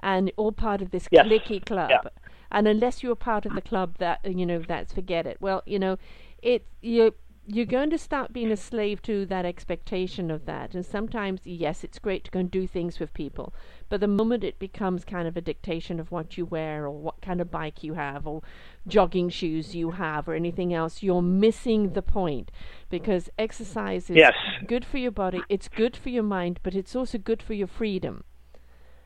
and 0.00 0.30
all 0.36 0.52
part 0.52 0.82
of 0.82 0.90
this 0.90 1.08
Yes. 1.10 1.26
clicky 1.26 1.64
club. 1.64 1.90
Yeah. 1.90 2.10
And 2.50 2.68
unless 2.68 3.02
you're 3.02 3.16
part 3.16 3.44
of 3.46 3.54
the 3.54 3.62
club, 3.62 3.96
that 3.98 4.20
you 4.24 4.46
know, 4.46 4.60
that's 4.60 4.92
forget 4.92 5.26
it. 5.26 5.38
Well, 5.40 5.62
you 5.66 5.78
know, 5.78 5.96
it 6.42 6.66
you 6.80 7.14
you're 7.46 7.64
going 7.64 7.90
to 7.90 7.98
start 7.98 8.32
being 8.32 8.50
a 8.50 8.56
slave 8.56 9.00
to 9.02 9.24
that 9.26 9.44
expectation 9.44 10.30
of 10.30 10.46
that. 10.46 10.74
And 10.74 10.84
sometimes, 10.84 11.40
yes, 11.44 11.84
it's 11.84 12.00
great 12.00 12.24
to 12.24 12.30
go 12.30 12.40
and 12.40 12.50
do 12.50 12.66
things 12.66 12.98
with 12.98 13.14
people, 13.14 13.54
but 13.88 14.00
the 14.00 14.08
moment 14.08 14.42
it 14.42 14.58
becomes 14.58 15.04
kind 15.04 15.28
of 15.28 15.36
a 15.36 15.40
dictation 15.40 16.00
of 16.00 16.10
what 16.10 16.36
you 16.36 16.44
wear 16.44 16.84
or 16.84 16.90
what 16.90 17.20
kind 17.22 17.40
of 17.40 17.50
bike 17.50 17.84
you 17.84 17.94
have 17.94 18.26
or 18.26 18.42
jogging 18.88 19.28
shoes 19.28 19.76
you 19.76 19.92
have 19.92 20.28
or 20.28 20.34
anything 20.34 20.74
else, 20.74 21.02
you're 21.02 21.22
missing 21.22 21.92
the 21.92 22.02
point 22.02 22.50
because 22.90 23.30
exercise 23.38 24.10
is 24.10 24.16
Yes. 24.16 24.34
good 24.66 24.84
for 24.84 24.98
your 24.98 25.12
body, 25.12 25.42
it's 25.48 25.68
good 25.68 25.96
for 25.96 26.08
your 26.08 26.24
mind, 26.24 26.58
but 26.64 26.74
it's 26.74 26.96
also 26.96 27.16
good 27.16 27.42
for 27.42 27.54
your 27.54 27.68
freedom. 27.68 28.24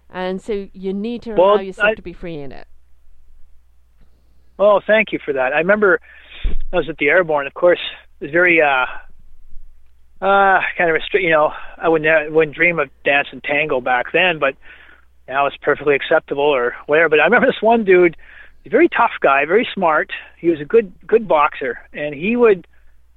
And 0.09 0.41
so 0.41 0.69
you 0.73 0.95
need 0.95 1.23
to 1.23 1.35
Well, 1.35 1.55
allow 1.55 1.61
yourself 1.61 1.89
I- 1.91 1.95
to 1.95 2.03
be 2.03 2.15
free 2.15 2.39
in 2.39 2.53
it. 2.53 2.67
Oh, 4.59 4.81
thank 4.87 5.13
you 5.13 5.19
for 5.25 5.33
that. 5.33 5.53
I 5.53 5.59
remember 5.59 6.01
I 6.73 6.77
was 6.77 6.89
at 6.89 6.99
the 6.99 7.09
Airborne. 7.09 7.47
Of 7.47 7.55
course, 7.55 7.81
was 8.21 8.31
very 8.31 8.61
uh, 8.61 8.87
uh, 10.21 10.61
kind 10.77 10.91
of 10.91 10.95
restrict. 10.95 11.25
You 11.25 11.31
know, 11.31 11.53
I 11.79 11.89
wouldn't 11.89 12.33
wouldn't 12.33 12.57
dream 12.57 12.79
of 12.79 12.91
dancing 13.05 13.41
tango 13.41 13.81
back 13.81 14.13
then, 14.13 14.39
but 14.39 14.55
now 15.27 15.47
it's 15.47 15.57
perfectly 15.63 15.95
acceptable 15.95 16.45
or 16.45 16.75
whatever. 16.87 17.11
But 17.11 17.21
I 17.21 17.25
remember 17.25 17.47
this 17.47 17.63
one 17.63 17.85
dude, 17.85 18.17
very 18.67 18.89
tough 18.89 19.13
guy, 19.21 19.45
very 19.47 19.67
smart. 19.75 20.11
He 20.39 20.51
was 20.51 20.61
a 20.61 20.65
good 20.65 20.93
good 21.07 21.27
boxer, 21.27 21.79
and 21.93 22.15
he 22.15 22.37
would 22.37 22.67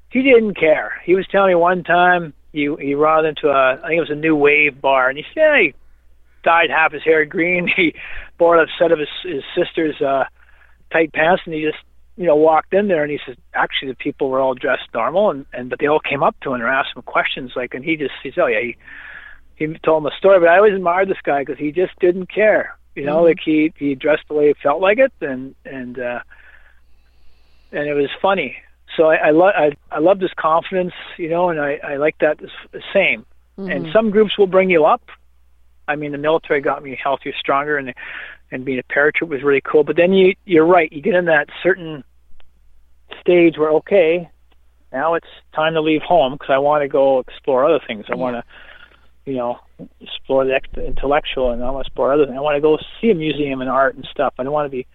he 0.09 0.21
didn't 0.21 0.55
care. 0.55 1.01
He 1.03 1.15
was 1.15 1.27
telling 1.27 1.49
me 1.49 1.55
one 1.55 1.83
time 1.83 2.33
he 2.51 2.73
he 2.79 2.95
ran 2.95 3.25
into 3.25 3.49
a 3.49 3.79
I 3.83 3.87
think 3.87 3.97
it 3.97 4.01
was 4.01 4.09
a 4.09 4.15
new 4.15 4.35
wave 4.35 4.79
bar, 4.79 5.09
and 5.09 5.17
he 5.17 5.25
said 5.33 5.41
yeah, 5.41 5.57
he 5.57 5.73
dyed 6.43 6.69
half 6.69 6.93
his 6.93 7.03
hair 7.03 7.25
green. 7.25 7.69
He 7.75 7.95
borrowed 8.37 8.67
a 8.67 8.71
set 8.79 8.91
of 8.91 8.99
his 8.99 9.09
his 9.23 9.43
sister's 9.55 9.99
uh, 10.01 10.25
tight 10.91 11.11
pants, 11.13 11.43
and 11.45 11.53
he 11.53 11.61
just 11.61 11.83
you 12.17 12.25
know 12.25 12.35
walked 12.35 12.73
in 12.73 12.87
there, 12.87 13.03
and 13.03 13.11
he 13.11 13.19
says 13.25 13.35
actually 13.53 13.89
the 13.91 13.95
people 13.95 14.29
were 14.29 14.39
all 14.39 14.53
dressed 14.53 14.87
normal, 14.93 15.31
and 15.31 15.45
and 15.53 15.69
but 15.69 15.79
they 15.79 15.87
all 15.87 15.99
came 15.99 16.23
up 16.23 16.35
to 16.41 16.53
him 16.53 16.61
and 16.61 16.69
asked 16.69 16.95
him 16.95 17.01
questions 17.03 17.51
like, 17.55 17.73
and 17.73 17.83
he 17.83 17.95
just 17.95 18.13
he 18.21 18.31
said 18.31 18.41
oh 18.41 18.47
yeah 18.47 18.61
he 18.61 18.75
he 19.55 19.67
told 19.85 20.03
him 20.03 20.07
a 20.11 20.17
story, 20.17 20.39
but 20.39 20.49
I 20.49 20.57
always 20.57 20.73
admired 20.73 21.09
this 21.09 21.21
guy 21.23 21.41
because 21.41 21.59
he 21.59 21.71
just 21.71 21.93
didn't 21.99 22.27
care. 22.33 22.75
You 22.95 23.05
know, 23.05 23.21
Mhm. 23.21 23.27
like 23.29 23.37
he 23.43 23.73
he 23.77 23.95
dressed 23.95 24.23
the 24.27 24.33
way 24.35 24.47
he 24.47 24.53
felt 24.61 24.81
like 24.81 24.97
it, 24.99 25.11
and 25.21 25.55
and 25.65 25.99
uh, 25.99 26.19
and 27.71 27.87
it 27.87 27.93
was 27.93 28.09
funny. 28.21 28.57
So 28.95 29.05
I 29.05 29.15
I, 29.15 29.29
lo- 29.31 29.47
I 29.55 29.71
I 29.91 29.99
love 29.99 30.19
this 30.19 30.33
confidence, 30.37 30.93
you 31.17 31.29
know, 31.29 31.49
and 31.49 31.59
I 31.59 31.79
I 31.83 31.95
like 31.97 32.17
that 32.19 32.37
the 32.37 32.81
same. 32.93 33.25
And 33.57 33.85
Mhm. 33.85 33.93
some 33.93 34.09
groups 34.11 34.37
will 34.37 34.47
bring 34.47 34.69
you 34.69 34.85
up. 34.85 35.01
I 35.87 35.95
mean, 35.95 36.11
the 36.11 36.17
military 36.17 36.61
got 36.61 36.83
me 36.83 36.97
healthier, 37.01 37.33
stronger, 37.39 37.77
and 37.77 37.93
and 38.51 38.63
being 38.63 38.79
a 38.79 38.93
paratroop 38.93 39.29
was 39.29 39.41
really 39.43 39.61
cool. 39.61 39.83
But 39.83 39.95
then 39.95 40.13
you 40.13 40.35
you're 40.45 40.65
right, 40.65 40.91
you 40.91 41.01
get 41.01 41.15
in 41.15 41.25
that 41.25 41.47
certain 41.61 42.03
stage 43.21 43.57
where 43.57 43.71
okay, 43.71 44.29
now 44.91 45.15
it's 45.15 45.27
time 45.55 45.73
to 45.73 45.81
leave 45.81 46.01
home 46.01 46.33
because 46.33 46.49
I 46.51 46.59
want 46.59 46.83
to 46.83 46.87
go 46.87 47.19
explore 47.19 47.65
other 47.65 47.83
things. 47.85 48.05
I 48.11 48.15
want 48.15 48.35
to, 48.35 48.43
you 49.31 49.37
know, 49.37 49.59
explore 49.99 50.45
the 50.45 50.59
intellectual, 50.85 51.51
and 51.51 51.63
I 51.63 51.69
want 51.71 51.85
to 51.85 51.89
explore 51.89 52.13
other 52.13 52.25
things. 52.25 52.37
I 52.37 52.41
want 52.41 52.55
to 52.55 52.61
go 52.61 52.77
see 53.01 53.09
a 53.09 53.15
museum 53.15 53.61
and 53.61 53.69
art 53.69 53.95
and 53.95 54.07
stuff. 54.09 54.33
I 54.37 54.43
don't 54.43 54.53
want 54.53 54.67
to 54.67 54.69
be. 54.69 54.85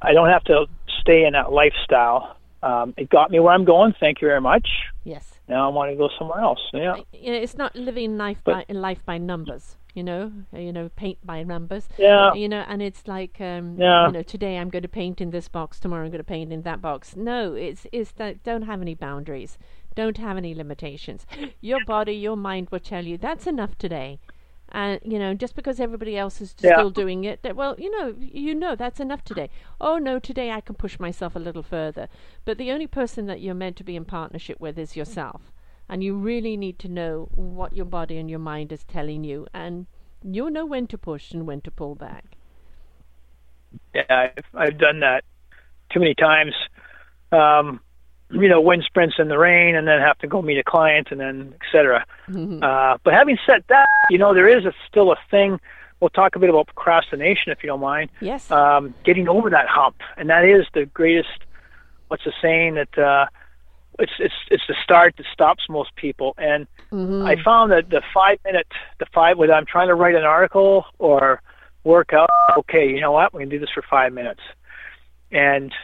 I 0.00 0.12
don't 0.12 0.28
have 0.28 0.44
to 0.44 0.66
stay 1.00 1.24
in 1.24 1.32
that 1.32 1.52
lifestyle. 1.52 2.36
Um, 2.62 2.94
it 2.96 3.10
got 3.10 3.30
me 3.30 3.40
where 3.40 3.52
I'm 3.52 3.64
going. 3.64 3.94
Thank 3.98 4.22
you 4.22 4.28
very 4.28 4.40
much. 4.40 4.68
Yes. 5.04 5.40
Now 5.48 5.68
I 5.68 5.74
want 5.74 5.90
to 5.90 5.96
go 5.96 6.08
somewhere 6.16 6.40
else. 6.40 6.60
Yeah. 6.72 6.96
you 7.12 7.32
know, 7.32 7.38
it's 7.38 7.56
not 7.56 7.74
living 7.74 8.16
life 8.16 8.38
But- 8.44 8.68
by 8.68 8.74
life 8.74 9.04
by 9.04 9.18
numbers. 9.18 9.76
You 9.94 10.02
know, 10.02 10.32
Uh, 10.54 10.58
you 10.58 10.72
know, 10.72 10.88
paint 10.96 11.18
by 11.24 11.42
numbers. 11.42 11.88
Yeah. 11.98 12.32
You 12.32 12.48
know, 12.48 12.64
and 12.66 12.80
it's 12.80 13.06
like, 13.06 13.40
um, 13.40 13.76
Yeah. 13.78 14.06
you 14.06 14.12
know, 14.12 14.22
today 14.22 14.56
I'm 14.58 14.70
going 14.70 14.82
to 14.82 14.88
paint 14.88 15.20
in 15.20 15.30
this 15.30 15.48
box. 15.48 15.78
Tomorrow 15.78 16.04
I'm 16.04 16.10
going 16.10 16.18
to 16.18 16.24
paint 16.24 16.52
in 16.52 16.62
that 16.62 16.80
box. 16.80 17.14
No, 17.16 17.54
it's 17.54 17.86
it's 17.92 18.12
that 18.12 18.42
don't 18.42 18.62
have 18.62 18.80
any 18.80 18.94
boundaries. 18.94 19.58
Don't 19.94 20.16
have 20.16 20.38
any 20.38 20.54
limitations. 20.54 21.26
Your 21.60 21.84
body, 21.84 22.14
your 22.14 22.36
mind 22.36 22.70
will 22.70 22.80
tell 22.80 23.04
you 23.04 23.18
that's 23.18 23.46
enough 23.46 23.76
today, 23.76 24.18
and 24.70 24.98
you 25.04 25.18
know 25.18 25.34
just 25.34 25.54
because 25.54 25.78
everybody 25.78 26.16
else 26.16 26.40
is 26.40 26.54
Yeah. 26.58 26.72
still 26.76 26.90
doing 26.90 27.24
it 27.24 27.42
that 27.42 27.54
well 27.56 27.74
you 27.78 27.90
know 27.90 28.14
you 28.18 28.54
know 28.54 28.74
that's 28.74 29.00
enough 29.00 29.22
today 29.22 29.50
oh 29.78 29.98
no 29.98 30.18
today 30.18 30.50
i 30.50 30.62
can 30.62 30.74
push 30.74 30.98
myself 30.98 31.36
a 31.36 31.38
little 31.38 31.62
further 31.62 32.08
but 32.46 32.56
the 32.56 32.70
only 32.72 32.86
person 32.86 33.26
that 33.26 33.42
you're 33.42 33.54
meant 33.64 33.76
to 33.76 33.84
be 33.84 33.96
in 33.96 34.06
partnership 34.06 34.58
with 34.60 34.78
is 34.78 34.96
yourself 34.96 35.52
and 35.88 36.02
you 36.02 36.16
really 36.16 36.56
need 36.56 36.78
to 36.78 36.88
know 36.88 37.28
what 37.34 37.76
your 37.76 37.84
body 37.84 38.16
and 38.18 38.30
your 38.30 38.38
mind 38.38 38.72
is 38.72 38.84
telling 38.84 39.24
you 39.24 39.46
and 39.52 39.86
you'll 40.22 40.50
know 40.50 40.64
when 40.64 40.86
to 40.86 40.96
push 40.96 41.32
and 41.32 41.46
when 41.46 41.60
to 41.60 41.70
pull 41.70 41.94
back 41.94 42.36
Yeah, 43.94 44.02
I've, 44.10 44.44
I've 44.54 44.78
done 44.78 45.00
that 45.00 45.24
too 45.90 46.00
many 46.00 46.14
times. 46.14 46.54
Um, 47.30 47.80
you 48.30 48.48
know, 48.48 48.60
win 48.60 48.82
sprints 48.82 49.16
in 49.18 49.28
the 49.28 49.38
rain, 49.38 49.74
and 49.74 49.86
then 49.86 50.00
have 50.00 50.18
to 50.18 50.26
go 50.26 50.40
meet 50.40 50.58
a 50.58 50.64
client, 50.64 51.08
and 51.10 51.20
then 51.20 51.54
et 51.54 51.66
cetera. 51.70 52.04
Uh, 52.62 52.96
but 53.04 53.12
having 53.12 53.36
said 53.46 53.62
that, 53.68 53.90
you 54.08 54.18
know, 54.18 54.32
there 54.32 54.48
is 54.48 54.64
a, 54.64 54.72
still 54.88 55.12
a 55.12 55.16
thing. 55.30 55.60
We'll 56.00 56.10
talk 56.10 56.34
a 56.34 56.38
bit 56.38 56.48
about 56.48 56.66
procrastination, 56.66 57.52
if 57.52 57.62
you 57.62 57.66
don't 57.68 57.80
mind. 57.80 58.10
yes 58.20 58.50
Um, 58.50 58.94
getting 59.04 59.28
over 59.28 59.50
that 59.50 59.68
hump, 59.68 59.96
and 60.16 60.30
that 60.30 60.44
is 60.44 60.66
the 60.72 60.86
greatest. 60.86 61.28
What's 62.08 62.24
the 62.24 62.32
saying 62.40 62.74
that? 62.74 62.98
Uh, 62.98 63.26
it's 63.98 64.12
it's 64.18 64.34
it's 64.50 64.66
the 64.68 64.74
start 64.82 65.16
that 65.16 65.26
stops 65.32 65.64
most 65.68 65.94
people, 65.96 66.34
and 66.38 66.66
Mhm. 66.92 67.26
I 67.26 67.42
found 67.42 67.72
that 67.72 67.88
the 67.90 68.02
five 68.12 68.38
minute, 68.44 68.66
the 68.98 69.06
five, 69.06 69.38
whether 69.38 69.54
I'm 69.54 69.66
trying 69.66 69.88
to 69.88 69.94
write 69.94 70.14
an 70.14 70.24
article 70.24 70.84
or 70.98 71.40
work 71.84 72.12
out, 72.12 72.30
okay, 72.56 72.88
you 72.88 73.00
know 73.00 73.12
what, 73.12 73.32
we 73.32 73.40
can 73.40 73.48
do 73.48 73.58
this 73.58 73.70
for 73.70 73.82
five 73.82 74.12
minutes. 74.12 74.40
And 75.30 75.74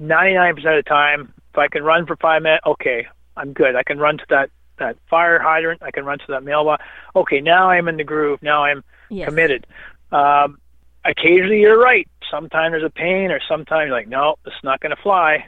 99% 0.00 0.50
of 0.78 0.84
the 0.84 0.88
time, 0.88 1.32
if 1.52 1.58
I 1.58 1.68
can 1.68 1.82
run 1.82 2.06
for 2.06 2.16
five 2.16 2.42
minutes, 2.42 2.64
okay, 2.66 3.06
I'm 3.36 3.52
good. 3.52 3.74
I 3.74 3.82
can 3.82 3.98
run 3.98 4.18
to 4.18 4.24
that, 4.28 4.50
that 4.78 4.96
fire 5.08 5.38
hydrant. 5.38 5.82
I 5.82 5.90
can 5.90 6.04
run 6.04 6.18
to 6.18 6.24
that 6.28 6.44
mailbox. 6.44 6.84
Okay, 7.16 7.40
now 7.40 7.70
I'm 7.70 7.88
in 7.88 7.96
the 7.96 8.04
groove. 8.04 8.42
Now 8.42 8.64
I'm 8.64 8.84
yes 9.08 9.28
committed. 9.28 9.66
Um, 10.10 10.58
occasionally 11.04 11.60
you're 11.60 11.80
right. 11.80 12.08
Sometimes 12.30 12.72
there's 12.72 12.84
a 12.84 12.90
pain, 12.90 13.30
or 13.30 13.40
sometimes 13.48 13.88
you're 13.88 13.96
like, 13.96 14.08
no, 14.08 14.36
it's 14.44 14.62
not 14.62 14.80
going 14.80 14.94
to 14.94 15.02
fly. 15.02 15.46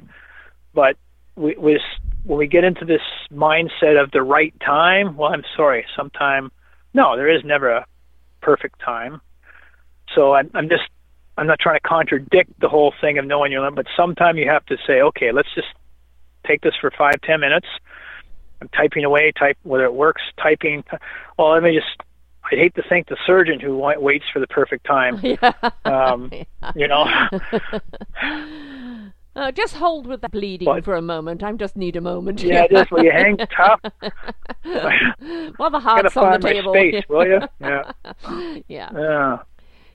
But 0.73 0.97
we, 1.37 1.57
we, 1.57 1.81
when 2.25 2.39
we 2.39 2.47
get 2.47 2.65
into 2.65 2.85
this 2.85 3.03
mindset 3.33 4.03
of 4.03 4.11
the 4.11 4.23
right 4.23 4.55
time, 4.61 5.17
well, 5.17 5.33
I'm 5.33 5.45
sorry. 5.57 5.85
Sometime, 5.97 6.51
no, 6.93 7.17
there 7.17 7.29
is 7.29 7.45
never 7.45 7.71
a 7.71 7.87
perfect 8.41 8.81
time. 8.81 9.21
So 10.15 10.35
I'm, 10.35 10.51
I'm 10.55 10.69
just, 10.69 10.85
I'm 11.37 11.47
not 11.47 11.59
trying 11.59 11.77
to 11.77 11.89
contradict 11.89 12.59
the 12.61 12.69
whole 12.69 12.93
thing 13.01 13.19
of 13.19 13.27
knowing 13.27 13.53
your 13.53 13.63
limit, 13.63 13.77
but 13.77 13.87
sometime 13.97 14.39
you 14.39 14.49
have 14.49 14.65
to 14.67 14.77
say, 14.87 15.01
okay, 15.01 15.33
let's 15.33 15.53
just 15.55 15.69
take 16.47 16.61
this 16.61 16.75
for 16.81 16.91
five, 16.97 17.21
ten 17.23 17.41
minutes. 17.41 17.67
I'm 18.61 18.69
typing 18.69 19.05
away, 19.05 19.33
type 19.33 19.59
whether 19.63 19.85
it 19.85 19.95
works, 19.95 20.23
typing. 20.41 20.85
Well, 21.39 21.53
let 21.53 21.63
me 21.63 21.75
just. 21.75 22.01
I'd 22.53 22.59
hate 22.59 22.75
to 22.75 22.83
think 22.87 23.09
the 23.09 23.17
surgeon 23.27 23.59
who 23.59 23.79
waits 23.79 24.27
for 24.31 24.39
the 24.39 24.47
perfect 24.47 24.87
time. 24.87 25.19
yeah 25.23 25.53
Um, 25.87 26.31
you 26.77 26.87
know, 26.87 27.05
Uh, 29.37 29.51
just 29.51 29.75
hold 29.75 30.07
with 30.07 30.21
that 30.21 30.31
bleeding 30.31 30.83
for 30.83 30.95
a 30.95 31.03
moment. 31.03 31.43
I 31.43 31.53
just 31.53 31.77
need 31.77 31.97
a 31.97 32.01
moment. 32.01 32.41
yeah, 32.43 32.67
just 32.71 32.91
will 32.93 33.03
you 33.03 33.11
hang 33.11 33.37
tough? 33.57 33.81
well, 35.59 35.71
the 35.71 35.81
heart's 35.81 36.17
on 36.17 36.41
the 36.41 36.49
table. 36.49 36.73
space, 36.73 37.03
will 37.09 37.27
you? 37.27 37.41
Yeah, 37.61 37.93
yeah. 38.69 38.91
yeah. 38.95 39.39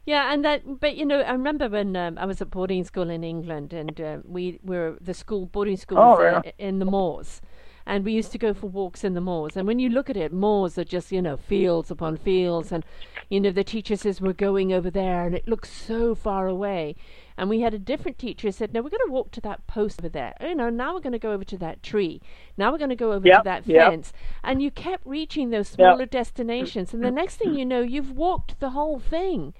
Yeah, 0.05 0.33
and 0.33 0.43
that, 0.43 0.79
but 0.79 0.95
you 0.97 1.05
know, 1.05 1.19
I 1.21 1.31
remember 1.31 1.69
when 1.69 1.95
um, 1.95 2.17
I 2.17 2.25
was 2.25 2.41
at 2.41 2.49
boarding 2.49 2.83
school 2.83 3.09
in 3.11 3.23
England, 3.23 3.73
and 3.73 4.01
uh, 4.01 4.17
we 4.25 4.59
were 4.63 4.97
the 4.99 5.13
school 5.13 5.45
boarding 5.45 5.77
school 5.77 5.99
Oh, 5.99 6.13
uh, 6.15 6.41
yeah. 6.43 6.51
in 6.57 6.79
the 6.79 6.85
moors, 6.85 7.41
and 7.89 8.05
we 8.05 8.13
used 8.13 8.31
to 8.31 8.37
go 8.37 8.53
for 8.53 8.67
walks 8.67 9.03
in 9.03 9.15
the 9.15 9.21
moors. 9.21 9.57
And 9.57 9.67
when 9.67 9.79
you 9.79 9.89
look 9.89 10.09
at 10.11 10.17
it, 10.17 10.31
moors 10.31 10.77
are 10.77 10.83
just 10.85 11.11
you 11.11 11.21
know 11.21 11.37
fields 11.37 11.91
upon 11.91 12.17
fields, 12.17 12.71
and 12.71 12.85
you 13.29 13.41
know 13.41 13.51
the 13.51 13.63
teacher 13.63 13.95
says 13.95 14.21
we're 14.21 14.33
going 14.33 14.71
over 14.71 14.91
there, 14.91 15.25
and 15.25 15.35
it 15.35 15.47
looks 15.47 15.71
so 15.71 16.15
far 16.15 16.47
away. 16.47 16.95
And 17.37 17.49
we 17.49 17.61
had 17.61 17.73
a 17.73 17.79
different 17.79 18.19
teacher 18.19 18.47
who 18.47 18.51
said, 18.51 18.73
"No, 18.73 18.81
we're 18.81 18.91
going 18.91 19.07
to 19.07 19.11
walk 19.11 19.31
to 19.31 19.41
that 19.41 19.65
post 19.67 20.01
over 20.01 20.09
there. 20.09 20.35
You 20.39 20.55
know, 20.55 20.69
now 20.69 20.93
we're 20.93 21.01
going 21.07 21.13
to 21.13 21.19
go 21.27 21.31
over 21.31 21.43
to 21.45 21.57
that 21.57 21.81
tree. 21.81 22.21
Now 22.57 22.71
we're 22.71 22.77
going 22.77 22.89
to 22.91 22.95
go 23.07 23.11
over 23.13 23.27
to 23.27 23.29
Yep, 23.29 23.43
that 23.43 23.65
yep. 23.65 23.87
fence." 23.91 24.13
And 24.43 24.61
you 24.61 24.69
kept 24.71 25.05
reaching 25.07 25.49
those 25.49 25.67
smaller 25.67 26.05
destinations, 26.05 26.93
and 26.93 27.03
the 27.03 27.11
next 27.21 27.37
thing 27.37 27.53
you 27.55 27.65
know, 27.65 27.81
you've 27.81 28.11
walked 28.11 28.59
the 28.59 28.71
whole 28.71 28.99
thing 28.99 29.53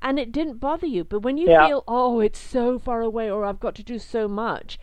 and 0.00 0.18
it 0.18 0.32
didn't 0.32 0.58
bother 0.58 0.86
you. 0.86 1.04
But 1.04 1.20
when 1.20 1.38
you 1.38 1.48
Yeah. 1.48 1.66
feel, 1.66 1.84
oh, 1.86 2.20
it's 2.20 2.38
so 2.38 2.78
far 2.78 3.02
away, 3.02 3.30
or 3.30 3.44
I've 3.44 3.60
got 3.60 3.74
to 3.76 3.84
do 3.84 3.98
so 3.98 4.26
much, 4.28 4.78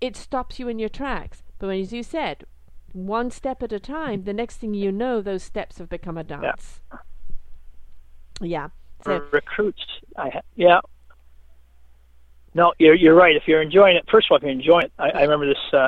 it 0.00 0.16
stops 0.16 0.58
you 0.58 0.66
in 0.68 0.78
your 0.78 0.88
tracks. 0.88 1.42
But 1.62 1.68
when, 1.68 1.80
as 1.80 1.92
you 1.92 2.02
said, 2.02 2.42
one 2.92 3.30
step 3.30 3.62
at 3.62 3.72
a 3.72 3.78
time, 3.78 4.24
the 4.24 4.32
next 4.32 4.56
thing 4.56 4.74
you 4.74 4.90
know, 4.90 5.22
those 5.22 5.44
steps 5.44 5.78
have 5.78 5.88
become 5.88 6.18
a 6.18 6.24
dance. 6.24 6.80
Yeah. 8.40 8.70
So, 9.06 9.24
recruits, 9.30 9.84
I 10.16 10.30
ha- 10.30 10.40
yeah. 10.56 10.80
No, 12.52 12.72
you're 12.80 12.96
you're 12.96 13.14
right. 13.14 13.36
If 13.36 13.44
you're 13.46 13.62
enjoying 13.62 13.94
it, 13.94 14.10
first 14.10 14.26
of 14.26 14.32
all, 14.32 14.38
if 14.38 14.42
you're 14.42 14.50
enjoying 14.50 14.86
it, 14.86 14.92
I, 14.98 15.10
I 15.10 15.22
remember 15.22 15.46
this 15.46 15.72
uh, 15.72 15.86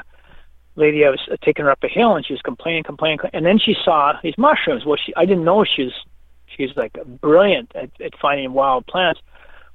lady. 0.76 1.04
I 1.04 1.10
was 1.10 1.20
uh, 1.28 1.36
taking 1.42 1.64
her 1.64 1.72
up 1.72 1.82
a 1.82 1.88
hill, 1.88 2.14
and 2.14 2.24
she 2.24 2.34
was 2.34 2.42
complaining, 2.42 2.84
complaining, 2.84 3.18
complaining, 3.18 3.36
and 3.36 3.44
then 3.44 3.58
she 3.58 3.74
saw 3.84 4.12
these 4.22 4.38
mushrooms. 4.38 4.84
Well, 4.84 4.96
she 5.04 5.12
I 5.16 5.26
didn't 5.26 5.42
know 5.42 5.64
she 5.64 5.86
was 5.86 6.04
she's 6.56 6.70
like 6.76 6.96
brilliant 7.20 7.72
at, 7.74 7.90
at 8.00 8.16
finding 8.22 8.52
wild 8.52 8.86
plants. 8.86 9.20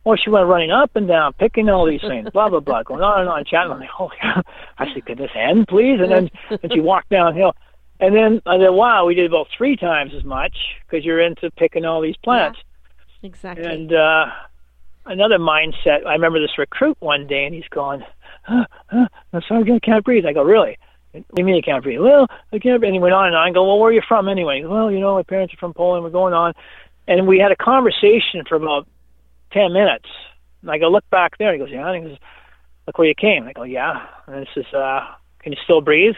Well, 0.03 0.15
she 0.15 0.29
went 0.29 0.47
running 0.47 0.71
up 0.71 0.95
and 0.95 1.07
down, 1.07 1.33
picking 1.33 1.69
all 1.69 1.85
these 1.85 2.01
things, 2.01 2.29
blah 2.33 2.49
blah 2.49 2.59
blah, 2.59 2.83
going 2.83 3.01
on 3.01 3.21
and 3.21 3.29
on, 3.29 3.45
chatting. 3.45 3.71
I'm 3.71 3.79
like, 3.79 3.89
oh, 3.99 4.11
yeah. 4.23 4.41
I 4.77 4.93
said, 4.93 5.05
could 5.05 5.17
this 5.17 5.31
end, 5.35 5.67
please? 5.67 5.99
And 5.99 6.11
then 6.11 6.29
and 6.63 6.71
she 6.73 6.79
walked 6.79 7.09
downhill, 7.09 7.55
and 7.99 8.15
then 8.15 8.41
I 8.45 8.57
said, 8.57 8.69
wow, 8.69 9.05
we 9.05 9.15
did 9.15 9.25
about 9.25 9.47
three 9.55 9.75
times 9.75 10.13
as 10.15 10.23
much 10.23 10.55
because 10.85 11.05
you're 11.05 11.19
into 11.19 11.51
picking 11.51 11.85
all 11.85 12.01
these 12.01 12.17
plants. 12.17 12.59
exactly. 13.21 13.65
And 13.65 13.93
uh, 13.93 14.27
another 15.05 15.37
mindset. 15.37 16.05
I 16.05 16.13
remember 16.13 16.39
this 16.39 16.57
recruit 16.57 16.97
one 16.99 17.27
day, 17.27 17.45
and 17.45 17.53
he's 17.53 17.67
going, 17.69 18.03
huh, 18.43 18.65
huh, 18.87 19.07
"I'm 19.33 19.41
sorry, 19.47 19.71
I 19.71 19.79
can't 19.79 20.05
breathe." 20.05 20.25
I 20.25 20.33
go, 20.33 20.43
"Really? 20.43 20.77
What 21.11 21.25
do 21.35 21.41
you 21.41 21.45
mean 21.45 21.55
you 21.55 21.61
can't 21.61 21.83
breathe?" 21.83 21.99
Well, 21.99 22.27
I 22.53 22.59
can't. 22.59 22.79
breathe." 22.79 22.89
And 22.89 22.95
he 22.95 22.99
went 22.99 23.13
on 23.13 23.27
and 23.27 23.35
on. 23.35 23.49
I 23.49 23.51
go, 23.51 23.67
"Well, 23.67 23.79
where 23.79 23.89
are 23.89 23.93
you 23.93 24.01
from 24.07 24.29
anyway?" 24.29 24.61
Goes, 24.61 24.71
well, 24.71 24.91
you 24.91 24.99
know, 24.99 25.15
my 25.15 25.23
parents 25.23 25.53
are 25.53 25.57
from 25.57 25.73
Poland. 25.73 26.03
We're 26.03 26.09
going 26.09 26.33
on, 26.33 26.53
and 27.07 27.27
we 27.27 27.39
had 27.39 27.51
a 27.51 27.55
conversation 27.57 28.43
for 28.47 28.55
about 28.55 28.87
ten 29.51 29.73
minutes. 29.73 30.07
And 30.61 30.71
I 30.71 30.77
go, 30.77 30.89
"Look 30.89 31.09
back 31.09 31.37
there." 31.37 31.53
He 31.53 31.59
goes, 31.59 31.69
"Yeah." 31.71 31.87
And 31.91 32.03
he 32.03 32.09
goes, 32.09 32.19
"Look 32.87 32.97
where 32.97 33.07
you 33.07 33.15
came." 33.15 33.47
I 33.47 33.53
go, 33.53 33.63
"Yeah." 33.63 34.05
And 34.27 34.41
this 34.41 34.49
is, 34.55 34.73
uh, 34.73 35.01
"Can 35.41 35.51
you 35.53 35.57
still 35.63 35.81
breathe?" 35.81 36.15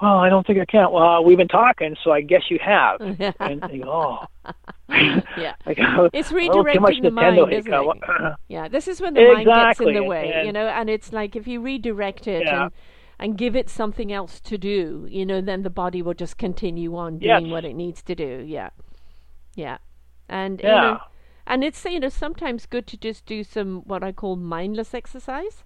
Well, 0.00 0.18
I 0.18 0.28
don't 0.30 0.44
think 0.44 0.58
I 0.58 0.64
can. 0.64 0.90
Well, 0.90 1.22
we've 1.22 1.38
been 1.38 1.46
talking, 1.46 1.96
so 2.02 2.10
I 2.10 2.22
guess 2.22 2.42
you 2.50 2.58
have. 2.64 3.00
and 3.40 3.64
he 3.70 3.78
goes, 3.78 3.88
"Oh." 3.88 4.24
yeah. 4.88 5.54
Go, 5.64 6.10
It's 6.12 6.32
"Oh, 6.32 6.36
redirecting 6.36 7.02
the 7.02 7.10
Nintendo." 7.10 7.42
mind, 7.42 7.52
isn't 7.52 7.70
go, 7.70 7.92
it? 7.92 7.98
Yeah, 8.48 8.66
this 8.68 8.88
is 8.88 9.00
when 9.00 9.14
the 9.14 9.32
mind 9.32 9.46
gets 9.46 9.80
in 9.80 9.94
the 9.94 10.02
way, 10.02 10.42
you 10.44 10.52
know, 10.52 10.66
and 10.66 10.90
it's 10.90 11.12
like 11.12 11.36
if 11.36 11.46
you 11.46 11.60
redirect 11.60 12.26
it 12.26 12.44
Yeah. 12.46 12.64
and 12.64 12.72
and 13.20 13.38
give 13.38 13.54
it 13.54 13.70
something 13.70 14.12
else 14.12 14.40
to 14.40 14.58
do, 14.58 15.06
you 15.08 15.24
know, 15.24 15.40
then 15.40 15.62
the 15.62 15.70
body 15.70 16.02
will 16.02 16.14
just 16.14 16.36
continue 16.36 16.96
on 16.96 17.20
Yes. 17.20 17.38
doing 17.38 17.52
what 17.52 17.64
it 17.64 17.74
needs 17.74 18.02
to 18.02 18.16
do. 18.16 18.42
Yeah. 18.44 18.70
Yeah. 19.54 19.78
And 20.28 20.60
you 20.60 20.68
Yeah. 20.68 20.80
know 20.80 20.98
and 21.52 21.64
it's 21.64 21.84
you 21.84 22.00
know 22.00 22.08
sometimes 22.08 22.66
good 22.66 22.86
to 22.88 22.96
just 22.96 23.26
do 23.26 23.44
some 23.44 23.82
what 23.86 24.02
I 24.02 24.12
call 24.12 24.36
mindless 24.36 24.94
exercise. 24.94 25.64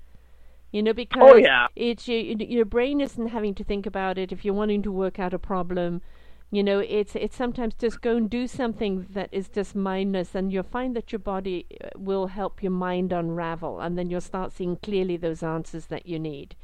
You 0.72 0.82
know, 0.82 0.92
because 0.92 1.34
Oh, 1.34 1.36
yeah. 1.36 1.68
it's 1.76 2.08
your 2.08 2.18
your 2.20 2.64
brain 2.66 3.00
isn't 3.00 3.28
having 3.28 3.54
to 3.54 3.64
think 3.64 3.86
about 3.86 4.18
it. 4.18 4.32
If 4.32 4.44
you're 4.44 4.54
wanting 4.54 4.82
to 4.82 4.92
work 4.92 5.18
out 5.18 5.32
a 5.34 5.38
problem, 5.38 6.02
you 6.50 6.62
know, 6.62 6.80
it's 6.80 7.16
it's 7.16 7.36
sometimes 7.36 7.74
just 7.74 8.02
go 8.02 8.16
and 8.16 8.28
do 8.28 8.46
something 8.46 9.06
that 9.10 9.28
is 9.32 9.48
just 9.48 9.74
mindless, 9.76 10.34
and 10.34 10.52
you'll 10.52 10.62
find 10.64 10.96
that 10.96 11.12
your 11.12 11.20
body 11.20 11.66
uh, 11.82 11.88
will 11.96 12.26
help 12.26 12.62
your 12.62 12.72
mind 12.72 13.12
unravel, 13.12 13.80
and 13.80 13.96
then 13.96 14.10
you'll 14.10 14.20
start 14.20 14.52
seeing 14.52 14.76
clearly 14.76 15.16
those 15.16 15.42
answers 15.42 15.86
that 15.86 16.06
you 16.06 16.18
need. 16.18 16.56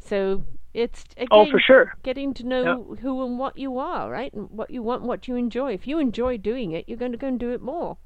So 0.00 0.44
it's 0.74 1.04
again 1.16 1.46
Oh, 1.48 1.50
for 1.50 1.60
sure. 1.60 1.94
getting 2.02 2.34
to 2.34 2.44
know 2.44 2.96
who 3.00 3.24
and 3.24 3.38
what 3.38 3.58
you 3.58 3.78
are, 3.78 4.10
right, 4.10 4.32
and 4.32 4.50
what 4.50 4.70
you 4.70 4.82
want, 4.82 5.02
what 5.02 5.28
you 5.28 5.36
enjoy. 5.36 5.72
If 5.74 5.86
you 5.86 5.98
enjoy 5.98 6.38
doing 6.38 6.72
it, 6.72 6.88
you're 6.88 6.98
going 6.98 7.12
to 7.12 7.18
go 7.18 7.28
and 7.28 7.38
do 7.40 7.52
it 7.52 7.62
more. 7.62 7.98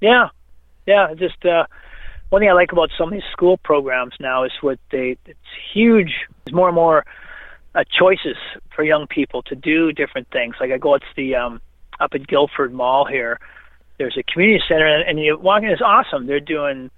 Yeah, 0.00 0.28
yeah. 0.86 1.14
Just 1.14 1.44
uh, 1.44 1.66
one 2.30 2.40
thing 2.42 2.48
I 2.48 2.52
like 2.52 2.72
about 2.72 2.90
some 2.96 3.08
of 3.08 3.12
these 3.14 3.28
school 3.32 3.56
programs 3.56 4.14
now 4.20 4.44
is 4.44 4.52
what 4.60 4.78
they 4.90 5.16
it's 5.26 5.38
huge. 5.72 6.12
There's 6.44 6.54
more 6.54 6.68
and 6.68 6.74
more 6.74 7.04
uh, 7.74 7.84
choices 7.90 8.36
for 8.74 8.82
young 8.84 9.06
people 9.06 9.42
to 9.42 9.54
do 9.54 9.92
different 9.92 10.28
things. 10.30 10.56
Like 10.60 10.70
I 10.70 10.78
go, 10.78 10.94
it's 10.94 11.04
the 11.16 11.34
um, 11.36 11.60
up 12.00 12.10
at 12.14 12.26
Guildford 12.26 12.72
Mall 12.72 13.04
here. 13.04 13.40
There's 13.98 14.16
a 14.16 14.22
community 14.22 14.62
center, 14.68 14.86
and, 14.86 15.08
and 15.08 15.18
you 15.18 15.36
walk 15.36 15.62
in. 15.62 15.70
It's 15.70 15.82
awesome. 15.82 16.26
They're 16.26 16.38
doing 16.40 16.90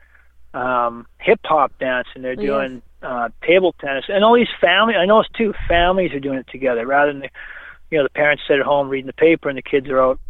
um, 0.52 1.06
hip 1.18 1.40
hop 1.44 1.72
dance, 1.78 2.08
and 2.14 2.22
they're 2.24 2.34
Yes. 2.34 2.42
doing 2.42 2.82
uh, 3.02 3.30
table 3.46 3.74
tennis, 3.80 4.04
and 4.08 4.22
all 4.22 4.34
these 4.34 4.52
family. 4.60 4.94
I 4.94 5.06
noticed 5.06 5.32
too. 5.34 5.54
Families 5.66 6.12
are 6.12 6.20
doing 6.20 6.38
it 6.38 6.46
together 6.48 6.86
rather 6.86 7.12
than 7.12 7.22
the, 7.22 7.30
you 7.90 7.98
know 7.98 8.04
the 8.04 8.10
parents 8.10 8.42
sit 8.46 8.58
at 8.58 8.66
home 8.66 8.90
reading 8.90 9.06
the 9.06 9.14
paper, 9.14 9.48
and 9.48 9.56
the 9.56 9.62
kids 9.62 9.88
are 9.88 10.02
out 10.02 10.20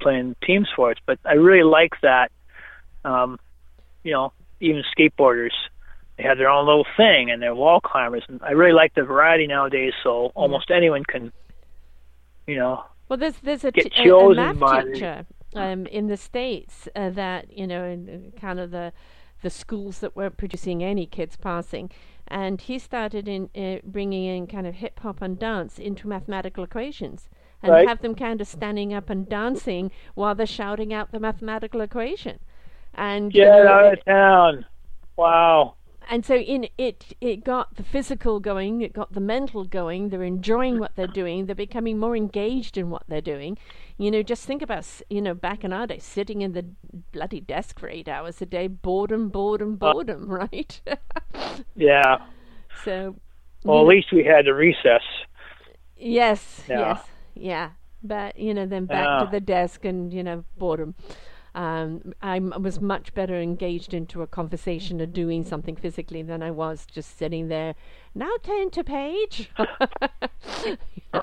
playing 0.00 0.36
team 0.44 0.66
sports. 0.72 1.00
But 1.06 1.18
I 1.24 1.34
really 1.34 1.64
like 1.64 1.92
that. 2.02 2.30
Um, 3.04 3.38
you 4.02 4.12
know, 4.12 4.32
even 4.60 4.82
skateboarders, 4.96 5.52
they 6.16 6.22
have 6.24 6.38
their 6.38 6.48
own 6.48 6.66
little 6.66 6.86
thing, 6.96 7.30
and 7.30 7.42
they're 7.42 7.54
wall 7.54 7.80
climbers. 7.80 8.22
And 8.28 8.40
I 8.42 8.52
really 8.52 8.72
like 8.72 8.94
the 8.94 9.02
variety 9.02 9.46
nowadays. 9.46 9.92
So 10.02 10.30
almost 10.34 10.70
anyone 10.70 11.04
can, 11.04 11.32
you 12.46 12.56
know, 12.56 12.84
Well, 13.08 13.18
there's 13.18 13.38
there's 13.42 13.64
a, 13.64 13.72
get 13.72 13.92
t- 13.92 14.08
a, 14.08 14.14
a 14.14 14.34
math 14.34 14.58
by 14.58 14.84
teacher 14.84 15.26
um, 15.54 15.86
in 15.86 16.06
the 16.08 16.16
states 16.16 16.88
uh, 16.94 17.10
that 17.10 17.56
you 17.56 17.66
know, 17.66 17.84
in 17.84 18.32
uh, 18.34 18.40
kind 18.40 18.60
of 18.60 18.70
the 18.70 18.92
the 19.42 19.50
schools 19.50 19.98
that 19.98 20.16
weren't 20.16 20.36
producing 20.36 20.82
any 20.82 21.06
kids 21.06 21.36
passing, 21.36 21.90
and 22.28 22.62
he 22.62 22.78
started 22.78 23.28
in 23.28 23.50
uh, 23.54 23.80
bringing 23.84 24.24
in 24.24 24.46
kind 24.46 24.66
of 24.66 24.76
hip 24.76 25.00
hop 25.00 25.20
and 25.20 25.38
dance 25.38 25.78
into 25.78 26.08
mathematical 26.08 26.64
equations, 26.64 27.28
and 27.64 27.72
Right. 27.72 27.88
have 27.88 28.00
them 28.02 28.14
kind 28.14 28.40
of 28.40 28.46
standing 28.46 28.92
up 28.94 29.10
and 29.10 29.28
dancing 29.28 29.90
while 30.14 30.34
they're 30.34 30.46
shouting 30.46 30.92
out 30.92 31.10
the 31.12 31.18
mathematical 31.20 31.80
equation, 31.80 32.38
and 32.94 33.34
you 33.34 33.42
Get 33.42 33.48
know, 33.64 33.68
out 33.72 33.86
it- 33.92 33.98
of 34.00 34.04
town. 34.04 34.66
Wow. 35.16 35.74
and 36.10 36.22
so 36.26 36.34
in 36.36 36.68
it 36.76 37.14
it 37.22 37.44
got 37.44 37.76
the 37.76 37.82
physical 37.82 38.38
going 38.38 38.82
it 38.82 38.92
got 38.92 39.14
the 39.14 39.20
mental 39.20 39.64
going 39.64 40.10
they're 40.10 40.22
enjoying 40.22 40.78
what 40.78 40.94
they're 40.96 41.06
doing 41.22 41.46
they're 41.46 41.54
becoming 41.54 41.98
more 41.98 42.14
engaged 42.14 42.76
in 42.76 42.90
what 42.90 43.04
they're 43.08 43.22
doing 43.22 43.56
you 43.96 44.10
know 44.10 44.22
just 44.22 44.44
think 44.44 44.60
about 44.60 44.84
you 45.08 45.22
know 45.22 45.32
back 45.32 45.64
in 45.64 45.72
our 45.72 45.86
day 45.86 45.98
sitting 45.98 46.42
in 46.42 46.52
the 46.52 46.62
bloody 47.12 47.40
desk 47.40 47.78
for 47.78 47.88
eight 47.88 48.06
hours 48.06 48.42
a 48.42 48.44
day 48.44 48.66
boredom 48.66 49.30
boredom 49.30 49.78
uh. 49.80 49.92
boredom 49.92 50.28
right 50.42 50.82
Yeah. 51.74 52.18
so 52.84 53.16
Well, 53.64 53.78
at 53.78 53.82
know- 53.84 53.88
least 53.88 54.12
we 54.12 54.24
had 54.24 54.44
the 54.44 54.52
recess. 54.52 55.02
yes 55.96 56.64
Yeah. 56.68 56.80
yes 56.80 57.04
yeah 57.34 57.70
but 58.02 58.38
you 58.38 58.52
know 58.54 58.66
then 58.66 58.86
back 58.86 59.04
Yeah. 59.04 59.24
to 59.24 59.30
the 59.30 59.40
desk 59.40 59.84
and 59.84 60.12
you 60.12 60.22
know 60.22 60.44
boredom 60.58 60.94
um, 61.56 62.12
I 62.20 62.40
was 62.40 62.80
much 62.80 63.14
better 63.14 63.40
engaged 63.40 63.94
into 63.94 64.22
a 64.22 64.26
conversation 64.26 65.00
or 65.00 65.06
doing 65.06 65.44
something 65.44 65.76
physically 65.76 66.20
than 66.20 66.42
I 66.42 66.50
was 66.50 66.84
just 66.84 67.16
sitting 67.16 67.46
there. 67.46 67.76
Now 68.12 68.32
turn 68.42 68.70
to 68.70 68.82
page. 68.82 69.50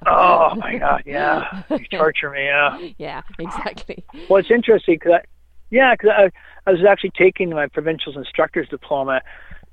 Oh 0.07 0.55
my 0.55 0.77
God. 0.77 1.03
Yeah. 1.05 1.63
You 1.69 1.85
torture 1.91 2.29
me. 2.29 2.45
Yeah. 2.45 2.77
yeah, 2.97 3.21
exactly. 3.39 4.05
Well, 4.29 4.39
it's 4.39 4.49
interesting 4.49 4.95
because 4.95 5.13
I, 5.15 5.21
yeah, 5.69 5.93
because 5.95 6.11
I, 6.17 6.31
I 6.65 6.71
was 6.71 6.79
actually 6.89 7.11
taking 7.17 7.49
my 7.49 7.67
provincials 7.67 8.15
instructor's 8.15 8.69
diploma, 8.69 9.21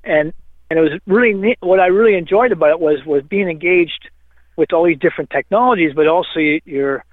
and 0.02 0.32
and 0.70 0.78
it 0.78 0.82
was 0.82 0.98
really 1.06 1.35
neat. 1.35 1.59
What 1.60 1.78
I 1.81 1.86
really 1.86 2.16
enjoyed 2.19 2.51
about 2.51 2.70
it 2.70 2.81
was 2.81 3.05
was 3.06 3.23
being 3.23 3.48
engaged 3.48 4.10
with 4.59 4.72
all 4.72 4.85
these 4.85 4.98
different 4.98 5.30
technologies, 5.30 5.93
but 5.94 6.09
also 6.09 6.40
you, 6.40 6.60
you're, 6.64 7.05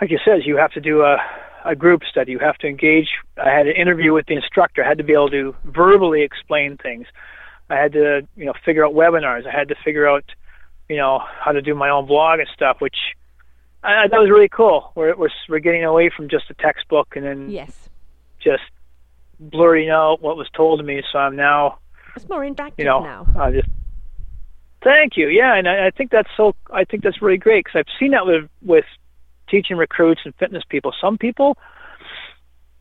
like 0.00 0.10
you 0.10 0.18
said, 0.24 0.40
you 0.44 0.56
have 0.56 0.72
to 0.72 0.80
do 0.80 1.02
a 1.02 1.16
a 1.64 1.74
group 1.74 2.02
study. 2.08 2.32
You 2.32 2.38
have 2.38 2.56
to 2.58 2.66
engage. 2.66 3.08
I 3.36 3.50
had 3.50 3.66
an 3.66 3.74
interview 3.76 4.12
with 4.12 4.26
the 4.26 4.34
instructor. 4.34 4.82
I 4.82 4.88
had 4.88 4.98
to 4.98 5.04
be 5.04 5.12
able 5.12 5.30
to 5.30 5.54
verbally 5.64 6.22
explain 6.22 6.76
things. 6.76 7.06
I 7.68 7.74
had 7.74 7.92
to, 7.92 8.26
you 8.36 8.46
know, 8.46 8.54
figure 8.64 8.86
out 8.86 8.94
webinars. 8.94 9.46
I 9.46 9.50
had 9.50 9.68
to 9.68 9.74
figure 9.84 10.08
out, 10.08 10.24
you 10.88 10.96
know, 10.96 11.20
how 11.44 11.52
to 11.52 11.60
do 11.60 11.74
my 11.74 11.90
own 11.90 12.06
blog 12.06 12.38
and 12.38 12.48
stuff, 12.54 12.76
which 12.80 12.96
I, 13.82 14.06
that 14.08 14.18
was 14.18 14.30
really 14.30 14.48
cool. 14.48 14.92
We're, 14.94 15.16
we're 15.16 15.28
we're 15.48 15.58
getting 15.58 15.84
away 15.84 16.10
from 16.16 16.28
just 16.28 16.44
a 16.48 16.54
textbook 16.54 17.16
and 17.16 17.24
then 17.24 17.50
Yes, 17.50 17.90
just 18.40 18.62
blurting 19.38 19.90
out 19.90 20.22
what 20.22 20.36
was 20.36 20.48
told 20.56 20.78
to 20.78 20.84
me. 20.84 21.02
So 21.12 21.18
I'm 21.18 21.36
now, 21.36 21.78
it's 22.16 22.28
more 22.28 22.42
interactive 22.42 22.78
you 22.78 22.84
know, 22.84 23.00
now. 23.00 23.26
I 23.38 23.50
just 23.50 23.68
thank 24.82 25.16
you. 25.16 25.28
Yeah, 25.28 25.54
and 25.56 25.68
I, 25.68 25.86
I 25.86 25.90
think 25.90 26.10
that's 26.10 26.28
so. 26.36 26.54
I 26.72 26.84
think 26.84 27.02
that's 27.02 27.20
really 27.22 27.38
great 27.38 27.64
because 27.64 27.78
I've 27.80 27.98
seen 28.00 28.12
that 28.12 28.26
with 28.26 28.48
with 28.62 28.84
teaching 29.48 29.76
recruits 29.76 30.20
and 30.24 30.34
fitness 30.36 30.62
people. 30.68 30.92
Some 31.00 31.18
people 31.18 31.56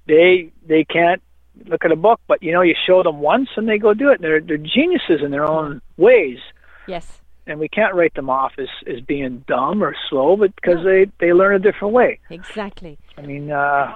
they 0.07 0.51
they 0.67 0.83
can't 0.83 1.21
look 1.65 1.83
at 1.85 1.91
a 1.91 1.95
book, 1.95 2.19
but 2.27 2.41
you 2.41 2.51
know, 2.53 2.61
you 2.61 2.75
show 2.85 3.03
them 3.03 3.19
once 3.19 3.49
and 3.57 3.67
they 3.67 3.77
go 3.77 3.93
do 3.93 4.09
it. 4.09 4.15
And 4.15 4.23
they're 4.23 4.41
they're 4.41 4.57
geniuses 4.57 5.21
in 5.23 5.31
their 5.31 5.45
own 5.45 5.81
ways. 5.97 6.39
Yes, 6.87 7.21
and 7.45 7.59
we 7.59 7.67
can't 7.67 7.93
write 7.95 8.13
them 8.13 8.29
off 8.29 8.53
as 8.57 8.69
as 8.87 9.01
being 9.01 9.43
dumb 9.47 9.83
or 9.83 9.95
slow, 10.09 10.37
but 10.37 10.55
because 10.55 10.77
No. 10.77 10.83
they 10.83 11.05
they 11.19 11.33
learn 11.33 11.55
a 11.55 11.59
different 11.59 11.93
way. 11.93 12.19
exactly. 12.29 12.97
I 13.17 13.21
mean, 13.21 13.51
uh, 13.51 13.93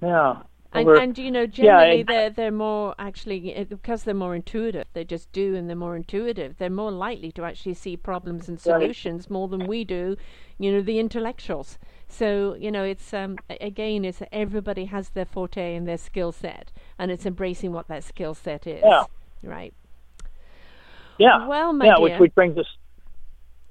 yeah. 0.00 0.36
And, 0.74 0.88
and 0.88 1.18
you 1.18 1.30
know, 1.30 1.46
generally 1.46 2.00
and- 2.00 2.08
they're 2.08 2.30
they're 2.30 2.50
more 2.50 2.94
actually 2.98 3.54
uh, 3.56 3.64
because 3.64 4.04
they're 4.04 4.14
more 4.14 4.34
intuitive. 4.34 4.86
They 4.94 5.04
just 5.04 5.30
do, 5.32 5.54
and 5.54 5.68
they're 5.68 5.76
more 5.76 5.96
intuitive. 5.96 6.56
They're 6.58 6.70
more 6.70 6.90
likely 6.90 7.30
to 7.32 7.44
actually 7.44 7.74
see 7.74 7.96
problems 7.96 8.48
and 8.48 8.56
Right. 8.56 8.62
solutions 8.80 9.28
more 9.28 9.48
than 9.48 9.66
we 9.66 9.84
do. 9.84 10.16
You 10.58 10.72
know, 10.72 10.80
the 10.80 10.98
intellectuals. 10.98 11.78
So 12.08 12.56
you 12.58 12.70
know, 12.70 12.84
it's 12.84 13.12
um 13.12 13.38
again, 13.60 14.04
it's 14.04 14.22
everybody 14.32 14.86
has 14.86 15.10
their 15.10 15.26
forte 15.26 15.74
and 15.76 15.86
their 15.86 15.98
skill 15.98 16.32
set, 16.32 16.72
and 16.98 17.10
it's 17.10 17.26
embracing 17.26 17.72
what 17.72 17.88
that 17.88 18.02
skill 18.04 18.34
set 18.34 18.66
is. 18.66 18.82
Yeah. 18.84 19.04
Right. 19.42 19.74
yeah, 21.18 21.46
Well, 21.48 21.72
my 21.72 21.86
yeah, 21.86 21.94
dear. 21.96 22.02
which 22.02 22.18
which 22.20 22.34
brings 22.34 22.56
us. 22.58 22.66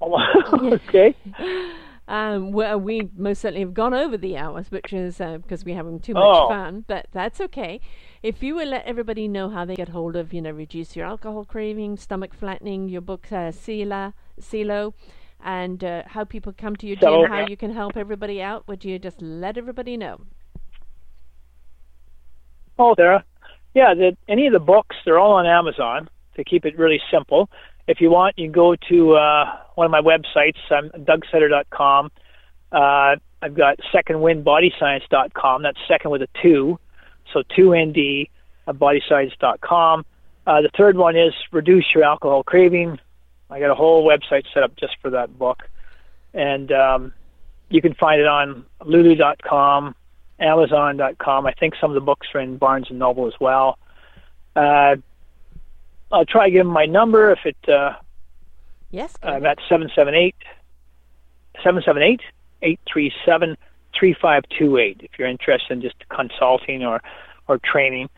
okay. 0.02 1.14
Um, 2.08 2.50
well, 2.52 2.78
we 2.80 3.08
most 3.16 3.40
certainly 3.40 3.60
have 3.60 3.74
gone 3.74 3.94
over 3.94 4.16
the 4.16 4.36
hours, 4.36 4.70
which 4.70 4.92
is 4.92 5.20
uh, 5.20 5.38
because 5.38 5.64
we're 5.64 5.76
having 5.76 6.00
too 6.00 6.14
much 6.14 6.22
Oh. 6.24 6.48
fun, 6.48 6.84
but 6.88 7.06
that's 7.12 7.40
okay. 7.40 7.80
If 8.22 8.42
you 8.42 8.56
will 8.56 8.68
let 8.68 8.84
everybody 8.84 9.28
know 9.28 9.48
how 9.50 9.64
they 9.64 9.76
get 9.76 9.90
hold 9.90 10.16
of, 10.16 10.32
you 10.32 10.42
know, 10.42 10.50
reduce 10.50 10.96
your 10.96 11.06
alcohol 11.06 11.44
craving, 11.44 11.96
stomach 11.96 12.34
flattening, 12.34 12.88
your 12.88 13.00
book, 13.00 13.30
uh, 13.32 13.52
Sila, 13.52 14.14
Silo, 14.38 14.94
and 15.44 15.82
uh, 15.84 16.02
how 16.06 16.24
people 16.24 16.52
come 16.52 16.74
to 16.76 16.86
your 16.86 16.96
gym, 16.96 17.08
Silo, 17.08 17.28
how 17.28 17.40
yeah. 17.40 17.46
you 17.48 17.56
can 17.56 17.72
help 17.72 17.96
everybody 17.96 18.42
out, 18.42 18.66
would 18.66 18.84
you 18.84 18.98
just 18.98 19.22
let 19.22 19.56
everybody 19.56 19.96
know? 19.96 20.20
Oh, 22.78 22.94
Sarah. 22.96 23.24
Yeah, 23.74 23.94
the, 23.94 24.16
any 24.28 24.46
of 24.46 24.52
the 24.52 24.58
books, 24.60 24.96
they're 25.04 25.18
all 25.18 25.32
on 25.32 25.46
Amazon 25.46 26.08
to 26.36 26.44
keep 26.44 26.64
it 26.64 26.76
really 26.76 27.00
simple. 27.12 27.48
If 27.86 28.00
you 28.00 28.10
want, 28.10 28.38
you 28.38 28.46
can 28.46 28.52
go 28.52 28.76
to 28.88 29.12
uh, 29.14 29.44
one 29.74 29.86
of 29.86 29.90
my 29.90 30.00
websites. 30.00 30.58
I'm 30.70 30.90
dougsetter.com. 30.90 32.10
Uh, 32.70 33.16
I've 33.42 33.54
got 33.54 33.78
secondwindbodyscience.com. 33.92 35.62
That's 35.62 35.78
second 35.88 36.10
with 36.10 36.22
a 36.22 36.28
two, 36.40 36.78
so 37.32 37.42
two 37.54 37.74
nd 37.74 38.28
uh, 38.66 38.72
bodyscience.com. 38.72 40.06
Uh, 40.46 40.60
the 40.62 40.70
third 40.76 40.96
one 40.96 41.16
is 41.16 41.32
reduce 41.50 41.86
your 41.94 42.04
alcohol 42.04 42.42
craving. 42.42 42.98
I 43.50 43.60
got 43.60 43.70
a 43.70 43.74
whole 43.74 44.06
website 44.06 44.44
set 44.54 44.62
up 44.62 44.76
just 44.76 44.96
for 45.02 45.10
that 45.10 45.36
book, 45.38 45.62
and 46.32 46.72
um, 46.72 47.12
you 47.68 47.82
can 47.82 47.94
find 47.94 48.20
it 48.20 48.26
on 48.26 48.64
lulu.com, 48.84 49.94
Amazon.com. 50.38 51.46
I 51.46 51.52
think 51.52 51.74
some 51.80 51.90
of 51.90 51.94
the 51.94 52.00
books 52.00 52.28
are 52.34 52.40
in 52.40 52.56
Barnes 52.56 52.86
and 52.90 52.98
Noble 52.98 53.26
as 53.26 53.34
well. 53.40 53.78
Uh, 54.56 54.96
I'll 56.10 56.26
try 56.26 56.46
to 56.46 56.50
give 56.50 56.64
them 56.64 56.72
my 56.72 56.86
number 56.86 57.32
if 57.32 57.40
it. 57.44 57.68
Uh, 57.68 57.94
Yes. 58.92 59.14
I'm 59.22 59.44
at 59.46 59.58
778 59.68 60.36
778 61.56 62.20
837 62.62 63.56
3528 63.98 65.00
if 65.02 65.18
you're 65.18 65.28
interested 65.28 65.72
in 65.72 65.82
just 65.82 65.96
consulting 66.08 66.84
or, 66.84 67.02
or 67.48 67.58
training. 67.58 68.08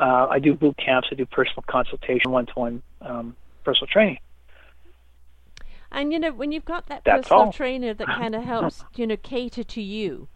Uh, 0.00 0.26
I 0.28 0.40
do 0.40 0.54
boot 0.54 0.76
camps, 0.76 1.08
I 1.12 1.14
do 1.14 1.24
personal 1.26 1.62
consultation, 1.68 2.32
one 2.32 2.46
to 2.46 2.52
one 2.54 2.82
personal 3.62 3.86
training. 3.86 4.18
And 5.92 6.12
you 6.12 6.18
know, 6.18 6.32
when 6.32 6.50
you've 6.50 6.64
got 6.64 6.86
that 6.86 7.02
That's 7.04 7.28
personal 7.28 7.44
all. 7.44 7.52
trainer 7.52 7.94
that 7.94 8.06
kind 8.18 8.34
of 8.34 8.42
helps, 8.42 8.84
you 8.96 9.06
know, 9.06 9.16
cater 9.16 9.62
to 9.62 9.80
you 9.80 10.28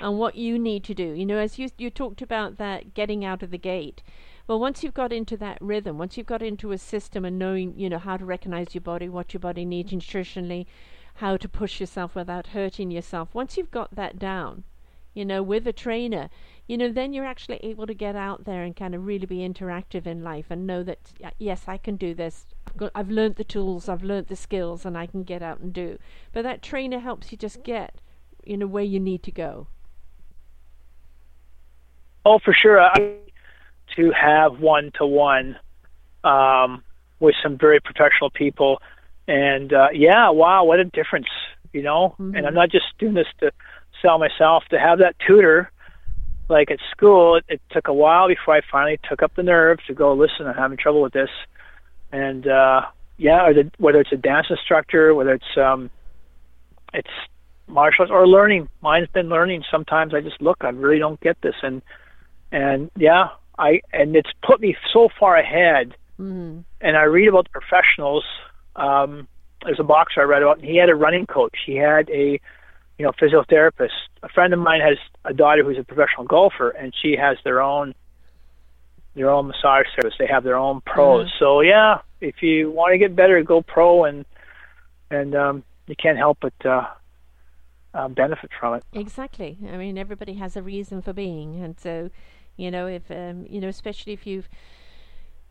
and 0.00 0.18
what 0.18 0.36
you 0.36 0.58
need 0.58 0.84
to 0.84 0.94
do. 0.94 1.12
You 1.12 1.24
know, 1.24 1.38
as 1.38 1.58
you 1.58 1.70
you 1.78 1.90
talked 1.90 2.20
about 2.20 2.58
that 2.58 2.94
getting 2.94 3.24
out 3.24 3.42
of 3.42 3.50
the 3.50 3.58
gate. 3.58 4.02
Well, 4.46 4.60
once 4.60 4.84
you've 4.84 4.94
got 4.94 5.12
into 5.12 5.36
that 5.38 5.58
rhythm, 5.60 5.98
once 5.98 6.16
you've 6.16 6.26
got 6.26 6.42
into 6.42 6.70
a 6.70 6.78
system 6.78 7.24
and 7.24 7.38
knowing, 7.38 7.76
you 7.76 7.88
know, 7.88 7.98
how 7.98 8.16
to 8.16 8.24
recognize 8.24 8.74
your 8.74 8.82
body, 8.82 9.08
what 9.08 9.34
your 9.34 9.40
body 9.40 9.64
needs 9.64 9.92
nutritionally, 9.92 10.66
how 11.14 11.36
to 11.36 11.48
push 11.48 11.80
yourself 11.80 12.14
without 12.14 12.48
hurting 12.48 12.90
yourself. 12.90 13.34
Once 13.34 13.56
you've 13.56 13.70
got 13.70 13.94
that 13.96 14.18
down, 14.18 14.62
you 15.14 15.24
know, 15.24 15.42
with 15.42 15.66
a 15.66 15.72
trainer, 15.72 16.28
you 16.68 16.76
know, 16.76 16.92
then 16.92 17.12
you're 17.12 17.24
actually 17.24 17.56
able 17.62 17.86
to 17.86 17.94
get 17.94 18.14
out 18.14 18.44
there 18.44 18.62
and 18.62 18.76
kind 18.76 18.94
of 18.94 19.06
really 19.06 19.26
be 19.26 19.38
interactive 19.38 20.06
in 20.06 20.22
life 20.22 20.46
and 20.50 20.66
know 20.66 20.82
that 20.84 20.98
yes, 21.38 21.64
I 21.66 21.78
can 21.78 21.96
do 21.96 22.14
this. 22.14 22.46
I've, 22.68 22.76
got, 22.76 22.92
I've 22.94 23.10
learned 23.10 23.36
the 23.36 23.44
tools, 23.44 23.88
I've 23.88 24.04
learned 24.04 24.26
the 24.28 24.36
skills, 24.36 24.84
and 24.84 24.96
I 24.96 25.06
can 25.06 25.24
get 25.24 25.42
out 25.42 25.58
and 25.58 25.72
do. 25.72 25.98
But 26.32 26.42
that 26.42 26.62
trainer 26.62 26.98
helps 26.98 27.32
you 27.32 27.38
just 27.38 27.64
get, 27.64 27.96
you 28.44 28.58
know, 28.58 28.66
where 28.66 28.84
you 28.84 29.00
need 29.00 29.22
to 29.24 29.32
go. 29.32 29.68
Oh, 32.24 32.38
for 32.44 32.52
sure. 32.52 32.80
I 32.80 33.16
to 33.96 34.12
have 34.12 34.60
one 34.60 34.92
to 34.98 35.06
one 35.06 35.56
with 37.18 37.34
some 37.42 37.56
very 37.56 37.80
professional 37.80 38.30
people, 38.30 38.80
and 39.26 39.72
uh, 39.72 39.88
yeah, 39.92 40.30
wow, 40.30 40.64
what 40.64 40.78
a 40.78 40.84
difference, 40.84 41.28
you 41.72 41.82
know. 41.82 42.14
Mhm. 42.20 42.36
And 42.36 42.46
I'm 42.46 42.54
not 42.54 42.70
just 42.70 42.86
doing 42.98 43.14
this 43.14 43.26
to 43.40 43.52
sell 44.02 44.18
myself. 44.18 44.64
To 44.70 44.78
have 44.78 44.98
that 44.98 45.16
tutor, 45.26 45.70
like 46.48 46.70
at 46.70 46.78
school, 46.90 47.36
it, 47.36 47.44
it 47.48 47.60
took 47.70 47.88
a 47.88 47.92
while 47.92 48.28
before 48.28 48.54
I 48.54 48.60
finally 48.70 48.98
took 49.08 49.22
up 49.22 49.34
the 49.34 49.42
nerve 49.42 49.78
to 49.86 49.94
go. 49.94 50.12
Listen, 50.14 50.46
I'm 50.46 50.54
having 50.54 50.78
trouble 50.78 51.02
with 51.02 51.12
this, 51.12 51.30
and 52.12 52.46
uh, 52.46 52.82
yeah, 53.16 53.46
or 53.46 53.54
the, 53.54 53.70
whether 53.78 54.00
it's 54.00 54.12
a 54.12 54.16
dance 54.16 54.46
instructor, 54.50 55.14
whether 55.14 55.32
it's 55.32 55.56
um, 55.56 55.90
it's 56.92 57.10
martial 57.66 58.02
arts 58.02 58.12
or 58.12 58.26
learning. 58.26 58.68
Mine's 58.80 59.08
been 59.08 59.28
learning. 59.28 59.64
Sometimes 59.70 60.14
I 60.14 60.20
just 60.20 60.40
look, 60.40 60.58
I 60.60 60.68
really 60.68 60.98
don't 60.98 61.20
get 61.20 61.40
this, 61.40 61.54
and 61.62 61.82
and 62.52 62.90
yeah, 62.96 63.28
I 63.58 63.80
and 63.92 64.16
it's 64.16 64.30
put 64.46 64.60
me 64.60 64.76
so 64.92 65.08
far 65.18 65.36
ahead. 65.36 65.96
Mm. 66.18 66.64
And 66.80 66.96
I 66.96 67.02
read 67.02 67.28
about 67.28 67.44
the 67.44 67.60
professionals. 67.60 68.24
Um, 68.74 69.28
there's 69.64 69.80
a 69.80 69.84
boxer 69.84 70.20
I 70.20 70.24
read 70.24 70.42
about, 70.42 70.58
and 70.58 70.66
he 70.66 70.76
had 70.76 70.88
a 70.88 70.94
running 70.94 71.26
coach. 71.26 71.56
He 71.66 71.76
had 71.76 72.08
a 72.10 72.40
you 72.98 73.04
know, 73.04 73.12
physiotherapists. 73.12 73.90
A 74.22 74.28
friend 74.28 74.52
of 74.52 74.58
mine 74.58 74.80
has 74.80 74.98
a 75.24 75.34
daughter 75.34 75.62
who's 75.62 75.78
a 75.78 75.84
professional 75.84 76.24
golfer, 76.24 76.70
and 76.70 76.94
she 77.02 77.16
has 77.16 77.36
their 77.44 77.60
own 77.60 77.94
their 79.14 79.30
own 79.30 79.46
massage 79.46 79.86
service. 79.94 80.14
They 80.18 80.26
have 80.26 80.44
their 80.44 80.56
own 80.56 80.82
pros. 80.82 81.26
Mhm. 81.26 81.38
So 81.38 81.60
yeah, 81.60 82.00
if 82.20 82.42
you 82.42 82.70
want 82.70 82.92
to 82.92 82.98
get 82.98 83.16
better, 83.16 83.42
go 83.42 83.62
pro, 83.62 84.04
and 84.04 84.24
and 85.10 85.34
um, 85.34 85.64
you 85.86 85.96
can't 85.96 86.18
help 86.18 86.38
but 86.40 86.54
uh, 86.64 86.86
uh, 87.94 88.08
benefit 88.08 88.50
from 88.58 88.74
it. 88.74 88.84
Exactly. 88.92 89.58
I 89.72 89.76
mean, 89.76 89.96
everybody 89.98 90.34
has 90.34 90.56
a 90.56 90.62
reason 90.62 91.02
for 91.02 91.12
being, 91.12 91.62
and 91.62 91.78
so, 91.78 92.10
you 92.56 92.70
know, 92.70 92.86
if 92.86 93.10
um, 93.10 93.46
you 93.48 93.60
know, 93.60 93.68
especially 93.68 94.12
if 94.12 94.26
you've 94.26 94.48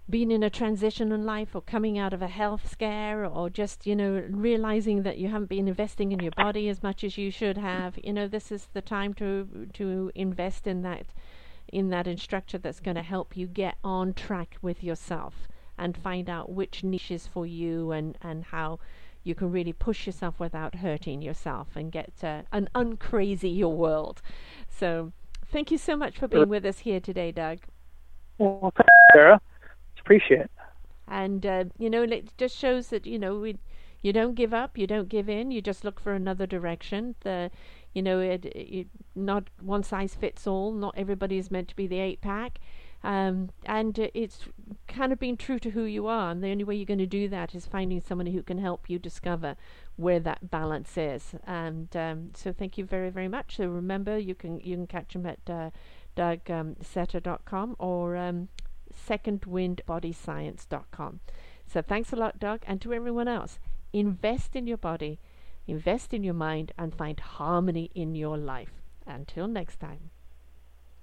been 0.09 0.29
in 0.29 0.43
a 0.43 0.49
transition 0.49 1.11
in 1.11 1.25
life 1.25 1.55
or 1.55 1.61
coming 1.61 1.97
out 1.97 2.13
of 2.13 2.21
a 2.21 2.27
health 2.27 2.69
scare 2.69 3.25
or 3.25 3.49
just 3.49 3.87
you 3.87 3.95
know 3.95 4.23
realizing 4.29 5.01
that 5.01 5.17
you 5.17 5.29
haven't 5.29 5.49
been 5.49 5.67
investing 5.67 6.11
in 6.11 6.19
your 6.19 6.31
body 6.31 6.69
as 6.69 6.83
much 6.83 7.03
as 7.03 7.17
you 7.17 7.31
should 7.31 7.57
have 7.57 7.97
you 8.03 8.13
know 8.13 8.27
this 8.27 8.51
is 8.51 8.67
the 8.73 8.83
time 8.83 9.15
to 9.15 9.67
to 9.73 10.11
invest 10.13 10.67
in 10.67 10.83
that 10.83 11.07
in 11.73 11.89
that 11.89 12.05
instructor 12.05 12.59
that's 12.59 12.79
going 12.79 12.93
to 12.93 13.01
help 13.01 13.35
you 13.35 13.47
get 13.47 13.77
on 13.83 14.13
track 14.13 14.57
with 14.61 14.83
yourself 14.83 15.47
and 15.75 15.97
find 15.97 16.29
out 16.29 16.51
which 16.51 16.83
niches 16.83 17.25
for 17.25 17.47
you 17.47 17.91
and 17.91 18.15
and 18.21 18.43
how 18.45 18.77
you 19.25 19.33
can 19.33 19.51
really 19.51 19.73
push 19.73 20.05
yourself 20.05 20.39
without 20.39 20.75
hurting 20.75 21.21
yourself 21.21 21.69
and 21.75 21.91
get 21.91 22.13
uh, 22.23 22.43
an 22.51 22.69
uncrazy 22.75 23.57
your 23.57 23.73
world. 23.75 24.21
So 24.69 25.11
thank 25.55 25.71
you 25.71 25.77
so 25.77 25.95
much 25.95 26.17
for 26.17 26.27
being 26.27 26.49
with 26.49 26.65
us 26.65 26.79
here 26.79 26.99
today 26.99 27.31
doug 27.31 27.59
Well, 28.37 28.73
thanks, 28.75 28.93
Sarah. 29.13 29.39
Appreciate 29.99 30.41
it. 30.41 30.51
and 31.07 31.45
uh, 31.45 31.63
you 31.79 31.89
know 31.89 32.03
it 32.03 32.37
just 32.37 32.57
shows 32.57 32.89
that 32.89 33.05
you 33.07 33.17
know 33.17 33.39
we 33.39 33.57
you 34.01 34.11
don't 34.13 34.35
give 34.35 34.53
up 34.53 34.77
you 34.77 34.85
don't 34.85 35.09
give 35.09 35.29
in 35.29 35.51
you 35.51 35.61
just 35.61 35.83
look 35.85 35.99
for 35.99 36.13
another 36.13 36.45
direction 36.45 37.15
the 37.21 37.49
you 37.93 38.01
know 38.01 38.19
it, 38.19 38.45
it 38.45 38.87
not 39.15 39.49
one 39.61 39.81
size 39.81 40.13
fits 40.13 40.45
all 40.45 40.71
not 40.71 40.93
everybody 40.97 41.37
is 41.37 41.49
meant 41.49 41.67
to 41.69 41.75
be 41.75 41.87
the 41.87 41.99
eight 41.99 42.21
pack 42.21 42.59
um, 43.03 43.49
and 43.65 43.99
uh, 43.99 44.07
it's 44.13 44.39
kind 44.87 45.13
of 45.13 45.19
being 45.19 45.37
true 45.37 45.59
to 45.59 45.69
who 45.71 45.83
you 45.83 46.05
are 46.07 46.31
and 46.31 46.43
the 46.43 46.49
only 46.49 46.63
way 46.63 46.75
you're 46.75 46.85
going 46.85 46.97
to 46.99 47.05
do 47.05 47.27
that 47.29 47.55
is 47.55 47.65
finding 47.65 48.01
somebody 48.01 48.31
who 48.31 48.43
can 48.43 48.57
help 48.57 48.89
you 48.89 48.99
discover 48.99 49.55
where 49.97 50.19
that 50.19 50.51
balance 50.51 50.97
is 50.97 51.35
and 51.45 51.95
um, 51.95 52.31
so 52.35 52.51
thank 52.51 52.77
you 52.77 52.85
very 52.85 53.09
very 53.09 53.27
much 53.27 53.57
so 53.57 53.67
remember 53.67 54.17
you 54.17 54.35
can 54.35 54.59
you 54.59 54.75
can 54.75 54.87
catch 54.87 55.15
him 55.15 55.25
at 55.25 55.39
uh, 55.49 55.69
dougsetter.com 56.15 57.75
or 57.79 58.15
um, 58.15 58.47
secondwindbodyscience.com. 59.07 61.19
So 61.67 61.81
thanks 61.81 62.13
a 62.13 62.15
lot, 62.15 62.39
Doug, 62.39 62.61
and 62.67 62.79
to 62.81 62.93
everyone 62.93 63.27
else. 63.27 63.59
Invest 63.91 64.55
in 64.55 64.67
your 64.67 64.77
body, 64.77 65.19
invest 65.67 66.13
in 66.13 66.23
your 66.23 66.33
mind, 66.33 66.71
and 66.77 66.95
find 66.95 67.19
harmony 67.19 67.91
in 67.95 68.15
your 68.15 68.37
life. 68.37 68.71
Until 69.07 69.47
next 69.47 69.79
time. 69.79 70.11